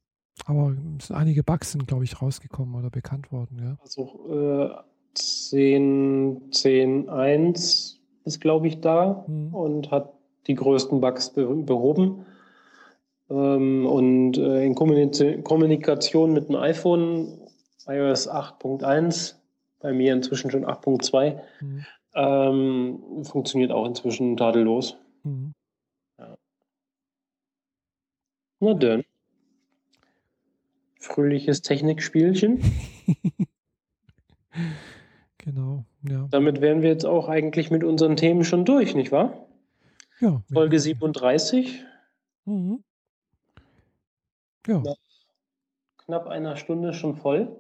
Aber 0.46 0.74
es 0.98 1.08
sind 1.08 1.16
einige 1.16 1.44
Bugs 1.44 1.72
sind, 1.72 1.88
glaube 1.88 2.04
ich, 2.04 2.22
rausgekommen 2.22 2.74
oder 2.76 2.90
bekannt 2.90 3.32
worden, 3.32 3.60
ja. 3.60 3.78
Also 3.82 4.30
äh, 4.32 4.70
10, 5.14 6.52
10.1 6.52 8.01
ist, 8.24 8.40
glaube 8.40 8.68
ich, 8.68 8.82
da 8.82 9.26
mhm. 9.28 9.54
und 9.54 9.92
hat 9.92 10.14
die 10.48 10.56
größten 10.56 11.02
Bugs 11.02 11.30
behoben. 11.32 12.26
Ähm, 13.30 13.86
und 13.86 14.38
äh, 14.38 14.66
in 14.66 14.76
Kommunikation 14.76 16.34
mit 16.34 16.50
dem 16.50 16.56
iPhone, 16.56 17.48
iOS 17.88 18.30
8.1, 18.30 19.36
bei 19.80 19.94
mir 19.94 20.14
inzwischen 20.14 20.52
schon 20.52 20.66
8.2, 20.66 21.40
mhm. 21.62 21.86
ähm, 22.16 23.24
funktioniert 23.24 23.72
auch 23.72 23.86
inzwischen 23.86 24.38
tadellos. 24.38 24.98
Mhm. 25.24 25.54
Ja. 26.20 26.38
Na 28.60 28.74
dann. 28.74 29.04
Fröhliches 31.00 31.64
Technikspielchen. 31.64 32.62
genau, 35.40 35.86
ja. 36.04 36.28
Damit 36.32 36.62
wären 36.62 36.82
wir 36.82 36.90
jetzt 36.90 37.06
auch 37.06 37.30
eigentlich 37.30 37.72
mit 37.72 37.84
unseren 37.84 38.16
Themen 38.16 38.44
schon 38.44 38.66
durch, 38.66 38.96
nicht 38.96 39.12
wahr? 39.12 39.48
Ja. 40.20 40.42
Folge 40.52 40.80
37. 40.80 41.84
Mhm. 42.46 42.84
Ja. 44.68 44.80
Nach 44.80 44.96
knapp 45.98 46.28
einer 46.28 46.56
Stunde 46.56 46.94
schon 46.94 47.16
voll. 47.16 47.56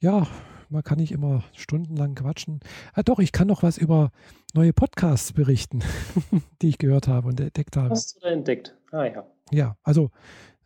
Ja, 0.00 0.26
man 0.68 0.82
kann 0.82 0.98
nicht 0.98 1.12
immer 1.12 1.44
stundenlang 1.54 2.14
quatschen. 2.14 2.60
Ah, 2.94 3.02
doch, 3.02 3.18
ich 3.18 3.32
kann 3.32 3.48
noch 3.48 3.62
was 3.62 3.78
über 3.78 4.10
neue 4.54 4.72
Podcasts 4.72 5.32
berichten, 5.32 5.80
die 6.62 6.68
ich 6.68 6.78
gehört 6.78 7.08
habe 7.08 7.28
und 7.28 7.40
entdeckt 7.40 7.76
habe. 7.76 7.90
Hast 7.90 8.16
du 8.16 8.20
da 8.20 8.28
entdeckt? 8.28 8.76
Ah 8.92 9.04
ja. 9.04 9.26
Ja, 9.50 9.76
also 9.82 10.10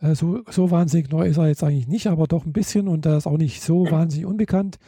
äh, 0.00 0.14
so, 0.14 0.42
so 0.50 0.70
wahnsinnig 0.70 1.10
neu 1.10 1.26
ist 1.26 1.38
er 1.38 1.48
jetzt 1.48 1.62
eigentlich 1.62 1.88
nicht, 1.88 2.08
aber 2.08 2.26
doch 2.26 2.44
ein 2.44 2.52
bisschen 2.52 2.88
und 2.88 3.06
er 3.06 3.16
ist 3.16 3.26
auch 3.26 3.38
nicht 3.38 3.62
so 3.62 3.90
wahnsinnig 3.90 4.26
unbekannt. 4.26 4.78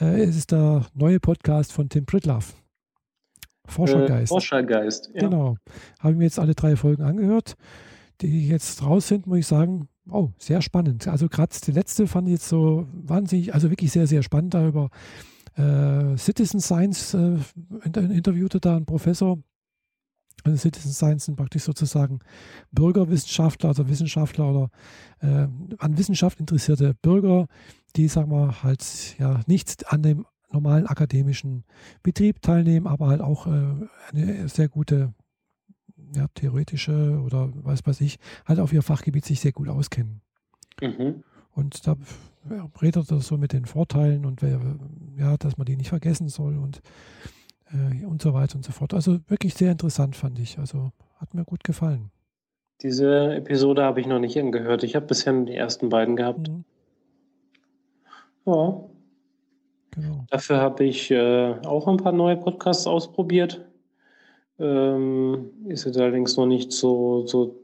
Äh, 0.00 0.22
es 0.22 0.36
ist 0.36 0.52
der 0.52 0.86
neue 0.94 1.20
Podcast 1.20 1.72
von 1.72 1.88
Tim 1.88 2.06
Pritloff. 2.06 2.54
Forschergeist. 3.66 4.32
Äh, 4.32 4.34
Forschergeist, 4.34 5.10
ja. 5.14 5.20
Genau. 5.20 5.56
Habe 6.00 6.12
ich 6.12 6.18
mir 6.18 6.24
jetzt 6.24 6.38
alle 6.38 6.54
drei 6.54 6.76
Folgen 6.76 7.02
angehört 7.02 7.56
die 8.20 8.48
jetzt 8.48 8.82
raus 8.82 9.08
sind, 9.08 9.26
muss 9.26 9.38
ich 9.38 9.46
sagen, 9.46 9.88
oh, 10.08 10.30
sehr 10.38 10.62
spannend. 10.62 11.06
Also 11.08 11.28
gerade 11.28 11.54
die 11.64 11.72
letzte 11.72 12.06
fand 12.06 12.28
ich 12.28 12.32
jetzt 12.34 12.48
so 12.48 12.86
wahnsinnig, 12.92 13.54
also 13.54 13.70
wirklich 13.70 13.92
sehr, 13.92 14.06
sehr 14.06 14.22
spannend 14.22 14.54
darüber. 14.54 14.90
Äh, 15.56 16.16
Citizen 16.16 16.60
Science 16.60 17.14
äh, 17.14 17.38
interviewte 17.84 18.60
da 18.60 18.76
ein 18.76 18.86
Professor. 18.86 19.38
Also 20.44 20.56
Citizen 20.56 20.92
Science 20.92 21.26
sind 21.26 21.36
praktisch 21.36 21.64
sozusagen 21.64 22.20
Bürgerwissenschaftler, 22.70 23.70
also 23.70 23.88
Wissenschaftler 23.88 24.50
oder 24.50 24.70
äh, 25.20 25.48
an 25.78 25.98
Wissenschaft 25.98 26.40
interessierte 26.40 26.94
Bürger, 26.94 27.46
die, 27.96 28.08
sagen 28.08 28.30
wir, 28.30 28.62
halt 28.62 29.16
ja 29.18 29.40
nicht 29.46 29.92
an 29.92 30.02
dem 30.02 30.26
normalen 30.50 30.86
akademischen 30.86 31.64
Betrieb 32.02 32.40
teilnehmen, 32.42 32.86
aber 32.86 33.08
halt 33.08 33.20
auch 33.20 33.46
äh, 33.46 33.86
eine 34.12 34.48
sehr 34.48 34.68
gute 34.68 35.14
ja, 36.14 36.26
theoretische 36.34 37.20
oder 37.24 37.50
was 37.54 37.86
weiß 37.86 38.00
ich, 38.00 38.18
halt 38.46 38.60
auf 38.60 38.72
ihr 38.72 38.82
Fachgebiet 38.82 39.24
sich 39.24 39.40
sehr 39.40 39.52
gut 39.52 39.68
auskennen. 39.68 40.22
Mhm. 40.80 41.22
Und 41.52 41.86
da 41.86 41.96
ja, 42.50 42.68
redet 42.80 43.10
er 43.10 43.20
so 43.20 43.36
mit 43.36 43.52
den 43.52 43.66
Vorteilen 43.66 44.24
und 44.24 44.42
ja, 45.16 45.36
dass 45.36 45.58
man 45.58 45.66
die 45.66 45.76
nicht 45.76 45.88
vergessen 45.88 46.28
soll 46.28 46.56
und, 46.56 46.80
äh, 47.72 48.04
und 48.04 48.22
so 48.22 48.32
weiter 48.32 48.56
und 48.56 48.64
so 48.64 48.72
fort. 48.72 48.94
Also 48.94 49.18
wirklich 49.28 49.54
sehr 49.54 49.72
interessant 49.72 50.16
fand 50.16 50.38
ich. 50.38 50.58
Also 50.58 50.92
hat 51.16 51.34
mir 51.34 51.44
gut 51.44 51.64
gefallen. 51.64 52.10
Diese 52.80 53.34
Episode 53.34 53.82
habe 53.82 54.00
ich 54.00 54.06
noch 54.06 54.20
nicht 54.20 54.38
angehört. 54.38 54.84
Ich 54.84 54.94
habe 54.94 55.06
bisher 55.06 55.32
die 55.32 55.54
ersten 55.54 55.88
beiden 55.88 56.14
gehabt. 56.14 56.48
Mhm. 56.48 56.64
Ja. 58.48 58.80
Genau. 59.90 60.24
Dafür 60.30 60.58
habe 60.58 60.84
ich 60.84 61.10
äh, 61.10 61.54
auch 61.66 61.86
ein 61.86 61.98
paar 61.98 62.12
neue 62.12 62.36
Podcasts 62.36 62.86
ausprobiert. 62.86 63.64
Ähm, 64.58 65.50
ist 65.66 65.84
jetzt 65.84 65.98
allerdings 65.98 66.36
noch 66.36 66.46
nicht 66.46 66.72
so, 66.72 67.26
so 67.26 67.60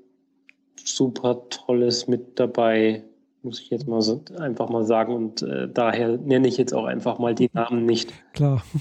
super 0.77 1.49
Tolles 1.49 2.07
mit 2.07 2.39
dabei, 2.39 3.03
muss 3.43 3.61
ich 3.61 3.71
jetzt 3.71 3.89
mal 3.89 4.03
so, 4.03 4.23
einfach 4.39 4.69
mal 4.69 4.85
sagen. 4.85 5.15
Und 5.15 5.43
äh, 5.43 5.69
daher 5.73 6.19
nenne 6.19 6.49
ich 6.49 6.59
jetzt 6.59 6.75
auch 6.75 6.85
einfach 6.85 7.19
mal 7.19 7.35
die 7.35 7.51
Namen 7.53 7.87
nicht. 7.87 8.13
Klar. 8.33 8.63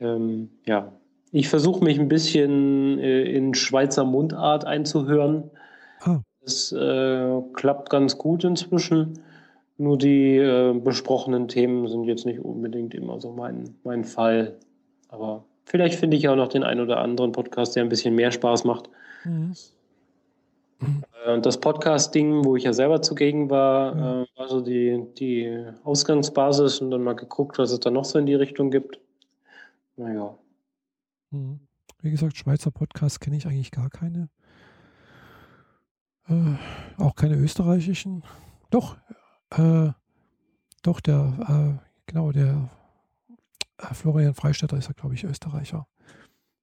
Ähm, 0.00 0.50
ja, 0.64 0.92
ich 1.32 1.48
versuche 1.48 1.82
mich 1.82 1.98
ein 1.98 2.06
bisschen 2.06 3.00
äh, 3.00 3.24
in 3.24 3.52
Schweizer 3.54 4.04
Mundart 4.04 4.64
einzuhören. 4.64 5.50
Ah. 6.02 6.20
Das 6.40 6.70
äh, 6.70 7.40
klappt 7.54 7.90
ganz 7.90 8.16
gut 8.16 8.44
inzwischen. 8.44 9.18
Nur 9.78 9.96
die 9.96 10.36
äh, 10.36 10.78
besprochenen 10.78 11.48
Themen 11.48 11.88
sind 11.88 12.04
jetzt 12.04 12.26
nicht 12.26 12.40
unbedingt 12.40 12.94
immer 12.94 13.20
so 13.20 13.32
mein, 13.32 13.76
mein 13.84 14.04
Fall. 14.04 14.58
Aber 15.08 15.44
Vielleicht 15.68 15.98
finde 15.98 16.16
ich 16.16 16.26
auch 16.28 16.36
noch 16.36 16.48
den 16.48 16.64
einen 16.64 16.80
oder 16.80 16.98
anderen 16.98 17.32
Podcast, 17.32 17.76
der 17.76 17.82
ein 17.82 17.90
bisschen 17.90 18.14
mehr 18.14 18.32
Spaß 18.32 18.64
macht. 18.64 18.88
Mhm. 19.24 19.54
Äh, 20.80 21.34
und 21.34 21.44
das 21.44 21.60
Podcast-Ding, 21.60 22.42
wo 22.42 22.56
ich 22.56 22.64
ja 22.64 22.72
selber 22.72 23.02
zugegen 23.02 23.50
war, 23.50 23.94
mhm. 23.94 24.26
war 24.34 24.48
so 24.48 24.62
die, 24.62 25.04
die 25.18 25.66
Ausgangsbasis 25.84 26.80
und 26.80 26.90
dann 26.90 27.02
mal 27.02 27.16
geguckt, 27.16 27.58
was 27.58 27.70
es 27.70 27.80
da 27.80 27.90
noch 27.90 28.06
so 28.06 28.18
in 28.18 28.24
die 28.24 28.34
Richtung 28.34 28.70
gibt. 28.70 28.98
Naja. 29.96 30.38
Mhm. 31.32 31.60
Wie 32.00 32.10
gesagt, 32.10 32.38
Schweizer 32.38 32.70
Podcasts 32.70 33.20
kenne 33.20 33.36
ich 33.36 33.44
eigentlich 33.44 33.70
gar 33.70 33.90
keine. 33.90 34.30
Äh, 36.30 36.54
auch 36.96 37.14
keine 37.14 37.36
österreichischen. 37.36 38.22
Doch, 38.70 38.96
äh, 39.50 39.90
doch, 40.82 41.00
der, 41.00 41.78
äh, 41.80 41.86
genau, 42.06 42.32
der 42.32 42.70
äh, 43.78 43.94
Florian 43.94 44.34
Freistetter 44.34 44.76
ist 44.76 44.88
ja, 44.88 44.94
glaube 44.94 45.14
ich, 45.14 45.24
Österreicher. 45.24 45.86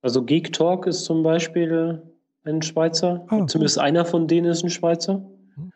Also 0.01 0.23
Geek 0.23 0.53
Talk 0.53 0.87
ist 0.87 1.05
zum 1.05 1.23
Beispiel 1.23 2.01
ein 2.43 2.61
Schweizer. 2.61 3.25
Ah, 3.27 3.47
Zumindest 3.47 3.77
gut. 3.77 3.83
einer 3.83 4.05
von 4.05 4.27
denen 4.27 4.47
ist 4.47 4.63
ein 4.63 4.69
Schweizer. 4.69 5.25
Hm. 5.55 5.71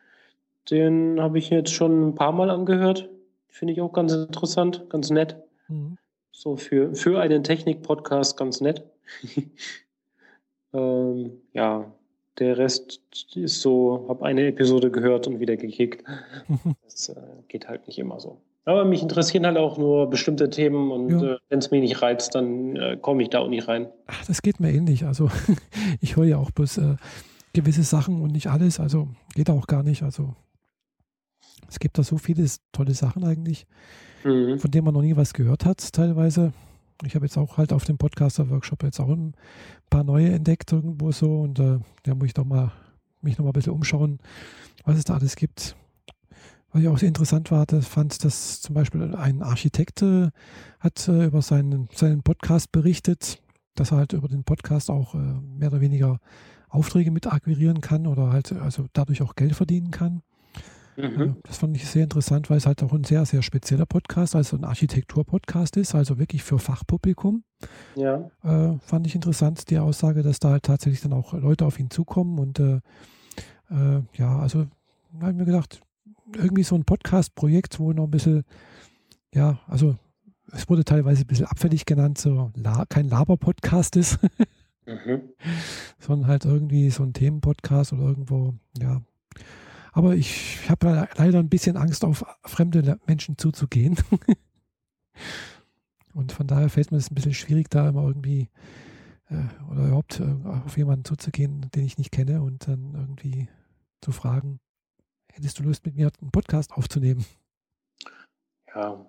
Den 0.70 1.22
habe 1.22 1.40
ich 1.40 1.50
jetzt 1.50 1.74
schon 1.74 2.10
ein 2.10 2.16
paar 2.16 2.32
Mal 2.32 2.50
angehört. 2.50 3.10
Finde 3.48 3.74
ich 3.74 3.82
auch 3.82 3.92
ganz 3.92 4.14
interessant, 4.14 4.86
ganz 4.90 5.10
nett. 5.10 5.36
Mhm. 5.68 5.98
So 6.32 6.56
für, 6.56 6.94
für 6.94 7.20
einen 7.20 7.44
Technik-Podcast 7.44 8.38
ganz 8.38 8.62
nett. 8.62 8.84
ähm, 10.74 11.42
ja, 11.54 11.92
der 12.40 12.58
Rest 12.58 13.02
ist 13.36 13.62
so, 13.62 14.06
habe 14.10 14.26
eine 14.26 14.48
Episode 14.48 14.92
gehört 14.92 15.28
und 15.28 15.40
wieder 15.40 15.58
gekickt. 15.58 16.04
Das 16.84 17.10
äh, 17.10 17.16
geht 17.48 17.68
halt 17.70 17.88
nicht 17.88 17.98
immer 18.00 18.20
so. 18.20 18.42
Aber 18.66 18.84
mich 18.86 19.02
interessieren 19.02 19.46
halt 19.46 19.58
auch 19.58 19.78
nur 19.78 20.10
bestimmte 20.10 20.50
Themen 20.50 20.92
und 20.92 21.10
Ja. 21.22 21.34
äh, 21.34 21.38
wenn 21.50 21.60
es 21.60 21.72
mich 21.72 21.82
nicht 21.82 22.02
reizt, 22.02 22.36
dann 22.36 22.76
äh, 22.76 22.98
komme 23.02 23.24
ich 23.24 23.30
da 23.30 23.40
auch 23.40 23.48
nicht 23.48 23.68
rein. 23.68 23.88
Ach, 24.08 24.26
das 24.26 24.42
geht 24.42 24.60
mir 24.60 24.72
ähnlich. 24.74 25.06
Also 25.06 25.30
ich 26.02 26.16
höre 26.18 26.26
ja 26.26 26.38
auch 26.38 26.52
bloß 26.52 26.78
äh, 26.80 26.96
gewisse 27.54 27.84
Sachen 27.84 28.22
und 28.22 28.32
nicht 28.32 28.48
alles. 28.48 28.80
Also 28.80 29.08
geht 29.34 29.50
auch 29.50 29.66
gar 29.68 29.84
nicht. 29.84 30.04
Also 30.04 30.36
es 31.70 31.80
gibt 31.80 31.98
da 31.98 32.04
so 32.04 32.18
viele 32.18 32.46
tolle 32.72 32.94
Sachen 32.94 33.24
eigentlich, 33.24 33.66
Mhm. 34.26 34.60
von 34.60 34.70
denen 34.72 34.84
man 34.84 34.94
noch 34.94 35.02
nie 35.02 35.16
was 35.16 35.34
gehört 35.34 35.64
hat 35.66 35.94
teilweise. 35.94 36.52
Ich 37.04 37.16
habe 37.16 37.26
jetzt 37.26 37.38
auch 37.38 37.58
halt 37.58 37.72
auf 37.72 37.86
dem 37.86 37.98
Podcaster-Workshop 37.98 38.84
jetzt 38.84 39.00
auch 39.00 39.10
ein 39.10 39.34
paar 39.90 40.04
neue 40.04 40.32
entdeckt 40.32 40.72
irgendwo 40.74 41.12
so 41.12 41.42
und 41.42 41.60
äh, 41.60 41.80
da 42.04 42.16
muss 42.16 42.28
ich 42.28 42.34
doch 42.34 42.46
mal 42.46 42.72
mich 43.22 43.38
noch 43.38 43.46
mal 43.46 43.52
ein 43.52 43.54
bisschen 43.54 43.74
umschauen, 43.74 44.20
was 44.86 44.98
es 44.98 45.06
da 45.06 45.16
alles 45.16 45.36
gibt. 45.36 45.76
Was 46.72 46.82
ich 46.82 46.88
auch 46.88 46.98
sehr 46.98 47.08
interessant 47.08 47.52
war, 47.52 47.66
das 47.66 47.88
fand, 47.88 48.24
dass 48.24 48.62
zum 48.62 48.76
Beispiel 48.76 49.16
ein 49.16 49.42
Architekt 49.42 50.02
äh, 50.02 50.30
hat 50.80 51.08
äh, 51.08 51.26
über 51.26 51.42
seinen, 51.42 51.90
seinen 51.94 52.22
Podcast 52.22 52.72
berichtet, 52.72 53.42
dass 53.76 53.92
er 53.92 53.98
halt 53.98 54.14
über 54.14 54.28
den 54.28 54.44
Podcast 54.44 54.90
auch 54.92 55.16
äh, 55.16 55.18
mehr 55.18 55.70
oder 55.70 55.82
weniger 55.82 56.20
Aufträge 56.70 57.12
mit 57.12 57.28
akquirieren 57.28 57.82
kann 57.82 58.06
oder 58.06 58.32
halt 58.32 58.52
also 58.54 58.86
dadurch 58.94 59.22
auch 59.22 59.36
Geld 59.36 59.56
verdienen 59.56 59.90
kann. 59.90 60.22
Mhm. 61.00 61.38
Das 61.44 61.58
fand 61.58 61.76
ich 61.78 61.88
sehr 61.88 62.04
interessant, 62.04 62.50
weil 62.50 62.58
es 62.58 62.66
halt 62.66 62.84
auch 62.84 62.92
ein 62.94 63.06
sehr, 63.06 63.26
sehr 63.26 63.42
spezieller 63.42 63.86
Podcast, 63.86 64.36
also 64.36 64.58
ein 64.58 64.66
Architektur-Podcast 64.66 65.78
ist, 65.78 65.96
also 65.96 66.20
wirklich 66.20 66.44
für 66.44 66.60
Fachpublikum. 66.60 67.44
Ja. 67.96 68.30
Äh, 68.44 68.78
fand 68.80 69.08
ich 69.08 69.16
interessant, 69.16 69.70
die 69.70 69.80
Aussage, 69.80 70.24
dass 70.24 70.40
da 70.40 70.50
halt 70.50 70.64
tatsächlich 70.64 71.02
dann 71.02 71.14
auch 71.14 71.34
Leute 71.34 71.66
auf 71.66 71.80
ihn 71.80 71.90
zukommen 71.90 72.38
und 72.38 72.60
äh, 72.60 72.82
äh, 73.72 74.02
ja, 74.14 74.40
also 74.40 74.68
habe 75.20 75.32
ich 75.32 75.38
mir 75.38 75.46
gedacht, 75.46 75.82
irgendwie 76.36 76.64
so 76.64 76.76
ein 76.76 76.84
Podcast-Projekt, 76.84 77.80
wo 77.80 77.94
noch 77.94 78.04
ein 78.06 78.12
bisschen, 78.12 78.44
ja, 79.34 79.60
also 79.68 79.96
es 80.52 80.68
wurde 80.70 80.84
teilweise 80.84 81.24
ein 81.24 81.28
bisschen 81.28 81.46
abfällig 81.46 81.86
genannt, 81.86 82.18
so 82.18 82.52
La 82.56 82.86
kein 82.86 83.08
Laber-Podcast 83.08 83.96
ist, 83.96 84.20
Mhm. 84.86 85.22
sondern 86.00 86.28
halt 86.28 86.46
irgendwie 86.46 86.90
so 86.90 87.04
ein 87.04 87.14
Themenpodcast 87.14 87.94
oder 87.94 88.04
irgendwo, 88.04 88.56
ja. 88.82 89.02
Aber 89.92 90.16
ich 90.16 90.70
habe 90.70 91.08
leider 91.16 91.40
ein 91.40 91.50
bisschen 91.50 91.78
Angst, 91.78 92.06
auf 92.06 92.24
fremde 92.44 93.00
Menschen 93.08 93.38
zuzugehen. 93.38 93.98
Und 96.14 96.32
von 96.32 96.48
daher 96.48 96.70
fällt 96.70 96.92
mir 96.92 96.98
es 96.98 97.12
ein 97.12 97.16
bisschen 97.16 97.34
schwierig, 97.34 97.70
da 97.70 97.90
immer 97.90 98.04
irgendwie 98.04 98.50
äh, 99.30 99.44
oder 99.72 99.88
überhaupt 99.88 100.20
äh, 100.20 100.36
auf 100.66 100.78
jemanden 100.78 101.06
zuzugehen, 101.06 101.70
den 101.74 101.86
ich 101.86 101.98
nicht 101.98 102.12
kenne 102.12 102.42
und 102.42 102.68
dann 102.68 102.94
irgendwie 102.96 103.48
zu 104.02 104.12
fragen, 104.12 104.60
hättest 105.32 105.60
du 105.60 105.64
Lust 105.64 105.86
mit 105.86 105.96
mir 105.96 106.12
einen 106.20 106.32
Podcast 106.32 106.74
aufzunehmen? 106.74 107.24
Ja. 108.74 109.06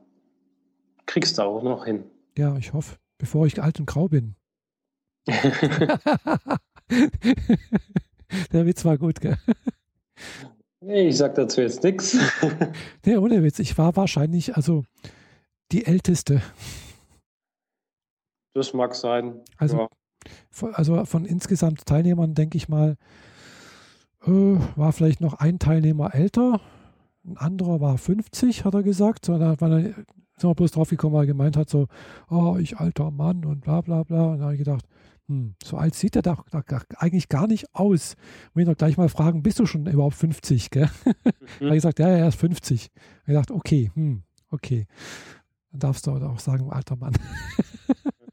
Kriegst 1.06 1.38
du 1.38 1.42
auch 1.42 1.62
noch 1.62 1.86
hin. 1.86 2.04
Ja, 2.36 2.56
ich 2.56 2.72
hoffe, 2.72 2.96
bevor 3.18 3.46
ich 3.46 3.62
alt 3.62 3.78
und 3.80 3.86
grau 3.86 4.08
bin. 4.08 4.36
Der 8.52 8.66
Witz 8.66 8.84
war 8.84 8.98
gut, 8.98 9.20
gell? 9.20 9.38
Ich 10.86 11.16
sag 11.16 11.34
dazu 11.34 11.60
jetzt 11.60 11.82
nichts. 11.82 12.16
Nee, 13.04 13.16
ohne 13.16 13.42
Witz. 13.42 13.58
Ich 13.58 13.76
war 13.78 13.96
wahrscheinlich 13.96 14.56
also 14.56 14.84
die 15.72 15.86
Älteste. 15.86 16.42
Das 18.54 18.74
mag 18.74 18.94
sein. 18.94 19.40
Also, 19.56 19.78
ja. 19.78 19.88
von, 20.50 20.74
also 20.74 21.04
von 21.04 21.24
insgesamt 21.24 21.86
Teilnehmern 21.86 22.34
denke 22.34 22.56
ich 22.56 22.68
mal, 22.68 22.96
äh, 24.26 24.30
war 24.76 24.92
vielleicht 24.92 25.20
noch 25.20 25.34
ein 25.34 25.58
Teilnehmer 25.58 26.14
älter, 26.14 26.60
ein 27.24 27.36
anderer 27.36 27.80
war 27.80 27.96
50, 27.96 28.64
hat 28.64 28.74
er 28.74 28.82
gesagt. 28.82 29.24
So, 29.24 29.38
da 29.38 29.60
war 29.60 29.70
er, 29.70 29.82
sind 29.82 30.50
wir 30.50 30.54
bloß 30.54 30.72
drauf 30.72 30.90
gekommen, 30.90 31.14
weil 31.14 31.24
er 31.24 31.28
gemeint 31.28 31.56
hat, 31.56 31.70
so, 31.70 31.86
oh, 32.30 32.56
ich 32.58 32.78
alter 32.78 33.10
Mann 33.10 33.44
und 33.44 33.60
bla 33.60 33.80
bla 33.82 34.02
bla. 34.02 34.32
Und 34.32 34.38
da 34.38 34.44
habe 34.44 34.54
ich 34.54 34.58
gedacht, 34.58 34.86
hm, 35.30 35.54
so 35.62 35.76
alt 35.76 35.94
sieht 35.94 36.16
er 36.16 36.22
doch, 36.22 36.44
eigentlich 36.96 37.28
gar 37.28 37.46
nicht 37.46 37.72
aus. 37.72 38.16
Und 38.52 38.62
ich 38.62 38.66
doch 38.68 38.76
gleich 38.76 38.96
mal 38.96 39.08
fragen, 39.08 39.44
bist 39.44 39.60
du 39.60 39.66
schon 39.66 39.86
überhaupt 39.86 40.16
50? 40.16 40.70
Gell? 40.70 40.90
Da 41.04 41.10
habe 41.12 41.20
ich 41.46 41.60
Mhm. 41.60 41.70
gesagt, 41.74 42.00
ja, 42.00 42.08
ja, 42.08 42.16
er 42.16 42.28
ist 42.28 42.40
50. 42.40 42.90
Ich 43.20 43.26
gedacht, 43.26 43.52
okay, 43.52 43.92
hm, 43.94 44.24
okay. 44.50 44.86
Dann 45.70 45.80
darfst 45.80 46.06
du 46.08 46.10
auch 46.10 46.40
sagen, 46.40 46.70
alter 46.72 46.96
Mann. 46.96 47.12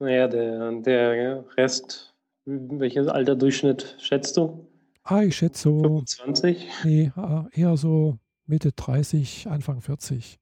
Naja, 0.00 0.28
der, 0.28 0.72
der 0.82 1.44
Rest, 1.56 2.14
welches 2.44 3.06
Alterdurchschnitt 3.06 3.96
schätzt 4.00 4.36
du? 4.36 4.66
Ah, 5.04 5.22
ich 5.22 5.36
schätze 5.36 5.62
so, 5.62 5.80
25? 5.80 6.68
nee, 6.84 7.12
äh, 7.16 7.42
eher 7.60 7.76
so 7.76 8.18
Mitte 8.46 8.72
30, 8.72 9.46
Anfang 9.48 9.80
40. 9.80 10.38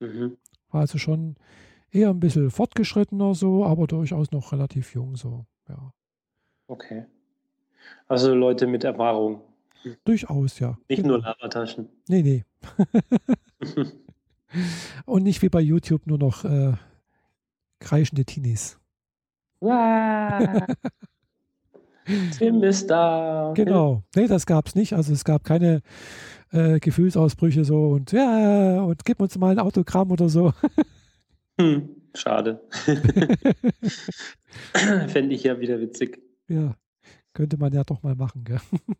Mhm. 0.00 0.36
War 0.70 0.82
also 0.82 0.98
schon 0.98 1.36
eher 1.94 2.10
ein 2.10 2.20
bisschen 2.20 2.50
fortgeschrittener 2.50 3.34
so, 3.34 3.64
aber 3.64 3.86
durchaus 3.86 4.30
noch 4.32 4.52
relativ 4.52 4.94
jung 4.94 5.16
so. 5.16 5.46
Ja, 5.68 5.92
Okay. 6.66 7.04
Also 8.08 8.34
Leute 8.34 8.66
mit 8.66 8.84
Erfahrung, 8.84 9.42
durchaus, 10.04 10.58
ja. 10.58 10.78
nicht 10.88 11.02
Genau. 11.02 11.14
nur 11.14 11.22
Labertaschen. 11.22 11.88
Nee, 12.08 12.22
nee. 12.22 12.44
Und 15.04 15.22
nicht 15.24 15.42
wie 15.42 15.48
bei 15.48 15.60
YouTube 15.60 16.06
nur 16.06 16.18
noch 16.18 16.44
äh, 16.44 16.72
kreischende 17.80 18.24
Teenies. 18.24 18.78
Wow. 19.60 20.62
Tim 22.38 22.62
ist 22.62 22.88
da. 22.88 23.52
Genau. 23.54 24.02
Nee, 24.14 24.26
das 24.26 24.46
gab 24.46 24.66
es 24.66 24.74
nicht. 24.74 24.92
Also 24.92 25.12
es 25.12 25.24
gab 25.24 25.44
keine 25.44 25.80
äh, 26.52 26.78
Gefühlsausbrüche 26.78 27.64
so 27.64 27.88
und 27.90 28.12
ja, 28.12 28.82
und 28.82 29.04
gib 29.04 29.20
uns 29.20 29.36
mal 29.38 29.52
ein 29.52 29.58
Autogramm 29.58 30.10
oder 30.10 30.28
so. 30.28 30.52
Hm, 31.60 32.02
schade. 32.14 32.60
Fände 35.08 35.34
ich 35.34 35.44
ja 35.44 35.60
wieder 35.60 35.80
witzig. 35.80 36.20
Ja, 36.48 36.76
könnte 37.32 37.56
man 37.56 37.72
ja 37.72 37.84
doch 37.84 38.02
mal 38.02 38.14
machen, 38.14 38.44
gell? 38.44 38.60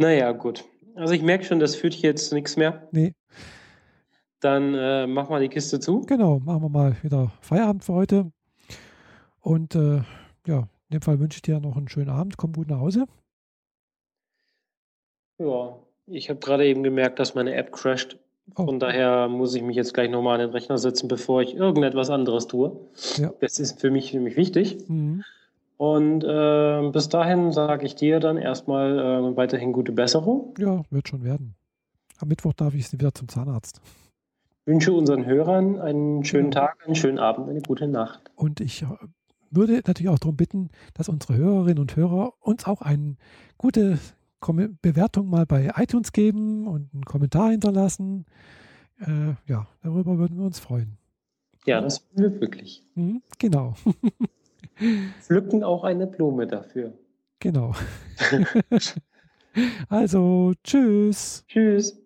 Naja, 0.00 0.30
gut. 0.30 0.64
Also 0.94 1.12
ich 1.12 1.22
merke 1.22 1.42
schon, 1.44 1.58
das 1.58 1.74
führt 1.74 1.94
jetzt 1.94 2.32
nichts 2.32 2.56
mehr. 2.56 2.88
Nee, 2.92 3.14
Dann 4.38 4.72
äh, 4.74 5.08
mach 5.08 5.28
mal 5.28 5.40
die 5.40 5.48
Kiste 5.48 5.80
zu. 5.80 6.02
genau. 6.02 6.38
Machen 6.38 6.62
wir 6.62 6.68
mal 6.68 6.96
wieder 7.02 7.32
Feierabend 7.40 7.82
für 7.82 7.94
heute. 7.94 8.30
Und 9.40 9.74
äh, 9.74 10.02
ja, 10.46 10.58
in 10.88 10.92
dem 10.92 11.02
Fall 11.02 11.18
wünsche 11.18 11.38
ich 11.38 11.42
dir 11.42 11.58
noch 11.58 11.76
einen 11.76 11.88
schönen 11.88 12.10
Abend. 12.10 12.36
Komm 12.36 12.52
gut 12.52 12.68
nach 12.68 12.78
Hause. 12.78 13.06
Ja, 15.38 15.78
ich 16.06 16.30
habe 16.30 16.38
gerade 16.40 16.64
eben 16.66 16.82
gemerkt, 16.84 17.18
dass 17.18 17.34
meine 17.34 17.54
App 17.54 17.72
crasht. 17.72 18.18
Oh, 18.56 18.64
Von 18.64 18.80
daher 18.80 19.28
muss 19.28 19.54
ich 19.54 19.62
mich 19.62 19.76
jetzt 19.76 19.94
gleich 19.94 20.10
nochmal 20.10 20.34
an 20.34 20.40
den 20.40 20.50
Rechner 20.50 20.78
setzen, 20.78 21.06
bevor 21.08 21.42
ich 21.42 21.54
irgendetwas 21.54 22.10
anderes 22.10 22.46
tue. 22.46 22.72
Ja. 23.16 23.32
Das 23.40 23.58
ist 23.58 23.80
für 23.80 23.90
mich 23.90 24.12
nämlich 24.12 24.36
wichtig. 24.36 24.78
mhm. 24.88 25.24
Und 25.76 26.24
äh, 26.24 26.90
bis 26.90 27.08
dahin 27.08 27.52
sage 27.52 27.86
ich 27.86 27.94
dir 27.94 28.18
dann 28.18 28.36
erstmal 28.36 28.98
äh, 28.98 29.36
weiterhin 29.36 29.72
gute 29.72 29.92
Besserung. 29.92 30.52
Ja, 30.58 30.82
wird 30.90 31.06
schon 31.08 31.22
werden. 31.22 31.54
Am 32.18 32.26
Mittwoch 32.26 32.52
darf 32.52 32.74
ich 32.74 32.92
wieder 32.92 33.14
zum 33.14 33.28
Zahnarzt. 33.28 33.80
Wünsche 34.66 34.92
unseren 34.92 35.24
Hörern 35.24 35.78
einen 35.78 36.24
schönen 36.24 36.50
Genau. 36.50 36.62
Tag, 36.66 36.78
einen 36.84 36.96
schönen 36.96 37.20
Abend, 37.20 37.48
eine 37.48 37.60
gute 37.60 37.86
Nacht. 37.86 38.20
Und 38.34 38.60
ich 38.60 38.82
äh, 38.82 38.86
würde 39.52 39.74
natürlich 39.86 40.08
auch 40.08 40.18
darum 40.18 40.36
bitten, 40.36 40.70
dass 40.94 41.08
unsere 41.08 41.36
Hörerinnen 41.36 41.78
und 41.78 41.94
Hörer 41.94 42.32
uns 42.40 42.66
auch 42.66 42.82
eine 42.82 43.14
gute 43.56 43.98
Bewertung 44.40 45.28
mal 45.28 45.46
bei 45.46 45.72
iTunes 45.76 46.12
geben 46.12 46.66
und 46.66 46.92
einen 46.92 47.04
Kommentar 47.04 47.50
hinterlassen. 47.50 48.26
Äh, 49.00 49.34
ja, 49.46 49.66
darüber 49.82 50.18
würden 50.18 50.38
wir 50.38 50.46
uns 50.46 50.58
freuen. 50.58 50.98
Ja, 51.66 51.80
das 51.80 52.06
wollen 52.14 52.32
wir 52.32 52.40
wirklich. 52.40 52.84
Mhm, 52.94 53.22
genau, 53.38 53.74
Pflücken 55.20 55.64
auch 55.64 55.84
eine 55.84 56.06
Blume 56.06 56.46
dafür. 56.46 56.92
genau. 57.40 57.74
also, 59.88 60.52
tschüss. 60.62 61.44
Tschüss. 61.48 61.97